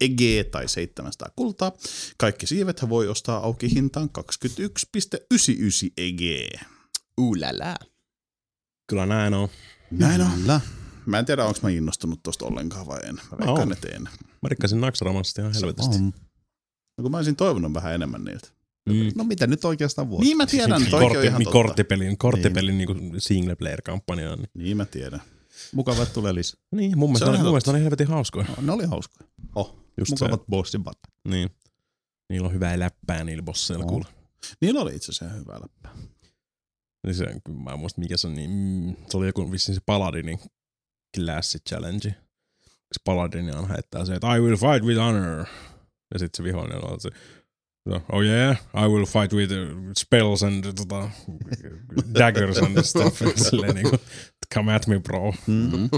[0.00, 1.72] EG tai 700 kultaa.
[2.16, 6.20] Kaikki siivet voi ostaa auki hintaan 21,99 EG.
[7.18, 7.91] Ulala.
[8.86, 9.48] Kyllä näin on.
[9.90, 10.30] Näin on.
[10.30, 10.60] Kyllä.
[11.06, 13.14] Mä en tiedä, onko mä innostunut tosta ollenkaan vai en.
[13.14, 13.72] Mä veikkaan, On.
[13.72, 14.02] että en.
[14.42, 15.96] Mä rikkasin Naxxramasista ihan helvetisti.
[15.96, 16.12] On.
[16.98, 18.48] No, kun mä olisin toivonut vähän enemmän niiltä.
[18.88, 19.12] Mm.
[19.14, 20.20] No mitä nyt oikeastaan voi?
[20.20, 21.52] Niin mä tiedän, toi on Kortti, ihan niin totta.
[21.52, 22.88] korttipelin, korttipelin niin.
[22.98, 24.36] niin single player kampanjaa.
[24.36, 24.48] Niin.
[24.54, 25.22] Niin mä tiedän.
[25.72, 26.60] Mukavat tulee lisää.
[26.74, 28.46] niin, mun mielestä, on on, ihan mun mielestä on helvetin hauskoja.
[28.48, 29.28] No, ne oli hauskoja.
[29.54, 29.76] Oh.
[29.98, 30.98] Just Mukavat bossin bat.
[31.28, 31.50] Niin.
[32.30, 33.88] Niillä on hyvää läppää niillä bosseilla On.
[33.88, 34.04] kuule.
[34.60, 35.88] Niillä oli itse asiassa hyvä läppä.
[37.06, 37.26] Niin se,
[37.64, 40.38] mä en muista mikä se on, niin mm, se oli joku vissiin se Paladinin
[41.16, 42.14] Classic Challenge.
[42.92, 45.46] Se Paladin aina heittää se, että I will fight with honor.
[46.14, 47.10] Ja sitten se vihollinen on se,
[48.12, 51.10] oh yeah, I will fight with uh, spells and tota,
[52.18, 53.22] daggers and stuff.
[53.50, 53.96] Silleen niinku,
[54.54, 55.34] come at me bro.
[55.46, 55.88] Mm-hmm.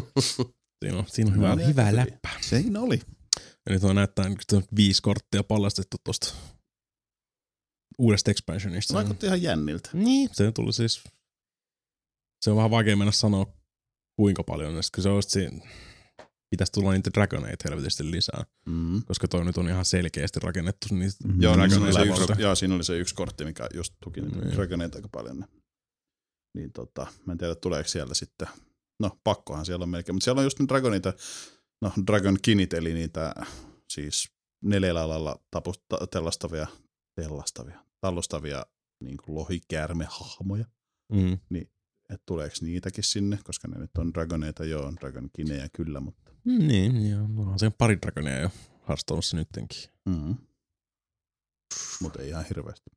[0.85, 2.33] Siinä on, siinä on hyvä, No niin, hyvää aika läppää.
[2.41, 3.01] Siinä oli.
[3.67, 6.35] Ja nyt on näyttää on viisi korttia paljastettu tosta
[7.99, 8.95] uudesta expansionista.
[8.95, 9.91] Vaikutti ihan jänniltä.
[9.93, 11.05] Niin, se tuli siis...
[12.45, 13.47] Se on vähän vaikea mennä sanoa
[14.17, 14.75] kuinka paljon.
[14.95, 15.67] Kun se olisi siinä,
[16.51, 19.03] pitäisi tulla niitä Dragoneita helvetisti lisää, Mm.
[19.05, 21.43] koska toi nyt on ihan selkeästi rakennettu niistä Mhm.
[21.43, 24.39] Joo, siinä, oli se yksi, joo, siinä oli se yksi kortti, mikä just tuki niitä
[24.39, 24.55] Niin.
[24.57, 25.37] Dragoneita aika paljon.
[25.37, 25.49] Niin,
[26.57, 28.49] niin tota, mä en tiedä, tuleeko siellä sitten,
[29.01, 31.13] no pakkohan siellä on melkein, mutta siellä on just niitä Dragonita,
[31.83, 33.35] no Dragon Kinit, eli niitä
[33.93, 34.31] siis
[34.65, 35.99] neljällä alalla tapusta,
[37.15, 38.67] tellastavia, tallustavia
[39.01, 40.65] niin kuin lohikäärmehahmoja,
[41.13, 41.33] Mm.
[42.11, 46.33] että tuleeko niitäkin sinne, koska ne nyt on Dragoneita, joo, on Dragon Kinejä kyllä, mutta
[46.45, 47.23] Mm, Niin, joo.
[47.37, 48.51] Onhan se pari Dragonia jo
[48.89, 49.83] Hearthstoneissa nyttenkin.
[50.05, 50.37] mm.
[52.01, 52.91] mutta ei ihan hirveästi.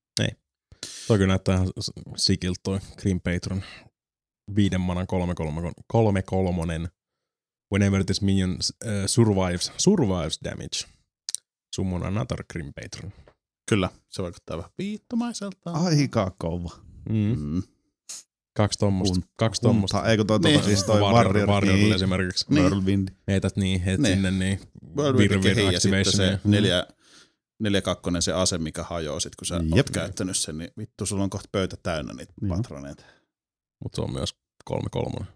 [1.07, 1.67] Toi kyllä näyttää ihan
[2.17, 3.63] sikiltä toi Green Patron
[4.55, 6.89] viiden manan kolme, kolme, kolme kolmonen.
[7.73, 10.85] Whenever this minion uh, survives, survives damage.
[11.75, 13.13] Summon another Green Patron.
[13.69, 15.71] Kyllä, se vaikuttaa vähän viittomaiselta.
[15.71, 16.71] Aika kova.
[17.09, 17.35] Mm.
[17.39, 17.63] Mm.
[18.57, 19.13] Kaksi tommosta.
[19.19, 20.05] Kun- kaksi tommosta.
[20.05, 20.53] Eikö toi Niin.
[20.53, 22.45] tota, siis toi Warrior, Warrior, Warrior niin, esimerkiksi.
[22.49, 22.63] Niin.
[22.63, 23.07] Whirlwind.
[23.27, 24.13] Heität niin, heet Niin.
[24.13, 24.59] sinne niin.
[24.85, 26.87] Vir- vir- ja sitten se activation, neljä,
[27.59, 29.73] neljä kakkonen se ase, mikä hajoaa sit, kun sä Jep.
[29.77, 32.55] oot käyttänyt sen, niin vittu, sulla on kohta pöytä täynnä niitä Joo.
[32.57, 33.03] patroneita.
[33.83, 34.35] Mutta se on myös
[34.65, 35.27] kolme kolmonen,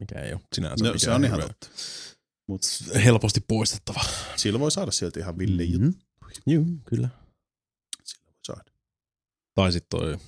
[0.00, 1.66] mikä ei ole sinänsä No, mikään se on ihan totta.
[2.48, 2.62] Mut
[3.04, 4.00] helposti poistettava.
[4.36, 5.86] sillä voi saada silti ihan ville mm-hmm.
[5.86, 5.94] Mhm.
[6.46, 7.08] Joo, kyllä.
[9.54, 10.18] Tai sitten toi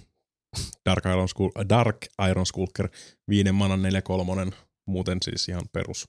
[0.86, 1.96] Dark Iron, Skull, Dark
[2.30, 2.88] Iron Skulker,
[3.28, 4.52] viiden manan neljä kolmonen,
[4.86, 6.08] muuten siis ihan perus,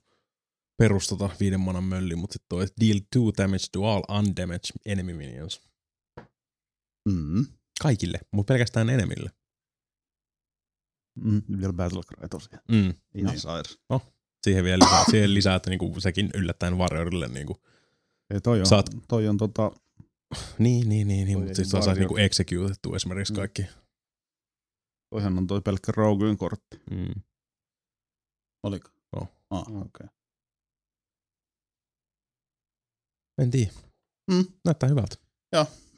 [0.78, 5.12] perus tota viiden manan mölli, mutta sitten toi deal two damage to all undamaged enemy
[5.12, 5.60] minions.
[7.08, 7.46] Mm.
[7.82, 9.30] Kaikille, mutta pelkästään enemille.
[11.24, 12.62] Mm, vielä Battle Cry tosiaan.
[12.70, 12.78] Mm.
[13.14, 13.40] Ihan Niin.
[13.40, 13.78] sairas.
[14.44, 17.28] Siihen vielä lisää, siihen lisää että niinku sekin yllättäen Warriorille.
[17.28, 17.56] Niinku.
[18.30, 19.70] Ei, toi on, Saat- toi on tota,
[20.58, 21.98] Niin, niin, niin, niin mutta ei sitten saa Warrior.
[21.98, 23.36] niinku executettua esimerkiksi Mm.
[23.36, 23.62] kaikki.
[25.14, 26.80] toihan on toi pelkkä Roguin kortti.
[26.90, 27.22] Mm.
[28.66, 28.90] Oliko?
[29.16, 29.28] Joo.
[29.50, 29.80] Ah, okei.
[29.84, 30.08] Okay.
[33.42, 33.72] En tiedä.
[34.30, 34.44] Mm.
[34.64, 35.16] Näyttää hyvältä.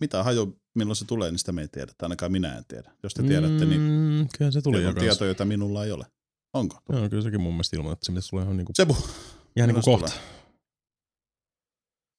[0.00, 1.92] Mitä haju, milloin se tulee, niin sitä me ei tiedä.
[2.02, 2.92] Ainakaan minä en tiedä.
[3.02, 6.06] Jos te tiedätte, niin Mm, kyllä se tuli jo on tietoja, joita minulla ei ole.
[6.54, 6.78] Onko?
[6.88, 8.96] Joo, kyllä sekin mun mielestä ilman, että se tulla ihan niinku, Sebu.
[9.56, 10.06] ihan niinku kohta.
[10.06, 10.22] tulee?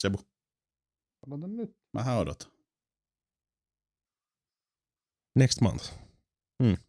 [0.01, 0.17] Sebu.
[1.27, 1.76] Odotan nyt.
[1.93, 2.51] Mähän odotan.
[5.35, 5.93] Next month.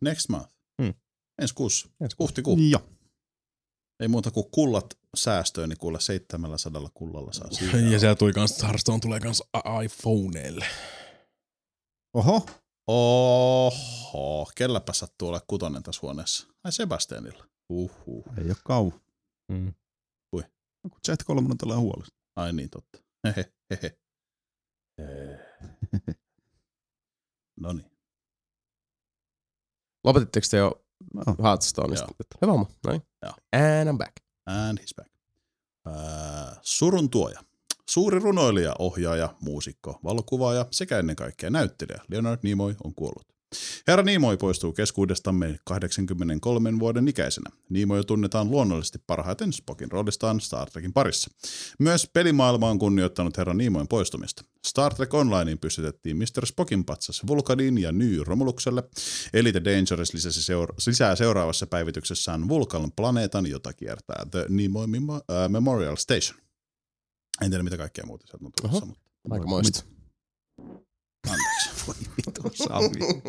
[0.01, 0.55] Next month.
[0.83, 0.95] Mm.
[1.43, 1.89] Ensi kuussa.
[2.01, 2.59] Ensi Huhtikuu.
[2.71, 2.89] Joo.
[4.03, 7.77] Ei muuta kuin kullat säästöön, niin kuule 700 kullalla saa siitä.
[7.77, 9.43] Ja siellä tuli kans, Hearthstone tulee kans
[9.85, 10.67] iPhoneille.
[12.15, 12.47] Oho.
[12.91, 16.49] Oho, kelläpä sattuu olla kutonen tässä huoneessa.
[16.65, 17.49] Ai Sebastianilla.
[17.73, 18.25] Uhuh.
[18.39, 19.01] Ei oo kauan.
[19.53, 19.75] Mm.
[20.83, 22.17] Kun Z3 tulee huolesta.
[22.37, 22.99] Ai niin, totta.
[23.25, 23.99] Hehe, hehe.
[27.61, 27.91] No niin.
[30.05, 31.23] Lopetitteko te jo No.
[31.43, 32.07] Hearthstoneista?
[32.43, 33.03] Hyvä homma, noin.
[33.23, 33.33] Joo.
[33.53, 34.17] And I'm back.
[34.47, 35.11] And he's back.
[35.87, 37.41] Äh, surun tuoja.
[37.91, 43.38] Suuri runoilija, ohjaaja, muusikko, valokuvaaja sekä ennen kaikkea näyttelijä Leonard Nimoy on kuollut.
[43.87, 47.51] Herra Nimoy poistuu keskuudestamme 83 vuoden ikäisenä.
[47.69, 51.31] Nimoy tunnetaan luonnollisesti parhaiten Spockin roolistaan Star Trekin parissa.
[51.79, 54.45] Myös pelimaailma on kunnioittanut herra Nimoyn poistumista.
[54.67, 56.47] Star Trek Onlineen pystytettiin Mr.
[56.47, 58.83] Spockin patsas Vulkanin ja Ny Romulukselle.
[59.33, 65.97] Elite Dangerous lisäsi seura- lisää seuraavassa päivityksessään Vulkan planeetan, jota kiertää The Nimoy äh, Memorial
[65.97, 66.41] Station.
[67.43, 68.87] En tiedä mitä kaikkea muuta sieltä on tulossa,
[69.31, 69.98] Aika moista.
[71.27, 71.71] Anteeksi.
[71.87, 73.29] Voi vittu, Sami.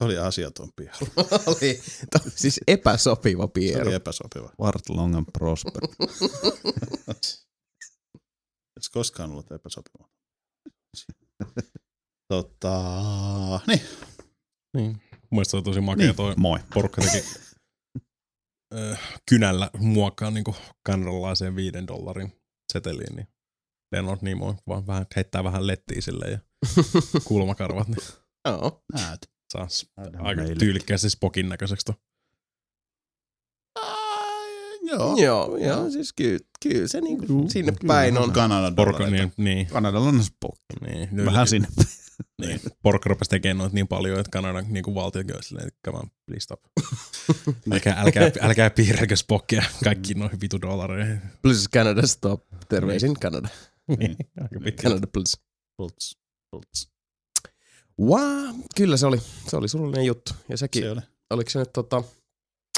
[0.00, 0.82] Oli asiatompi.
[1.46, 1.80] oli
[2.12, 3.86] to, siis epäsopiva Se Piero.
[3.86, 4.52] oli epäsopiva.
[4.60, 5.82] Wart long and prosper.
[8.76, 10.08] Edes koskaan ollut epäsopiva.
[12.28, 12.80] Tota,
[13.66, 13.80] niin.
[14.76, 14.90] Niin.
[14.90, 16.58] Mun mielestä se on tosi makea Niin, toi moi.
[16.74, 17.24] porukka teki
[18.74, 18.96] ö,
[19.30, 20.56] kynällä muokkaa niinku
[20.86, 22.32] kanadalaiseen viiden dollarin
[22.72, 23.28] seteliin, niin
[23.92, 26.38] Leonard Nimoy vaan vähän heittää vähän lettiä sille ja
[27.24, 27.98] kulmakarvat, niin
[28.48, 28.82] Joo.
[28.92, 29.30] Näet.
[29.52, 29.68] saa
[30.18, 31.92] aika tyylikkäästi Spokin näköiseksi.
[34.82, 35.16] Joo.
[35.16, 37.92] Joo, joo, siis kyllä, kyllä se niinku Juu, sinne kyllä.
[37.94, 38.32] päin on.
[38.32, 39.10] Porukka, dollareita.
[39.10, 40.60] niin, niin, Kanadalainen Spock.
[40.80, 41.68] niin, Vähän sinne.
[42.42, 42.60] niin.
[42.82, 46.10] Porukka rupesi tekemään noita niin paljon, että Kanadan niin valtiokin olisi silleen, että come on,
[46.26, 46.60] please stop.
[47.72, 51.20] älkää, älkää, älkää piirräkö Spockia kaikki noihin vitu dollareihin.
[51.42, 52.44] Please Canada stop.
[52.68, 53.48] Terveisin Canada.
[53.98, 54.82] Niin, aika pitkä.
[54.82, 55.36] Canada please.
[55.76, 56.23] Pults.
[58.00, 59.18] Wow, kyllä se oli,
[59.50, 60.32] se oli surullinen juttu.
[60.48, 61.00] Ja sekin, Se oli.
[61.30, 62.02] oliko se nyt tota,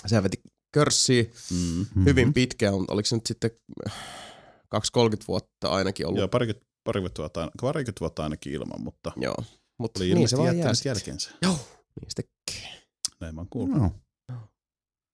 [0.07, 1.87] sehän veti körssiä Mm.
[2.05, 3.51] hyvin pitkään, oliko se nyt sitten
[3.89, 6.19] 2-30 vuotta ainakin ollut.
[6.19, 9.37] Joo, parikymmentä, parikymmentä, vuotta, parikymmentä vuotta ainakin ilman, mutta Joo.
[9.79, 11.31] Mutta oli niin se vaan jää jättänyt jälkeensä.
[11.43, 11.55] Joo,
[12.01, 12.83] niin se tekee.
[13.21, 13.79] Näin mä oon kuullut.
[13.79, 13.91] No.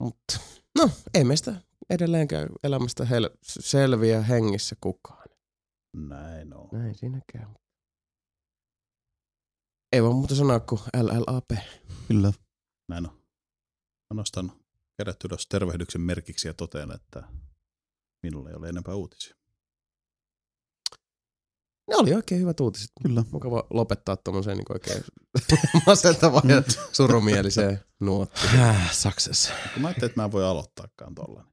[0.00, 0.40] Mutta
[0.78, 1.54] no, ei meistä
[1.90, 5.28] edelleenkään elämästä hel- selviä hengissä kukaan.
[5.96, 6.68] Näin on.
[6.72, 7.46] Näin siinä käy.
[9.92, 11.50] Ei voi muuta sanoa kuin LLAP.
[12.08, 12.32] Kyllä.
[12.88, 13.14] Näin on.
[14.10, 14.52] Mä nostan
[14.98, 17.22] kädet ylös tervehdyksen merkiksi ja totean, että
[18.22, 19.36] minulla ei ole enempää uutisia.
[21.90, 22.90] Ne oli oikein hyvät uutiset.
[23.02, 23.24] Kyllä.
[23.30, 25.04] Mukava lopettaa tuommoiseen niin oikein
[25.86, 26.62] masentavaan ja
[26.92, 28.50] surumieliseen nuottiin.
[28.92, 29.50] Success.
[29.72, 31.46] Kun mä ajattelin, että mä en voi aloittaakaan tolla.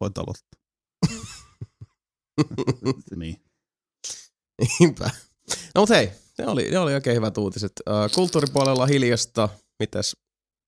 [0.00, 0.60] Voit aloittaa.
[3.16, 3.44] Niin.
[4.80, 5.10] Niinpä.
[5.74, 7.72] No mut hei, ne oli, ne oli oikein hyvät uutiset.
[7.88, 9.48] Uh, kulttuuripuolella hiljasta,
[9.78, 10.16] mitäs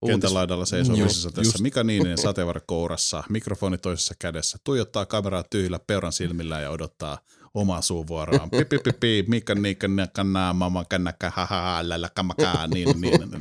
[0.07, 1.61] Kentän laidalla seisoo Just- tässä just.
[1.61, 7.19] Mika Niininen sateenvarre kourassa, mikrofoni toisessa kädessä, tuijottaa kameraa tyhjillä peuran silmillä ja odottaa
[7.55, 8.51] omaa suuvuoroaan.
[8.51, 13.01] Pi, pi, pi, pi, Mika Niikka Nakana, mama kannakka, ha, ha, ha, lälä, kamakaa, niin,
[13.01, 13.41] niin, niin.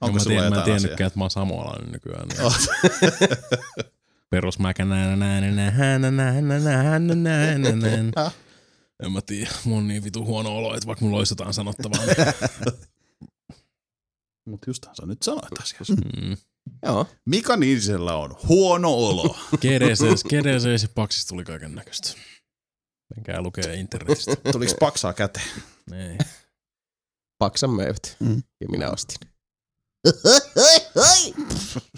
[0.00, 2.28] Onko mä, sulla tiedän, mä en jotain tiennytkään, että mä oon samoalainen nykyään.
[2.42, 2.56] Oh.
[4.30, 8.12] Perusmäkä näin, näin, näin, näin, näin, näin, näin, näin, näin, näin.
[9.04, 12.00] En mä tiedä, mulla on niin vitu huono olo, että vaikka mulla olisi jotain sanottavaa.
[14.48, 15.94] Mutta justhan sä nyt sanoit asiassa.
[15.94, 16.36] Mm.
[16.82, 17.06] Joo.
[17.26, 19.36] Mika Niinisellä on huono olo.
[19.62, 22.12] GDCs ja Paksista tuli kaiken näköistä.
[23.16, 24.36] Menkää lukee internetistä.
[24.52, 25.50] Tuliko paksaa käteen?
[25.92, 26.18] Ei.
[27.38, 28.16] Paksan möivät.
[28.20, 28.42] Mm.
[28.60, 29.28] Ja minä ostin.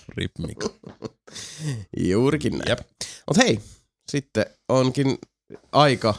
[0.08, 0.70] Rip Mika.
[1.96, 2.78] Juurikin näin.
[3.28, 3.60] Mut hei,
[4.10, 5.18] sitten onkin
[5.72, 6.14] aika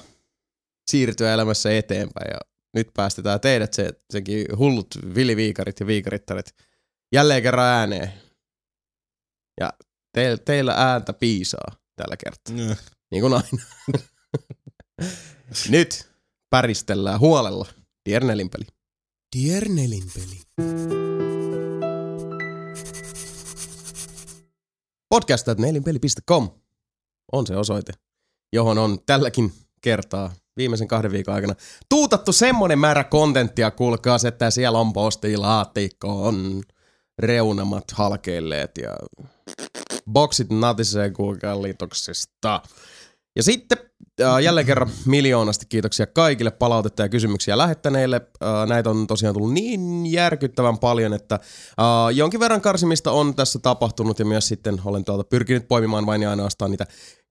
[0.91, 2.39] siirtyä elämässä eteenpäin ja
[2.73, 6.55] nyt päästetään teidät se, senkin hullut viliviikarit ja viikarittarit
[7.13, 8.13] jälleen kerran ääneen.
[9.61, 9.73] Ja
[10.13, 12.75] te, teillä ääntä piisaa tällä kertaa,
[13.11, 13.63] niin kuin aina.
[15.69, 16.11] nyt
[16.49, 17.67] päristellään huolella
[18.09, 18.65] Diernelin peli.
[19.35, 20.41] Diernelin peli.
[25.09, 26.49] podcast.nelinpeli.com
[27.31, 27.93] on se osoite,
[28.53, 31.55] johon on tälläkin kertaa viimeisen kahden viikon aikana
[31.89, 36.63] tuutattu semmonen määrä kontenttia, kuulkaa, että siellä on postilaatikon
[37.19, 38.97] reunamat halkeilleet ja
[40.11, 42.61] boksit natisee kuulkaa liitoksista.
[43.35, 43.77] Ja sitten
[44.21, 48.15] äh, jälleen kerran miljoonasti kiitoksia kaikille palautetta ja kysymyksiä lähettäneille.
[48.43, 53.59] Äh, näitä on tosiaan tullut niin järkyttävän paljon, että äh, jonkin verran karsimista on tässä
[53.59, 56.85] tapahtunut ja myös sitten olen tuolta pyrkinyt poimimaan vain ja ainoastaan niitä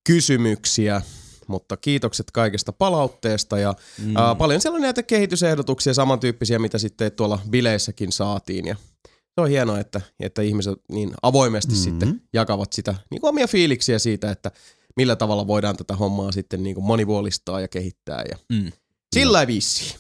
[0.07, 1.03] kysymyksiä.
[1.51, 4.17] Mutta kiitokset kaikesta palautteesta ja mm.
[4.17, 8.67] äh, paljon siellä on näitä kehitysehdotuksia samantyyppisiä, mitä sitten tuolla bileissäkin saatiin.
[8.67, 8.77] Ja
[9.09, 11.83] se on hienoa, että, että ihmiset niin avoimesti mm-hmm.
[11.83, 14.51] sitten jakavat sitä niin omia fiiliksiä siitä, että
[14.97, 18.25] millä tavalla voidaan tätä hommaa sitten niin kuin monivuolistaa ja kehittää.
[18.31, 18.73] Ja Mm.
[19.15, 19.97] sillä viisi.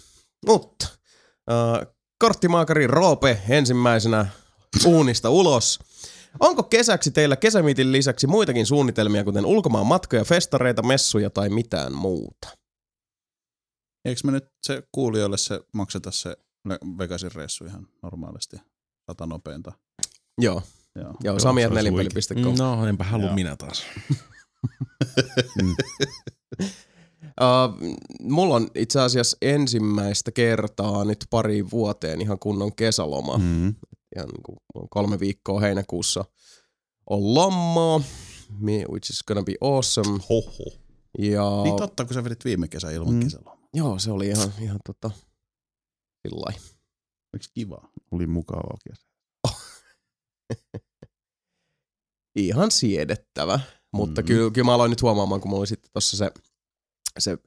[0.46, 0.88] Mutta
[1.50, 1.86] äh,
[2.18, 4.26] korttimaakari Roope ensimmäisenä
[4.84, 5.78] uunista ulos.
[6.40, 12.48] Onko kesäksi teillä kesämiitin lisäksi muitakin suunnitelmia, kuten ulkomaan matkoja, festareita, messuja tai mitään muuta?
[14.04, 16.36] Eikö me nyt se kuulijoille se makseta se
[16.98, 18.56] Vegasin reissu ihan normaalisti?
[19.06, 19.72] Sata nopeinta.
[20.38, 20.62] Joo,
[20.94, 21.14] Joo.
[21.24, 22.54] joo Sami olisi nelinpeli.com.
[22.58, 23.34] No, enpä halua Joo.
[23.34, 23.84] minä taas.
[27.40, 27.90] Uh,
[28.36, 33.38] mulla on itse asiassa ensimmäistä kertaa nyt pari vuoteen ihan kunnon kesäloma.
[33.38, 33.74] Mm.
[34.16, 34.56] Ihan niin kuin
[34.90, 36.24] kolme viikkoa heinäkuussa
[37.10, 38.00] on lomaa,
[38.58, 40.18] mi- which is gonna be awesome.
[40.28, 40.80] Hoho.
[41.18, 43.20] Ja Niin totta, kun sä vedit viime kesän ilman Mm.
[43.20, 43.68] kesälomaa.
[43.74, 45.10] joo, se oli ihan, ihan tota,
[46.28, 46.54] sillai.
[47.34, 47.90] Oliko kivaa?
[48.10, 49.06] Oli mukavaa kesä.
[52.36, 53.60] Ihan siedettävä.
[53.92, 54.26] Mutta Mm.
[54.26, 56.30] kyllä, kyllä mä aloin nyt huomaamaan, kun mulla oli sitten tossa se,
[57.18, 57.38] se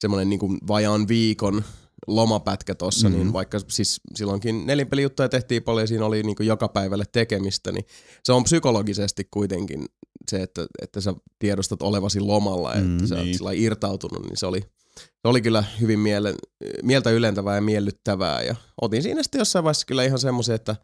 [0.00, 1.64] semmoinen niin vajaan viikon
[2.06, 3.18] lomapätkä tossa, Mhm.
[3.18, 7.72] niin vaikka siis silloinkin nelinpelijuttuja tehtiin paljon ja siinä oli niin kuin joka päivälle tekemistä,
[7.72, 7.84] niin
[8.24, 9.84] se on psykologisesti kuitenkin
[10.30, 13.34] se, että, että sä tiedostat olevasi lomalla että Mm, sä oot niin.
[13.38, 14.60] sillä irtautunut, niin se oli,
[15.00, 16.34] se oli kyllä hyvin miele,
[16.82, 20.76] mieltä ylentävää ja miellyttävää ja otin siinä sitten jossain vaiheessa kyllä ihan semmoisen, että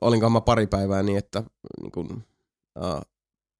[0.00, 1.42] olinkohan mä pari päivää niin, että
[1.82, 2.08] niin kuin,
[2.78, 3.00] uh,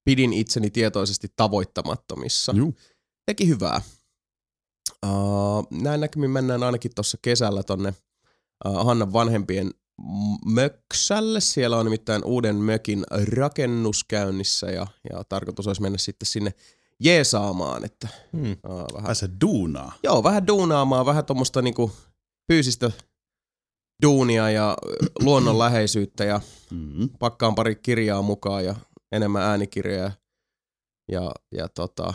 [0.04, 2.52] pidin itseni tietoisesti tavoittamattomissa.
[2.56, 2.74] Juu.
[3.26, 3.80] Teki hyvää.
[5.06, 7.94] Uh, näin näkymin mennään ainakin tuossa kesällä tonne
[8.66, 9.70] uh, Hannan vanhempien
[10.44, 11.40] möksälle.
[11.40, 16.54] Siellä on nimittäin uuden mökin rakennus käynnissä ja, ja tarkoitus olisi mennä sitten sinne
[17.00, 18.52] jeesaamaan, että Hmm.
[18.52, 19.92] uh, vähän Pääsee duunaa.
[20.02, 21.92] Joo, vähän duunaamaan, vähän tuommoista niinku
[22.52, 22.90] fyysistä
[24.02, 24.76] duunia ja
[25.24, 26.40] luonnonläheisyyttä ja
[26.70, 27.08] Mm.
[27.18, 28.74] pakkaan pari kirjaa mukaan ja
[29.12, 30.10] enemmän äänikirjoja.
[31.12, 32.14] Ja, ja tota,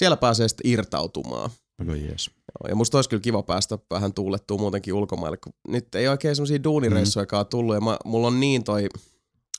[0.00, 1.50] siellä pääsee sitten irtautumaan.
[1.78, 2.30] Aika jees.
[2.30, 6.36] Joo, ja musta olisi kyllä kiva päästä vähän tuulettua muutenkin ulkomaille, kun nyt ei oikein
[6.36, 7.74] semmoisia duunireissujakaan tullut.
[7.74, 8.88] Ja mä, mulla on niin toi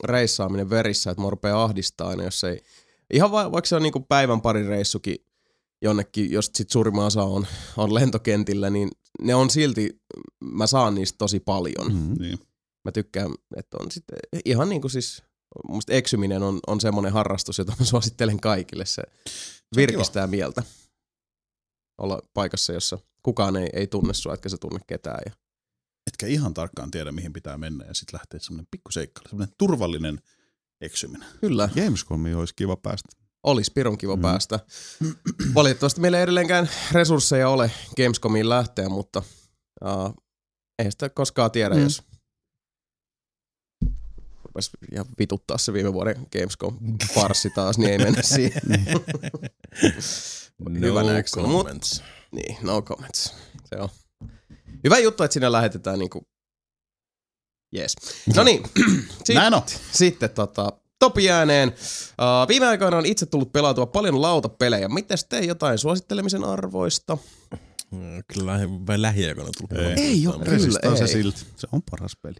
[0.03, 2.61] reissaaminen verissä, että mä rupeaa ahdistaa aina, jos ei
[3.13, 5.15] Ihan va- vaikka se on niinku päivän pari reissukin
[5.81, 7.47] jonnekin, jos sit suurimman osa on,
[7.77, 8.89] on lentokentillä, niin
[9.21, 10.01] ne on silti,
[10.43, 11.93] mä saan niistä tosi paljon.
[11.93, 12.15] Mm.
[12.19, 12.39] Niin.
[12.85, 15.23] Mä tykkään, että on sitten ihan niinku siis,
[15.67, 18.85] musta eksyminen on, on semmoinen harrastus, jota mä suosittelen kaikille.
[18.85, 19.03] Se
[19.75, 20.63] virkistää mieltä
[21.97, 25.19] olla paikassa, jossa kukaan ei, ei tunne sua, etkä sä tunne ketään.
[25.25, 25.31] Ja
[26.07, 30.21] Etkä ihan tarkkaan tiedä, mihin pitää mennä ja sitten lähtee semmoinen pikkuseikkailu, semmoinen turvallinen
[30.81, 31.27] eksyminen.
[31.41, 33.09] kyllä, Gamescomiin olisi kiva päästä.
[33.43, 34.21] olisi pirun kiva Mm.
[34.21, 34.59] päästä.
[35.55, 39.23] Valitettavasti meillä ei edelleenkään resursseja ole Gamescomiin lähteä, mutta
[39.85, 40.13] uh,
[40.79, 41.81] ei sitä koskaan tiedä, Mm.
[41.83, 42.03] jos
[44.51, 48.61] rupes ihan vituttaa se viime vuoden Gamescom-farssi taas, niin ei mennä siihen.
[50.79, 51.07] Hyvä no.
[51.09, 52.03] Mut- comments.
[52.31, 53.33] Niin, no comments.
[53.65, 53.89] Se on.
[54.83, 56.27] Hyvä juttu, että sinne lähetetään niinku...
[57.77, 57.95] Yes.
[58.35, 58.63] No niin,
[59.25, 59.61] Sit- Näin on.
[59.91, 61.69] sitten tota, Topi ääneen.
[61.69, 64.89] Uh, viime aikoina on itse tullut pelautua paljon lautapelejä.
[64.89, 67.17] Mites te jotain suosittelemisen arvoista?
[68.33, 69.85] Kyllä lähi, vai lähiaikoina tullut.
[69.97, 70.03] Ei.
[70.05, 70.79] Ei oo Mutta- kyllä.
[71.01, 71.07] Ei.
[71.07, 71.39] silti.
[71.55, 72.35] Se on paras peli.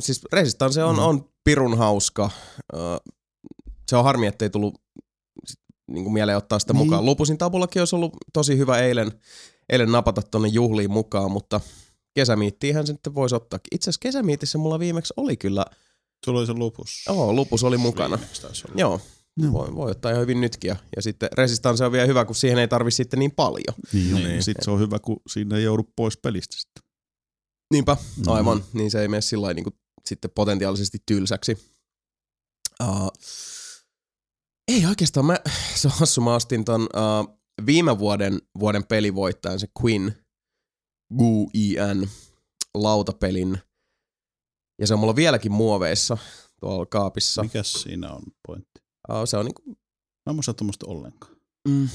[0.00, 1.02] Siis Resistance on, Mm.
[1.02, 2.30] on pirun hauska.
[3.90, 4.74] Se on harmi, ettei tullut
[5.46, 5.60] sit,
[5.90, 6.84] niinku mieleen ottaa sitä Niin.
[6.84, 7.04] mukaan.
[7.06, 9.12] Lupusin tabullakin olisi ollut tosi hyvä eilen,
[9.68, 11.60] eilen napata tonne juhliin mukaan, mutta
[12.14, 13.58] kesämiittiinhän se nyt voisi ottaa.
[13.72, 15.64] Itse asiassa kesämiitissä mulla viimeksi oli kyllä,
[16.24, 17.04] Sulla oli se lupus.
[17.08, 18.18] joo, lupus oli mukana.
[18.76, 19.00] Joo,
[19.36, 19.52] Joo.
[19.52, 20.68] voi, voi ottaa ihan hyvin nytkin.
[20.68, 23.74] Ja, ja sitten Resistance on vielä hyvä, kun siihen ei tarvi sitten niin paljon.
[23.92, 24.28] Niin, Niin.
[24.28, 24.42] niin.
[24.42, 26.82] Sitten se on hyvä, kun siinä ei joudu pois pelistä sitten.
[27.72, 28.28] Niinpä, Mhm.
[28.28, 28.64] aivan.
[28.72, 29.64] Niin se ei mene sillä niin
[30.06, 31.72] sitten potentiaalisesti tylsäksi.
[32.82, 33.10] Uh,
[34.68, 35.38] ei oikeastaan, mä,
[35.80, 40.12] se on hassu, mä ostin ton uh, viime vuoden, vuoden pelivoittajan, se Quinn
[41.18, 42.08] Gu-I-N
[42.74, 43.58] lautapelin.
[44.80, 46.18] Ja se on mulla vieläkin muoveissa
[46.60, 47.42] tuolla kaapissa.
[47.42, 48.80] Mikäs siinä on pointti?
[49.10, 49.62] Uh, se on niinku,
[50.26, 51.36] Mä en muista tuommoista ollenkaan.
[51.68, 51.88] mm,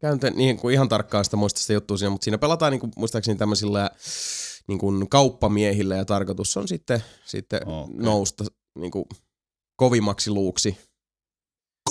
[0.00, 2.92] käyn te, niin ihan tarkkaan sitä muista sitä juttua siinä, mutta siinä pelataan niin kuin,
[2.96, 3.90] muistaakseni tämmöisillä
[4.68, 7.96] niin kuin kauppamiehillä ja tarkoitus on sitten, sitten Okei.
[7.96, 8.44] nousta
[8.78, 9.04] niin kuin,
[9.76, 10.78] kovimmaksi luuksi.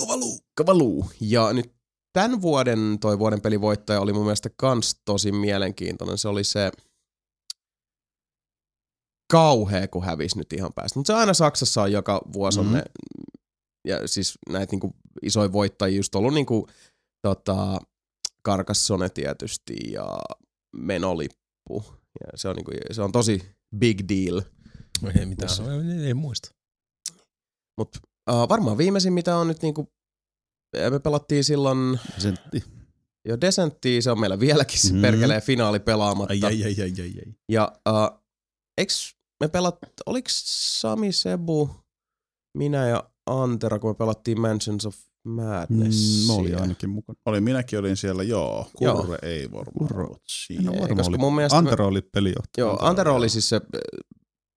[0.00, 0.38] Kova luu!
[0.58, 1.10] Kova luu.
[1.20, 1.74] Ja nyt
[2.12, 6.18] tämän vuoden, toi vuoden pelivoittaja oli mun mielestä kans tosi mielenkiintoinen.
[6.18, 6.70] Se oli se
[9.32, 10.98] kauhea, kun hävisi nyt ihan päästä.
[10.98, 12.74] Mutta se aina Saksassa on joka vuosi on Mhm.
[12.74, 12.82] ne,
[13.88, 16.68] ja siis näitä niinku isoja voittajia just ollut niinku,
[17.22, 17.78] tota,
[18.46, 20.18] Carcassonne tietysti ja
[20.76, 21.84] Menolippu.
[22.20, 23.42] Ja se, on niinku, se on tosi
[23.76, 24.42] big deal.
[25.20, 25.50] Ei mitään,
[26.00, 26.48] ei, ei muista.
[27.78, 27.98] Mutta
[28.30, 29.92] uh, varmaan viimeisin, mitä on nyt niinku,
[30.90, 32.64] me pelattiin silloin Sentti.
[33.28, 35.02] jo Descenttia, se on meillä vieläkin se Mhm.
[35.02, 36.32] perkelee finaali pelaamatta.
[36.32, 37.34] Ai, ai, ai, ai, ai, ai.
[37.48, 38.22] Ja uh,
[38.78, 40.42] eiks me pelat, oliks
[40.80, 41.70] Sami Sebu,
[42.58, 44.96] minä ja Antera, kun me pelattiin Mansions of
[45.28, 46.20] Madness.
[46.20, 47.18] Mm, mä olin ainakin mukana.
[47.26, 48.70] Oli, minäkin olin siellä, joo.
[48.80, 48.96] Joo.
[48.96, 50.02] Kurre ei varmaan Kurre.
[50.04, 50.70] ollut siinä.
[50.72, 51.18] Ei, varma, koska oli.
[51.18, 52.48] mun mielestä me- Antero oli pelijohtaja.
[52.58, 53.28] Joo, Antero, Antero oli joo.
[53.28, 53.62] siis se äh,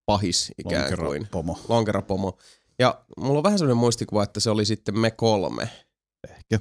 [0.06, 1.27] pahis ikään Lonkero kuin.
[1.31, 1.59] pomo.
[1.69, 2.38] Lonkerapomo.
[2.80, 5.69] Ja mulla on vähän sellainen muistikuva, että se oli sitten me kolme.
[6.30, 6.59] Ehkä.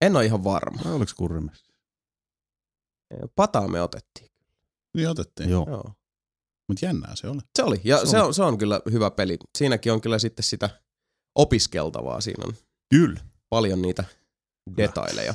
[0.00, 0.80] En ole ihan varma.
[0.84, 1.64] Vai oliko Kurrimes?
[3.36, 4.30] Pataa me otettiin.
[4.96, 5.50] Niin otettiin.
[5.50, 5.66] Joo.
[5.68, 5.92] Joo.
[6.68, 7.40] Mutta jännää se oli.
[7.56, 7.80] Se oli.
[7.84, 8.26] Ja se, Se se, oli.
[8.26, 9.38] on, se on kyllä hyvä peli.
[9.58, 10.70] Siinäkin on kyllä sitten sitä
[11.34, 12.20] opiskeltavaa.
[12.20, 12.54] Siinä on
[12.90, 13.20] Kyllä.
[13.48, 14.04] paljon niitä
[14.76, 15.34] detaileja.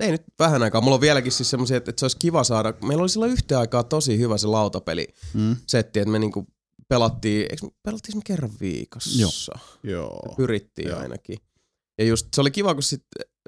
[0.00, 0.80] Ei nyt vähän aikaa.
[0.80, 2.74] Mulla on vieläkin siis semmoisia, että, että se olisi kiva saada.
[2.84, 5.56] Meillä oli silloin yhtä aikaa tosi hyvä se lautapeli Mm.
[5.66, 6.46] setti, että me niinku
[6.88, 9.58] pelattiin, eikö me pelattiin me kerran viikossa?
[9.82, 10.22] Joo.
[10.28, 10.98] Me pyrittiin Joo.
[10.98, 11.38] ainakin.
[11.98, 13.04] Ja just se oli kiva, kun sit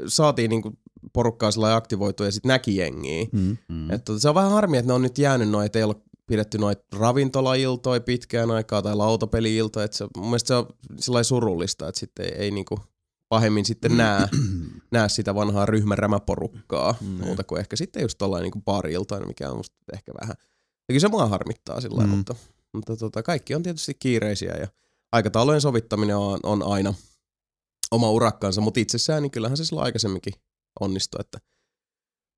[0.09, 0.73] saatiin niinku
[1.13, 3.27] porukkaa sillä aktivoitua ja sitten näki jengiä.
[3.33, 3.57] Mm.
[3.69, 3.91] Mm.
[3.91, 5.97] Et tota, se on vähän harmi, että ne on nyt jäänyt noin, että ei ole
[6.33, 9.85] pidetty noita ravintolailtoja pitkään aikaa tai lautapeli-iltoja.
[9.85, 10.67] Et se, mun mielestä se on
[10.99, 12.81] sillä surullista, että sitten ei, ei niinku
[13.28, 14.28] pahemmin sitten näe,
[14.93, 17.07] näe sitä vanhaa ryhmärämäporukkaa Mm.
[17.07, 20.35] muuta kuin ehkä sitten just tollain niinku pari-iltainen, mikä on musta ehkä vähän.
[20.39, 22.09] Ja kyllä se mua harmittaa sillä Mm.
[22.09, 22.35] mutta,
[22.73, 24.69] mutta tota, kaikki on tietysti kiireisiä ja
[25.12, 26.94] aikataulujen sovittaminen on, on aina
[27.91, 30.33] oma urakkansa, mutta itsessään niin kyllähän se silloin aikaisemminkin
[30.81, 31.39] onnistui, että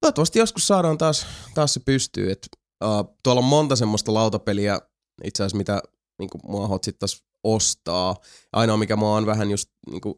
[0.00, 2.46] toivottavasti joskus saadaan taas, taas se pystyy, että
[2.84, 4.80] uh, tuolla on monta semmoista lautapeliä
[5.24, 5.82] itse asiassa, mitä
[6.18, 8.16] niin kuin mua hotsit taas ostaa.
[8.52, 10.14] Ainoa, mikä mua on vähän just niin kuin,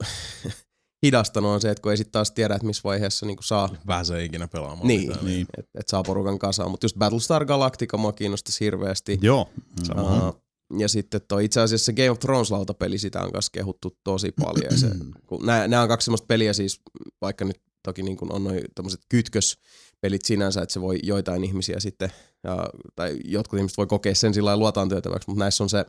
[1.07, 3.69] hidastanut on se, että kun ei sit taas tiedä, että missä vaiheessa niin kuin saa
[3.87, 4.89] Pääsee ikinä pelaamaan.
[4.89, 5.25] niin, mitään.
[5.25, 5.47] niin.
[5.59, 6.71] että et saa porukan kasaan.
[6.71, 9.19] Mutta just Battlestar Galactica mua kiinnostaisi hirveästi.
[9.23, 9.51] Joo.
[9.99, 10.43] Uh,
[10.79, 14.71] ja sitten toi itse asiassa Game of Thrones lautapeli, sitä on kanssa kehuttu tosi paljon.
[14.71, 14.91] Ja se,
[15.27, 16.81] kun nää, nää on kaksi semmoista peliä siis,
[17.21, 19.01] vaikka nyt toki niin kun on noin tommoset
[19.97, 22.11] kytköspelit sinänsä, että se voi joitain ihmisiä sitten,
[22.45, 25.85] ja, tai jotkut ihmiset voi kokea sen sillä lailla luotaan työtäväksi, mutta näissä on se,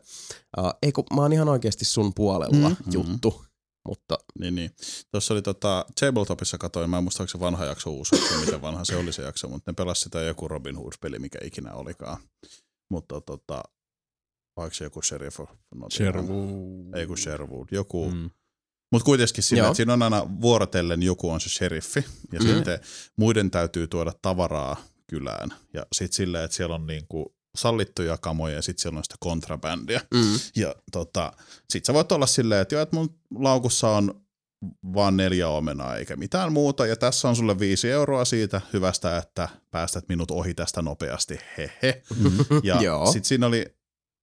[0.58, 3.46] uh, ei kun mä oon ihan oikeasti sun puolella Mm, mm, juttu.
[3.88, 4.72] Mutta Niin, niin.
[5.12, 8.86] Tuossa oli tota, Tabletopissa katoin, mä en muista, onko se vanha jakso uusi, miten vanha
[8.86, 12.18] se oli se jakso, mutta ne pelasi sitä joku Robin Hood-peli, mikä ikinä olikaan.
[12.92, 13.64] Mutta tota,
[14.58, 15.90] vaikka se joku Sheriff of Nottingham.
[15.90, 16.94] Sherwood.
[17.00, 18.12] Ei kun Sherwood, joku.
[18.12, 18.30] Mm.
[18.92, 19.68] Mutta kuitenkin sillä, Joo.
[19.68, 22.48] että siinä on aina vuorotellen joku on se sheriffi ja mm.
[22.48, 22.80] sitten
[23.16, 25.50] muiden täytyy tuoda tavaraa kylään.
[25.74, 30.02] Ja sitten silleen, että siellä on niinku sallittuja kamoja ja sitten siellä on sitä kontrabändiä.
[30.14, 31.34] mm, Ja tota,
[31.70, 34.22] sit sä voit olla silleen, että joo, että mun laukussa on
[34.94, 36.86] vaan neljä omenaa eikä mitään muuta.
[36.86, 41.40] Ja tässä on sulle viisi euroa siitä hyvästä, että päästät minut ohi tästä nopeasti.
[41.58, 42.02] Hehe.
[42.64, 43.06] Ja Joo.
[43.06, 43.66] sitten siinä oli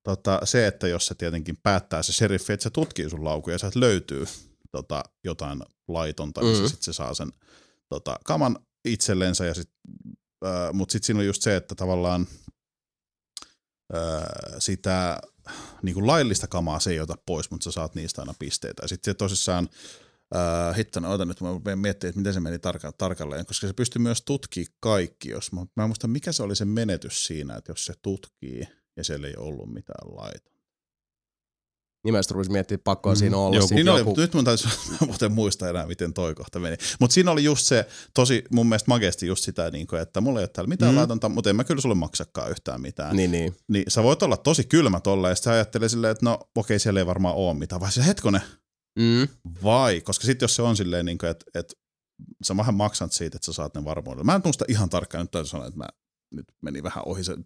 [0.05, 3.59] tota, se, että jos se tietenkin päättää se sheriffi, että se tutkii sun laukun ja
[3.59, 4.27] sieltä löytyy
[4.75, 6.69] tota, jotain laitonta, missä Mhm.
[6.69, 7.33] sitten se saa sen
[7.89, 9.47] tota, kaman itsellensä.
[9.47, 9.71] Ja sit,
[10.47, 12.27] äh, Mutta sitten siinä on just se, että tavallaan
[13.95, 14.25] äh,
[14.59, 15.19] sitä
[15.83, 18.83] niin kuin laillista kamaa se ei ota pois, mutta sä saat niistä aina pisteitä.
[18.85, 19.69] Ja sitten tosissaan,
[20.37, 24.03] äh, hittona, otan nyt, mä miettimään, että miten se meni tarka- tarkalleen, koska se pystyy
[24.03, 27.73] myös tutkimaan kaikki, jos mä, mä en muista, mikä se oli se menetys siinä, että
[27.73, 30.51] jos se tutkii ja siellä ei ollut mitään laita.
[32.05, 33.57] Nimestä rupesi miettimään, että pakkoa siinä olla.
[33.57, 34.71] Joku- Siinä oli, joku, mutta nyt mun täytyy
[35.07, 36.77] muuten muista enää, miten toi kohta meni.
[37.01, 40.41] Mutta siinä oli just se, tosi mun mielestä mageesti just sitä, niin kuin, että mulla
[40.41, 40.95] ei ole täällä mitään Mm.
[40.95, 40.99] mm.
[40.99, 43.17] laitonta, mutta en mä kyllä sulle maksakaan yhtään mitään.
[43.17, 43.57] Niin, niin.
[43.69, 46.79] niin sä voit olla tosi kylmä tolle, ja sitten sä ajattelee silleen, että no okei,
[46.79, 48.43] siellä ei varmaan ole mitään, vai se hetkonen,
[48.99, 49.29] Mm.
[49.65, 51.75] vai, koska sitten jos se on silleen, niin kuin, että, että
[52.45, 54.25] sä vähän maksat siitä, että sä saat ne varmuudella.
[54.25, 55.87] Mä en muista ihan tarkkaan, nyt täytyy sanoa, että mä
[56.35, 57.37] nyt meni vähän ohi se,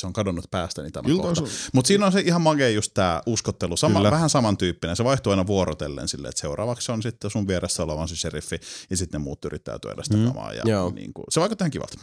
[0.00, 1.42] se on kadonnut päästäni tämä kohta.
[1.72, 4.10] Mutta siinä on se ihan magea just tämä uskottelu, Sama, Kyllä.
[4.10, 4.96] vähän samantyyppinen.
[4.96, 8.60] Se vaihtuu aina vuorotellen silleen, että seuraavaksi on sitten sun vieressä oleva se sheriffi,
[8.90, 10.22] ja sitten ne muut yrittää tuoda sitä Mm.
[10.22, 10.28] mm.
[10.28, 10.52] kamaa.
[10.52, 10.90] Ja Joo.
[10.90, 11.94] niin kuin, se vaikuttaa ihan kivalta.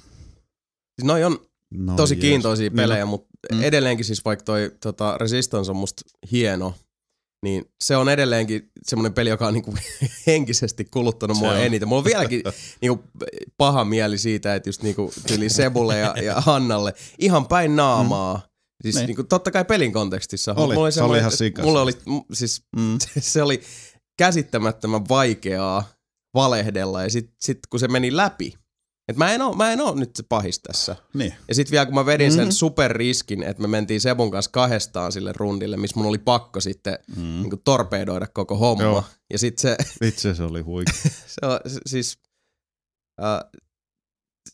[0.96, 1.38] Siis noi on
[1.72, 2.22] No, tosi jees.
[2.22, 3.10] kiintoisia Niin pelejä, on.
[3.10, 3.64] mutta Mm.
[3.64, 6.74] edelleenkin siis vaikka toi tota, Resistance on musta hieno,
[7.44, 9.76] niin se on edelleenkin semmoinen peli, joka on niinku
[10.28, 11.88] henkisesti kuluttanut mua eniten.
[11.88, 12.44] Mulla on vieläkin
[12.82, 13.04] niinku
[13.58, 18.42] paha mieli siitä, että just niinku tyyli Sebulle ja, ja Hannalle ihan päin naamaa.
[18.84, 19.08] Siis Niin.
[19.08, 20.54] niinku, totta kai pelin kontekstissa.
[20.58, 21.66] Oli, mulla se oli ihan sikas.
[21.66, 21.92] Mulla oli,
[22.34, 22.98] siis Mm.
[23.20, 23.62] se oli
[24.18, 25.84] käsittämättömän vaikeaa
[26.34, 28.54] valehdella ja sit, sit kun se meni läpi,
[29.08, 30.96] että mä en oo, mä en oo nyt se pahis tässä.
[31.14, 31.34] Niin.
[31.48, 32.52] Ja sitten vielä kun mä vedin sen Mhm.
[32.52, 37.22] superriskin, että me mentiin Sebun kanssa kahdestaan sille rundille, missä mun oli pakko sitten Mm.
[37.24, 38.84] niin torpedoida koko homma.
[38.84, 39.04] Joo.
[39.34, 40.94] Ja sitten se, Vitsi, se oli huikea.
[41.36, 42.18] se, on, se siis,
[43.24, 43.40] äh,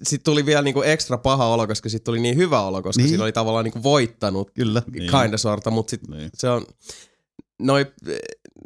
[0.03, 3.09] sitten tuli vielä niinku ekstra paha olo, koska sitten tuli niin hyvä olo, koska Niin.
[3.09, 4.81] siinä oli tavallaan niinku voittanut Kyllä.
[4.91, 5.11] Niin.
[5.11, 6.29] kinda sorta, mutta sitten Niin.
[6.33, 6.65] se on,
[7.61, 7.85] noi,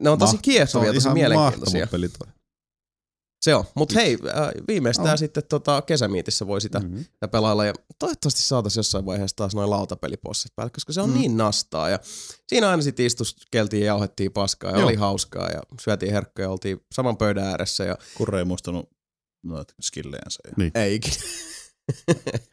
[0.01, 1.79] ne on tosi kiehtovia, se on tosi ihan mielenkiintoisia.
[1.79, 2.27] mahtava peli toi.
[3.43, 5.17] Se on, mutta hei, äh, viimeistään On.
[5.17, 7.01] sitten tota, kesämiitissä voi sitä Mhm.
[7.21, 7.65] ja pelailla.
[7.65, 11.15] Ja toivottavasti saataisiin jossain vaiheessa taas noin lautapelipossit päälle, koska se on Mm.
[11.17, 11.89] niin nastaa.
[11.89, 11.99] Ja
[12.47, 14.87] siinä aina sitten istuskeltiin ja jauhettiin paskaa ja Joo.
[14.87, 18.89] oli hauskaa ja syötiin herkkuja ja oltiin saman pöydän ääressä ja Kurre ei muistanut
[19.43, 20.39] noita skilleensä.
[20.47, 20.53] Ja...
[20.57, 20.71] Niin.
[20.75, 21.15] ei ikinä.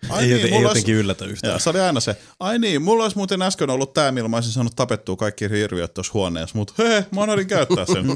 [0.09, 1.61] Ai Ei, niin, joten, ei mulla olisi- jotenkin yllätä Joo, yhtään.
[1.61, 4.53] se oli aina se, ai niin, mulla olisi muuten äsken ollut tää, millä mä olisin
[4.53, 8.07] saanut tapettua kaikki hirviöt tuossa huoneessa, mutta he, mä unohdin käyttää sen.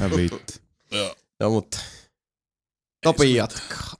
[0.00, 0.60] Hävitti.
[1.40, 1.78] No mutta
[3.04, 3.92] Topi jatkaa.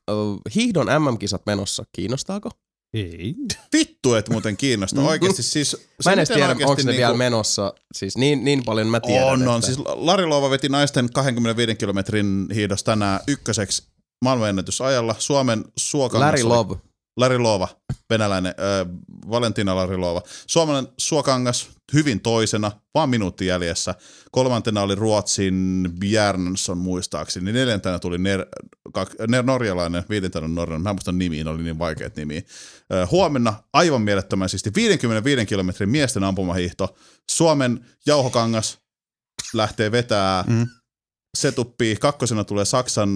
[0.55, 2.51] Hiihdon MM-kisat menossa, kiinnostaako?
[2.95, 3.35] Ei.
[3.73, 5.01] Vittu, et muuten kiinnosta.
[5.01, 5.77] Oikeasti siis...
[6.05, 7.75] Mä en edes tiedä, onko ne niinku- vielä menossa.
[7.95, 9.29] Siis niin, niin paljon mä tiedän.
[9.29, 9.55] On, on.
[9.55, 13.83] että- Siis Lari Loova veti naisten 25 kilometrin hiidos tänään ykköseksi
[14.25, 15.15] maailmanennätysajalla.
[15.19, 16.77] Suomen suokangas Larry Love.
[17.17, 17.69] Lari Loova,
[18.11, 18.97] venäläinen, äh,
[19.31, 20.23] Valentina Lari Loova.
[20.47, 23.95] Suomalainen suokangas hyvin toisena, vaan minuutti jäljessä.
[24.31, 27.53] Kolmantena oli Ruotsin Bjärnsson muistaakseni.
[27.53, 28.47] Neljäntenä tuli ner,
[28.93, 30.83] kak, ner, norjalainen, viidentenä norjalainen.
[30.83, 32.43] Mä en muista nimiin, oli niin vaikeat nimiä.
[32.93, 36.97] Äh, huomenna aivan mielettömän siisti 55 kilometrin miesten ampumahiihto.
[37.31, 38.79] Suomen jauhokangas
[39.55, 40.45] lähtee vetää.
[40.47, 40.67] Mm.
[41.37, 41.97] Se tuppii.
[41.97, 43.11] Kakkosena tulee Saksan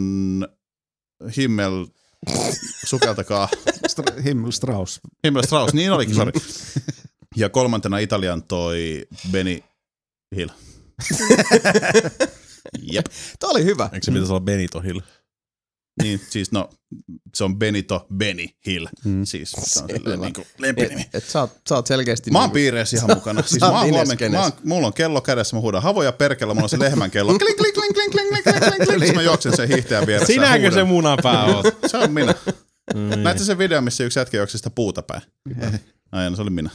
[1.36, 1.86] Himmel,
[2.86, 3.48] sukeltakaa.
[3.88, 5.00] Stra- Himmel Strauss.
[5.24, 6.32] Himmel Strauss, niin olikin, sori.
[7.36, 9.60] Ja kolmantena Italian toi Benny
[10.36, 10.48] Hill.
[12.92, 13.06] Jep.
[13.38, 13.90] Tämä oli hyvä.
[13.92, 15.00] Eikö se pitäisi olla Benito Hill?
[16.02, 16.70] Niin, siis no,
[17.34, 18.86] se on Benito Benny Hill.
[19.04, 19.24] Mm.
[19.24, 21.00] Siis se on silleen niin kuin lempinimi.
[21.00, 22.30] Et, et sä, oot, sä oot selkeästi...
[22.30, 23.42] Mä oon niinku- piireissä ihan mukana.
[23.46, 26.68] Siis Sä mä oon huomenna, mulla on kello kädessä, mä huudan havoja perkellä, mulla on
[26.68, 27.32] se lehmän kello.
[27.38, 29.00] Kling, kling, kling, kling, kling, kling, kling, kling, kling.
[29.00, 30.32] Sitten mä juoksen sen hiihtäjän vieressä.
[30.32, 31.66] Sinäkö se munapää oot?
[31.90, 32.34] Se on minä.
[32.94, 33.22] Mm.
[33.22, 35.22] Näitte sen video, missä yksi jätkä juoksi sitä puuta päin?
[36.12, 36.70] Ai, no se oli minä.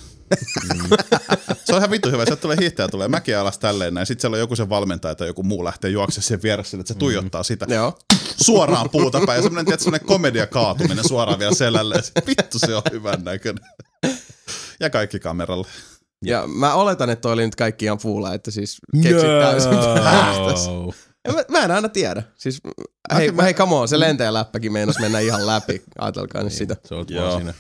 [1.66, 2.26] se on ihan vittu hyvä.
[2.26, 4.08] Sieltä tulee hiihtäjä, tulee mäkiä alas tälleen näin.
[4.08, 7.00] Sitten siellä on joku sen valmentaja tai joku muu lähtee juoksemaan sen vieressä, että se
[7.00, 8.00] tuijottaa sitä Joo.
[8.42, 9.38] suoraan puuta päin.
[9.38, 11.96] Ja semmoinen, tiedätkö, semmoinen komedia kaatuminen suoraan vielä selälle.
[12.28, 13.66] Vittu se on hyvän näköinen.
[14.80, 15.68] Ja kaikki kameralle.
[16.28, 19.72] Ja mä oletan, että toi oli nyt kaikki ihan fuulla, että siis keksit täysin
[20.04, 20.68] päästäs.
[20.68, 20.94] No.
[21.34, 22.24] Mä, mä en aina tiedä.
[22.38, 22.62] Siis,
[23.14, 25.82] hei, mä, hei, come on, se lentäjäläppäkin meinas mennä ihan läpi.
[26.00, 26.76] Ajatelkaa nyt sitä.
[26.86, 27.26] Se on Joo.
[27.26, 27.54] vaan siinä.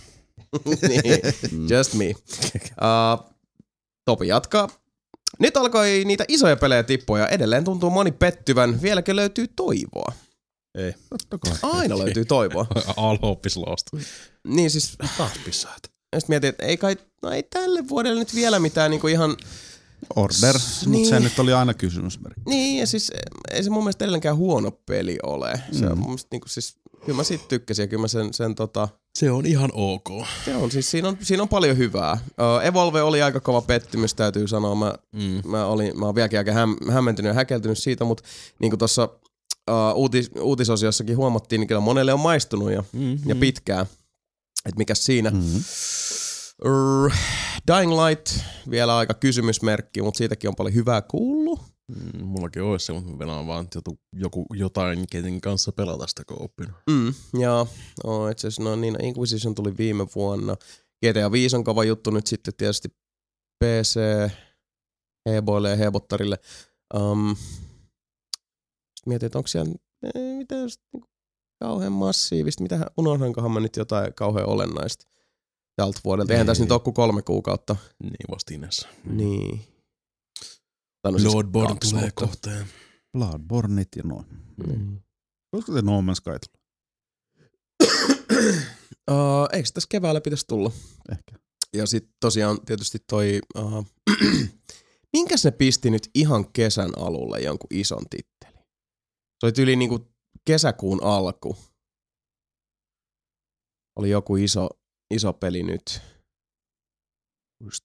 [0.90, 1.22] niin,
[1.78, 2.14] just me.
[2.66, 3.34] Uh,
[4.06, 4.70] Topi jatkaa.
[5.40, 8.82] Nyt alkoi niitä isoja pelejä tippua ja edelleen tuntuu moni pettyvän.
[8.82, 10.14] Vieläkö löytyy toivoa?
[10.76, 10.94] Ei.
[11.10, 11.58] Totta kai.
[11.62, 12.68] Aina löytyy toivoa.
[12.98, 13.88] All hope is lost.
[14.48, 15.93] Niin siis, Taas pissaat.
[16.14, 19.38] Ja sit mietin, että ei kai, no ei tälle vuodelle nyt vielä mitään niinku ihan,
[20.16, 21.24] Order, S- mutta se niin.
[21.24, 22.42] nyt oli aina kysymysmerkki.
[22.46, 23.12] niin ja siis
[23.52, 25.62] ei se mun mielestä edelleenkään huono peli ole.
[25.72, 28.56] Se on mun mielestä niinku siis, kyllä mä siitä tykkäsin ja kyllä mä sen, sen
[28.56, 30.10] tota, Se on ihan ok.
[30.46, 32.14] se on siis, siinä on, siinä on paljon hyvää.
[32.14, 34.76] Uh, Evolve oli aika kova pettymys, täytyy sanoa.
[34.76, 35.42] Mä, Mm.
[35.50, 38.24] mä, olin, mä oon vieläkin aika häm, hämmentynyt ja häkeltynyt siitä, mutta
[38.60, 39.04] niin kuin tuossa
[39.72, 43.30] uh, uutis, uutisosiossakin huomattiin, niin kyllä monelle on maistunut ja, Mm-hmm.
[43.30, 43.86] ja pitkään.
[44.66, 45.30] Että mikäs siinä.
[45.30, 45.64] Mm-hmm.
[47.68, 51.60] Dying Light, vielä aika kysymysmerkki, mutta siitäkin on paljon hyvää kuullut.
[51.88, 56.24] Mm, mullakin olisi se, mutta mä venaan vaan joku, joku, jotain, kenen kanssa pelata sitä
[56.26, 56.74] kooppina.
[56.90, 57.66] Mm, ja
[58.04, 60.56] oh, itse asiassa no niin, Inquisition tuli viime vuonna.
[61.06, 62.90] GTA 5 on kova juttu nyt sitten tietysti
[63.64, 64.00] PC,
[65.30, 66.40] heboille ja hebottarille.
[66.94, 67.36] Um,
[69.06, 69.74] mietin, että onko siellä
[70.38, 71.13] mitä just niinku
[71.64, 75.06] kauhean massiivista, mitä unohdankohan mä nyt jotain kauhean olennaista
[75.76, 76.34] tältä vuodelta.
[76.34, 76.66] Eihän tässä Ei.
[76.66, 77.76] nyt ole kuin kolme kuukautta.
[78.04, 78.88] Niin vastineessa.
[79.06, 79.62] Niin.
[81.02, 82.66] Tai no siis Bloodborne tulee kohtaan.
[83.18, 84.26] Bloodborneit ja noin.
[84.68, 85.00] Mm.
[85.52, 86.32] Koska se No Man's Sky?
[89.12, 90.72] Uh, eikö tässä keväällä pitäisi tulla?
[91.12, 91.44] Ehkä.
[91.74, 93.86] Ja sitten tosiaan tietysti toi, uh,
[95.14, 98.66] minkäs ne pisti nyt ihan kesän alulle jonkun ison titteli?
[99.40, 100.13] Se oli yli niinku
[100.46, 101.58] kesäkuun alku.
[103.96, 104.70] Oli joku iso,
[105.14, 106.02] iso peli nyt.
[107.64, 107.84] Just.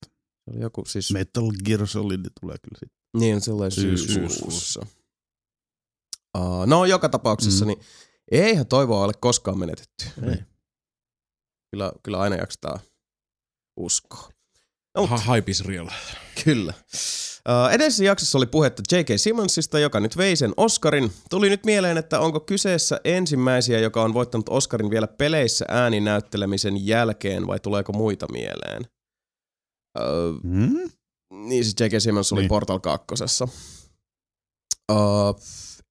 [0.51, 2.99] Oli joku siis, Metal Gear Solid tulee kyllä sitten.
[3.19, 4.13] niin sellainen Syyskuussa.
[4.13, 4.85] syyskuussa.
[6.37, 7.67] Uh, no joka tapauksessa, mm.
[7.67, 7.79] niin
[8.31, 10.05] eihän toivoa ole koskaan menetetty.
[10.31, 10.37] Ei.
[11.71, 12.79] Kyllä, kyllä aina jaksetaan
[13.79, 14.29] uskoa.
[14.97, 15.87] No, mut- Ha, hype is real.
[16.45, 16.73] Kyllä.
[17.49, 19.07] Uh, edellisessä jaksossa oli puhetta J.K.
[19.17, 21.11] Simmonsista, joka nyt vei sen Oscarin.
[21.29, 27.47] Tuli nyt mieleen, että onko kyseessä ensimmäisiä, joka on voittanut Oscarin vielä peleissä ääninäyttelemisen jälkeen,
[27.47, 28.81] vai tuleeko muita mieleen?
[29.99, 30.89] Uh, Hmm?
[31.31, 32.01] niin siis J.K.
[32.01, 32.49] Simmons oli Niin.
[32.49, 33.05] Portal 2.
[34.91, 35.41] Uh,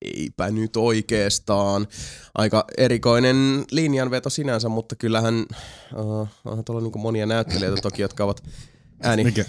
[0.02, 1.86] eipä nyt oikeastaan.
[2.34, 5.46] Aika erikoinen linjanveto sinänsä, mutta kyllähän
[5.96, 8.42] uh, onhan tuolla niinku monia näyttelijöitä toki, jotka ovat
[9.02, 9.24] ääni...
[9.24, 9.44] Mikä?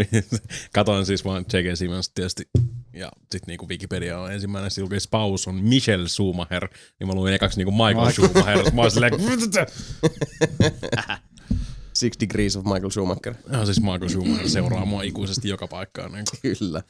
[0.74, 1.76] Katoin siis vaan J.K.
[1.76, 2.44] Simmons tietysti.
[2.92, 6.68] Ja sit niinku Wikipedia on ensimmäinen, se julkaisi paus on Michel Schumacher.
[7.00, 8.12] Niin mä luin ekaksi niinku Michael Michael.
[8.12, 8.74] Schumacher.
[8.74, 9.12] Mä oon silleen,
[11.94, 13.34] Six Degrees of Michael Schumacher.
[13.48, 16.12] no, siis Michael Schumacher seuraa mua ikuisesti joka paikkaan.
[16.12, 16.82] Niin Kyllä.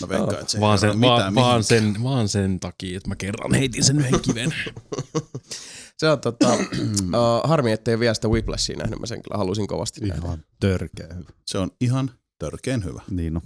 [0.00, 3.54] Mä veikkaan, että se vaan, sen, vaan, vaan, sen, vaan sen takia, että mä kerran
[3.54, 4.54] heitin sen yhden kiven.
[5.98, 9.00] Se on tota, uh, harmi, ettei vielä sitä Whiplashia nähnyt.
[9.00, 10.26] Mä sen kyllä halusin kovasti nähdä.
[10.26, 11.30] Ihan törkeä hyvä.
[11.46, 13.02] Se on ihan törkeen hyvä.
[13.10, 13.40] Niin no.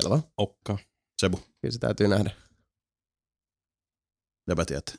[0.00, 0.20] Selvä.
[0.36, 0.78] Okka.
[1.20, 2.30] Sebu, Kyllä se täytyy nähdä.
[4.48, 4.94] jäbä tiedät.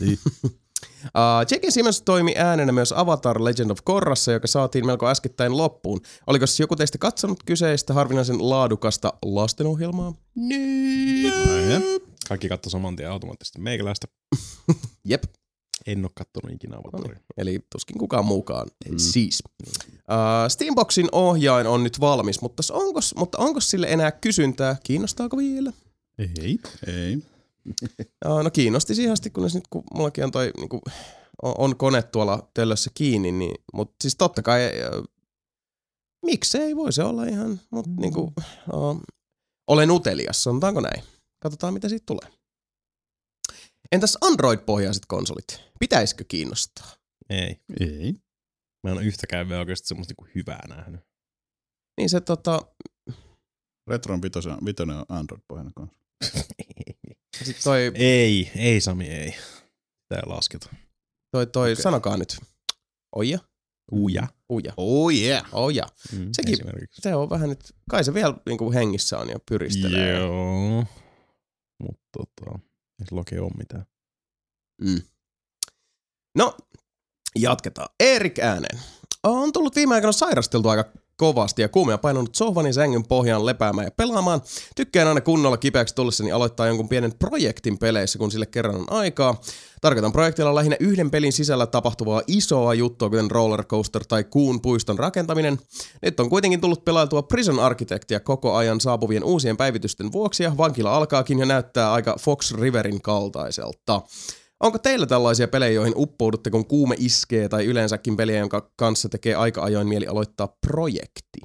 [0.00, 0.18] Niin.
[1.04, 1.62] Uh, J.K.
[1.68, 6.00] Simmons toimi äänenä myös Avatar Legend of Korrassa, joka saatiin melko äskettäin loppuun.
[6.26, 10.14] Oliko siis joku teistä katsonut kyseistä harvinaisen laadukasta lastenohjelmaa?
[12.28, 14.06] Kaikki katsoi saman tien automaattisesti meikäläistä.
[15.04, 15.24] Jep.
[15.86, 17.20] En oo kattonut ikinä Avataria.
[17.36, 18.68] Eli tuskin kukaan muukaan.
[18.90, 18.98] Mm.
[18.98, 19.42] Siis.
[19.68, 24.76] Uh, Steamboxin ohjain on nyt valmis, mutta onko, mutta onko sille enää kysyntää?
[24.84, 25.72] Kiinnostaako vielä?
[26.18, 26.58] Ei.
[26.86, 27.16] Ei.
[28.26, 30.80] Uh, no kiinnosti siihen asti, kunnes nyt kun mullakin on toi niinku,
[31.42, 35.04] on, on kone tuolla töllössä kiinni, niin, mutta siis totta kai uh,
[36.26, 37.96] miksei, voi se olla ihan, mutta Mm.
[38.00, 38.32] niinku,
[38.72, 39.00] uh,
[39.66, 41.02] olen utelias, sanotaanko näin.
[41.38, 42.33] Katsotaan mitä siitä tulee.
[43.94, 45.60] Entäs Android-pohjaiset konsolit?
[45.78, 46.86] Pitäisikö kiinnostaa?
[47.28, 47.60] Ei.
[47.80, 48.14] Ei.
[48.82, 51.00] Mä en oo yhtäkään vielä oikeasti semmoista niinku hyvää nähnyt.
[51.96, 52.60] Niin se tota,
[53.90, 55.96] Retron vitosen, vitonen on Android-pohjainen kanssa.
[57.44, 59.34] sit toi, ei, ei Sami, ei.
[60.08, 60.74] Tää ei lasketa.
[61.30, 61.82] toi, toi okay.
[61.82, 62.36] sanokaa nyt.
[63.16, 63.38] Oija?
[63.92, 64.28] Uja.
[64.50, 64.72] Uja.
[64.76, 65.48] Oh yeah.
[65.52, 65.84] Oja.
[66.12, 66.58] Mm, Sekin-.
[66.90, 70.14] Se on vähän nyt, kai se vielä niinku hengissä on ja pyristelee.
[70.14, 70.84] Joo.
[71.82, 72.58] Mutta tota,
[73.00, 73.84] ei oikein ole mitään.
[74.80, 75.02] Mm.
[76.34, 76.56] No,
[77.36, 77.88] jatketaan.
[78.00, 78.78] Erik ääneen.
[79.22, 83.86] On tullut viime aikoina sairasteltu aika kovasti ja kuumia painanut sohvan ja sängyn pohjaan lepäämään
[83.86, 84.42] ja pelaamaan.
[84.76, 89.40] Tykkään aina kunnolla kipeäksi tullessani aloittaa jonkun pienen projektin peleissä, kun sille kerran on aikaa.
[89.80, 94.98] Tarkoitan projektilla lähinnä yhden pelin sisällä tapahtuvaa isoa juttua, kuten roller coaster tai kuun puiston
[94.98, 95.58] rakentaminen.
[96.02, 100.96] Nyt on kuitenkin tullut pelailtua Prison Architectia koko ajan saapuvien uusien päivitysten vuoksi ja vankila
[100.96, 104.02] alkaakin jo näyttää aika Fox Riverin kaltaiselta.
[104.64, 109.34] Onko teillä tällaisia pelejä, joihin uppoudutte, kun kuume iskee, tai yleensäkin pelejä, jonka kanssa tekee
[109.34, 111.40] aika ajoin mieli aloittaa projekti?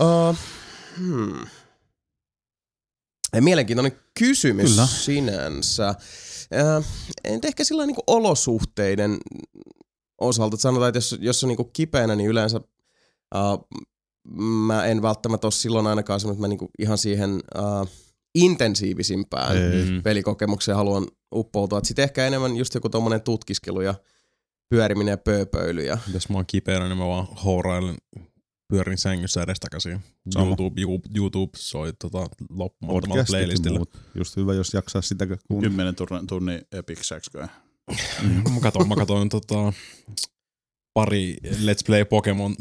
[0.00, 0.36] Uh,
[0.98, 1.46] hmm.
[3.40, 4.86] Mielenkiintoinen kysymys Kyllä.
[4.86, 5.88] sinänsä.
[5.88, 6.84] Äh,
[7.24, 9.18] en ehkä sillä niin olosuhteiden
[10.20, 10.54] osalta.
[10.54, 12.60] että Sanotaan, että jos, jos on niin kipeänä, niin yleensä
[13.36, 13.42] äh,
[14.66, 17.88] mä en välttämättä ole silloin ainakaan semmoinen, että mä niin ihan siihen äh,
[18.34, 19.56] intensiivisimpään.
[19.56, 20.02] Mm.
[20.02, 21.80] pelikokemukseen haluan uppoutua.
[21.82, 23.94] Sitten ehkä enemmän just joku tommonen tutkiskelu ja
[24.68, 25.84] pyöriminen ja pööpöily.
[25.84, 25.98] Ja...
[26.12, 27.96] Jos mä oon kipeänä, niin mä vaan hourailen
[28.68, 30.00] pyörin sängyssä edestakaisin.
[30.36, 30.80] YouTube,
[31.14, 33.78] YouTube soi tota, loppumattomalla playlistillä.
[33.78, 33.98] muut.
[34.14, 35.60] Just hyvä, jos jaksaa sitä kun...
[35.60, 37.48] 10 tunnin, tunnin Epic Sackskoja.
[38.54, 39.72] Mä katoin, mä katoin tota,
[40.94, 42.56] pari Let's Play Pokemon,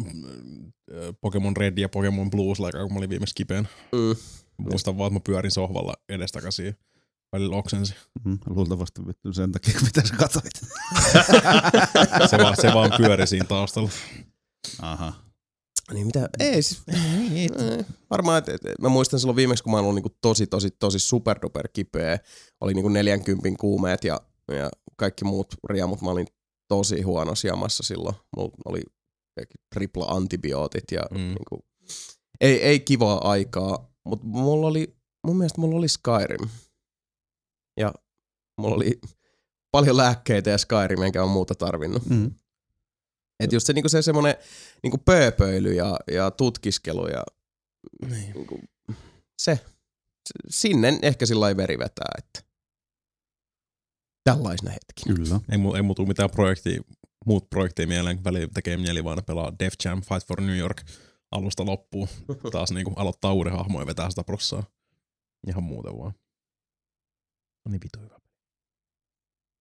[0.94, 3.68] äh, Pokemon Red ja Pokemon Blues aikaa, kun mä olin viimeksi kipeänä.
[3.92, 4.16] Mm.
[4.58, 6.76] Muistan vaan, että mä pyörin sohvalla edestakaisin.
[7.34, 7.96] Välillä oksensi.
[8.26, 10.54] Mm, luultavasti vittu sen takia, mitä sä katsoit.
[12.30, 13.90] Se vaan, se vaan pyöri siinä taustalla.
[14.82, 15.14] Aha.
[15.94, 16.30] Niin mitä?
[16.40, 16.84] Ei siis,
[17.36, 17.50] ei,
[18.10, 21.00] varmaan, että et, mä muistan silloin viimeksi, kun mä olin ollut niinku tosi, tosi, tosi
[21.00, 22.20] superduper kipeä.
[22.62, 26.02] Oli niinku 40 kuumeet ja, ja kaikki muut riamut.
[26.02, 26.28] Mä olin
[26.68, 28.16] tosi huono jamassa silloin.
[28.38, 28.82] Mulla oli
[29.36, 31.18] kaikki tripla antibiootit ja Mm.
[31.18, 31.24] mm.
[31.28, 31.66] niinku,
[32.42, 34.96] ei, ei kivaa aikaa, mutta mulla oli,
[35.28, 36.50] mun mielestä mulla oli Skyrim.
[37.80, 37.94] Ja
[38.58, 39.02] mulla oli
[39.72, 42.06] paljon lääkkeitä ja Skyrim, enkä ole muuta tarvinnut.
[42.06, 42.32] Mm.
[43.40, 44.36] Et just se, niinku se semmonen
[44.84, 47.24] niinku pööpöily ja, ja tutkiskelu ja
[48.10, 48.60] niinku,
[49.42, 49.60] se,
[50.50, 52.50] sinne ehkä sillä lailla veri vetää, että
[54.24, 55.16] tällaisena hetkinä.
[55.16, 55.40] Kyllä.
[55.52, 56.82] Ei, mu, ei mu tuu mitään projektia,
[57.26, 60.82] muut projekteja mieleen, kun välillä tekee mieli vaan pelaa Def Jam Fight for New York
[61.34, 62.08] alusta loppuun.
[62.52, 64.64] Taas niinku aloittaa uuden hahmon ja vetää sitä prossaa.
[65.48, 66.14] Ihan muuten vaan.
[67.66, 68.20] No niin vitu hyvä.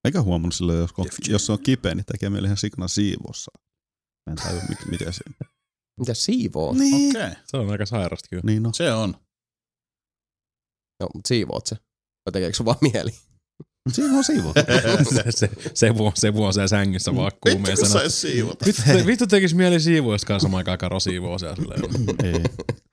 [0.05, 1.09] Eikä huomannut silloin, jos, Jam.
[1.29, 3.51] jos se on kipeä, niin tekee mieli ihan sikana siivossa.
[4.27, 5.49] Mä en tajua, mikä, mikä se on.
[6.01, 6.73] Mitä siivoo?
[6.73, 7.17] Niin.
[7.17, 7.43] Okei, okay.
[7.45, 8.43] Se on aika sairasta kyllä.
[8.47, 8.73] Niin no.
[8.73, 9.15] se on.
[11.01, 11.77] No, mutta siivoot se.
[12.27, 13.11] Vai tekeekö sun vaan mieli?
[13.91, 14.53] Siinä on siivo.
[15.15, 18.67] se, se, se, vuo, se vuo siellä sängyssä vaan Vittu kun siivota.
[18.67, 21.81] Vittu, te, vittu tekis mieli siivoa, jos kanssa samaan aikaan karo siivoo siellä silleen.
[22.25, 22.43] ei,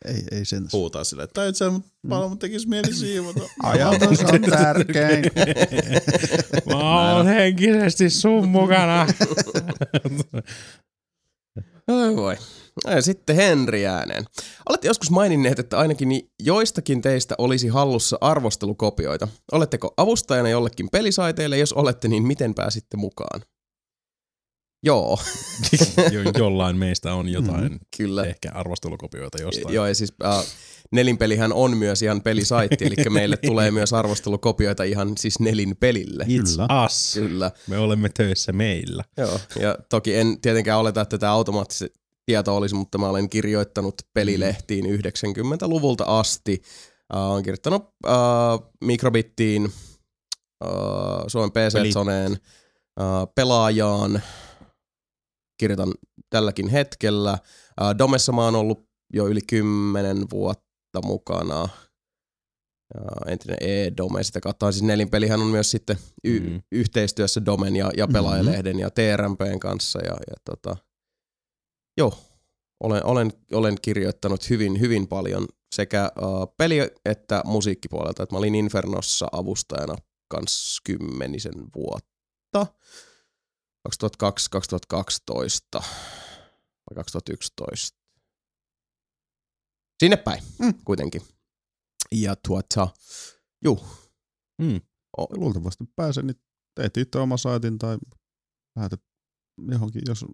[0.05, 0.67] ei, ei sen.
[0.73, 3.39] Huutaa silleen, että mut paljon, mutta tekis mieli siivota.
[3.63, 5.25] Ajatus on tärkein.
[6.69, 9.07] Mä oon henkisesti sun mukana.
[11.87, 12.37] Oi voi.
[12.87, 14.25] Ja sitten Henri ääneen.
[14.69, 16.09] Olette joskus maininneet, että ainakin
[16.43, 19.27] joistakin teistä olisi hallussa arvostelukopioita.
[19.51, 21.57] Oletteko avustajana jollekin pelisaiteelle?
[21.57, 23.41] Jos olette, niin miten pääsitte mukaan?
[24.83, 25.19] Joo,
[26.11, 28.23] jo, jollain meistä on jotain mm, kyllä.
[28.23, 29.75] ehkä arvostelukopioita jostain.
[29.75, 30.45] Joo, ja siis äh,
[30.91, 36.23] Nelinpelihän on myös ihan pelisaitti, eli meille tulee myös arvostelukopioita ihan siis Nelin pelille.
[36.23, 36.85] It's Kyllä.
[36.85, 37.11] us.
[37.13, 37.51] Kyllä.
[37.67, 39.03] Me olemme töissä meillä.
[39.17, 41.99] Joo, ja toki en tietenkään oleta, että tämä automaattisesti
[42.29, 46.61] tieto olisi, mutta mä olen kirjoittanut pelilehtiin 90-luvulta asti.
[47.15, 49.65] Uh, olen kirjoittanut uh, Mikrobittiin,
[50.65, 51.51] uh, Suomen.
[51.51, 52.31] PC-zoneen,
[52.99, 54.21] uh, Pelaajaan,
[55.59, 55.93] kirjoitan
[56.29, 57.37] tälläkin hetkellä.
[57.81, 61.69] Uh, Domessa mä oon ollut jo yli kymmenen vuotta mukana.
[62.95, 66.55] Ja entinen E-Dome, sitä kautta siis nelinpelihän on myös sitten y- Mhm.
[66.71, 69.99] yhteistyössä Domen ja, ja pelaajalehden ja TRMPn kanssa.
[69.99, 70.77] Ja, ja tota,
[71.99, 72.13] joo,
[72.79, 78.23] olen, olen, olen kirjoittanut hyvin, hyvin paljon sekä uh, peli- että musiikkipuolelta.
[78.23, 79.95] Et mä olin Infernossa avustajana
[80.27, 82.65] kans kymmenisen vuotta.
[83.87, 85.83] 2002-2012
[86.89, 87.99] vai 2011.
[89.99, 90.73] Sinne päin Mm.
[90.85, 91.21] kuitenkin.
[92.11, 92.87] Ja tuota,
[93.63, 93.79] juu.
[94.61, 94.81] Mm.
[95.17, 96.41] O- Luultavasti pääsen, niin
[96.75, 97.97] teet itse oma saitin tai
[98.75, 99.01] lähetät
[99.71, 100.25] johonkin, jos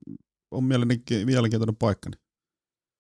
[0.56, 2.20] on mielenki- mielenkiintoinen paikka, niin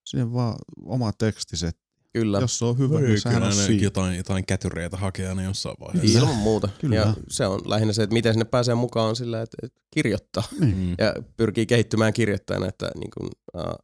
[0.06, 1.77] siihen vaan oma tekstiset.
[2.14, 2.40] Kyllä.
[2.40, 3.84] Jos se on hyvä, niin sehän Kyllä on ne siinä.
[3.84, 6.19] jotain, jotain kätyreitä hakea aina jossain vaiheessa.
[6.19, 6.69] Ilman muuta.
[6.82, 6.95] Kyllä.
[6.95, 10.43] Ja se on lähinnä se, että miten sinne pääsee mukaan on sillä, että, että kirjoittaa
[10.59, 10.90] Mm.
[10.90, 12.67] ja pyrkii kehittymään kirjoittajana.
[12.67, 13.75] Että niin kuin, äh,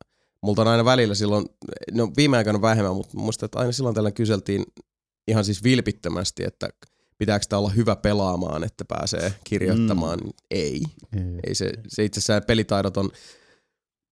[0.44, 1.46] multa on aina välillä silloin,
[1.92, 4.64] no viime aikoina vähemmän, mutta muistan, että aina silloin tällä kyseltiin
[5.28, 6.70] ihan siis vilpittömästi, että
[7.18, 10.20] pitääkö sitä olla hyvä pelaamaan, että pääsee kirjoittamaan.
[10.20, 10.30] Mm.
[10.52, 10.82] Ei.
[11.16, 11.22] Ei.
[11.48, 13.10] Ei se, se itse asiassa pelitaidot on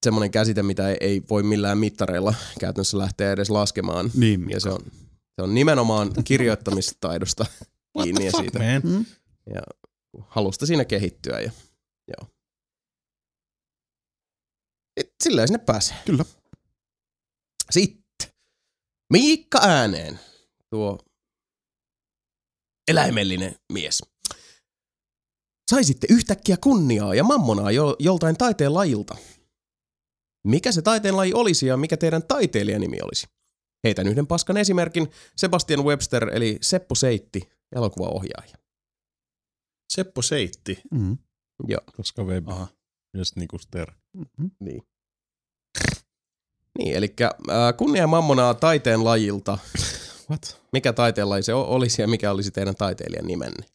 [0.04, 4.12] semmoinen käsite, mitä ei, ei voi millään mittareilla käytännössä lähteä edes laskemaan.
[4.16, 4.82] Niin, Ja se on,
[5.36, 7.46] se on nimenomaan kirjoittamistaidosta
[8.04, 8.60] kiinni ja siitä.
[8.60, 9.06] Man.
[9.54, 9.62] Ja
[10.28, 11.40] halusta siinä kehittyä.
[11.40, 11.52] Ja,
[12.08, 12.28] joo.
[14.98, 15.98] Et Sillä sinne pääsee.
[16.06, 16.26] Kyllä.
[17.72, 18.30] Sitten.
[19.14, 20.20] Miikka ääneen.
[20.70, 21.00] Tuo
[22.88, 24.04] eläimellinen mies.
[25.72, 29.18] Saisitte yhtäkkiä kunniaa ja mammonaa jo, joltain taiteen lajilta.
[30.48, 33.28] Mikä se taiteen laji olisi ja mikä teidän taiteilijanimi olisi?
[33.84, 35.08] Heitän yhden paskan esimerkin.
[35.36, 38.58] Sebastian Webster eli Seppo Seitti, elokuvaohjaaja.
[39.94, 40.82] Seppo Seitti.
[40.92, 41.18] Mm.
[41.68, 41.82] Joo.
[41.98, 42.48] Koska web.
[42.48, 42.68] Aha.
[43.18, 43.92] Just niinku ster.
[44.14, 44.52] Mm-hmm.
[44.60, 44.84] Niin.
[46.78, 47.32] Niin, eli äh,
[47.78, 49.58] kunnia mammonaa taiteen lajilta.
[50.30, 50.62] What?
[50.74, 53.66] Mikä taiteen laji se olisi ja mikä olisi teidän taiteilijan nimenne?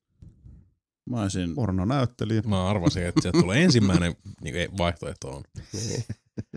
[1.10, 1.54] Mä olisin...
[1.54, 2.42] Pornonäyttelijä.
[2.46, 5.42] Mä arvasin, että sieltä tulee ensimmäinen niin ei, vaihtoehto on.
[5.72, 6.04] Niin.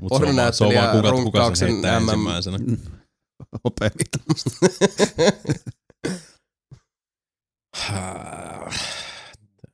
[0.01, 1.85] Mut Pornonäyttelijä vaan kuka, kuka sen runkkauksen MM.
[1.85, 2.57] ensimmäisenä.
[3.63, 4.19] Hopeavita.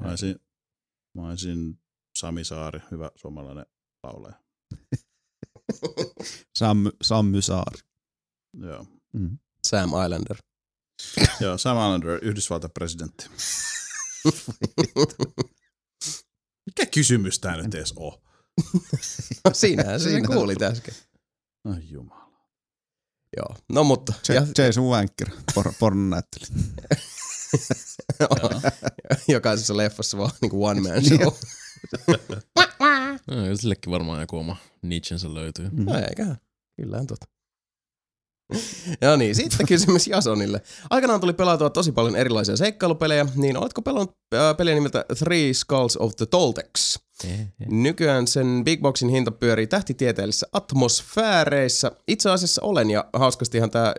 [0.04, 0.36] Mä olisin,
[1.16, 1.80] mä olisin
[2.20, 3.66] Sami Saari, hyvä suomalainen
[4.04, 4.36] laulaja.
[6.60, 7.80] Sammy, Sammy Saari.
[8.54, 8.86] Joo.
[9.14, 9.38] Mm.
[9.68, 10.38] Sam Islander.
[11.42, 13.30] Joo, Sam Allender, Yhdysvaltain presidentti.
[16.66, 18.22] Mikä kysymys tää nyt edes on?
[19.54, 20.94] Siinähän se sen Siinähän kuulit äsken.
[21.66, 22.24] Ai jumala.
[23.38, 23.58] Joo.
[23.70, 24.14] No mutta.
[24.30, 24.36] Ja.
[24.36, 26.50] Ja, Jason Wanker, por- pornonäyttelijä.
[29.28, 31.34] jokaisessa leffassa vaan niinku one man show.
[33.28, 35.70] No, sillekin varmaan joku oma nichensä löytyy.
[35.70, 35.86] Mm.
[35.86, 36.38] No eiköhän.
[36.76, 37.26] Kyllähän totta.
[39.02, 40.62] Ja niin, sitten kysymys Jasonille.
[40.90, 45.98] Aikanaan tuli pelautua tosi paljon erilaisia seikkailupelejä, niin oletko pelannut äh, peliä nimeltä Three Skulls
[45.98, 47.00] of the Toltecs?
[47.70, 51.92] Nykyään sen Big Boxin hinta pyörii tähtitieteellisissä atmosfääreissä.
[52.08, 53.94] Itse asiassa olen, ja hauskastihan tämä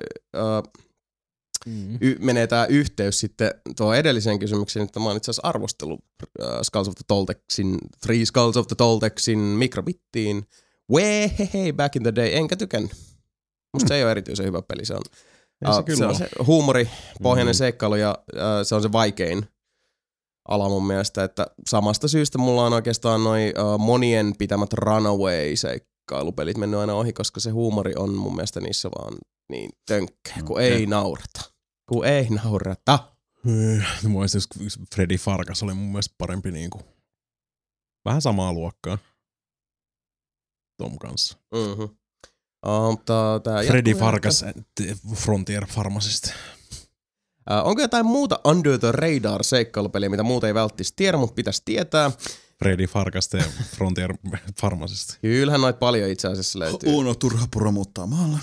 [1.66, 1.98] Mm.
[2.00, 6.00] y- menee tämä yhteys sitten tuo edelliseen kysymykseen, että mä oon itse asiassa arvostellut
[6.40, 10.46] uh, Skulls of the Toltecsin, Three Skulls of the Toltecsin mikrobittiin.
[10.92, 12.92] Wee he hei back in the day, enkä tykännyt.
[13.74, 15.02] Musta se ei ole erityisen hyvä peli, se on,
[15.66, 16.90] Ei se uh, kyllä se, on se huumori,
[17.22, 17.58] pohjainen Mm.
[17.58, 19.48] seikkailu ja uh, se on se vaikein
[20.48, 26.80] ala mun mielestä, että samasta syystä mulla on oikeastaan noin uh, monien pitämät Runaway-seikkailupelit mennyt
[26.80, 29.14] aina ohi, koska se huumori on mun mielestä niissä vaan
[29.50, 30.72] niin tönkkää, kun Okei.
[30.72, 31.40] ei naurata.
[31.88, 32.98] Kun ei naurata.
[34.08, 36.80] Muistin, jos Freddy Farkas oli mun mielestä parempi niinku.
[38.04, 38.98] Vähän samaa luokkaa.
[40.78, 41.38] Tom kanssa.
[41.54, 41.96] Mm-hmm.
[42.66, 44.54] Uh, mutta tää Freddy jatkuu Farkas, eh,
[45.14, 46.26] Frontier Pharmacist.
[46.26, 51.62] Uh, onko jotain muuta Under the Radar seikkailupeliä, mitä muuta ei välttis tiedä, mutta pitäisi
[51.64, 52.10] tietää?
[52.58, 53.44] Freddy Farkas ja
[53.76, 54.14] Frontier
[54.60, 55.18] Pharmacist.
[55.22, 56.92] Kyllähän noita paljon itse asiassa löytyy.
[56.92, 58.38] Uno turha puro muuttaa maalla.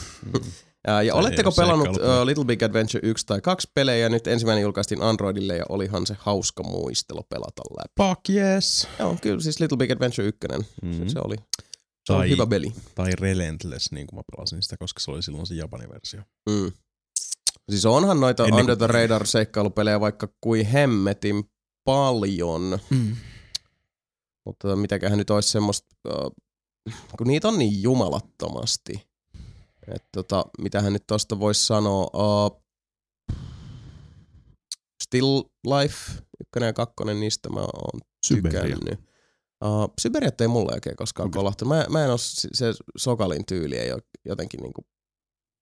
[0.87, 4.09] ja ei oletteko ole pelannut uh, Little Big Adventure 1 tai 2 pelejä?
[4.09, 7.91] Nyt ensimmäinen julkaistiin Androidille ja olihan se hauska muistelu pelata läpi.
[7.97, 8.87] Fuck yes.
[8.99, 10.39] Joo, kyllä siis Little Big Adventure 1.
[10.81, 10.93] Mm.
[10.93, 11.35] Se, se oli,
[12.07, 12.73] se Tai, hyvä peli.
[12.95, 16.21] tai Relentless, niin kuin mä pelasin sitä, koska se oli silloin se Japanin versio.
[16.49, 16.71] Mm.
[17.69, 21.43] Siis onhan noita Ennen Under the Radar seikkailupelejä vaikka kuin hemmetin
[21.83, 22.79] paljon.
[22.89, 23.15] Mm.
[24.45, 26.31] Mutta mitäköhän nyt olisi semmoista, uh,
[27.17, 29.07] kun niitä on niin jumalattomasti.
[29.87, 32.07] Että tota, mitähän nyt tosta voisi sanoa.
[32.13, 32.61] Uh,
[35.03, 38.77] Still Life, ykkönen ja kakkonen, niistä mä oon Syberia.
[39.65, 41.39] Uh, Syberiat ei mulle oikein koskaan okay.
[41.39, 41.69] kolahtanut.
[41.77, 44.81] Mä, mä en si- se Sokalin tyyli ei ole jotenkin niinku,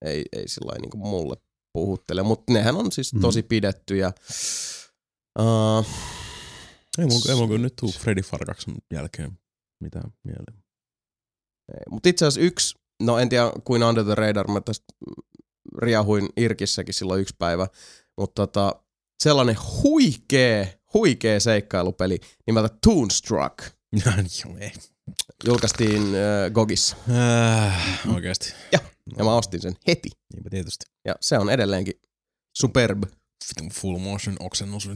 [0.05, 1.35] ei, ei sillä niinku mulle
[1.73, 3.21] puhuttele, mutta nehän on siis Mhm.
[3.21, 4.11] tosi pidettyjä.
[5.39, 5.85] Uh,
[6.97, 9.39] Ei mulla, ei kyllä nyt tuu Freddy Farkaksen jälkeen
[9.83, 10.63] mitään mieleen.
[11.89, 14.85] Mutta itse asiassa yksi, no en tiedä kuin Under the Radar, mä tästä
[15.77, 17.67] riahuin Irkissäkin silloin yksi päivä,
[18.17, 18.83] mutta tota,
[19.23, 23.59] sellainen huikee, huikee seikkailupeli nimeltä Toonstruck.
[25.47, 26.95] julkaistiin äh, Gogissa.
[27.65, 28.53] Äh, oikeesti.
[28.71, 28.79] Ja,
[29.17, 30.09] ja mä ostin sen heti.
[30.33, 30.85] Niinpä tietysti.
[31.05, 31.93] Ja se on edelleenkin
[32.57, 33.03] superb.
[33.73, 34.89] Full motion oksennus.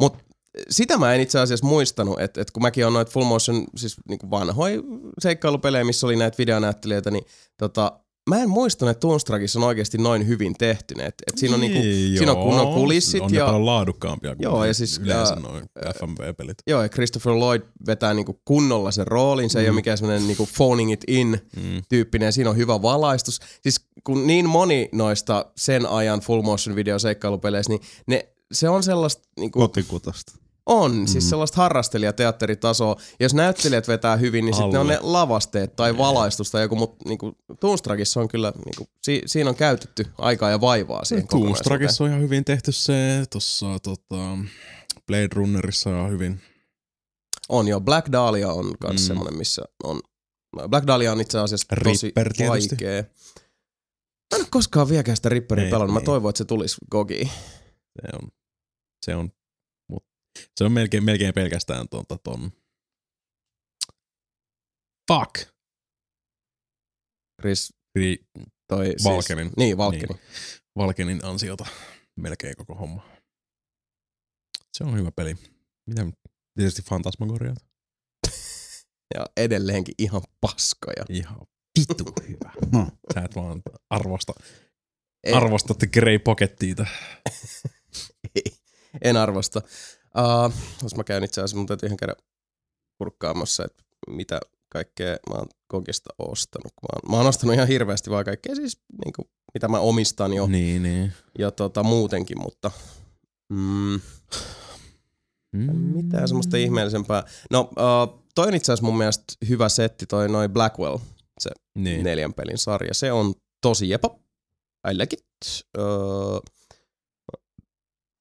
[0.00, 0.24] Mutta
[0.70, 3.96] sitä mä en itse asiassa muistanut, että, että kun mäkin on noita full motion, siis
[4.08, 4.80] niinku vanhoja
[5.18, 7.24] seikkailupelejä, missä oli näitä videonäyttelijöitä, niin
[7.56, 8.00] tota,
[8.30, 10.94] mä en muistanut, että Toonstruckissa on oikeasti noin hyvin tehty.
[10.94, 12.46] Että et siinä on, niinku, Niin, siinä on joo.
[12.46, 15.64] kunnon kulissit On ne ja, paljon laadukkaampia kuin Joo, ja siis, yleensä ää, noin
[15.98, 16.56] FMV-pelit.
[16.66, 20.48] joo, ja Christopher Lloyd vetää niinku kunnolla sen roolin, se ei ole mikään semmoinen niinku
[20.56, 21.82] phoning it in Mm.
[21.88, 23.40] tyyppinen, ja siinä on hyvä valaistus.
[23.62, 28.82] Siis kun niin moni noista sen ajan full motion video seikkailupeleissä, niin ne, se on
[28.82, 30.32] sellaista niinku, Kotikutasta.
[30.66, 31.06] On, mm.
[31.06, 32.96] siis sellaista harrastelijateatteritasoa.
[33.20, 37.08] Jos näyttelijät vetää hyvin, niin sitten ne on ne lavasteet tai valaistus tai joku, mutta
[37.08, 41.28] niinku, Toonstrakissa on kyllä, niinku, si, siinä on käytetty aikaa ja vaivaa siihen.
[41.28, 44.38] Toonstrakissa on ihan hyvin tehty se, tuossa tota,
[45.06, 46.40] Blade Runnerissa on hyvin.
[47.48, 49.06] On jo, Black Dahlia on myös mm.
[49.06, 50.00] semmoinen, missä on,
[50.68, 53.02] Black Dahlia on itse asiassa tosi Ripper vaikea.
[53.02, 57.30] Mä en ole koskaan vieläkään sitä Ripperia Ei, pelannut, mä toivon, että se tulisi Gogiin.
[58.02, 58.28] Se on,
[59.06, 59.32] se on,
[60.56, 62.52] se on melkein, melkein pelkästään tuota, ton.
[65.12, 65.52] Fuck.
[67.40, 68.16] Chris, Ri,
[68.68, 69.44] toi Valkenin.
[69.44, 70.08] Siis, niin, Valkenin.
[70.08, 70.20] Niin.
[70.76, 71.66] Valkenin ansiota
[72.16, 73.08] melkein koko homma.
[74.72, 75.36] Se on hyvä peli.
[75.86, 76.06] Mitä?
[76.54, 77.54] Tietysti Fantasmagoria.
[79.14, 81.04] Ja edelleenkin ihan paskoja.
[81.08, 81.38] Ihan
[81.78, 82.52] vitu hyvä.
[82.72, 82.88] No.
[83.14, 84.32] Sä et vaan arvosta,
[85.24, 86.86] Ei, arvostatte Grey Pockettiita.
[89.04, 89.62] en arvosta.
[90.18, 92.14] Uh, jos mä käyn itse asiassa, mun täytyy ihan käydä
[92.98, 96.72] kurkkaamassa, että mitä kaikkea mä oon Gogista ostanut.
[96.82, 100.32] Mä oon, mä oon ostanut ihan hirveästi vaan kaikkea siis, niin kuin, mitä mä omistan
[100.32, 101.12] jo Niin, niin.
[101.38, 102.70] ja tota, muutenkin, mutta
[103.48, 104.00] mm,
[105.52, 105.72] Mm.
[105.76, 107.24] mitään semmoista ihmeellisempää.
[107.50, 110.98] No, uh, toi on itse asiassa mun mielestä hyvä setti, toi noin Blackwell,
[111.40, 112.04] se Niin.
[112.04, 112.94] neljän pelin sarja.
[112.94, 114.16] Se on tosi jepa.
[114.92, 115.64] I like it.
[115.78, 116.42] Uh,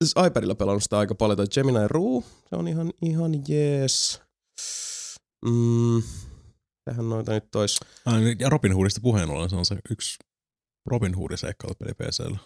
[0.02, 1.38] siis iPadilla pelannut sitä aika paljon.
[1.38, 4.22] Toi Gemini Rue, se on ihan, ihan jees.
[5.46, 6.04] Mm,
[6.86, 7.80] tähän noita nyt tois.
[8.06, 10.18] Ai, Ja Robin Hoodista puheen ollen, se on se yksi
[10.86, 12.38] Robin Hoodin seikkailupeli PCllä.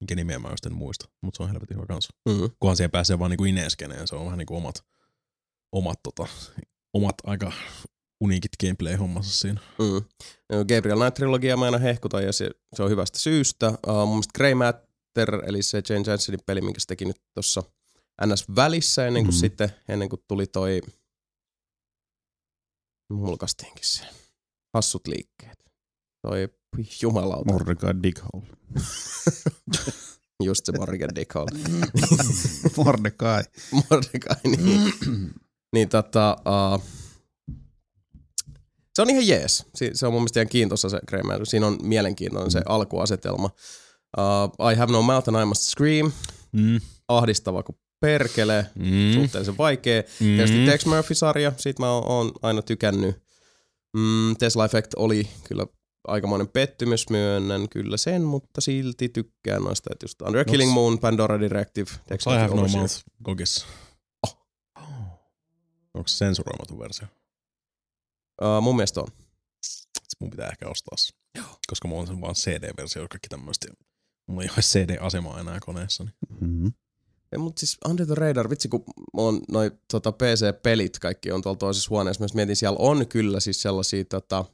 [0.00, 2.14] Minkä nimeä mä just en muista, mutta se on helvetin hyvä kanssa.
[2.28, 2.50] Mm.
[2.60, 4.84] Kunhan siihen pääsee vaan niinku ineskeneen, se on vähän niinku omat,
[5.72, 6.26] omat, tota,
[6.94, 7.52] omat aika
[8.20, 9.60] uniikit gameplay-hommassa siinä.
[9.78, 10.04] Mm.
[10.58, 13.68] Gabriel Knight-trilogia mä aina hehkutan ja se, se on hyvästä syystä.
[13.68, 14.89] Uh, mun mielestä Grey Matter,
[15.46, 17.62] eli se Jane Jensenin peli, minkä se teki nyt tuossa
[18.26, 19.40] NS välissä ennen kuin Mhm.
[19.40, 20.80] sitten, ennen kuin tuli toi,
[23.10, 24.04] mulkastiinkin se,
[24.74, 25.64] hassut liikkeet.
[26.22, 26.48] Toi
[27.02, 28.46] jumalauta, Mordecai Dickhole.
[30.44, 31.50] just se Morgan Dickhole.
[32.76, 33.42] Mordecai.
[33.72, 34.92] Mordecai, niin.
[35.74, 36.36] niin tota,
[36.74, 36.82] uh,
[38.96, 39.66] se on ihan jees.
[39.94, 41.46] Se on mun mielestä ihan kiintoisa se Matter.
[41.46, 43.50] Siinä on mielenkiintoinen se alkuasetelma.
[44.18, 46.12] Uh, I have no mouth and I must scream.
[46.52, 46.80] Mm.
[47.08, 48.66] Ahdistava kuin perkele.
[48.74, 49.12] Mm.
[49.14, 50.02] Suhteellisen vaikea.
[50.02, 50.26] Mm.
[50.26, 53.16] Tietysti Tex Murphy-sarja, siitä mä oon, aina tykännyt.
[53.96, 55.66] Mm, Tesla Effect oli kyllä
[56.08, 61.40] aikamoinen pettymys, myönnän kyllä sen, mutta silti tykkään noista, että just Under Killing Moon, Pandora
[61.40, 63.66] Directive, Tex I have no mouth Gogissa.
[64.26, 64.38] Oh.
[65.94, 67.06] Onko se sensuroimaton versio?
[68.42, 69.08] Uh, mun mielestä on.
[70.20, 71.12] Mun pitää ehkä ostaa se.
[71.66, 73.66] Koska mulla on sen vaan CD-versio kaikki tämmöistä.
[74.30, 76.04] Mulla ei ole CD-asemaa enää koneessa.
[76.04, 76.14] Niin.
[76.40, 76.72] Mm-hmm.
[77.32, 81.58] Ei, mutta siis Under the Radar, vitsi kun on noi tota, PC-pelit kaikki on tuolla
[81.58, 84.44] toisessa huoneessa, mä just mietin, siellä on kyllä siis sellaisia tota,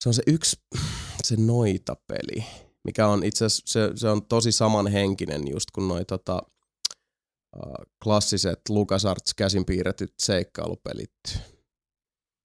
[0.00, 0.56] se on se yksi,
[1.24, 2.44] se noita-peli,
[2.84, 6.42] mikä on itse asiassa, se, se on tosi samanhenkinen just kuin noi tota,
[8.04, 11.12] klassiset LucasArts käsin piirretyt seikkailupelit.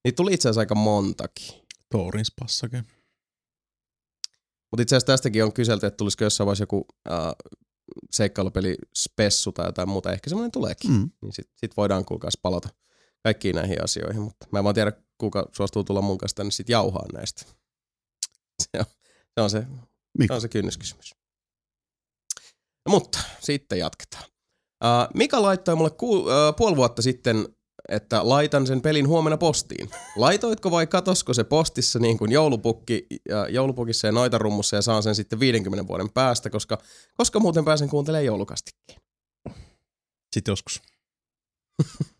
[0.03, 1.61] Niitä tuli itse asiassa aika montakin.
[1.91, 2.83] Tourins passake.
[4.71, 7.53] Mutta itse asiassa tästäkin on kyselty, että tulisiko jossain vaiheessa joku uh,
[8.11, 10.11] seikkailupeli spessu tai jotain muuta.
[10.11, 10.91] Ehkä semmoinen tuleekin.
[10.91, 11.09] Mm.
[11.21, 12.69] Niin sit, sit voidaan kuulkaas palata
[13.23, 14.21] kaikkiin näihin asioihin.
[14.21, 17.45] Mutta mä en vaan tiedä, kuka suostuu tulla mun kanssa tänne sit jauhaa näistä.
[19.35, 19.65] Se on se, on
[20.19, 21.15] se, se, on se kynnyskysymys.
[22.85, 24.23] No, mutta sitten jatketaan.
[24.83, 27.47] Uh, Mika laittoi mulle ku, uh, puoli vuotta sitten,
[27.89, 29.89] että laitan sen pelin huomenna postiin.
[30.15, 35.15] Laitoitko vai katosko se postissa niin kuin joulupukki, ja joulupukissa ja noitarummussa ja saan sen
[35.15, 36.77] sitten 50 vuoden päästä, koska,
[37.17, 39.01] koska muuten pääsen kuuntelemaan joulukastikkeen.
[40.35, 40.81] Sitten joskus.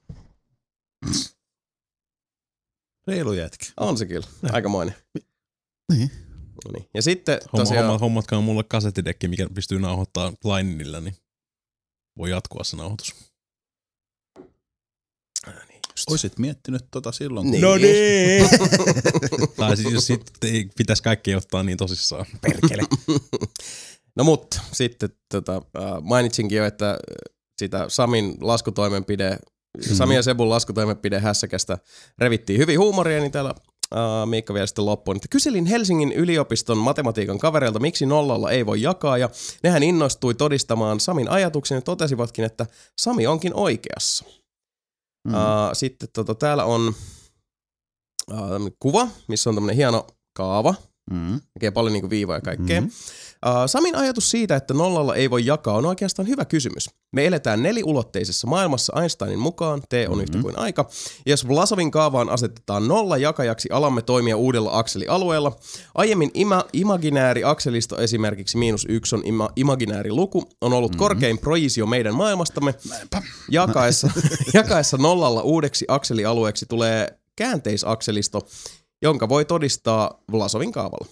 [3.08, 3.66] Reilu jätkä.
[3.78, 4.96] On se kyllä, aikamoinen.
[5.94, 6.12] Niin.
[6.66, 6.90] No niin.
[6.94, 11.16] Ja sitten Homma, tosiaan, homma, hommatkaa mulle kasettidekki, mikä pystyy nauhoittamaan Lineilla, niin
[12.18, 13.16] voi jatkua se nauhoitus.
[16.10, 17.62] Oisit miettinyt tota silloin, Niin.
[17.62, 18.50] kun No niin!
[19.58, 22.26] tai siis jos sit ei pitäisi kaikki ottaa niin tosissaan.
[22.42, 22.84] Perkele.
[24.16, 26.98] no mutta sitten tota, äh, mainitsinkin jo, että äh,
[27.60, 29.30] sitä Samin laskutoimenpide,
[29.90, 29.96] mm.
[29.96, 31.78] Sami ja Sebun laskutoimenpide hässäkästä
[32.18, 33.54] revittiin hyvin huumoria, niin täällä
[33.96, 35.18] äh, Miikka vielä sitten loppuun.
[35.18, 39.30] Että kyselin Helsingin yliopiston matematiikan kavereilta, miksi nollalla ei voi jakaa, ja
[39.64, 42.66] nehän innostui todistamaan Samin ajatuksen ja totesivatkin, että
[43.00, 44.26] Sami onkin oikeassa.
[45.30, 45.36] Mm.
[45.36, 46.94] Uh, sitten tota, täällä on
[48.28, 50.76] tämmönen kuva, missä on tämmönen hieno kaava.
[51.12, 51.42] Mm.
[51.54, 52.82] Tekee paljon niinku viivoja ja kaikkea.
[52.82, 52.90] Mhm.
[53.46, 56.90] Uh, Samin ajatus siitä, että nollalla ei voi jakaa, on oikeastaan hyvä kysymys.
[57.12, 60.90] Me eletään neliulotteisessa maailmassa Einsteinin mukaan, T on yhtä kuin aika.
[61.26, 65.56] Jos Vlasovin kaavaan asetetaan nolla jakajaksi, alamme toimia uudella akselialueella.
[65.96, 71.00] Aiemmin ima, imaginääri akselisto esimerkiksi miinus yksi on ima, imaginääri luku, on ollut mm-hmm.
[71.00, 72.74] korkein projisio meidän maailmastamme.
[73.52, 74.10] Jakaessa,
[74.54, 78.42] jakaessa nollalla uudeksi akselialueeksi tulee käänteisakselisto,
[79.02, 81.08] jonka voi todistaa Vlasovin kaavalla.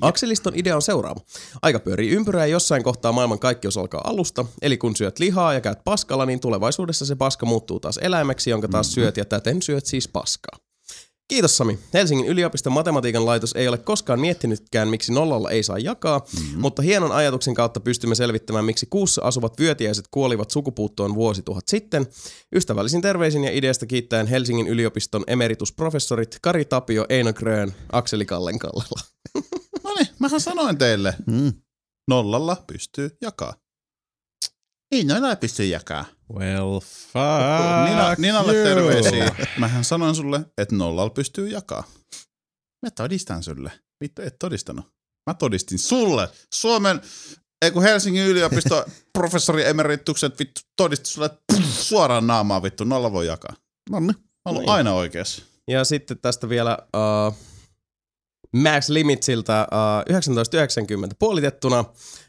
[0.00, 1.20] Akseliston idea on seuraava.
[1.62, 5.60] Aika pyörii ympyrää ja jossain kohtaa maailman kaikkeus alkaa alusta, eli kun syöt lihaa ja
[5.60, 9.86] käyt paskalla, niin tulevaisuudessa se paska muuttuu taas eläimeksi, jonka taas syöt ja täten syöt
[9.86, 10.58] siis paskaa.
[11.28, 11.78] Kiitos Sami.
[11.94, 16.60] Helsingin yliopiston matematiikan laitos ei ole koskaan miettinytkään, miksi nollalla ei saa jakaa, mm-hmm.
[16.60, 22.06] mutta hienon ajatuksen kautta pystymme selvittämään, miksi kuussa asuvat vyötiäiset kuolivat sukupuuttoon vuosituhat sitten.
[22.54, 28.58] Ystävällisin terveisin ja ideasta kiittäen Helsingin yliopiston emeritusprofessorit Kari Tapio, Eino Grön, Akseli Kallen.
[30.24, 31.14] Mähän sanoin teille.
[31.26, 31.52] Mm.
[32.08, 33.54] Nollalla pystyy jakaa.
[34.92, 36.04] Ei noilla pysty jakaa.
[36.34, 38.64] Well, fuck Nina, Ninalle you.
[38.64, 39.36] terveisiä.
[39.58, 41.84] Mähän sanoin sulle, että nollalla pystyy jakaa.
[42.82, 43.72] Mä todistan sulle.
[44.04, 44.86] Vittu, et todistanut.
[45.30, 46.28] Mä todistin sulle.
[46.54, 47.00] Suomen,
[47.62, 48.84] ei kun Helsingin yliopisto
[49.18, 52.84] professori emeritukset vittu todisti sulle pff, suoraan naamaa vittu.
[52.84, 53.56] Nolla voi jakaa.
[53.90, 54.12] Nonni.
[54.12, 54.70] Mä oon ollut Niin.
[54.70, 55.42] aina oikeassa.
[55.68, 56.78] Ja sitten tästä vielä
[57.28, 57.36] uh,
[58.54, 61.84] Max Limitsiltä uh, 1990 puolitettuna.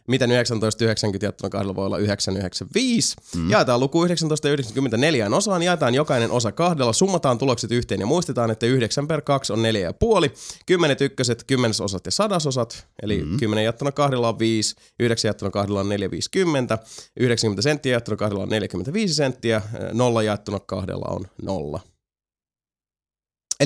[0.07, 3.15] Miten 1990 jaettuna kahdella voi olla 995?
[3.35, 3.49] Mm.
[3.49, 9.07] Jaetaan luku 1994 osaan, jaetaan jokainen osa kahdella, summataan tulokset yhteen ja muistetaan, että 9
[9.07, 10.31] per 2 on 4,5.
[10.65, 13.37] Kymmenet ykköset, kymmenesosat ja sadasosat, eli mm.
[13.37, 16.85] 10 jaettuna kahdella on 5, 9 jaettuna kahdella on 4,50,
[17.19, 19.61] 90 senttiä jaettuna kahdella on 45 senttiä,
[19.93, 21.79] 0 jaettuna kahdella on 0.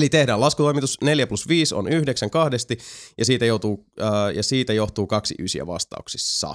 [0.00, 2.78] Eli tehdään laskutoimitus 4 plus 5 on 9 kahdesti
[3.18, 6.54] ja siitä, joutuu, äh, ja siitä johtuu kaksi ysiä vastauksissa.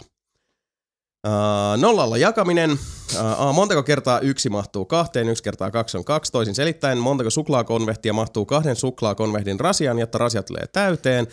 [1.28, 2.72] Äh, nollalla jakaminen.
[2.72, 6.32] Äh, montako kertaa yksi mahtuu kahteen, yksi kertaa kaksi on kaksi.
[6.32, 11.28] Toisin selittäen, montako suklaakonvehtia mahtuu kahden suklaakonvehdin rasiaan, jotta rasia tulee täyteen.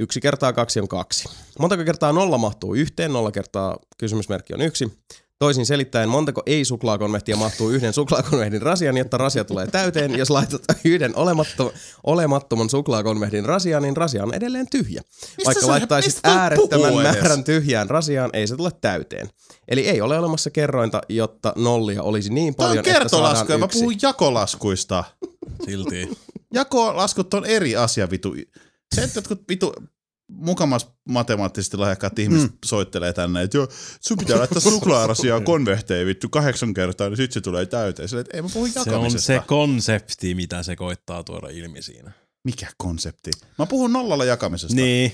[0.00, 1.28] Yksi kertaa kaksi on kaksi.
[1.58, 4.98] Montako kertaa nolla mahtuu yhteen, nolla kertaa kysymysmerkki on yksi.
[5.38, 10.18] Toisin selittäen, montako ei-suklaakonvehtia mahtuu yhden suklaakonvehdin rasiaan, jotta rasia tulee täyteen.
[10.18, 11.72] Jos laitat yhden olematto,
[12.04, 15.02] olemattoman suklaakonvehdin rasiaan, niin rasia on edelleen tyhjä.
[15.44, 17.02] Vaikka sä- laittaisit äärettömän edes?
[17.02, 19.28] määrän tyhjään rasiaan, ei se tule täyteen.
[19.68, 23.64] Eli ei ole olemassa kerrointa, jotta nollia olisi niin Tämä paljon, on että saadaan mä
[23.64, 23.78] yksi.
[23.78, 25.04] puhun jakolaskuista.
[25.64, 26.08] Silti.
[26.54, 28.34] Jakolaskut on eri asia, vitu.
[28.94, 29.72] Se, että jotkut vitu
[30.28, 32.58] mukamas matemaattisesti lahjakkaat ihmiset mm.
[32.64, 33.68] soittelee tänne, että joo,
[34.00, 38.08] sun pitää laittaa suklaarasia konvehteihin vittu kahdeksan kertaa, niin sit se tulee täyteen.
[38.08, 42.12] Sille, että ei mä puhu Se on se konsepti, mitä se koittaa tuoda ilmi siinä.
[42.44, 43.30] Mikä konsepti?
[43.58, 44.76] Mä puhun nollalla jakamisesta.
[44.76, 45.12] Niin.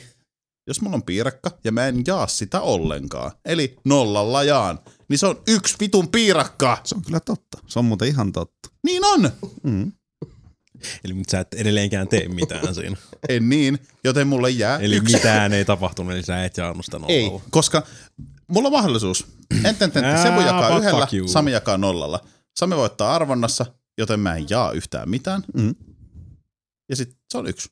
[0.66, 5.26] Jos mulla on piirakka ja mä en jaa sitä ollenkaan, eli nollalla jaan, niin se
[5.26, 6.80] on yksi vitun piirakka.
[6.84, 7.58] Se on kyllä totta.
[7.66, 8.68] Se on muuten ihan totta.
[8.84, 9.30] Niin on.
[9.62, 9.92] Mm.
[11.04, 12.96] Eli sä et edelleenkään tee mitään siinä.
[13.28, 15.16] En niin, joten mulle jää Eli yksi.
[15.16, 17.44] mitään ei tapahtunut, eli sä et jaannut sitä Ei, nollalla.
[17.50, 17.82] koska
[18.48, 19.26] mulla on mahdollisuus.
[19.64, 21.08] Enten, enten, Sebu jakaa yhdellä.
[21.26, 22.20] Sami jakaa nollalla.
[22.56, 23.66] Sami voittaa arvonnassa,
[23.98, 25.42] joten mä en jaa yhtään mitään.
[25.54, 25.74] Mm.
[26.88, 27.68] Ja sit se on yksi.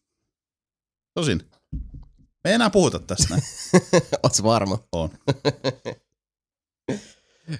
[1.14, 1.42] Tosin.
[2.44, 3.42] Me ei enää puhuta tästä näin.
[4.22, 4.78] Oot varma?
[4.92, 5.10] On.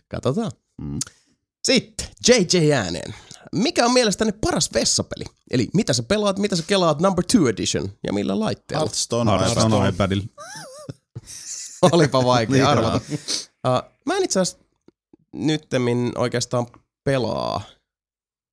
[0.08, 0.50] Katsotaan.
[0.82, 0.98] Mm.
[1.64, 3.14] Sitten JJ ääneen.
[3.54, 5.24] Mikä on mielestäni paras vessapeli?
[5.50, 8.84] Eli mitä sä pelaat, mitä sä kelaat number two edition ja millä laitteella?
[8.84, 9.88] Hearthstone, Hearthstone Hearthstone.
[9.88, 10.24] iPadilla.
[11.92, 12.66] Olipa vaikea Niin.
[12.66, 13.00] arvata.
[13.06, 14.64] Uh, mä en itse asiassa
[15.32, 16.66] nyttemmin oikeastaan
[17.04, 17.62] pelaa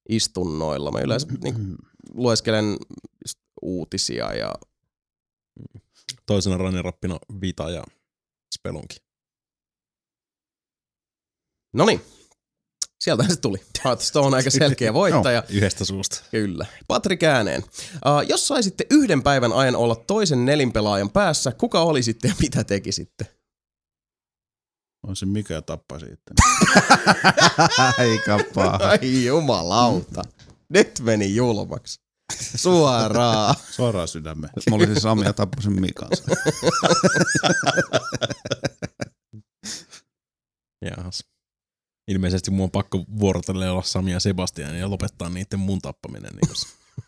[0.09, 0.91] istunnoilla.
[0.91, 1.75] Mä yleensä niin,
[2.13, 2.77] lueskelen
[3.61, 4.53] uutisia ja
[6.25, 7.83] Toisena runner-rappina Vita ja
[8.57, 8.97] Spelunki.
[11.73, 12.01] no niin.
[12.99, 13.57] Sieltä se tuli.
[13.85, 15.43] Hearthstone on aika selkeä voittaja.
[15.49, 16.23] Yhdestä suusta.
[16.31, 16.65] Kyllä.
[16.87, 17.63] Patrik ääneen.
[17.63, 23.37] Uh, jos saisitte yhden päivän ajan olla toisen nelinpelaajan päässä, kuka olisitte ja mitä tekisitte?
[25.07, 26.35] On se mikä ja tappaisi sitten.
[28.05, 28.79] Ei kappaa.
[28.83, 30.23] Ai jumalauta.
[30.69, 31.99] Nyt meni julmaksi.
[32.55, 33.55] Suoraan.
[33.71, 34.53] Suoraan sydämeen.
[34.69, 36.09] Mä olisin Sami ja tappasin Mikan.
[40.85, 41.36] Jaahas.
[42.07, 46.31] Ilmeisesti mun on pakko vuorotella olla Sami ja Sebastian ja lopettaa niiden mun tappaminen.
[46.33, 46.67] Niin jos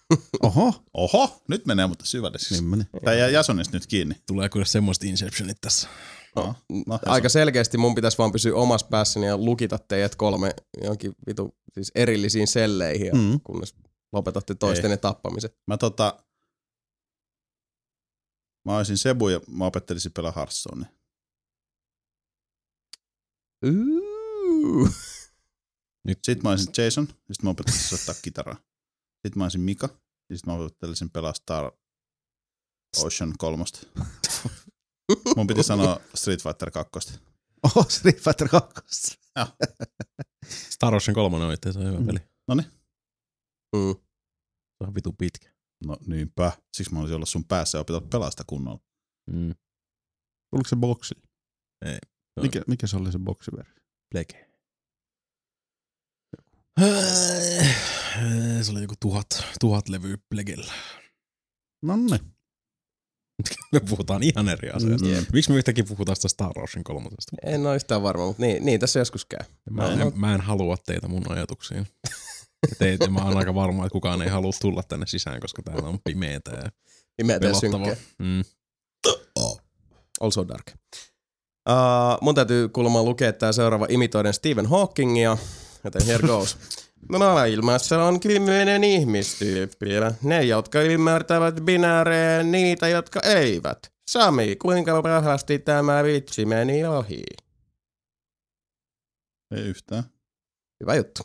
[0.44, 0.84] Oho.
[0.94, 2.38] Oho, nyt menee mutta syvälle.
[2.52, 2.84] Niin meni.
[3.06, 4.16] Tää jää Jasonista nyt kiinni.
[4.28, 5.90] tulee kyllä semmoista Inceptionit tässä.
[6.36, 6.56] No,
[6.88, 10.53] no, Aika selkeästi mun pitäisi vaan pysyä omassa päässäni ja lukita teidät kolme
[10.84, 13.40] johonkin vitu siis erillisiin selleihin, ja Mm.
[13.44, 13.76] kunnes
[14.14, 15.58] lopetatte toistenne tappamiset.
[15.68, 16.24] Mä tota...
[18.66, 20.90] Mä olisin Sebu ja mä opettelisin pelaa Hearthstonea.
[24.66, 24.90] Ooh.
[26.24, 28.56] Sitten mä olisin Jason, ja sitten mä opettelisin soittaa kitaraa.
[29.16, 29.90] Sitten mä olisin Mika,
[30.30, 31.72] ja sitten mä opettelisin pelaa Star
[32.98, 33.88] Ocean kolmosta.
[35.36, 37.20] Mun piti sanoa Street Fighter 2.
[37.64, 39.20] Oho, Street Fighter 2.
[40.70, 42.06] Star Ocean 3 on itse asiassa hyvä Mm.
[42.06, 42.20] peli.
[43.76, 43.96] Mm.
[44.78, 45.50] Se on vitu pitkä.
[45.86, 46.52] No niinpä.
[46.78, 48.80] Siksi mä olisin olla sun päässä ja opetella pelaa sitä kunnolla.
[49.32, 49.56] Mm.
[50.50, 51.16] Tuliko se boksi?
[51.86, 51.98] Ei.
[52.42, 53.74] Mikä, mikä se oli se boksiversio?
[54.12, 54.49] Plege.
[58.61, 59.27] Se oli joku tuhat,
[59.59, 60.74] tuhat levyä Plegellä.
[61.82, 62.19] Nonne.
[63.72, 65.08] Me puhutaan ihan eri asiasta.
[65.08, 65.24] Jep.
[65.33, 67.35] Miksi me yhtäkkiä puhutaan sitä Star Ocean kolmosesta?
[67.43, 69.48] En ole yhtään varma, mutta niin, niin tässä joskus käy.
[69.69, 71.88] Mä, en, mä en halua teitä mun ajatuksiin.
[72.69, 75.90] Ja Teitä, mä oon aika varma, että kukaan ei halua tulla tänne sisään, koska täällä
[75.90, 76.69] on pimeetä ja
[77.17, 77.95] Pimeätä ja.
[78.19, 78.43] Mm.
[80.19, 80.72] Also dark.
[81.69, 85.38] Uh, mun täytyy kuulemma lukea tää seuraava imitoiden Stephen Hawkingia,
[85.83, 86.58] joten here goes.
[87.09, 90.11] Maailmassa on kymmenen ihmistyyppiä.
[90.24, 93.93] Ne, jotka ymmärtävät binäärejä, niitä, jotka eivät.
[94.09, 97.24] Sami, kuinka pahasti tämä vitsi meni ohi?
[99.51, 100.03] Ei yhtään.
[100.80, 101.22] Hyvä juttu.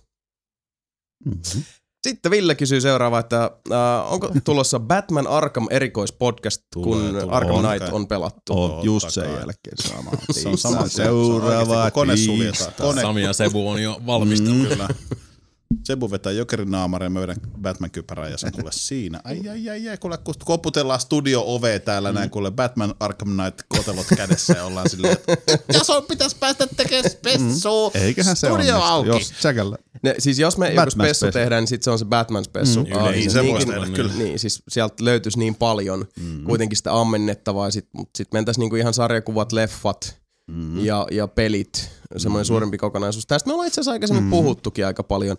[1.25, 1.63] Mm-hmm.
[2.05, 7.37] Sitten Ville kysyy seuraava, että uh, onko tulossa Batman Arkham erikoispodcast, Tulee, kun tulee.
[7.37, 8.53] Arkham On Knight on pelattu?
[8.53, 10.11] Oot just sen jälkeen sama.
[10.31, 10.89] Se on sama.
[10.89, 12.73] Seuraava kone suljetaan.
[12.81, 14.59] Kone, Sami ja Sebu on jo valmistellut.
[14.59, 14.89] Mm, kyllä.
[15.85, 19.21] Sebu vetää jokerin naamari ja mä vedän Batman-kypärää ja sen kuule siinä.
[19.25, 24.07] Ai ai ai ai, kuule kun koputellaan studio-ovea täällä näin, kuule Batman Arkham Knight kotelot
[24.17, 25.37] kädessä ja ollaan silleen, että
[25.75, 27.91] Jason pitäisi päästä tekemään spessua.
[27.95, 28.83] Eiköhän se Studio onnistu.
[28.85, 29.09] auki.
[29.09, 29.77] Jos Säkällä.
[30.03, 31.39] Ne, siis jos me joku Batman spessu spessu.
[31.39, 32.81] tehdään, niin sit se on se Batman spessu.
[32.85, 33.13] Mm, yleensä.
[33.21, 34.13] siis se niinkin- tehdä, kyllä.
[34.19, 36.45] Niin, siis sieltä löytyisi niin paljon mm.
[36.45, 40.85] kuitenkin sitä ammennettavaa, sit, mutta sitten mentäisiin niinku ihan sarjakuvat, leffat mm.
[40.85, 42.49] ja, ja pelit, semmoinen mm.
[42.49, 43.27] suurempi kokonaisuus.
[43.27, 44.31] Tästä me ollaan itse asiassa aikaisemmin mm.
[44.31, 45.37] puhuttukin aika paljon.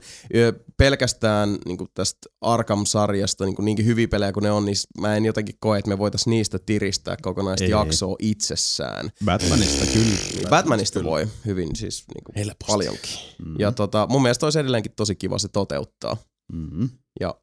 [0.78, 5.56] Pelkästään niinku tästä Arkham-sarjasta, niinku niinkin hyviä pelejä kuin ne on, niin mä en jotenkin
[5.60, 7.72] koe, että me voitaisiin niistä tiristää kokonaista Ei.
[7.72, 9.10] jaksoa itsessään.
[9.26, 10.18] Batmanista kyllä.
[10.34, 12.66] Niin Batmanista voi hyvin siis niinku Helposti.
[12.68, 13.12] paljonkin.
[13.46, 13.56] Mm.
[13.60, 16.18] Ja tota, mun mielestä olisi edelleenkin tosi kiva se toteuttaa.
[16.54, 16.90] Mm-hmm.
[17.20, 17.36] Ja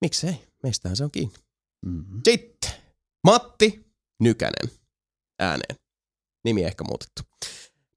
[0.00, 1.34] miksei, meistähän se on kiinni.
[1.86, 2.20] Mm-hmm.
[2.24, 2.70] Sitten
[3.26, 3.90] Matti
[4.20, 4.70] Nykänen
[5.38, 5.76] ääneen.
[6.44, 7.22] Nimi ehkä muutettu.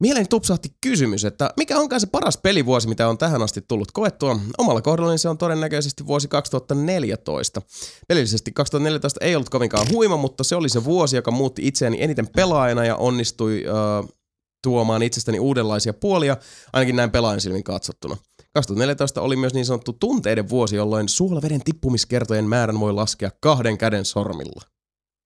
[0.04, 4.40] Mieleeni tupsahti kysymys, että mikä onkaan se paras pelivuosi, mitä on tähän asti tullut koettua?
[4.58, 7.62] Omalla kohdallani se on todennäköisesti vuosi 2014.
[8.08, 12.28] Pelillisesti 2014 ei ollut kovinkaan huima, mutta se oli se vuosi, joka muutti itseäni eniten
[12.36, 14.10] pelaajana ja onnistui äh,
[14.64, 16.38] tuomaan itsestäni uudenlaisia puolia,
[16.74, 18.18] ainakin näin pelaajan silmin katsottuna.
[18.54, 24.06] 2014 oli myös niin sanottu tunteiden vuosi, jolloin suolaveden tippumiskertojen määrän voi laskea kahden käden
[24.06, 24.73] sormilla.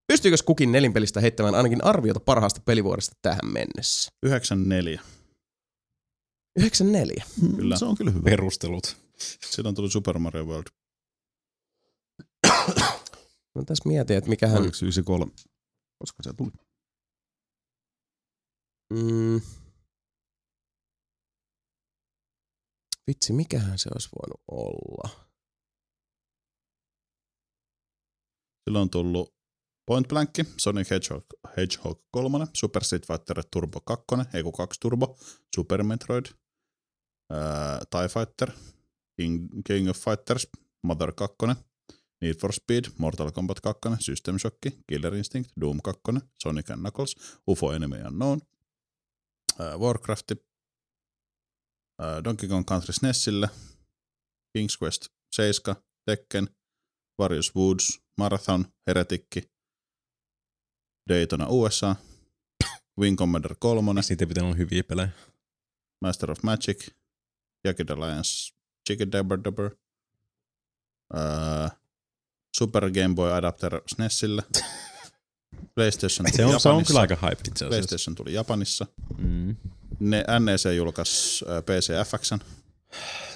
[0.07, 4.11] Pystyykö kukin nelinpelistä heittämään ainakin arviota parhaasta pelivuodesta tähän mennessä?
[4.23, 5.01] 94.
[6.59, 7.23] 94.
[7.55, 7.77] Kyllä.
[7.77, 8.23] Se on kyllä hyvä.
[8.23, 8.97] Perustelut.
[9.49, 10.67] Silloin tuli Super Mario World.
[13.55, 14.57] No tässä mietin, että mikähän...
[14.57, 15.31] Oliko se 93?
[15.99, 16.51] Koska se tuli.
[18.93, 19.41] Mm,
[23.07, 25.27] vitsi, mikähän se olisi voinut olla?
[28.63, 29.36] Silloin on tullut
[29.87, 31.25] Point Blank, Sonic Hedgehog,
[31.57, 35.17] Hedgehog 3, Super Street Fighter Turbo 2, ei kun 2 Turbo,
[35.55, 36.25] Super Metroid,
[37.29, 38.51] ää, TIE Fighter,
[39.15, 40.47] King, King of Fighters,
[40.83, 41.55] Mother 2,
[42.21, 44.57] Need for Speed, Mortal Kombat 2, System Shock,
[44.87, 47.15] Killer Instinct, Doom 2, Sonic and Knuckles,
[47.49, 48.41] UFO Enemy Unknown,
[49.59, 50.31] ää, Warcraft,
[51.99, 53.49] ää, Donkey Kong Country SNESille,
[54.57, 55.75] King's Quest 7,
[56.05, 56.47] Tekken,
[57.21, 59.56] Warriors Woods, Marathon, Heretikki,
[61.07, 61.95] Daytona USA,
[62.99, 65.09] Wing Commander 3, Siitä ei pitänyt olla hyviä pelejä.
[66.01, 66.87] Master of Magic,
[67.63, 68.53] Jagged Alliance,
[68.87, 69.71] Chicken Dabber Dabber,
[71.13, 71.69] uh,
[72.57, 74.43] Super Game Boy Adapter SNESille,
[75.75, 76.87] PlayStation tuli Se on, se on Japanissa.
[76.87, 77.67] kyllä aika hype itse asiassa.
[77.67, 78.85] PlayStation tuli Japanissa.
[79.17, 79.55] Mm.
[79.99, 82.39] Ne NEC julkaisi uh, PC FXn.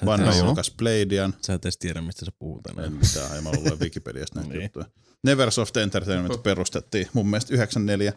[0.06, 1.34] Vanha julkaisi Pleidian.
[1.42, 2.86] Sä et edes tiedä, mistä sä puhut enää.
[2.86, 4.62] En mitään, ei mä luen Wikipediasta näitä Niin.
[4.64, 4.86] juttuja.
[5.24, 8.14] Neversoft Entertainment perustettiin mun mielestä 94.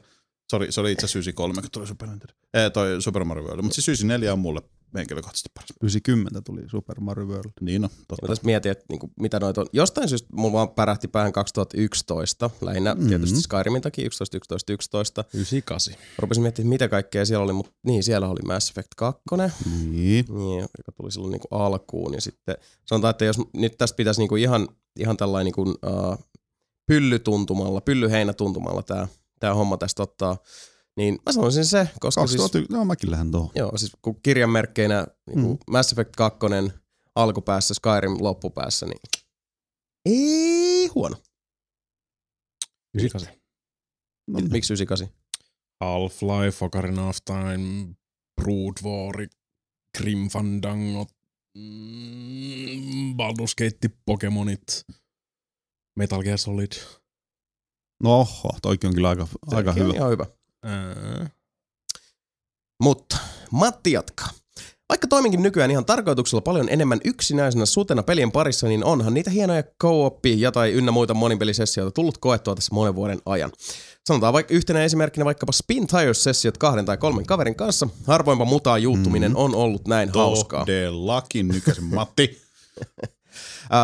[0.50, 2.34] Sori, se oli itse asiassa 93, kun tuli Super Nintendo.
[2.54, 3.62] Ei, toi Super Mario World.
[3.62, 4.60] Mutta siis 94 on mulle
[4.98, 5.68] henkilökohtaisesti paras.
[5.82, 7.52] 90 tuli Super Mario World.
[7.60, 8.26] Niin no, totta.
[8.26, 9.66] tässä mietin, että niinku, mitä noita on.
[9.72, 13.08] Jostain syystä mulla vaan pärähti päähän 2011, lähinnä mm-hmm.
[13.08, 15.24] tietysti Skyrimin takia 11, 11, 11.
[15.34, 15.94] 98.
[16.18, 19.22] Rupesin miettimään, mitä kaikkea siellä oli, mutta niin, siellä oli Mass Effect 2,
[19.90, 20.24] Niin.
[20.28, 22.14] niin, joka tuli silloin niinku alkuun.
[22.14, 24.68] Ja sitten sanotaan, että jos nyt tästä pitäisi niinku ihan,
[24.98, 26.18] ihan tällainen niinku, uh,
[26.86, 29.08] pyllytuntumalla, pyllyheinätuntumalla tää,
[29.40, 30.36] tää homma tästä ottaa.
[30.96, 33.50] Niin mä sanoisin se, koska 2000, siis, no mäkin lähden tuohon.
[33.54, 35.46] joo, siis kun kirjanmerkkeinä niin Mm.
[35.48, 35.58] mm.
[35.70, 36.38] Mass Effect 2
[37.14, 38.98] alkupäässä, Skyrim loppupäässä, niin
[40.06, 41.16] ei huono.
[42.94, 43.28] 98.
[44.28, 45.08] No, No, Miksi 98?
[45.84, 47.94] Half-Life, Ocarina of Time,
[48.42, 49.26] Brood War,
[49.98, 51.06] Grim Fandango,
[51.58, 54.84] mm, Baldur's Gate, Pokemonit,
[55.96, 56.72] Metal Gear Solid.
[58.02, 59.98] no oho, toikin on kyllä aika, aika Sekin on hyvä.
[59.98, 60.26] Ihan hyvä.
[60.64, 61.30] Ää,
[62.82, 63.16] Mutta
[63.50, 64.28] Matti jatkaa.
[64.88, 69.62] Vaikka toiminkin nykyään ihan tarkoituksella paljon enemmän yksinäisenä sutena pelien parissa, niin onhan niitä hienoja
[69.82, 73.52] co ja tai ynnä muita monipelisessioita tullut koettua tässä monen vuoden ajan.
[74.06, 77.88] Sanotaan vaikka yhtenä esimerkkinä vaikkapa Spin Tires-sessiot kahden tai kolmen kaverin kanssa.
[78.06, 79.36] Harvoinpa mutaan juuttuminen mm.
[79.36, 80.60] on ollut näin hauskaa.
[80.60, 82.42] Todellakin nykäisen Matti.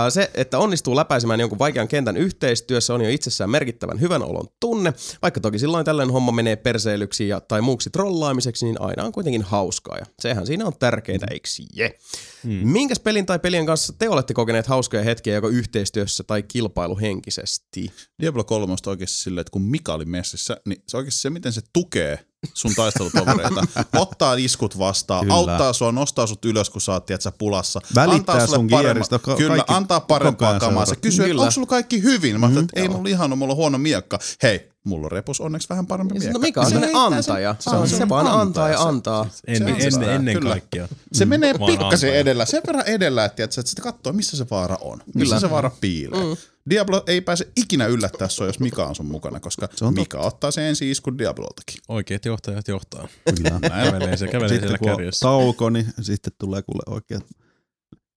[0.08, 4.92] Se, että onnistuu läpäisemään jonkun vaikean kentän yhteistyössä on jo itsessään merkittävän hyvän olon tunne.
[5.22, 9.42] Vaikka toki silloin tällainen homma menee perseilyksi ja, tai muuksi trollaamiseksi, niin aina on kuitenkin
[9.42, 9.98] hauskaa.
[9.98, 11.98] Ja sehän siinä on tärkeintä, eikö je?
[12.44, 12.68] Mm.
[12.68, 17.92] Minkäs pelin tai pelien kanssa te olette kokeneet hauskoja hetkiä joko yhteistyössä tai kilpailuhenkisesti?
[18.22, 21.52] Diablo 3 on oikeasti silleen, että kun Mika oli messissä, niin se oikeasti se, miten
[21.52, 23.62] se tukee sun taistelutovereita,
[23.96, 25.34] ottaa iskut vastaan, Kyllä.
[25.34, 27.80] Auttaa sua, nostaa sut ylös, kun sä oot tiedätkö, pulassa.
[27.94, 30.86] Välittää antaa sun paremma- gearista, ka- Kyllä, kaikki antaa parempaa kamaa.
[30.86, 32.40] Se kysyy, että onko sulla kaikki hyvin?
[32.40, 34.18] Mä ajattelin, että ei mulla ihan mulla on huono miekka.
[34.42, 36.32] Hei, mulla on repus onneksi vähän parempi miekka.
[36.32, 37.56] No mikä on Se antaja?
[37.58, 39.26] sen- Se, on, se vaan antaa ja se- antaa.
[39.46, 40.50] ennen, Se on sitä, ennen, ennen kyllä.
[40.50, 40.88] kaikkea.
[41.12, 42.14] Se menee pikkasen antaja.
[42.14, 44.98] edellä, sen verran edellä, että, että katsoo, missä se vaara on.
[45.06, 45.40] Missä Kyllä.
[45.40, 46.20] se vaara piilee.
[46.24, 46.36] Mm.
[46.70, 50.18] Diablo ei pääse ikinä yllättää sua, jos Mika on sun mukana, koska Se on Mika
[50.18, 51.80] ottaa sen ensi iskun Diabloltakin.
[51.88, 53.08] Oikeat johtajat johtaa.
[53.36, 53.60] Kyllä.
[53.60, 55.20] Kävelee, se kävelee Sitten siellä kun kärjessä.
[55.26, 57.20] tauko, niin sitten tulee kuule oikein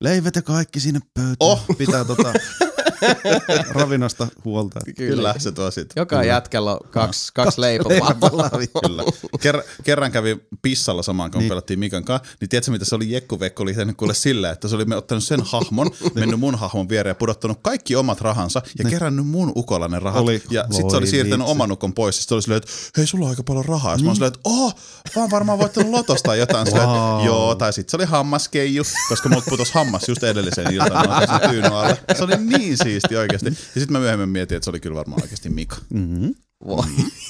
[0.02, 1.36] leivät ja kaikki sinne pöytään.
[1.40, 1.66] Oh!
[1.78, 2.34] Pitää tota
[3.80, 4.80] ravinnosta huolta.
[4.98, 5.94] Kyllä, se tuo sit.
[5.96, 8.50] Joka jätkällä on kaksi, kaksi leipäpalloa.
[8.88, 9.04] Kyllä.
[9.38, 11.44] Ker- kerran kävi pissalla samaan, kun Niin.
[11.44, 11.50] niin.
[11.50, 14.68] pelattiin Mikan kanssa, niin tiedätkö mitä se oli Jekku Vekko oli tehnyt kuule sillä, että
[14.68, 18.62] se oli me ottanut sen hahmon, mennyt mun hahmon viereen ja pudottanut kaikki omat rahansa
[18.80, 20.22] ja kerännyt mun ukolla ne rahat.
[20.22, 21.52] Oli- ja sitten se oli siirtänyt vitsi.
[21.52, 22.16] oman ukon pois.
[22.16, 23.92] Sitten se oli silleen, että hei, sulla on aika paljon rahaa.
[23.92, 24.04] Ja mm.
[24.04, 24.76] mä oon silleen, että oh,
[25.16, 26.68] mä oon varmaan voittanut lotosta tai jotain.
[26.68, 27.26] Silleen, Wow.
[27.26, 31.98] joo, tai sitten se oli hammaskeiju, koska mut putos hammas just edellisen alle.
[32.18, 33.50] Se oli niin siisti oikeasti.
[33.50, 35.78] Ja sitten mä myöhemmin mietin, että se oli kyllä varmaan oikeasti Mika.
[35.94, 36.36] Mm-hmm.
[36.68, 36.86] Voi.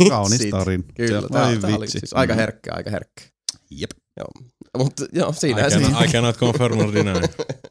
[0.09, 0.49] Kaunis Sit.
[0.49, 0.85] tarin.
[0.95, 3.23] Kyllä, ai tää oli siis aika herkkä, aika herkkä.
[3.69, 3.91] Jep.
[4.17, 4.47] Joo.
[4.77, 7.13] Mutta joo, siinä I cannot, I cannot confirm or deny.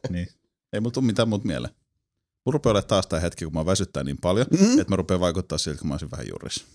[0.09, 0.27] Niin.
[0.73, 1.73] Ei mulla tule mitään muuta mieleen.
[2.45, 4.79] Mulla rupeaa olemaan taas tämä hetki, kun mä väsyttää niin paljon, mm-hmm.
[4.79, 6.65] että mä rupean vaikuttaa siltä, kun mä olisin vähän juurissa.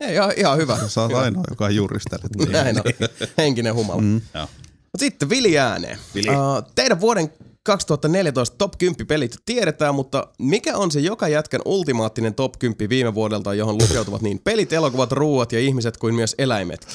[0.00, 0.88] Ei, ihan, ihan hyvä.
[0.88, 2.16] Sä oot ainoa, joka on juurista.
[2.50, 2.84] Näin on.
[3.38, 4.02] Henkinen humala.
[4.02, 4.20] Mm.
[4.92, 5.98] Mut sitten Vili ääneen.
[6.14, 6.28] Vili.
[6.28, 7.32] Uh, teidän vuoden
[7.68, 13.14] 2014 top 10 pelit tiedetään, mutta mikä on se joka jätkän ultimaattinen top 10 viime
[13.14, 16.88] vuodelta, johon lukeutuvat niin pelit, elokuvat, ruuat ja ihmiset kuin myös eläimetkin?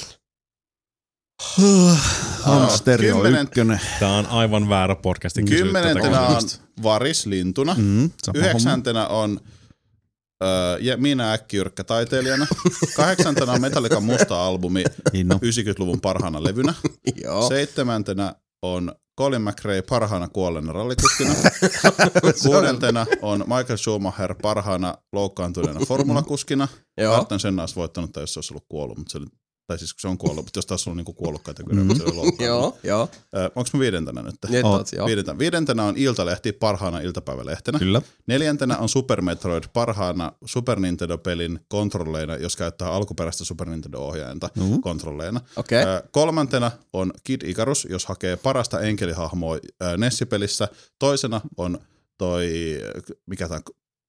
[2.42, 3.80] Hamsteri on Kymmenen- ykkönen.
[4.00, 6.42] Tää on aivan väärä podcastin tätä Kymmenentenä on.
[6.84, 7.76] Varis Lintuna.
[7.78, 9.40] Mm, Yhdeksäntenä on
[10.44, 12.48] öö, ja minä äkkiyrkkä taiteilijana.
[12.96, 15.36] Kahdeksantena on Metallican musta albumi Inno.
[15.36, 16.74] 90-luvun parhaana levynä.
[17.24, 17.48] Joo.
[17.50, 21.34] Seitsemäntenä on Colin McRae parhaana kuolleena rallikuskina.
[22.46, 26.68] Kuudentena on Michael Schumacher parhaana loukkaantuneena formulakuskina.
[26.98, 27.16] Joo.
[27.16, 29.26] Ayrton Senna olisi voittanut, tai jos se olisi ollut kuollut, mutta se oli,
[29.68, 32.04] tai siis kun se on kuollut, mutta jos taas ollut niinku kuollut kategoria, mutta se
[32.10, 32.42] oli loukkaantunut.
[32.84, 33.10] Joo, joo.
[33.36, 34.36] Ö, Onko mä viidentenä nyt?
[34.50, 34.92] Nyt Oot.
[34.92, 35.08] joo.
[35.08, 35.38] Viidentenä.
[35.40, 37.80] Viidentenä on Iltalehti parhaana iltapäivälehtenä.
[37.80, 38.02] Kyllä.
[38.28, 44.80] Neljäntenä on Super Metroid parhaana Super Nintendo-pelin kontrolleina, jos käyttää alkuperäistä Super Nintendo-ohjainta Mhm.
[44.80, 45.42] kontrolleina.
[45.56, 45.84] Okei.
[45.84, 50.68] Ö, Kolmantena on Kid Icarus, jos hakee parasta enkelihahmoa ö, Nessipelissä.
[51.00, 51.78] Toisena on
[52.18, 52.48] toi,
[53.26, 53.62] mikä tämä,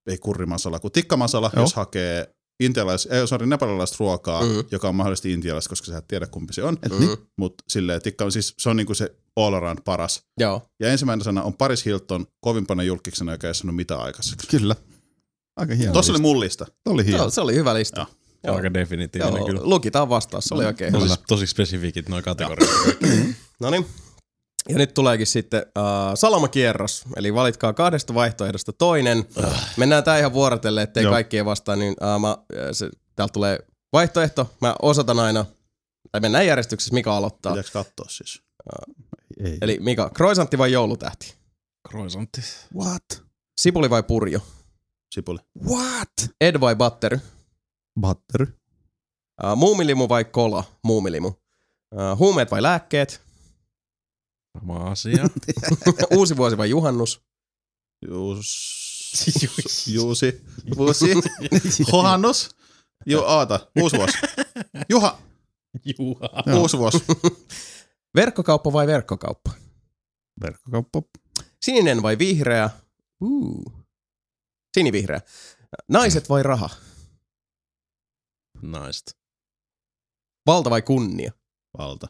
[0.07, 1.63] ei kurrimasala, kun tikkamasala, Joo.
[1.63, 4.51] jos hakee intialais, ei, sorry, nepalilaista ruokaa, Mhm.
[4.51, 4.69] mm-hmm.
[4.71, 6.79] joka on mahdollisesti intialaista, koska sä et tiedä kumpi se on.
[6.91, 6.99] Mm.
[7.01, 10.23] niin, Mutta silleen, tikka, siis se on niinku se all around paras.
[10.41, 10.63] Joo.
[10.81, 14.47] Ja ensimmäinen sana on Paris Hilton kovimpana julkiksena, joka ei sanonut mitään aikaiseksi.
[14.47, 14.77] kyllä.
[15.57, 15.93] Aika hieno.
[15.93, 16.67] Tuossa oli mun lista.
[16.87, 17.19] Oli hieno.
[17.19, 18.01] Joo, se oli hyvä lista.
[18.01, 18.07] Joo.
[18.47, 18.57] Joo.
[18.57, 19.61] Aika definitiivinen Joo, kyllä.
[19.65, 21.07] lukitaan vastaus, se oli oikein hyvä.
[21.09, 22.71] Tosi, tosi spesifikit noin kategoriat.
[23.61, 23.87] No niin.
[24.69, 25.85] Ja nyt tuleekin sitten uh,
[26.15, 29.25] salamakierros, eli valitkaa kahdesta vaihtoehdosta toinen.
[29.77, 31.13] Mennään tää ihan vuorotelle, ettei Joo.
[31.13, 32.37] kaikki ei vastaa, niin uh, mä, äh,
[32.73, 33.59] se, täältä tulee
[33.93, 34.55] vaihtoehto.
[34.61, 35.45] Mä osoitan aina,
[36.13, 37.53] tai mennään järjestyksessä, Mika aloittaa.
[37.53, 38.43] Pitääkö katsoa siis?
[39.45, 39.59] Ei.
[39.63, 41.35] Eli Mika, kroisantti vai joulutähti?
[41.89, 42.41] Croissantti.
[42.77, 43.23] What?
[43.61, 44.41] Sipuli vai purjo?
[45.15, 45.39] Sipuli.
[45.71, 46.31] What?
[46.41, 47.19] Ed vai batter?
[48.01, 48.47] Butter.
[49.45, 50.65] Uh, muumilimu vai kola?
[50.83, 51.29] Muumilimu.
[51.29, 53.24] Uh, huumeet vai lääkkeet?
[54.65, 55.29] Sama asia.
[56.17, 57.23] Uusi vuosi vai juhannus?
[58.09, 59.87] Jus...
[59.87, 60.41] Juusi.
[60.77, 61.07] Vuosi.
[61.93, 62.57] Juhannus.
[63.07, 63.69] Ju, aata.
[63.81, 64.19] Uusi vuosi.
[64.91, 65.19] Juha.
[65.99, 66.59] Juha.
[66.61, 66.99] Uusi vuosi.
[68.17, 69.51] Verkkokauppa vai verkkokauppa?
[70.41, 71.01] Verkkokauppa.
[71.63, 72.71] Sininen vai vihreä?
[73.21, 73.73] Uh.
[74.75, 75.21] Sinivihreä.
[75.89, 76.71] Naiset vai raha?
[78.63, 79.13] Naista.
[80.47, 81.33] Valta vai kunnia?
[81.79, 82.09] Valta.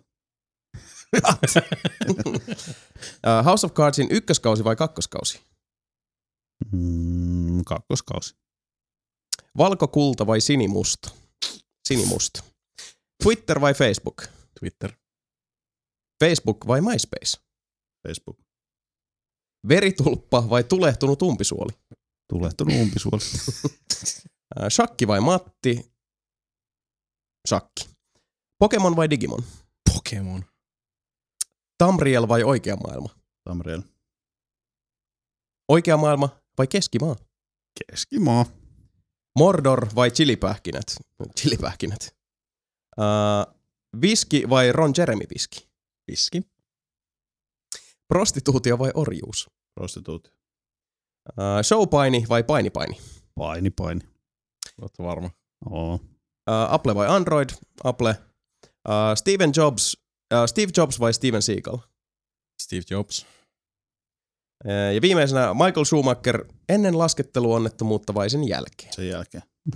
[3.27, 5.41] Uh, House of Cardsin ykköskausi vai kakkoskausi?
[6.73, 8.35] Mm, kakkoskausi.
[9.59, 11.11] Valkokulta vai sinimusta?
[11.89, 12.43] Sinimusta.
[13.23, 14.27] Twitter vai Facebook?
[14.61, 14.93] Twitter.
[16.25, 17.41] Facebook vai MySpace?
[18.09, 18.39] Facebook.
[19.69, 21.73] Veritulppa vai tulehtunut umpisuoli?
[22.29, 23.23] Tulehtunut umpisuoli.
[23.65, 25.93] Uh, Shakki vai Matti?
[27.49, 27.89] Shakki.
[28.59, 29.45] Pokemon vai Digimon?
[29.93, 30.45] Pokemon.
[31.79, 33.09] Tamriel vai oikea maailma?
[33.45, 33.83] Tamriel.
[35.69, 36.29] Oikea maailma
[36.59, 37.17] vai keskimaa?
[37.79, 38.47] Keskimaa.
[39.39, 40.97] Mordor vai chilipähkinät?
[41.41, 42.17] Chilipähkinät.
[42.99, 43.55] Uh,
[44.01, 45.69] viski vai Ron Jeremy viski?
[46.11, 46.43] Viski.
[48.09, 49.51] Prostituutio vai orjuus?
[49.75, 50.33] Prostituutio.
[51.29, 53.01] Uh, showpaini vai painipaini?
[53.35, 54.01] Paini, paini.
[54.81, 55.31] Oletko varma?
[55.71, 55.95] Oo.
[55.95, 56.01] Uh,
[56.69, 57.49] Apple vai Android?
[57.85, 58.15] Apple.
[58.89, 59.97] Uh, Steven Jobs,
[60.47, 61.79] Steve Jobs vai Steven Seagal?
[62.63, 63.27] Steve Jobs.
[64.65, 68.93] Uh, ja viimeisenä Michael Schumacher ennen lasketteluonnettomuutta vai sen jälkeen?
[68.93, 69.43] Sen jälkeen.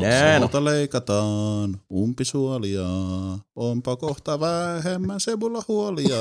[0.00, 0.40] Näin.
[0.40, 2.86] Suolta leikataan umpisuolia.
[3.56, 6.16] Onpa kohta vähemmän se mulla huolia.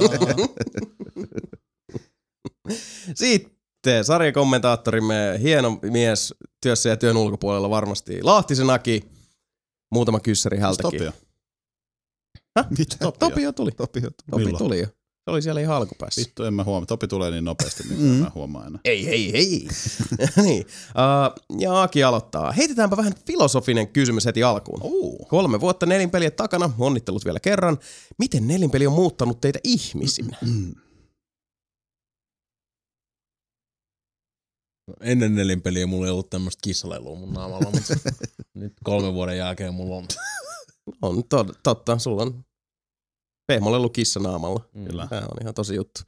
[3.15, 8.23] Sitten sarjakommentaattorimme, hieno mies työssä ja työn ulkopuolella varmasti.
[8.23, 9.03] Lahtisen Aki,
[9.91, 11.11] muutama kyssäri hältäkin.
[12.53, 12.75] Topio.
[12.77, 12.95] Mitä?
[12.99, 13.29] Topio.
[13.29, 13.71] Topi jo tuli.
[13.71, 14.13] Topi, Topi
[14.43, 14.57] Milloin?
[14.57, 14.85] tuli jo.
[15.25, 16.21] Se oli siellä ihan alkupäässä.
[16.21, 16.85] Vittu, en mä huomaa.
[16.85, 18.07] Topi tulee niin nopeasti, niin Mm.
[18.07, 18.11] mm.
[18.13, 18.79] mä huomaan aina.
[18.85, 19.67] Ei, hei, hei.
[20.45, 20.65] niin.
[20.65, 22.51] Uh, ja Aki aloittaa.
[22.51, 24.79] Heitetäänpä vähän filosofinen kysymys heti alkuun.
[24.83, 25.27] Uh.
[25.27, 27.77] Kolme vuotta nelinpeliä takana, onnittelut vielä kerran.
[28.17, 30.37] Miten nelinpeli on muuttanut teitä ihmisinä?
[35.01, 37.93] Ennen nelinpeliä mulla ei ollut tämmöistä kissalelua mun naamalla, mutta
[38.53, 40.05] nyt kolmen vuoden jälkeen mulla on.
[41.01, 42.45] On to- totta, sulla on
[43.47, 44.59] pehmolelu kissa naamalla.
[44.87, 45.07] Kyllä.
[45.07, 46.01] Tämä on ihan tosi juttu.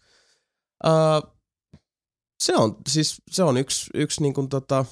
[0.85, 1.33] Uh,
[2.43, 4.85] se on siis se on yksi, yksi niin kuin tota,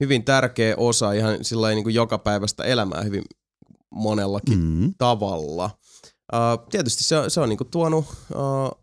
[0.00, 3.24] hyvin tärkeä osa ihan sillä niin kuin jokapäiväistä elämää hyvin
[3.90, 4.94] monellakin Mm.
[4.98, 5.70] tavalla.
[6.32, 8.82] Uh, tietysti se, se on niinku tuonut uh,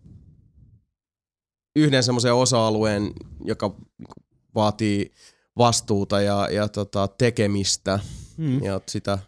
[1.75, 3.14] yhden semmoisen osa-alueen,
[3.45, 3.67] joka
[3.98, 4.14] niinku
[4.56, 5.11] vaatii
[5.58, 7.99] vastuuta ja, ja tota, tekemistä
[8.38, 8.64] Mm.
[8.64, 9.19] ja sitä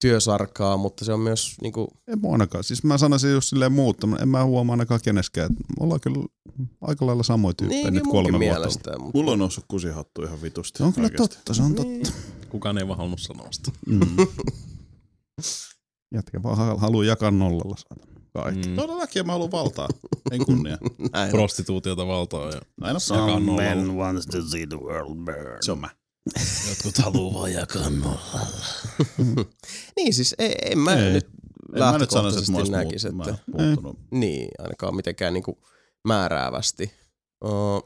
[0.00, 2.64] työsarkaa, mutta se on myös niinku, En mä ainakaan.
[2.64, 4.22] Siis mä sanoisin just silleen muuttaminen.
[4.22, 5.50] En mä huomaa ainakaan keneskään.
[5.52, 6.26] Me ollaan kyllä
[6.80, 8.38] aika lailla samoja tyyppejä niin, nyt kolme vuotta.
[8.38, 8.98] mielestä.
[8.98, 10.78] Mutta, Mulla on noussut kusihattu ihan vitusti.
[10.78, 11.36] Se on kyllä oikeesti.
[11.36, 12.02] totta, se on Niin.
[12.02, 12.18] totta.
[12.48, 13.70] Kukaan ei vaan halunnut sanoa sitä.
[13.86, 14.00] Mm.
[16.14, 18.68] Jätkä vaan ha- haluaa jakaa nollalla saada kaikki.
[18.68, 18.76] Mm.
[18.76, 19.88] Todellakin mä haluan valtaa.
[20.30, 20.78] En kunnia.
[21.12, 21.30] näin.
[21.30, 23.46] Prostituutiota valtaa ja Näin on.
[23.46, 23.92] nollalla.
[23.92, 25.58] wants to see the world burn.
[25.60, 25.88] Se on mä.
[26.68, 28.66] Jotkut haluaa vaan jakaa nollalla.
[29.96, 31.12] niin siis ei, en mä Ei.
[31.12, 31.28] nyt
[31.74, 33.98] En mä nyt sanoisi, että mä näkisi, muut, että muuttunut.
[34.10, 35.58] niin, ainakaan mitenkään niinku
[36.04, 36.92] määräävästi.
[37.44, 37.82] Uh,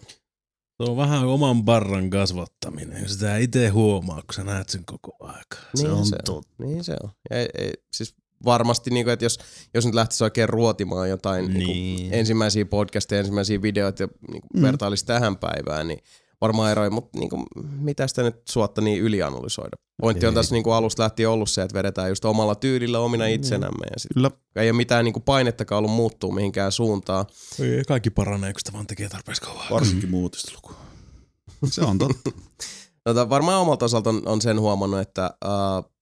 [0.83, 3.09] Se on vähän oman barran kasvattaminen.
[3.09, 5.57] Sitä itse huomaa, kun sä näet sen koko aika.
[5.77, 6.43] Niin on se on.
[6.59, 7.11] Niin se on.
[7.31, 8.15] Ja ei, ei, siis
[8.45, 9.39] varmasti, niin kuin, että jos,
[9.75, 11.59] jos nyt lähtisi oikein ruotimaan jotain niin.
[11.59, 14.63] Niin kuin, ensimmäisiä podcasteja, ensimmäisiä videoita ja niin kuin, mm.
[14.63, 16.03] vertailisi tähän päivään, niin
[16.43, 17.43] varmaan eroja, mutta niin kuin,
[17.79, 19.77] mitä sitä nyt suotta niin ylianalysoida.
[20.03, 20.35] Pointti on Ei.
[20.35, 23.99] tässä niin kuin alusta lähtien ollut se, että vedetään just omalla tyylillä omina itsenämme ja
[23.99, 24.31] sit Kyllä.
[24.57, 27.27] ei ole mitään niin kuin painettakaan ollut muuttuu mihinkään suuntaan.
[27.61, 29.67] Ei, kaikki paranee, kun sitä vaan tekee tarpeeksi kauan.
[29.71, 30.73] Varsinkin muutistiluku.
[31.65, 32.31] Se on totta.
[33.05, 35.93] Tota, varmaan omalta osalta on, on sen huomannut, että uh,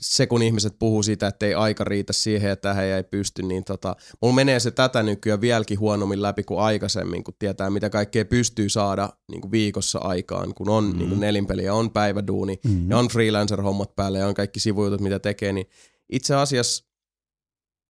[0.00, 3.64] se kun ihmiset puhuu siitä, että ei aika riitä siihen ja tähän ei pysty, niin
[3.64, 8.24] tota, mulla menee se tätä nykyään vieläkin huonommin läpi kuin aikaisemmin, kun tietää mitä kaikkea
[8.24, 10.98] pystyy saada niin kuin viikossa aikaan, kun on mm.
[10.98, 12.90] niin kuin nelinpeliä, on päiväduuni Mm.
[12.90, 15.66] ja on freelancer-hommat päällä ja on kaikki sivujutut, mitä tekee, niin
[16.08, 16.84] itse asiassa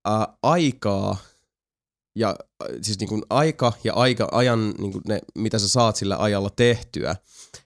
[0.05, 1.17] ää, aikaa
[2.15, 2.35] ja
[2.81, 6.49] siis niin kuin aika ja aika, ajan, niin kuin ne, mitä sä saat sillä ajalla
[6.49, 7.15] tehtyä,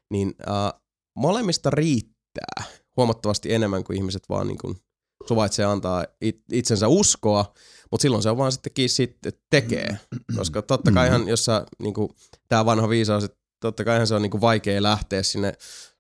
[0.10, 0.74] niin ää,
[1.16, 4.78] molemmista riittää huomattavasti enemmän kuin ihmiset vaan niin kuin
[5.28, 7.54] suvaitsee antaa it, itsensä uskoa,
[7.92, 9.98] mutta silloin se on vaan sitten tekee.
[10.38, 12.10] Koska totta kaihan, jos sä, niin kuin,
[12.48, 15.54] tää vanha viisaus, että totta kaihan se on niin kuin vaikea lähteä sinne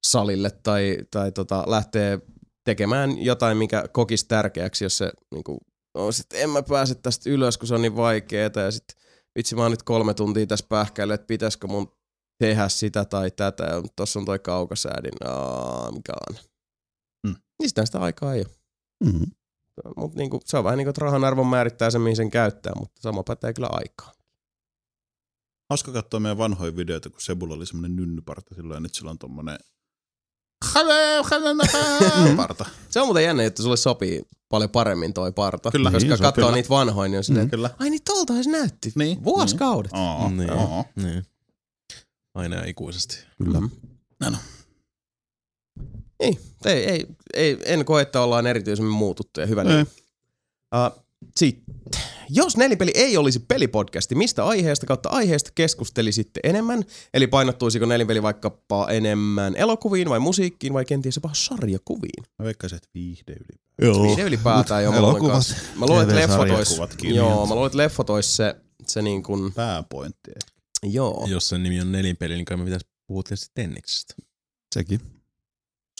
[0.03, 2.19] salille tai, tai tota, lähteä
[2.66, 5.58] tekemään jotain, mikä kokisi tärkeäksi, jos se niin kuin,
[5.94, 8.98] on sit, en mä pääse tästä ylös, kun se on niin vaikeeta ja sitten
[9.38, 11.92] vitsi mä oon nyt kolme tuntia tässä pähkäillyt, että pitäisikö mun
[12.40, 13.64] tehdä sitä tai tätä.
[13.64, 15.11] Ja tossa on toi kaukasäädin.
[15.26, 16.36] Aa, mikä on.
[17.59, 17.63] Mm.
[17.63, 18.55] Niin sitä sitä aikaa ei ole.
[19.13, 19.25] Mm.
[19.97, 22.73] Mut niinku, se on vähän niin kuin, että rahan arvon määrittää se, mihin sen käyttää,
[22.79, 24.11] mutta sama pätee kyllä aikaa.
[25.69, 29.17] Hauska katsoa meidän vanhoja videoita, kun Sebulla oli semmonen nynnyparta silloin ja nyt sillä on
[29.17, 29.57] tommonen
[32.38, 32.65] parta.
[32.89, 35.71] Se on muuten jännä, että sulle sopii paljon paremmin toi parta.
[35.71, 35.91] Kyllä.
[35.91, 36.55] Koska Niin, on katsoo kyllä.
[36.55, 37.69] niitä vanhoja, niin on silleen, Kyllä.
[37.79, 38.91] ai niin toltahan se näytti.
[38.95, 39.23] Niin.
[39.23, 39.91] Vuosikaudet.
[39.93, 40.51] Oo, Niin.
[40.51, 40.85] oo.
[40.95, 41.25] Niin.
[42.35, 43.17] Aina ja ikuisesti.
[43.43, 43.59] Kyllä.
[43.59, 43.69] Mm.
[44.19, 44.38] No, no.
[46.19, 49.88] Ei, ei, ei, ei, en koe, että ollaan erityisemmin muututtu ja hyvä niin.
[50.75, 51.75] Uh, sitten,
[52.30, 56.83] jos nelipeli ei olisi pelipodcasti, mistä aiheesta kautta aiheesta keskustelisitte enemmän?
[57.14, 62.23] Eli painottuisiko nelipeli vaikkapa enemmän elokuviin vai musiikkiin vai kenties jopa sarjakuviin?
[62.39, 63.59] Mä veikkaisin, että viihde yli.
[63.81, 64.03] Joo.
[64.03, 64.91] Viihde ylipäätään jo.
[64.91, 65.43] Mä luulen,
[65.75, 68.56] mä luulen, että leffot ois, joo, mä luulen, että leffot ois se,
[68.88, 70.31] se niin kuin, Pääpointti.
[70.31, 70.51] ehkä.
[70.83, 71.25] joo.
[71.30, 74.14] Jos sen nimi on nelinpeli, niin kai me pitäisi puhua tietysti tenniksestä.
[74.75, 74.99] Sekin.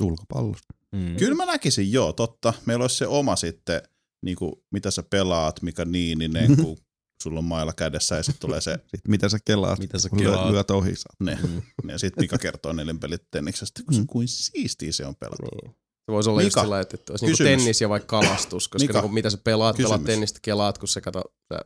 [0.04, 0.74] Sulkapallosta.
[0.92, 1.16] Mm.
[1.16, 2.54] Kyllä mä näkisin, joo, totta.
[2.66, 3.82] Meillä olisi se oma sitten,
[4.26, 6.78] niin kuin, mitä sä pelaat, mikä niininen, kun
[7.24, 10.42] sulla on mailla kädessä ja sitten tulee se, Sitten mitä sä kelaat, Mitä sä kelaat?
[10.44, 10.96] lyöt, lyöt ohi.
[10.96, 11.20] saat.
[11.20, 11.40] ne.
[11.48, 11.62] Mm.
[11.90, 14.08] Ja sitten Mika kertoo nelinpelit tenniksestä, kun Mm.
[14.08, 15.44] kuin siistiä se on pelata.
[15.64, 15.72] Niin.
[16.06, 18.84] Se voisi olla just Mika, sillä, että, että olisi niinku tennis ja vaikka kalastus, koska
[18.88, 20.06] Mika, niinku, mitä sä pelaat, pelaat kysymys.
[20.14, 21.22] tennistä, kelaat, kun sä, kato,
[21.54, 21.60] sä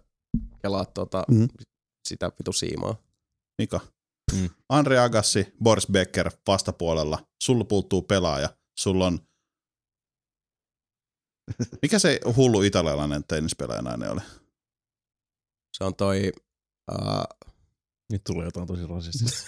[0.62, 1.44] kelaat tota, Mhm.
[2.08, 2.96] sitä vitu siimaa.
[3.62, 3.80] Mika.
[4.34, 4.50] Mm.
[4.70, 7.28] Andre Agassi, Boris Becker vastapuolella.
[7.44, 8.50] Sulla puuttuu pelaaja.
[8.80, 9.20] Sulla on...
[11.82, 14.22] Mikä se hullu italialainen tennispelaaja nainen oli?
[15.78, 16.32] Se on toi...
[16.92, 17.50] Uh,
[18.12, 19.44] Nyt tulee jotain tosi rasistista.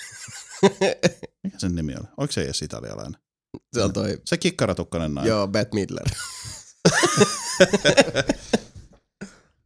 [1.43, 2.07] Mikä sen nimi oli?
[2.17, 3.21] Oliko se edes italialainen?
[3.73, 4.21] se on toi...
[4.25, 5.29] Se kikkaratukkainen nainen.
[5.29, 6.05] Joo, Beth Midler.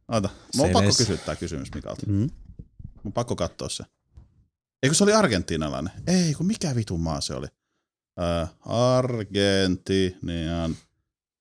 [0.08, 0.28] Ota.
[0.56, 0.72] Mä oon Seles.
[0.72, 2.06] pakko kysyä tää kysymys Mikalta.
[2.06, 2.14] Mm.
[2.14, 2.30] Mun
[3.04, 3.84] on pakko katsoa se.
[4.82, 5.92] Eikö se oli argentiinalainen?
[6.06, 7.46] Ei, kun mikä vitun maa se oli?
[8.20, 10.76] Äh, Argentinian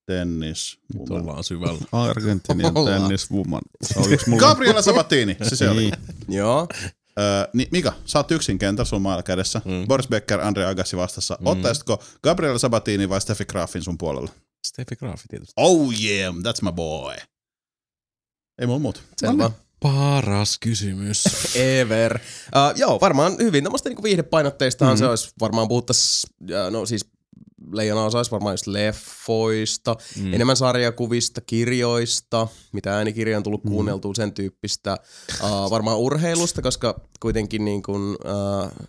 [0.06, 0.80] tennis.
[0.94, 1.80] Nyt ollaan syvällä.
[1.92, 2.74] Argentinian
[3.12, 3.34] yksi
[4.30, 4.40] mulla.
[4.40, 5.82] Gabriela Sabatini, se se oli.
[5.82, 5.94] Niin.
[6.28, 6.68] Joo.
[7.20, 9.62] Öö, niin Mika, sä oot yksin kentällä sun mailla kädessä.
[9.66, 9.88] Mm.
[9.88, 11.38] Boris Becker, Andre Agassi vastassa.
[11.40, 11.48] Mm.
[11.48, 14.32] Ottaisitko Gabriela Sabatini vai Steffi Grafin sun puolella?
[14.68, 15.54] Steffi Graafi tietysti.
[15.58, 17.16] Oh yeah, that's my boy.
[18.60, 19.02] Ei mulla muuta.
[19.18, 19.52] Selvä.
[19.80, 21.24] Paras kysymys.
[21.56, 22.16] Ever.
[22.16, 25.04] Uh, joo, varmaan hyvin tämmöistä niinku viihdepainotteistahan Mhm.
[25.04, 25.06] mm-hmm.
[25.18, 27.06] se olisi varmaan puhuttais, ja no siis
[27.72, 30.24] leijona osa olisi varmaan just leffoista, Mm.
[30.24, 30.34] mm.
[30.34, 33.74] enemmän sarjakuvista, kirjoista, mitä äänikirja on tullut Mhm.
[33.74, 34.98] kuunneltua, sen tyyppistä.
[35.44, 38.88] Uh, varmaan urheilusta, koska kuitenkin niin kuin, uh,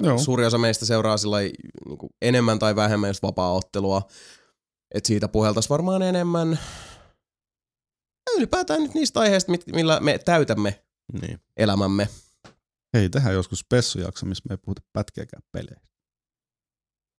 [0.00, 0.18] Joo.
[0.18, 1.52] suuri osa meistä seuraa sillä niin
[2.22, 4.02] enemmän tai vähemmän just vapaa-ottelua.
[4.94, 6.58] Et siitä puheltaisiin varmaan enemmän.
[8.36, 10.82] Ylipäätään nyt niistä aiheista, millä me täytämme
[11.22, 11.40] Niin.
[11.56, 12.08] elämämme.
[12.96, 15.88] Hei, tehdään joskus spessujakso, missä me ei puhuta pätkiäkään peleistä.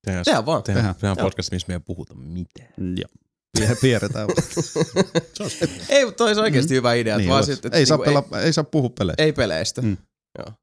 [0.06, 0.64] Tehdään, Tehdään vaan.
[0.64, 0.96] tehdään, Tehdään.
[0.96, 2.74] tehdään podcast, missä me ei puhuta mitään.
[2.78, 3.10] Joo.
[3.58, 4.28] Tie- Tiedetään.
[5.90, 7.18] Ei, mutta olisi oikeasti hyvä idea.
[7.18, 9.24] niin vaan sit, että ei, saa niinku pela, ei, saa puhua peleistä.
[9.24, 9.82] ei, ei peleistä.
[9.82, 9.88] Mm.
[9.88, 9.98] Mm.
[10.40, 10.54] Joo.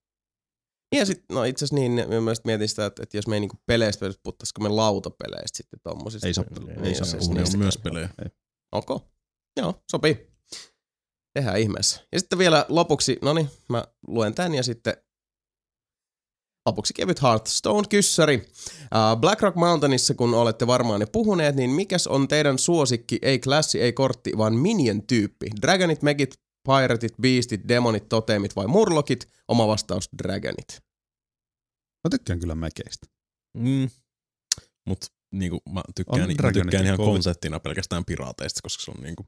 [0.95, 3.41] Ja sit, no itse asiassa niin, mä myös mietin sitä, että, että jos me ei
[3.41, 6.27] niinku peleistä peleistä puhuttaisiko me lautapeleistä sitten tommosista.
[6.27, 8.09] Ei saa Niin, Ei saa siis puhua, niistä on myös pelejä.
[8.73, 9.03] Ok.
[9.57, 10.31] Joo, sopii.
[11.41, 12.01] Tehdään ihmeessä.
[12.13, 14.95] Ja sitten vielä lopuksi, no niin, mä luen tän ja sitten
[16.67, 18.37] lopuksi kevyt Hearthstone-kyssäri.
[18.37, 23.39] Uh, Black Rock Mountainissa, kun olette varmaan jo puhuneet, niin mikäs on teidän suosikki, ei
[23.39, 25.47] klassi, ei kortti, vaan minion-tyyppi?
[25.61, 26.35] Dragonit, Megit,
[26.69, 29.29] Piratit, Beastit, Demonit, Totemit vai Murlokit?
[29.49, 30.81] Oma vastaus Dragonit.
[32.05, 33.07] Mä tykkään kyllä mäkeistä.
[33.57, 33.91] Mm.
[34.87, 34.99] Mut
[35.33, 37.13] niinku, mä tykkään, mä tykkään ihan kovin.
[37.13, 39.27] konseptina pelkästään piraateista, koska se on niinku,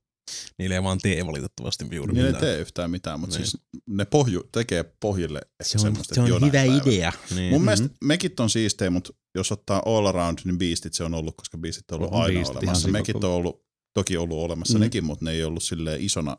[0.58, 3.46] niille ei vaan tee valitettavasti juuri Niin ei tee yhtään mitään, mutta Niin.
[3.46, 6.82] siis ne pohju, tekee pohjille Se on, semmoista, se on hyvä päivänä.
[6.86, 7.12] idea.
[7.34, 7.52] Niin.
[7.52, 11.36] Mun mielestä mekit on siistejä, mutta jos ottaa all around, niin beastit se on ollut,
[11.36, 12.88] koska beastit on ollut On aina beastit olemassa.
[12.88, 14.78] Mekit on ollut, toki ollut olemassa Mm.
[14.78, 14.84] mm.
[14.84, 16.36] nekin, mutta ne ei ollut silleen isona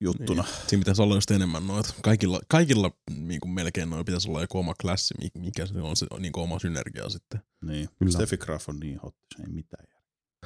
[0.00, 0.42] juttuna.
[0.42, 0.54] Niin.
[0.68, 1.94] Siinä pitäisi olla just enemmän noita.
[2.02, 5.96] Kaikilla, kaikilla niin kuin melkein noin pitäisi olla joku oma klassi, mi- mikä se on
[5.96, 7.40] se niin kuin oma synergia sitten.
[7.64, 7.88] Niin.
[7.98, 8.12] Kyllä.
[8.12, 9.86] Steffi Graf on niin hot, se ei mitään.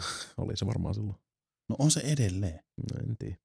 [0.37, 1.17] Oli se varmaan silloin.
[1.69, 2.61] No on se edelleen.
[2.93, 3.37] No, en tiedä.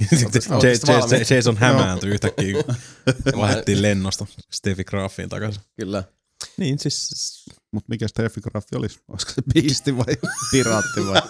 [1.36, 2.54] Jason hämääntyi yhtäkkiä.
[3.36, 5.62] Vaihdettiin lennosta Steffi Graffiin takaisin.
[5.80, 6.04] Kyllä.
[6.56, 7.44] Niin siis...
[7.72, 9.00] Mutta mikä Steffi Graffi olisi?
[9.08, 10.16] Olisiko se biisti vai
[10.52, 11.22] piraatti vai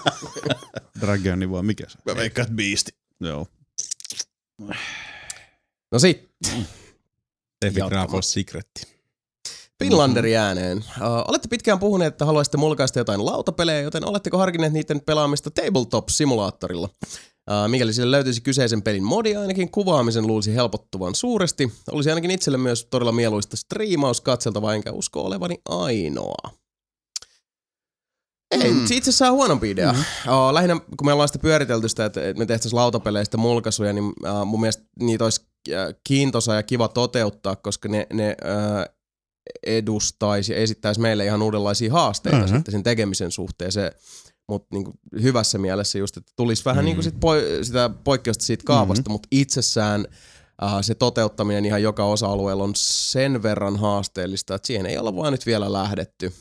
[1.00, 1.99] dragoni vai mikä se?
[2.07, 2.92] Mä veikkaan, että beasti.
[3.20, 3.47] Joo.
[5.92, 6.31] No sit,
[7.57, 7.81] Steffi.
[7.89, 9.00] Graf olisi secretti.
[9.81, 10.78] Finlanderi ääneen.
[10.78, 10.84] Uh,
[11.28, 16.89] olette pitkään puhuneet, että haluaisitte mulkaista jotain lautapelejä, joten oletteko harkinneet niiden pelaamista tabletop-simulaattorilla?
[17.50, 21.73] Uh, mikäli sille löytyisi kyseisen pelin modi, ainakin kuvaamisen luulisi helpottuvan suuresti.
[21.91, 26.50] Olisi ainakin itselle myös todella mieluista striimaus katseltava, enkä usko olevani ainoa.
[28.50, 28.84] Ei, mm.
[28.84, 29.92] itse asiassa on huonompi idea.
[29.92, 29.99] Mm.
[29.99, 34.47] Uh, lähinnä kun me ollaan sitä pyöritelty sitä, että me tehtäisiin lautapeleistä mulkaisuja, niin uh,
[34.47, 35.47] mun mielestä niitä olisi
[36.05, 39.00] kiintoisa ja kiva toteuttaa, koska ne, ne uh,
[39.67, 42.45] edustaisi ja esittäisi meille ihan uudenlaisia haasteita Mhm.
[42.45, 42.57] mm-hmm.
[42.57, 43.73] sitten sen tekemisen suhteen.
[43.73, 43.93] Se,
[44.49, 44.85] mutta niin
[45.23, 46.87] hyvässä mielessä just, että tulisi vähän mm.
[46.87, 49.12] niin kuin sit poi, sitä poikkeusta siitä kaavasta, mm-hmm.
[49.12, 50.07] mutta itsessään
[50.62, 55.33] uh, se toteuttaminen ihan joka osa-alueella on sen verran haasteellista, että siihen ei olla vaan
[55.33, 56.33] nyt vielä lähdetty.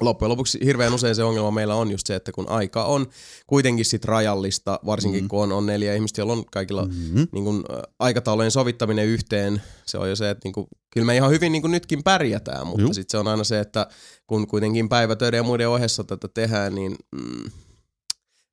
[0.00, 3.06] Loppujen lopuksi hirveän usein se ongelma meillä on just se, että kun aika on
[3.46, 5.28] kuitenkin sit rajallista, varsinkin mm.
[5.28, 7.28] kun on, on neljä ihmistä, joilla on kaikilla Mm-hmm.
[7.32, 7.64] niin kun,
[7.98, 11.62] aikataulujen sovittaminen yhteen, se on jo se, että niin kun, kyllä me ihan hyvin niin
[11.62, 13.86] kun nytkin pärjätään, mutta sitten se on aina se, että
[14.26, 17.50] kun kuitenkin päivätöiden ja muiden ohessa tätä tehdään, niin mm,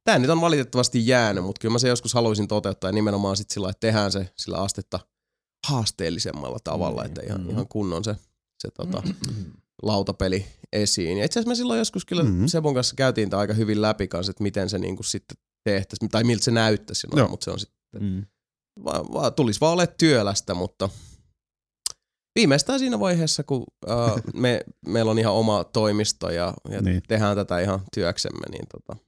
[0.04, 3.50] tämä nyt on valitettavasti jäänyt, mutta kyllä mä se joskus haluaisin toteuttaa ja nimenomaan sit
[3.50, 5.00] sillä, että tehdään se sillä astetta
[5.68, 7.08] haasteellisemmalla tavalla, Niin.
[7.08, 7.50] että ihan, Mm.
[7.50, 8.16] ihan kunnon se,
[8.60, 9.04] se tota,
[9.84, 11.18] lautapeli esiin.
[11.18, 12.32] Ja itse asiassa me silloin joskus kyllä Mhm.
[12.32, 12.48] mm-hmm.
[12.48, 16.24] Sebon kanssa käytiin tämä aika hyvin läpi kanssa, että miten se niinku sitten tehtäisiin, tai
[16.24, 18.26] miltä se näyttäisi, no, mutta se on sitten Mm.
[18.86, 20.90] va, va, tulisi vaan olemaan työlästä, mutta
[22.40, 27.02] viimeistään siinä vaiheessa, kun uh, me, meillä on ihan oma toimisto ja, ja niin.
[27.08, 29.02] Tehdään tätä ihan työksemme, niin tota,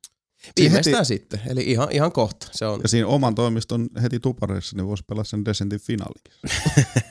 [0.59, 1.41] viimeistään heti- sitten.
[1.48, 2.48] Eli ihan, ihan kohta.
[2.51, 6.33] Se on Ja siinä oman toimiston heti tupareissa, niin voisi pelata sen Descentin finaalikin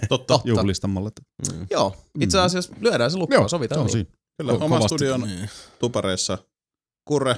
[0.08, 0.34] Totta.
[0.34, 0.48] totta.
[0.48, 1.10] juhlistamalla.
[1.52, 1.66] Mm.
[1.70, 3.92] Joo, itse asiassa lyödään se lukkoon, sovitaan se on niin.
[4.06, 4.18] siinä.
[4.40, 5.50] Kyllä, Ko- oma kovasti- studion niin.
[5.78, 6.38] tupareissa.
[7.08, 7.36] Kurre,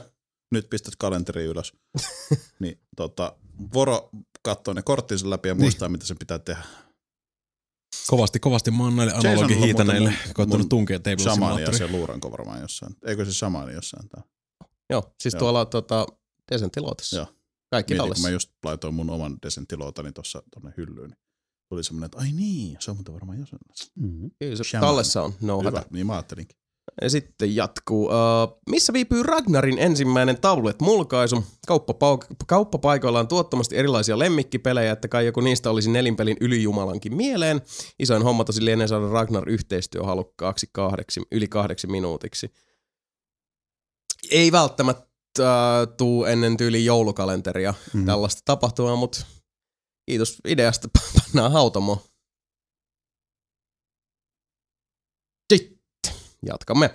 [0.53, 1.73] nyt pistät kalenteri ylös.
[2.61, 3.37] niin tota,
[3.75, 4.11] Voro
[4.43, 6.63] katsoo ne korttinsa läpi ja muistaa, mitä sen pitää tehdä.
[8.07, 11.73] Kovasti, kovasti mä oon näille analogihiitaneille koittanut tunkea Table Simulatoria.
[11.79, 12.97] se luuranko varmaan jossain.
[13.07, 14.23] Eikö se shamaani jossain tää?
[14.91, 15.39] Joo, siis Joo.
[15.39, 16.07] tuolla tota,
[16.53, 17.17] Desentilootissa.
[17.17, 17.27] Joo.
[17.71, 18.29] Kaikki Mietin, kun tallessa.
[18.29, 21.11] mä just laitoin mun oman desentilootani tuossa tonne hyllyyn.
[21.11, 21.19] Niin
[21.69, 23.61] tuli semmonen, että ai niin, se on muuten varmaan jossain.
[23.95, 24.31] Mm-hmm.
[24.39, 24.89] Kyllä se Shaman.
[24.89, 25.89] tallessa on, no Hyvä, hätä.
[25.91, 26.59] niin mä ajattelinkin.
[27.03, 28.07] Ja sitten jatkuu.
[28.07, 28.13] Uh,
[28.71, 31.45] missä viipyy Ragnarin ensimmäinen tablet-mulkaisu?
[31.71, 37.61] Kauppapau- kauppapaikoilla on tuottomasti erilaisia lemmikkipelejä, että kai joku niistä olisi nelinpelin ylijumalankin mieleen.
[37.99, 42.51] Isoin homma tosi lienee saada Ragnar yhteistyöhalukkaaksi kahdeksi, yli kahdeksi minuutiksi.
[44.31, 45.09] Ei välttämättä
[45.39, 45.45] uh,
[45.97, 48.07] tuu ennen tyyli joulukalenteria Mm.
[48.07, 49.27] tällaista tapahtumaa, mutta
[50.11, 50.89] kiitos ideasta.
[51.25, 52.03] Pannaan hautomo.
[55.55, 55.79] Sitten
[56.47, 56.95] jatkamme.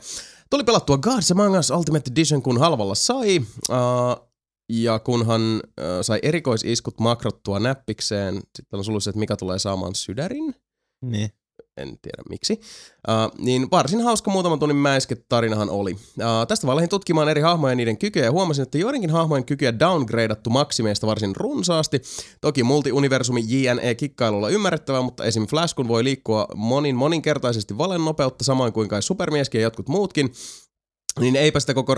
[0.49, 3.39] Tuli pelattua Gods Among Us Ultimate Edition, kun halvalla sai.
[3.69, 4.29] Uh,
[4.69, 5.61] ja kunhan uh,
[6.01, 10.55] sai erikoisiskut makrottua näppikseen, sitten on sulussa, että mikä tulee saamaan sydärin
[11.01, 11.29] Niin.
[11.77, 12.59] En tiedä miksi.
[13.07, 15.91] Uh, niin varsin hauska muutaman tunnin mäisket tarinahan oli.
[15.93, 19.45] Uh, tästä vaan lähdin tutkimaan eri hahmoja ja niiden kykyjä ja huomasin, että joidenkin hahmojen
[19.45, 22.01] kykyjä downgradeattu maksimeista varsin runsaasti.
[22.41, 25.47] Toki multiuniversumi JNE-kikkailulla ymmärrettävää, mutta esim.
[25.47, 30.33] Flash kun voi liikkua monin moninkertaisesti valen nopeutta samoin kuin kai supermieskin ja jotkut muutkin,
[31.19, 31.95] niin eipä sitä koko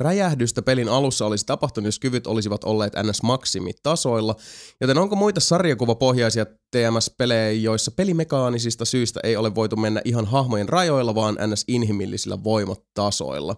[0.00, 4.34] räjähdystä pelin alussa olisi tapahtunut, jos kyvyt olisivat olleet NS-maksimitasoilla.
[4.80, 11.14] Joten onko muita sarjakuvapohjaisia TMS-pelejä, joissa pelimekaanisista syistä ei ole voitu mennä ihan hahmojen rajoilla,
[11.14, 13.56] vaan NS-inhimillisillä voimatasoilla?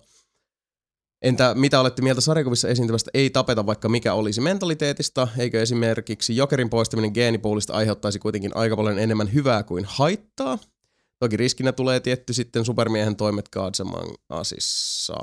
[1.22, 5.28] Entä mitä olette mieltä sarjakuvissa esiintyvästä ei tapeta vaikka mikä olisi mentaliteetista?
[5.38, 10.58] Eikö esimerkiksi Jokerin poistaminen geenipoolista aiheuttaisi kuitenkin aika paljon enemmän hyvää kuin haittaa?
[11.22, 15.14] Toki riskinä tulee tietty sitten supermiehen toimet Gods Among Usissa.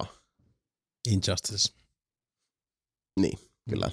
[1.08, 1.74] Injustice.
[3.70, 3.92] Kyllä.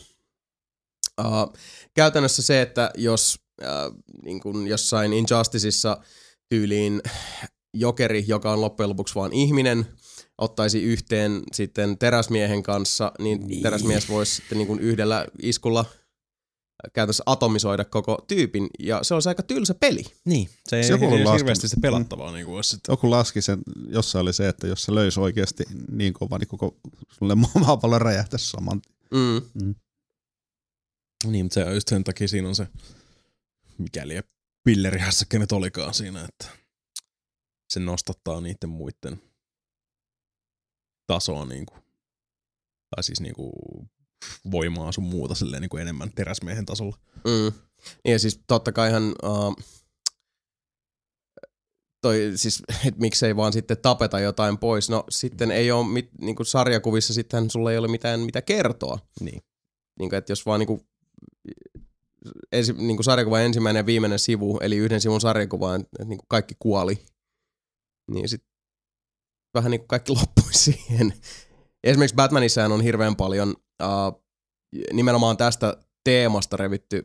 [1.20, 1.56] Uh,
[1.94, 5.96] käytännössä se, että jos uh, niin kuin jossain Injusticeissa
[6.48, 7.02] tyyliin
[7.74, 9.86] jokeri, joka on loppujen lopuksi vaan ihminen,
[10.38, 13.62] ottaisi yhteen sitten teräsmiehen kanssa, niin, niin.
[13.62, 15.84] teräsmies voisi sitten niin kuin yhdellä iskulla
[16.92, 20.02] käytännössä atomisoida koko tyypin, ja se olisi aika tylsä peli.
[20.24, 20.48] Niin.
[20.68, 21.60] Se ei Se se joku on hirveästi laskenut.
[21.70, 22.80] sitä pelattavaa niin kuin sit.
[22.88, 23.58] Joku laski sen,
[23.88, 26.76] jossa oli se, että jos se löisi oikeasti niin kova, niin koko
[27.18, 28.82] sulle maapallo räjähtäisi saman.
[29.10, 29.74] Mm.
[31.26, 32.66] Niin, mutta se on just sen takia siinä on se,
[33.78, 34.20] mikäli
[34.64, 36.46] pillerihässäkkä nyt olikaan siinä, että
[37.68, 39.20] se nostattaa niiden muiden
[41.06, 41.82] tasoa niin kuin,
[42.90, 43.52] tai siis niin kuin
[44.50, 46.96] voimaa sun muuta silleen niin kuin enemmän teräsmiehen tasolla.
[47.24, 47.52] Mm.
[48.04, 49.56] Ja siis totta kaihan uh,
[52.02, 54.90] toi siis, että miksei vaan sitten tapeta jotain pois.
[54.90, 58.98] No sitten ei ole, mit, niin kuin sarjakuvissa sitten sulla ei ole mitään mitä kertoa.
[59.20, 59.42] Niin.
[59.98, 60.80] Niin kuin, että jos vaan niin kuin,
[62.52, 66.28] ensi, niin kuin sarjakuvan ensimmäinen ja viimeinen sivu, eli yhden sivun sarjakuva, että niin kuin
[66.28, 66.98] kaikki kuoli,
[68.10, 68.50] niin sitten
[69.54, 71.14] vähän niin kuin kaikki loppui siihen.
[71.84, 74.22] Esimerkiksi Batmanissahan on hirveän paljon uh,
[74.92, 77.04] nimenomaan tästä teemasta revitty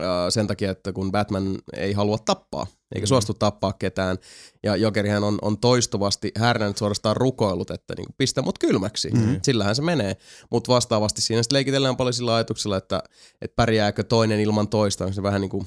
[0.00, 4.18] äh, sen takia, että kun Batman ei halua tappaa, eikä suostu tappaa ketään,
[4.62, 9.40] ja Jokerihän on, on toistuvasti härnännyt suorastaan rukoillut, että niin pistä mut kylmäksi, mm.
[9.42, 10.16] sillähän se menee.
[10.50, 13.02] Mutta vastaavasti siinä sitten leikitellään paljon sillä ajatuksella, että,
[13.40, 15.66] että pärjääkö toinen ilman toista, on se vähän niin kuin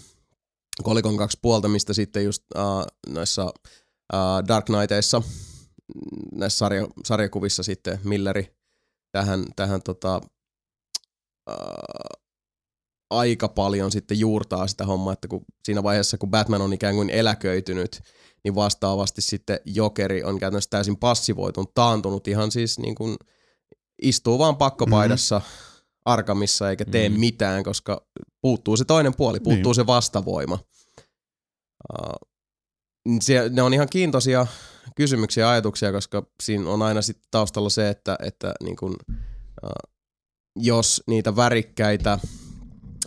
[0.83, 2.63] kolikon kaksi puolta, mistä sitten just äh,
[3.09, 3.53] noissa
[4.13, 8.57] äh, Dark Knighteissa, mm, näissä sarja, sarjakuvissa sitten Milleri
[9.11, 10.21] tähän, tähän tota,
[11.49, 12.19] äh,
[13.09, 17.09] aika paljon sitten juurtaa sitä hommaa, että kun siinä vaiheessa, kun Batman on ikään kuin
[17.09, 18.01] eläköitynyt,
[18.43, 23.15] niin vastaavasti sitten Jokeri on käytännössä täysin passivoitunut, taantunut ihan siis niin kuin
[24.01, 25.83] istuu vaan pakkopaidassa mm-hmm.
[26.05, 27.19] arkamissa eikä tee mm-hmm.
[27.19, 28.07] mitään, koska
[28.41, 29.75] puuttuu se toinen puoli, puuttuu niin.
[29.75, 30.59] se vastavoima.
[31.93, 32.29] Uh,
[33.21, 34.47] se, ne on ihan kiintoisia
[34.95, 38.95] kysymyksiä ja ajatuksia, koska siinä on aina sitten taustalla se, että, että niin kun,
[39.63, 39.96] uh,
[40.59, 42.19] jos niitä värikkäitä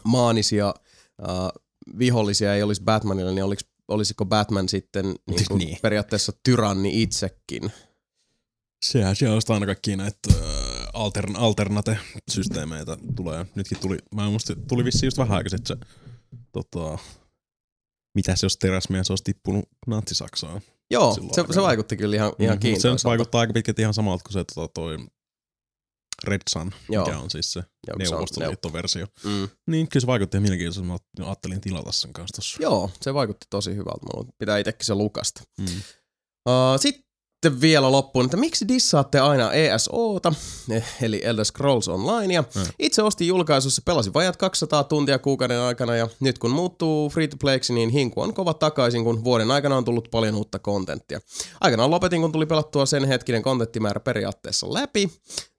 [0.04, 0.74] maanisia
[1.22, 1.62] uh,
[1.98, 5.78] vihollisia ei olisi Batmanilla, niin olis, olisiko Batman sitten niin kuin Niin.
[5.82, 7.72] periaatteessa tyranni itsekin?
[8.84, 10.40] Sehän siellä on aina kaikkia näitä äh,
[10.94, 13.46] altern, alternate-systeemeitä tulee.
[13.54, 15.76] Nytkin tuli, mä en muista, tuli vissiin just vähän aikaisin, että se,
[16.52, 16.98] tota,
[18.14, 20.60] mitäs jos teräsmies olisi tippunut Natsi-Saksaan?
[20.90, 22.98] Joo, se, se vaikutti kyllä ihan, ihan Mm, kiintoiselta.
[22.98, 24.98] Se vaikuttaa aika pitkälti ihan samalta kuin se tota, toi
[26.24, 27.04] Red Sun, Joo.
[27.04, 29.06] mikä on siis se Joo, Neuvostoliitto-versio.
[29.24, 29.48] Mm.
[29.66, 30.88] Niin, kyllä se vaikutti ihan mielenkiintoiselta.
[30.88, 32.62] Mä ajattelin tilata sen kanssa tossa.
[32.62, 34.06] Joo, se vaikutti tosi hyvältä.
[34.14, 35.42] Mulla pitää itsekin se lukasta.
[35.58, 35.66] Mm.
[35.66, 37.09] Uh, sitten
[37.60, 40.32] vielä loppuun, että miksi dissaatte aina ESOta,
[40.70, 42.42] eh, eli Elder Scrolls Onlinea.
[42.42, 42.62] Mm.
[42.78, 47.36] Itse ostin julkaisussa, pelasin vajat 200 tuntia kuukauden aikana ja nyt kun muuttuu free to
[47.40, 51.20] playksi, niin hinku on kova takaisin, kun vuoden aikana on tullut paljon uutta kontenttia.
[51.60, 55.10] Aikanaan lopetin, kun tuli pelattua sen hetkinen kontenttimäärä periaatteessa läpi.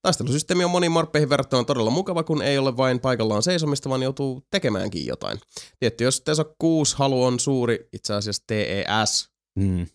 [0.02, 4.44] Taistelusysteemi on moniin morppeihin verrattuna todella mukava, kun ei ole vain paikallaan seisomista, vaan joutuu
[4.52, 5.40] tekemäänkin jotain.
[5.80, 9.88] Tietty, jos TESO 6 halu on suuri, itse asiassa TES, Mm.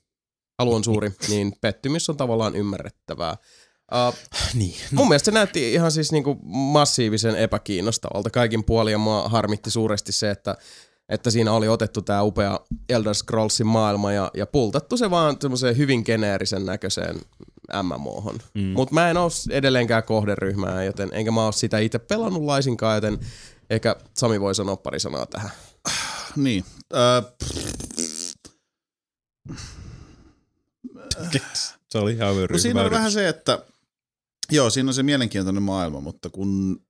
[0.59, 3.37] Halu on suuri, niin pettymys on tavallaan ymmärrettävää.
[3.93, 4.15] Uh,
[4.55, 4.75] Niin.
[4.93, 10.13] mun mielestä se näytti ihan siis niinku massiivisen epäkiinnostavalta kaikin puolin ja mua harmitti suuresti
[10.13, 10.57] se, että,
[11.09, 15.77] että siinä oli otettu tämä upea Elder Scrollsin maailma ja, ja pultattu se vaan semmoiseen
[15.77, 17.21] hyvin geneerisen näköiseen
[17.83, 18.39] MMOhon.
[18.55, 18.63] Mm.
[18.63, 23.19] Mutta mä en oo edelleenkään kohderyhmää, joten enkä mä oo sitä itse pelannut laisinkaan, joten
[23.71, 25.51] ehkä Sami voi sanoa pari sanaa tähän.
[26.37, 26.65] Niin.
[26.95, 27.25] Äh,
[31.89, 33.65] Se oli ihan no siinä on vähän se, että
[34.53, 36.81] joo, siinä on se mielenkiintoinen maailma, mutta kun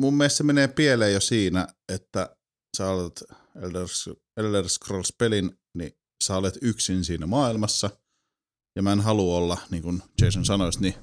[0.00, 2.36] mun mielestä se menee pieleen jo siinä, että
[2.76, 3.28] sä aloitat
[3.62, 3.86] Elder,
[4.36, 5.92] Elder Scrolls-pelin, niin
[6.24, 7.90] sä olet yksin siinä maailmassa,
[8.76, 10.94] ja mä en halua olla, niin kuin Jason sanoisi, niin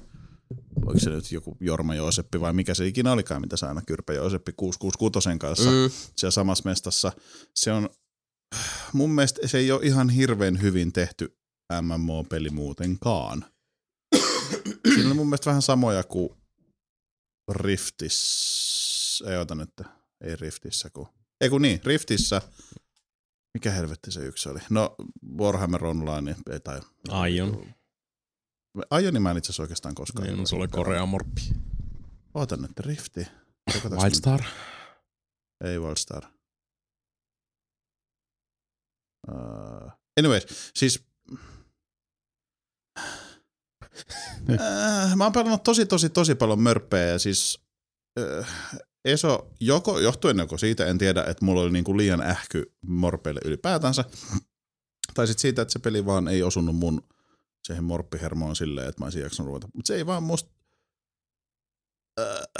[0.86, 4.12] oliko se nyt joku Jorma Jooseppi vai mikä se ikinä olikaan, mitä sä aina Kyrpä
[4.12, 5.90] Jooseppi 666 kanssa Mm.
[6.16, 7.12] siellä samassa mestassa.
[7.54, 7.88] Se on,
[8.92, 11.37] mun mielestä se ei ole ihan hirveän hyvin tehty
[11.72, 13.44] MMO-peli muutenkaan.
[14.94, 16.30] Siinä on mun mielestä vähän samoja kuin
[17.50, 19.70] Riftissä, ei ota nyt,
[20.20, 21.08] ei Riftissä, kun,
[21.40, 22.42] ei kun niin, Riftissä,
[23.54, 24.58] mikä helvetti se yksi oli?
[24.70, 24.94] No,
[25.38, 26.80] Warhammer Online, ei tai...
[27.08, 27.74] Aion.
[28.90, 30.28] Aioni mä en itse asiassa oikeastaan koskaan.
[30.28, 31.42] Niin, se oli Korea morppi.
[32.34, 33.26] Oota nyt, Rifti.
[34.02, 34.40] Wildstar.
[35.64, 36.22] Ei Wildstar.
[39.30, 41.08] Uh, anyways, siis...
[44.50, 47.58] äh, mä oon pelannut tosi, tosi, tosi paljon mörppejä ja siis...
[48.20, 48.46] Äh,
[49.04, 54.04] Eso, joko, johtuen joko siitä, en tiedä, että mulla oli niinku liian ähky morpeille ylipäätänsä,
[55.14, 57.02] tai sitten siitä, että se peli vaan ei osunut mun
[57.64, 59.68] siihen morppihermoon silleen, että mä olisin jaksanut ruveta.
[59.74, 60.50] Mutta se ei vaan musta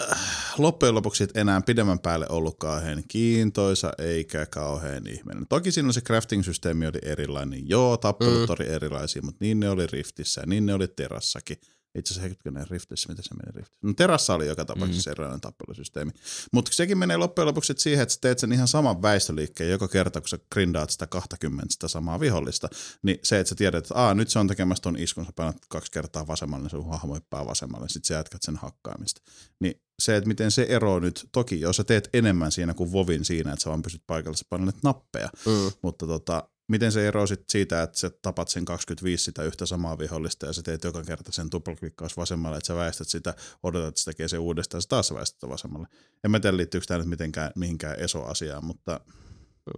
[0.01, 5.47] äh, loppujen lopuksi et enää pidemmän päälle ollut kauhean kiintoisa eikä kauhean ihmeinen.
[5.49, 7.69] Toki siinä se crafting-systeemi oli erilainen.
[7.69, 8.55] Joo, tappelut Mm.
[8.59, 11.57] oli erilaisia, mutta niin ne oli Riftissä ja niin ne oli Terassakin.
[11.99, 13.79] Itse asiassa hetkinen Riftissä, miten se meni Riftissä?
[13.87, 15.13] No Terassa oli joka tapauksessa mm.
[15.13, 16.11] erilainen tappelusysteemi.
[16.53, 19.89] Mutta sekin menee loppujen lopuksi sit siihen, että sä teet sen ihan saman väistöliikkeen joka
[19.89, 22.69] kerta, kun sä grindaat sitä 20 sitä samaa vihollista.
[23.03, 25.57] Niin se, että sä tiedät, että Aa, nyt se on tekemässä ton iskun, sä painat
[25.69, 29.21] kaksi kertaa vasemmalle, niin sun hahmo hyppää vasemmalle, sitten sä jatkat sen hakkaamista.
[29.61, 33.25] Niin se, että miten se ero nyt, toki jos sä teet enemmän siinä kuin Vovin
[33.25, 35.73] siinä, että sä vaan pysyt paikalla, sä painelet nappeja, Mm.
[35.83, 39.99] mutta tota, miten se ero sit siitä, että sä tapat sen 25 sitä yhtä samaa
[39.99, 44.01] vihollista ja sä teet joka kerta sen tuplaklikkaus vasemmalle, että sä väistät sitä, odotat, että
[44.01, 45.89] se tekee sen uudestaan ja sä taas väistät vasemmalle.
[46.25, 49.01] En mä tiedä liittyykö tämä nyt mitenkään mihinkään ESO-asiaan, mutta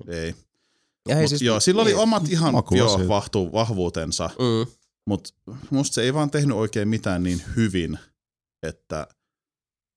[0.09, 0.35] ei.
[1.09, 4.73] Ja Mut siis, joo, sillä oli omat ihan joo, vahtu, vahvuutensa, Mm.
[5.07, 5.31] mutta
[5.71, 7.99] musta se ei vaan tehnyt oikein mitään niin hyvin,
[8.63, 9.07] että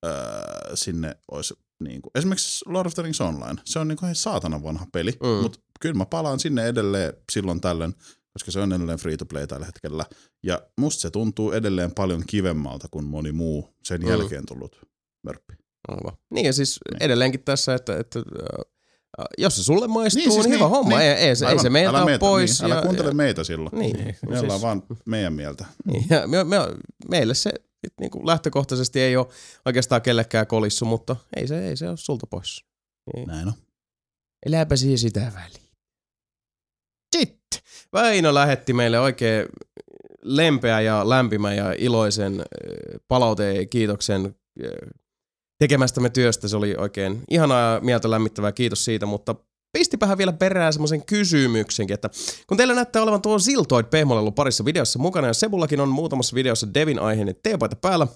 [0.06, 4.16] öö, sinne olisi Niin kuin, esimerkiksi Lord of the Rings Online, se on niin kuin
[4.16, 5.28] saatana vanha peli, Mm.
[5.28, 5.42] mm.
[5.42, 7.94] mutta kyllä mä palaan sinne edelleen silloin tällöin,
[8.34, 10.06] koska se on edelleen free to play tällä hetkellä.
[10.44, 14.08] Ja musta se tuntuu edelleen paljon kivemmalta kuin moni muu sen Mm.
[14.10, 14.82] jälkeen tullut
[15.24, 15.54] mörppi.
[15.88, 16.18] Aivan.
[16.34, 17.04] Niin ja siis Niin.
[17.04, 20.70] edelleenkin tässä, että, että äh, jos se sulle maistuu, niin, Niin, siis niin hyvä niin,
[20.76, 20.98] homma.
[21.00, 21.12] niin.
[21.12, 22.62] Ei, ei, se, ei se meiltä älä ole meitä, pois.
[22.62, 23.80] Niin, älä ja, kuuntele ja, meitä silloin.
[23.80, 24.16] Niin, Niin.
[24.30, 25.66] Me ollaan vaan meidän mieltä.
[25.92, 26.58] Niin, ja me, me,
[27.10, 27.52] meille se
[28.00, 29.28] niin kuin lähtökohtaisesti ei ole
[29.66, 32.64] oikeastaan kellekään kolissu, mutta ei se, ei se ole sulta pois.
[33.16, 33.28] Niin.
[33.28, 33.54] Näin on.
[34.46, 35.63] Eläpä siihen sitä väliin.
[37.94, 39.46] Väinö lähetti meille oikein
[40.22, 42.46] lempeä ja lämpimä ja iloisen äh,
[43.08, 44.72] palauteen kiitoksen äh,
[45.60, 46.48] tekemästämme työstä.
[46.48, 48.52] Se oli oikein ihanaa ja mieltä lämmittävää.
[48.52, 49.36] Kiitos siitä, mutta
[49.78, 52.10] pistipähän vielä perään semmoisen kysymyksenkin, että
[52.48, 56.36] kun teillä näyttää olevan tuo Ziltoid pehmolle ollut parissa videossa mukana ja Sebullakin on muutamassa
[56.36, 58.08] videossa Devin aiheinen teepaita päällä,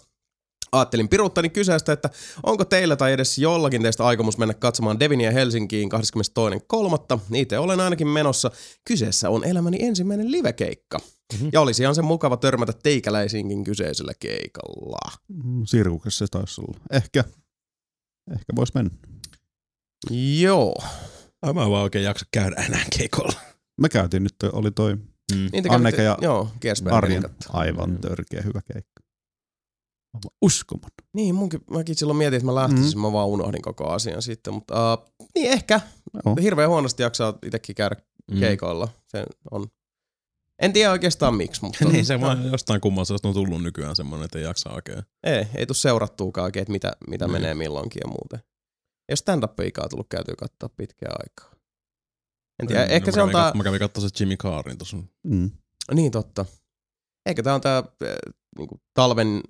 [0.71, 2.09] Ajattelin piruuttani kyseistä, että
[2.43, 5.89] onko teillä tai edes jollakin teistä aikomus mennä katsomaan Devinia Helsinkiin
[7.15, 7.19] 22.3.
[7.29, 8.51] Niitä olen ainakin menossa.
[8.85, 10.97] Kyseessä on elämäni ensimmäinen livekeikka.
[11.33, 11.49] Mm-hmm.
[11.53, 15.11] Ja olisi ihan se mukava törmätä teikäläisiinkin kyseisellä keikalla.
[15.43, 16.79] Mm, Sirkuksessa se taisi olla.
[16.91, 17.23] Ehkä.
[18.31, 18.91] Ehkä vois mennä.
[20.39, 20.75] Joo.
[21.41, 23.33] Ai mä en vaan oikein jaksa käydä enää keikolla.
[23.81, 24.97] Me käytiin nyt, oli toi
[25.35, 25.49] Mm.
[25.69, 26.49] Anneke ja joo,
[26.91, 27.97] Arjen aivan Mm.
[27.97, 29.03] törkeä hyvä keikka.
[30.41, 31.07] Uskomaton.
[31.13, 33.01] Niin, munkin, mäkin silloin mietin, että mä lähtisin, mm.
[33.01, 35.81] mä vaan unohdin koko asian sitten, mutta uh, niin ehkä.
[36.25, 36.35] Joo.
[36.41, 37.95] Hirveän huonosti jaksaa itsekin käydä
[38.31, 38.39] mm.
[38.39, 38.87] keikoilla.
[39.07, 39.67] Se on,
[40.61, 44.25] en tiedä oikeastaan miksi, mutta niin se vaan jostain kumman se on tullut nykyään semmoinen,
[44.25, 45.03] että ei jaksa oikein.
[45.23, 47.31] ei, ei tule seurattuukaan oikein, että mitä, mitä Niin.
[47.33, 48.39] menee milloinkin ja muuten.
[49.09, 51.57] Ei ole stand-up-ikaa tullut käytyä katsoa pitkään aikaa.
[52.61, 54.97] En tiedä, Mä- ehkä se on tää, kat- Mä kävin katsomaan se Jimmy Carrin tuossa.
[55.23, 55.51] Mm.
[55.93, 56.45] niin totta.
[57.25, 57.83] Ehkä tää on tää äh,
[58.57, 59.41] niinku talven,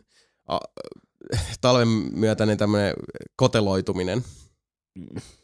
[0.51, 2.93] äh, talven myötäinen tämmönen
[3.35, 4.24] koteloituminen.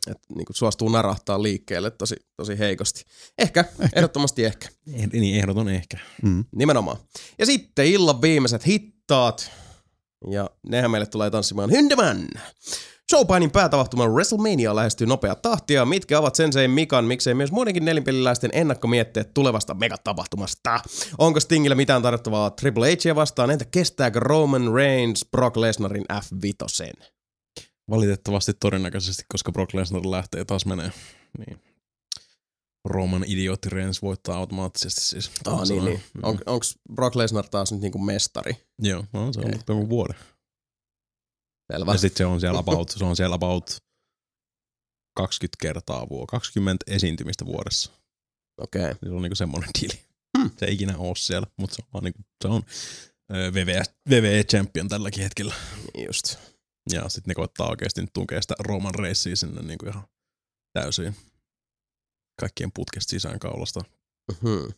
[0.08, 3.06] Että niinku suostuu narahtaa liikkeelle tosi, tosi heikosti.
[3.38, 4.70] Ehkä, ehkä, ehdottomasti ehkä.
[4.94, 5.98] Eh, niin ehdoton ehkä.
[6.22, 6.46] Mm.
[6.56, 6.98] Nimenomaan.
[7.40, 9.52] Ja sitten illan viimeiset hittaat.
[10.32, 12.28] Ja nehän meille tulee tanssimaan Hyndeman.
[13.14, 15.86] Showpainin päätapahtuma WrestleMania lähestyy nopeaa tahtia.
[15.86, 20.80] Mitkä ovat Sensei Mikan, miksei myös muidenkin nelinpeliläisten ennakkomietteet tulevasta megatapahtumasta?
[21.18, 23.52] Onko Stingillä mitään tarjottavaa Triple Hia vastaan?
[23.52, 27.04] Entä kestääkö Roman Reigns Brock Lesnarin F5?
[27.90, 30.92] Valitettavasti todennäköisesti, koska Brock Lesnar lähtee taas menee.
[31.38, 31.60] Niin.
[32.86, 35.32] Roman idiootti Reigns voittaa automaattisesti siis.
[35.46, 36.04] Ah, niin, niin.
[36.14, 36.24] Mm.
[36.24, 38.58] On, onko Brock Lesnar taas nyt niinku mestari?
[38.80, 40.16] Joo, no, se on joku vuoden.
[41.74, 41.92] Selvä.
[41.92, 43.78] Ja sitten se on siellä about, se on siellä about
[45.16, 47.92] 20 kertaa vuo, 20 esiintymistä vuodessa.
[48.58, 48.82] Okei.
[48.82, 48.96] Okay.
[49.04, 50.04] Se on niinku semmoinen diili.
[50.38, 50.52] Hmm.
[50.58, 52.64] Se ei ikinä oo siellä, mutta se on vaan niinku, se on
[53.34, 55.54] ö, WWE, WWE champion tälläkin hetkellä.
[55.94, 56.36] Niin just.
[56.92, 60.08] Ja sitten ne koittaa oikeasti nyt tunkea sitä Roman Reissiä sinne niinku ihan
[60.74, 61.16] täysin
[62.40, 63.82] kaikkien putkesta sisään kaulasta.
[64.42, 64.74] Hmm.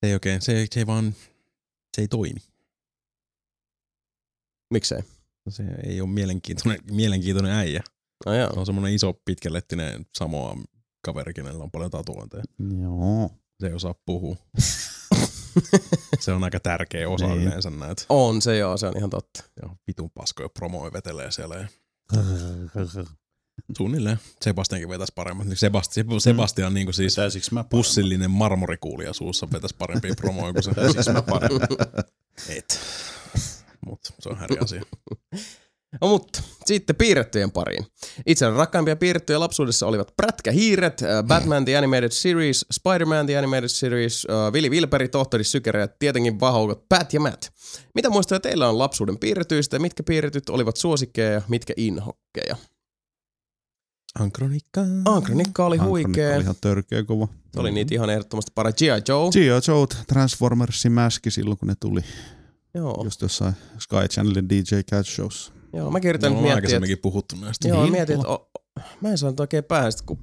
[0.00, 1.14] Se ei oikein, se ei, se ei vaan,
[1.96, 2.40] se ei toimi.
[4.70, 5.13] Miksei?
[5.48, 7.82] Se ei ole mielenkiintoinen, mielenkiintoinen äijä.
[8.26, 8.52] No joo.
[8.52, 10.56] Se on semmoinen iso pitkälettinen Samoa
[11.04, 12.44] kaveri, kenellä on paljon tatuointeja.
[12.82, 13.30] Joo.
[13.60, 14.36] Se ei osaa puhua.
[16.20, 17.42] se on aika tärkeä osa Niin.
[17.42, 18.02] yleensä näitä.
[18.08, 19.44] On se joo, se on ihan totta.
[19.62, 21.56] Ja vitun paskoja promoja vetelee siellä.
[21.56, 21.66] Ja
[23.76, 24.18] suunnilleen.
[24.42, 25.56] Sebastiankin vetäisi paremmin.
[25.56, 26.74] Sebastian, Sebastian mm.
[26.74, 27.16] niin kuin siis
[27.70, 30.70] pussillinen marmorikuulija suussa vetäisi parempia promoja kuin se.
[30.70, 31.60] Pitäisikö mä paremmin?
[32.48, 32.80] Et.
[33.86, 34.82] Mut se on eri asia.
[36.00, 37.86] No, mutta sitten piirrettyjen pariin.
[38.26, 44.26] Itsellä rakkaimpia piirrettyjä lapsuudessa olivat Prätkähiiret, äh, Batman The Animated Series, Spider-Man The Animated Series,
[44.30, 47.44] äh, Vili Vilperi, Tohtori Sykerä ja tietenkin vahaukot Pat ja Matt.
[47.94, 52.56] Mitä muistoja teillä on lapsuuden piirretyistä ja mitkä piirretyt olivat suosikkeja ja mitkä inhokkeja?
[54.18, 54.80] Ankronikka.
[55.04, 56.34] Ankronikka oli Ankronikka huikea.
[56.34, 57.28] oli ihan törkeä kova.
[57.54, 58.72] Se oli niitä ihan ehdottomasti para.
[58.72, 59.02] G.I.
[59.08, 59.30] Joe.
[59.30, 59.46] G.I.
[59.68, 62.00] Joe Transformersin mäski silloin, kun ne tuli
[62.74, 65.52] Joo, just jossain Sky Channelin DJ Cat Shows.
[65.72, 67.68] joo, mäkin yritän No, miettiä, aikaisemminkin puhuttu näistä.
[67.68, 68.50] Joo, Niin, mietin, että o,
[69.00, 70.18] mä en saanut oikein päästä, kun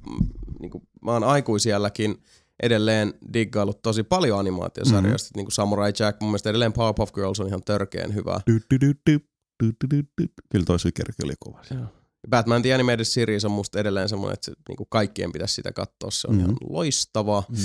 [0.60, 2.22] niin kuin, mä oon aikuisielläkin
[2.62, 5.26] edelleen diggaillut tosi paljon animaatiosarjoista.
[5.26, 5.38] Mm-hmm.
[5.38, 8.40] Niin kuin Samurai Jack, mun mielestä edelleen Powerpuff Girls on ihan törkeen hyvä.
[8.50, 9.18] Du, du, du, du,
[9.62, 10.26] du, du, du, du.
[10.50, 11.62] Kyllä toi Sykerki oli kova.
[11.70, 11.86] Joo.
[12.30, 15.72] Batman The Animated Series on musta edelleen semmoinen, että se, niin kuin kaikkien pitäisi sitä
[15.72, 16.10] katsoa.
[16.10, 16.50] Se on mm-hmm.
[16.50, 16.56] Mhm.
[16.62, 17.42] ihan loistava.
[17.48, 17.56] Mm.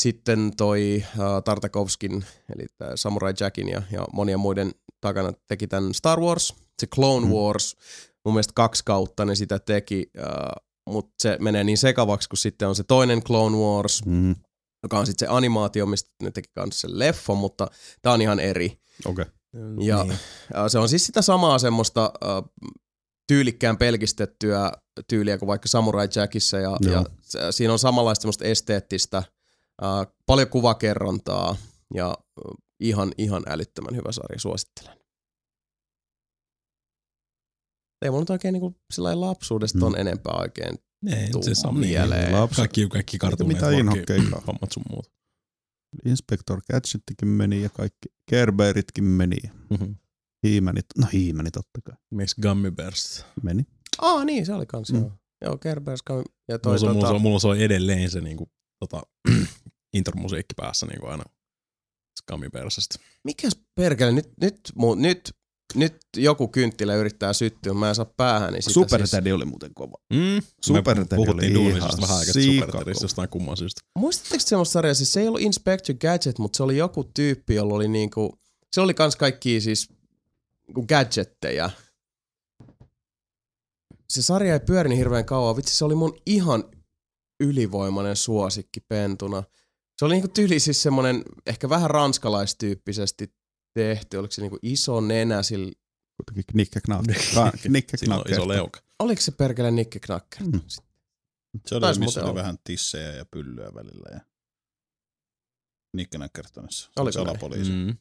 [0.00, 1.04] Sitten toi
[1.44, 4.70] Tartakovskin, eli Samurai Jackin ja, ja monien muiden
[5.00, 7.32] takana teki tämän Star Wars, se Clone Mm.
[7.32, 7.76] Wars.
[8.24, 12.68] Mun mielestä kaksi kautta ne sitä teki, uh, mutta se menee niin sekavaksi, kun sitten
[12.68, 14.34] on se toinen Clone Wars, Mm.
[14.82, 17.66] joka on sitten se animaatio, mistä ne teki kanssa sen leffon, mutta
[18.02, 18.78] tää on ihan eri.
[19.06, 19.24] Okei.
[19.80, 20.18] Ja Niin.
[20.68, 22.68] se on siis sitä samaa semmoista uh,
[23.28, 24.72] tyylikkään pelkistettyä
[25.08, 27.04] tyyliä kuin vaikka Samurai Jackissa ja, ja
[27.52, 29.22] siinä on samanlaista semmoista esteettistä,
[29.82, 31.56] äh, paljon kuvakerrontaa
[31.94, 34.98] ja äh, ihan, ihan älyttömän hyvä sarja, suosittelen.
[38.04, 38.54] Ei mulla nyt oikein
[38.92, 39.82] sillä lailla lapsuudesta Mm.
[39.82, 40.78] on enempää oikein.
[41.06, 42.32] Ei, Tuu se saa mieleen.
[42.32, 42.56] Lapset.
[42.56, 44.22] Kaikki, kaikki kartuneet, mitään inhokkeja.
[44.46, 45.12] hommat sun muut.
[46.04, 49.36] Inspector Gadgettikin meni ja kaikki Kerberitkin meni.
[49.70, 49.96] Mm-hmm.
[50.98, 51.94] No hiimeni totta kai.
[52.10, 53.24] Miksi Gummy Bears?
[53.42, 53.66] Meni.
[53.98, 54.98] Aa niin, se oli kans Mm.
[55.00, 55.12] joo.
[55.44, 56.00] Joo, Kerbers
[56.48, 58.50] ja toi Mulla, se, mulla, tota, se, mulla se on edelleen se niinku,
[58.80, 59.02] tota,
[59.98, 61.24] intromusiikki päässä niinku aina
[62.30, 62.98] Gummy Bearsista.
[63.24, 65.34] mikäs perkele, nyt, nyt, mu, nyt,
[65.74, 69.74] nyt joku kynttilä yrittää syttyä, mä en saa päähän, niin sitä Super siis, oli muuten
[69.74, 69.96] kova.
[70.12, 70.42] Mm.
[70.64, 73.80] Super Me Daddy puhuttiin oli ihan vähän aikaa jostain kumman syystä.
[73.98, 77.74] Muistatteko semmoista sarjaa, siis se ei ollut Inspector Gadget, mutta se oli joku tyyppi, jolla
[77.74, 78.38] oli niinku,
[78.72, 79.88] se oli kans kaikki siis
[80.66, 81.70] niinku gadgetteja.
[84.08, 86.64] Se sarja ei pyörinyt hirveän kauan, vitsi se oli mun ihan
[87.40, 89.42] ylivoimainen suosikki pentuna.
[89.98, 93.34] Se oli niinku tyyli siis semmonen ehkä vähän ranskalaistyyppisesti
[93.74, 95.72] tehty, oliko se niinku iso nenä sillä,
[96.16, 96.86] Kuitenkin knack.
[98.30, 98.80] iso leuka.
[98.98, 100.42] oliko se perkele Nikke Knacker?
[100.42, 100.60] Mm.
[101.66, 102.34] Se oli, Taisi missä oli olla.
[102.40, 104.08] vähän tissejä ja pyllyä välillä.
[104.12, 104.20] Ja...
[105.96, 106.90] Nikke Näkkertonissa.
[106.96, 107.26] Oliko näin?
[107.26, 107.70] salapoliisi.
[107.70, 107.76] Mm.
[107.78, 107.96] Mm.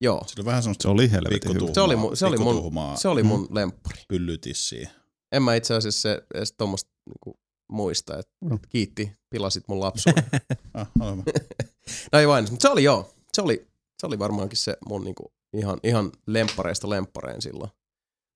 [0.00, 1.74] Joo, Se oli vähän semmoista Se oli helvetin hyvä.
[1.74, 4.02] Se oli mu- se oli mun- se oli mun lemppari.
[4.08, 4.90] pyllytissiä.
[5.32, 7.40] En mä itse asiassa se, edes tommoista niinku
[7.70, 8.54] muista, että No.
[8.54, 10.24] et kiitti, pilasit mun lapsuuden.
[10.74, 11.24] Ah, aivan.
[12.12, 13.14] no ei vain, mutta se oli joo.
[13.32, 13.66] Se oli,
[14.00, 17.70] se oli varmaankin se mun niinku ihan, ihan lemppareista lempparein silloin.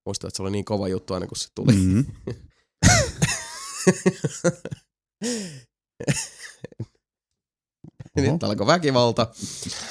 [0.07, 1.73] Muistan, että se oli niin kova juttu aina kun se tuli.
[8.17, 8.23] Mm.
[8.33, 9.27] Nyt alkoi väkivalta.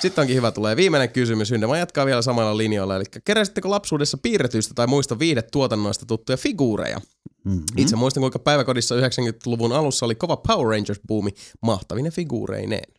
[0.02, 1.52] Sitten onkin hyvä, tulee viimeinen kysymys.
[1.52, 2.96] Hyndemä jatkaa vielä samalla linjoilla.
[2.96, 7.02] Eli keräsittekö lapsuudessa piirretyistä tai muista viihdetuotannoista tuttuja figuureja?
[7.46, 7.64] Mm.
[7.78, 11.30] Itse muistan, kuinka päiväkodissa 90-luvun alussa oli kova Power Rangers-buumi
[11.62, 12.94] mahtavine figuureineen.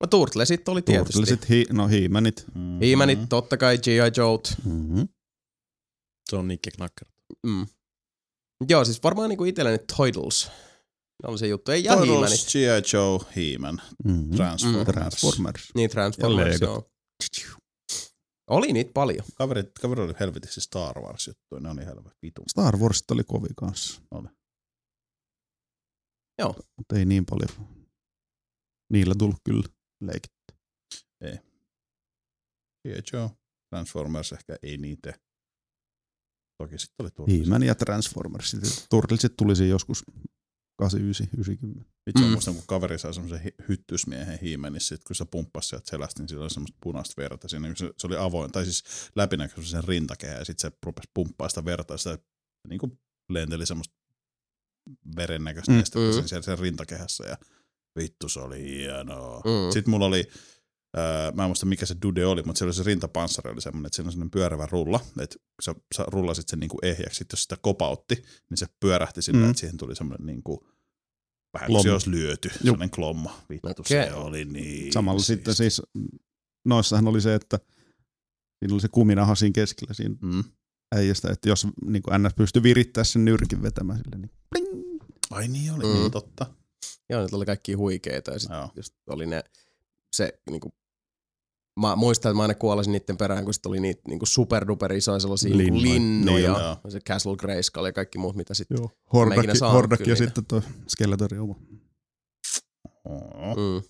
[0.00, 1.12] No Turtlesit oli tietysti.
[1.12, 2.44] Turtlesit, hi- no hiimenit.
[2.54, 2.80] Mm.
[2.80, 4.12] Hiimänit, totta kai G.I.
[4.16, 4.38] Joe.
[4.64, 5.08] Mm-hmm.
[6.30, 7.08] Se on Nikke Knacker.
[7.46, 7.66] Mm.
[8.68, 10.50] Joo, siis varmaan niinku itselleni Toidles.
[11.22, 11.70] Ne oli se juttu.
[11.70, 11.96] Ei ja.
[11.96, 12.82] Turtles, G.I.
[12.92, 14.36] Joe, He-Man, Mm-hmm.
[14.36, 14.86] Transformers.
[14.86, 15.68] Transformers.
[15.74, 16.90] Niin Transformers, joo.
[18.50, 19.24] Oli niitä paljon.
[19.34, 22.44] Kaveri, kaveri oli helvetissä Star Wars juttuja, ne oli helvetin vitun.
[22.48, 24.02] Star Wars oli kovi kanssa.
[24.10, 24.28] Oli.
[26.38, 26.54] Joo.
[26.76, 27.68] Mutta ei niin paljon.
[28.92, 29.68] Niillä tullut kyllä
[30.00, 30.32] leikit.
[32.88, 33.02] G.I.
[33.12, 33.30] Joe,
[33.70, 35.14] Transformers ehkä ei niitä.
[36.62, 37.66] Toki sitten oli Turtles.
[37.66, 38.56] Ja Transformers.
[38.90, 40.04] Turtlesit tuli siinä joskus
[40.76, 41.92] 89, 90.
[42.06, 42.30] Itse Mm.
[42.30, 46.42] muistan, kun kaveri sai semmoisen hyttysmiehen hiimenissä, sit kun se pumppasi sieltä selästä, niin sillä
[46.42, 48.84] oli semmoista punaista verta siinä, kun se, se oli avoin, tai siis
[49.16, 52.18] läpinäkyvä sen rintakehä, ja sitten se rupesi pumppaa sitä verta, ja sitä
[52.68, 53.94] niin kuin lenteli semmoista
[55.16, 55.78] veren näköistä Mm.
[55.78, 56.26] mm.
[56.26, 57.36] siellä sen rintakehässä, ja
[57.98, 59.38] vittu se oli hienoa.
[59.40, 59.72] Mm.
[59.72, 60.24] Sitten mulla oli,
[60.96, 63.86] ää, mä en muista mikä se dude oli, mutta siellä oli se rintapanssari oli semmoinen,
[63.86, 67.42] että siinä on semmoinen pyörävä rulla, että sä, sä rullasit sen niinku ehjäksi, sitten jos
[67.42, 68.14] sitä kopautti,
[68.50, 69.50] niin se pyörähti sillä, Mm.
[69.50, 70.66] että siihen tuli semmoinen niinku,
[71.54, 73.40] vähän kuin se olisi lyöty, semmoinen klomma.
[73.50, 74.06] Vittu, Okei.
[74.08, 75.34] se oli niin Samalla siisti.
[75.34, 75.82] sitten siis,
[76.64, 77.58] noissahan oli se, että
[78.58, 80.44] siinä oli se kuminaha siinä keskellä siinä Mm.
[80.94, 85.02] äijästä, että jos niin kuin NS pystyi virittämään sen nyrkin vetämään sille, niin pling.
[85.30, 85.92] Ai niin oli, Mm.
[86.00, 86.46] niin totta.
[87.10, 89.44] Joo, ne oli kaikki huikeita ja sitten oli ne,
[90.16, 90.74] se niinku,
[91.80, 95.18] mä muistan, että mä aina kuolisin niiden perään, kun sit oli niitä niinku superduper isoja
[95.20, 95.94] sellaisia niinku Linnoja.
[95.94, 98.78] linnoja, Niin, se Castle Grayskull ja kaikki muut, mitä sitten.
[99.12, 101.54] Hordakki kyllä ja sitten toi Skeletori oma.
[103.56, 103.82] Mm.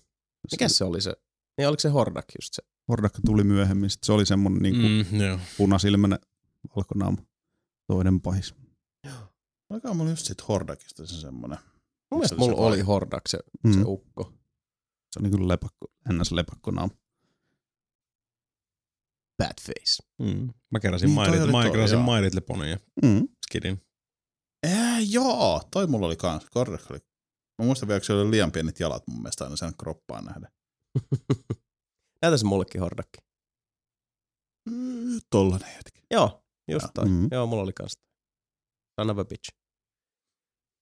[0.51, 1.13] Mikä se oli se?
[1.57, 2.63] Niin oliko se Hordak just se?
[2.89, 5.39] Hordakki tuli myöhemmin, sitten se oli semmonen niin kuin Mm, joo.
[5.57, 6.19] punasilmäinen
[6.75, 7.17] valkonaama.
[7.87, 8.55] Toinen pahis.
[9.69, 11.57] Alkaa mulla just sit Hordakista se semmonen.
[12.11, 13.73] Mun mielestä Se oli se mulla oli Hordak se, Mm.
[13.73, 14.23] se ukko.
[15.11, 16.31] Se on niin kuin lepakko, ns.
[16.31, 16.93] lepakkonaama.
[19.37, 20.03] Badface.
[20.21, 20.49] Mm.
[20.71, 21.99] Mä keräsin Niin, oli mä toi, keräsin
[22.47, 23.27] Ponyn ja Mm.
[23.47, 23.81] Skidin.
[24.67, 26.45] Ää, joo, toi mulla oli kans.
[26.49, 26.99] Kordak oli.
[27.59, 30.47] Mä muistan vielä, se oli liian pienet jalat mun mielestä aina sen kroppaan nähden.
[32.21, 33.17] Näytä se mullekin Hordakki.
[34.69, 36.01] Mm, tollanen hetki.
[36.11, 36.91] Joo, just Joo.
[36.93, 37.05] toi.
[37.05, 37.27] Mm.
[37.31, 37.93] Joo, mulla oli kans.
[39.01, 39.49] Son of a bitch.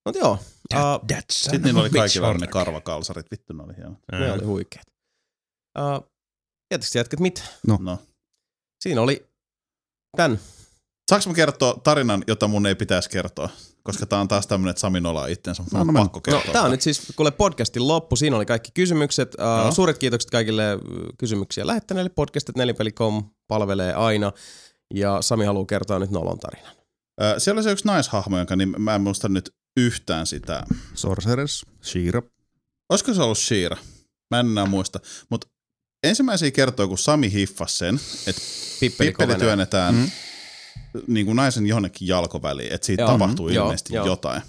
[0.06, 0.40] Mut joo,
[0.70, 3.32] That, uh, that Sitten niillä oli kaikilla ne karvakalsarit.
[3.32, 4.00] Vittu, ne oli hienot.
[4.12, 4.86] ne oli huikeet.
[5.80, 6.12] Uh,
[6.70, 7.42] tietysti jätkät mitä?
[7.68, 7.98] No.
[8.82, 9.28] Siinä oli
[10.18, 10.40] tän.
[11.12, 13.50] Saanko mä kertoa tarinan, jota mun ei pitäisi kertoa?
[13.84, 16.22] Koska tää on taas tämmönen, että Sami nolaa itsensä, mutta No, no, no on pakko
[16.22, 16.44] kertoa.
[16.48, 19.36] No, tää on nyt siis, kuule podcastin loppu, siinä oli kaikki kysymykset.
[19.36, 19.72] Uh, Joo.
[19.72, 20.82] suuret kiitokset kaikille uh,
[21.18, 22.10] kysymyksiä lähettäneille.
[22.10, 24.32] Podcastit nelipeli.com palvelee aina.
[24.94, 26.76] Ja Sami haluaa kertoa nyt nolon tarinan.
[27.22, 30.64] Ö, Siellä oli se yksi naishahmo, jonka nim, mä en muista nyt yhtään sitä.
[30.94, 32.22] Sorceress, Shira.
[32.90, 33.78] Olisiko se ollut Shira?
[34.32, 35.00] Mä en enää muista.
[35.30, 35.48] Mutta
[36.04, 38.42] ensimmäisiä kertoo, kun Sami hiffasi sen, että
[38.80, 40.12] Pippeli, pippeli työnnetään Mm.
[41.08, 43.12] niin kuin naisen johonkin jalkoväliin, että siitä Joo.
[43.12, 44.06] tapahtuu Mm, ilmeisesti joo.
[44.06, 44.42] jotain.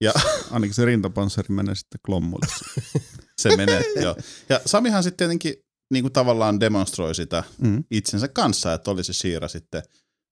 [0.00, 0.12] Ja
[0.50, 2.46] Ainakin se rintapanssari menee sitten klommulle.
[3.42, 4.16] se menee, joo.
[4.48, 5.54] Ja Samihan sitten tietenkin
[5.92, 7.84] niin kuin tavallaan demonstroi sitä Mm.
[7.90, 9.82] itsensä kanssa, että oli se Shira sitten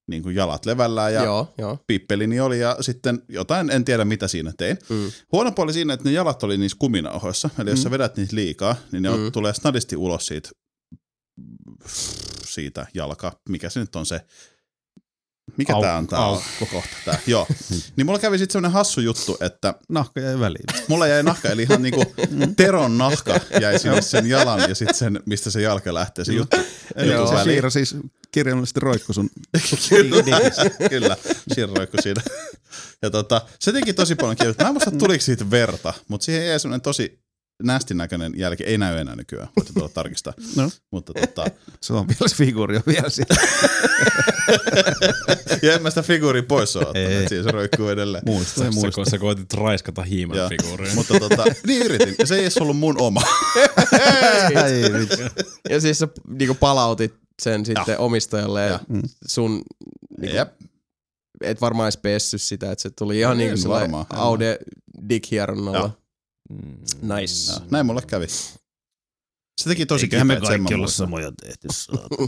[0.07, 1.79] niin kuin jalat levällään ja Joo, joo.
[1.87, 4.79] pippelini oli ja sitten jotain, en tiedä mitä siinä tein.
[4.89, 5.11] Mm.
[5.33, 7.83] Huono puoli siinä, että ne jalat oli niissä kuminauhoissa, eli jos Mm.
[7.83, 9.17] sä vedät niitä liikaa, niin ne Mm.
[9.21, 9.33] mm.
[9.33, 10.51] tulee snadisti ulos siitä,
[12.45, 14.21] siitä jalka, mikä se nyt on se,
[15.57, 16.67] mikä Au- tää on tää aukko.
[16.67, 17.47] kohta tää, joo.
[17.97, 20.65] niin mulla kävi sitten semmonen hassu juttu, että Nahka jäi väliin.
[20.89, 22.05] mulla jäi nahka, eli ihan niinku
[22.57, 26.57] teron nahka jäi sinne sen jalan ja sitten sen, mistä se jalka lähtee, se juttu.
[26.97, 27.43] Eli juttu se.
[27.43, 27.97] Shira siis
[28.33, 29.31] kirjallisesti roikku sun
[29.89, 30.25] Kyllä,
[30.91, 31.17] kyllä.
[31.55, 32.23] Sirroikko siinä.
[33.03, 34.65] Ja tota, se teki tosi paljon kieltä.
[34.65, 37.24] Mä en muista, tuliko siitä verta, mutta siihen jäi semmoinen tosi
[37.63, 38.65] nästin näköinen jälki.
[38.65, 40.33] Ei näy enää nykyään, voitte tulla tarkistaa.
[40.57, 40.71] No.
[40.91, 41.45] Mutta tota,
[41.81, 43.35] Se on vielä se figuuri on vielä siellä.
[45.63, 48.23] ja en mä sitä figuuria pois ole ottanut, että siinä se roikkuu edelleen.
[48.27, 48.91] Muista, muista.
[48.91, 50.95] kun sä koetit raiskata hiiman figuuria.
[50.95, 52.15] Mutta tota, niin yritin.
[52.19, 53.23] Ja se ei edes ollut mun oma.
[54.65, 54.83] Ei.
[55.71, 58.81] Ja siis sä niinku palautit sen sitten omistajalle ja Ja.
[58.89, 59.03] Mm.
[59.27, 59.63] sun
[60.21, 60.53] niinku, Jep.
[61.43, 64.21] et varmaan edes pessy sitä, että se tuli ihan En niinku sellainen varmaan.
[64.21, 64.59] Aude
[65.09, 65.79] dighieronnalla.
[65.79, 65.93] Joo.
[66.51, 66.79] Mm.
[67.15, 67.53] Nice.
[67.53, 68.27] Ja, näin mulle kävi.
[68.29, 71.69] Se teki tosi Eiköhän me kaikki olla samoja tehty.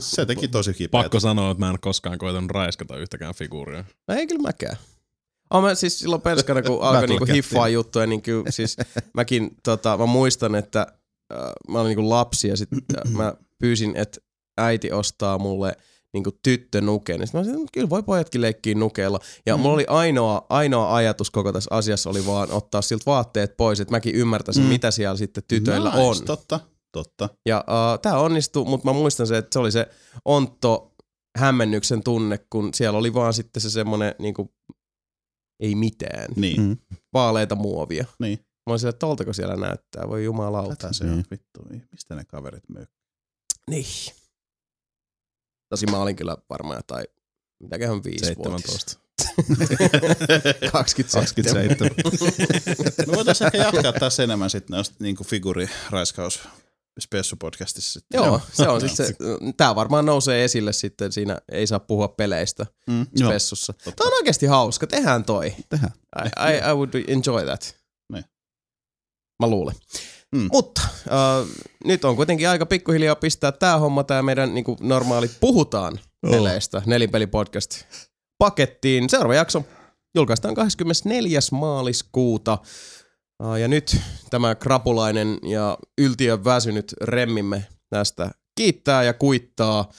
[0.00, 0.90] Se teki tosi kipeät.
[0.90, 3.84] Pakko sanoa, että mä en koskaan koitanut raiskata yhtäkään figuuria.
[4.08, 4.76] No ei kyllä mäkään.
[5.50, 8.76] Oh, mä siis silloin penskana, kun alkoi niinku hiffaa juttuja, niin kyllä siis
[9.14, 10.86] mäkin, tota, mä muistan, että
[11.32, 11.38] äh,
[11.68, 14.20] mä olin niinku lapsi ja sitten äh, mä pyysin, että
[14.58, 15.76] äiti ostaa mulle
[16.16, 16.30] niinku.
[16.46, 19.20] Niin sit mä olisin, että kyllä voi pojatkin leikkiä nukeilla.
[19.46, 19.60] Ja mm.
[19.60, 23.92] mulla oli ainoa, ainoa ajatus koko tässä asiassa oli vaan ottaa siltä vaatteet pois, että
[23.92, 24.68] mäkin ymmärtäisin, mm.
[24.68, 26.16] Mitä siellä sitten tytöillä nice, on.
[26.26, 26.60] Totta,
[26.92, 27.28] totta.
[27.46, 29.86] Ja uh, tämä onnistui, mutta mä muistan se, että se oli se
[30.24, 30.94] ontto
[31.38, 34.54] hämmennyksen tunne, kun siellä oli vaan sitten se semmonen niinku,
[35.60, 36.76] ei mitään, Niin, Mm.
[37.12, 38.04] vaaleita muovia.
[38.18, 38.38] niin.
[38.38, 40.76] Mä olin että toltako siellä näyttää, voi jumalauta.
[40.76, 41.10] Tätä se on.
[41.10, 41.24] Niin.
[41.30, 41.60] Vittu,
[41.92, 42.86] mistä ne kaverit myy?
[43.70, 43.84] Niin.
[45.68, 47.04] Tosi mä olin kyllä varmaan tai
[47.62, 48.98] mitäköhän viisi 17.
[50.72, 51.78] 27.
[51.78, 51.90] 27.
[53.06, 56.40] Me voitaisiin ehkä jatkaa tässä enemmän sitten noista niinku figuuriraiskaus
[57.00, 58.16] Spessu-podcastissa sitten.
[58.18, 59.14] Joo, se on sitten se,
[59.56, 63.06] tää varmaan nousee esille sitten siinä, ei saa puhua peleistä Mm.
[63.16, 63.30] Joo.
[63.30, 63.72] spessussa.
[63.72, 65.54] Tämä on oikeasti hauska, tehdään toi.
[65.68, 65.92] Tehdään.
[66.24, 67.76] I, I, I would enjoy that.
[68.12, 68.24] Niin.
[69.42, 69.74] Mä luulen.
[70.36, 70.48] Mm.
[70.52, 76.00] Mutta äh, nyt on kuitenkin aika pikkuhiljaa pistää tää homma, tää meidän niinku, normaali puhutaan
[76.30, 77.84] peleistä, nelinpelipodcast
[78.38, 79.10] pakettiin.
[79.10, 79.64] Seuraava jakso
[80.14, 81.40] julkaistaan 24.
[81.52, 82.58] maaliskuuta.
[83.44, 83.96] Äh, ja nyt
[84.30, 89.92] tämä krapulainen ja yltiön väsynyt remmimme tästä kiittää ja kuittaa.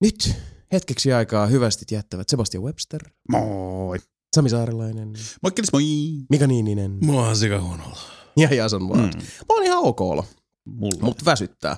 [0.00, 0.34] Nyt
[0.72, 3.98] hetkeksi aikaa hyvästit jättävät Sebastian Webster, Moi.
[4.36, 5.12] Sami Saarelainen,
[5.42, 5.82] Moikkelis moi!
[6.30, 8.11] Mika Niininen on sika huonolla.
[8.36, 9.14] Ja Jason Ward.
[9.14, 9.20] Mm.
[9.48, 10.24] Mulla on ihan ok olo,
[10.64, 10.98] Mulla.
[11.00, 11.76] mutta väsyttää.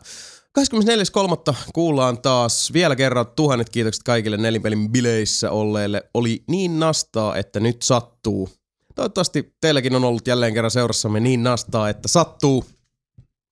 [0.58, 1.55] 24.3.
[1.74, 6.02] kuullaan taas vielä kerran tuhannet kiitokset kaikille nelinpelin bileissä olleille.
[6.15, 8.49] Oli niin nastaa, että nyt sattuu.
[8.94, 12.65] Toivottavasti teilläkin on ollut jälleen kerran seurassamme niin nastaa, että sattuu.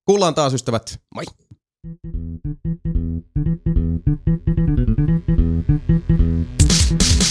[0.04, 1.00] Kuullaan taas ystävät.
[1.14, 1.24] Moi!
[7.00, 7.21] Yeah.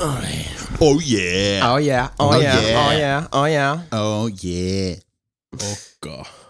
[0.00, 1.58] Oh, oh, oh, oh yeah!
[1.64, 2.38] Oh yeah, oh, yeah.
[2.38, 2.78] Oh yeah, Oh yeah.
[2.78, 3.74] oh yeah, oh yeah.
[3.90, 4.94] Oh yeah!
[5.58, 6.47] Okka.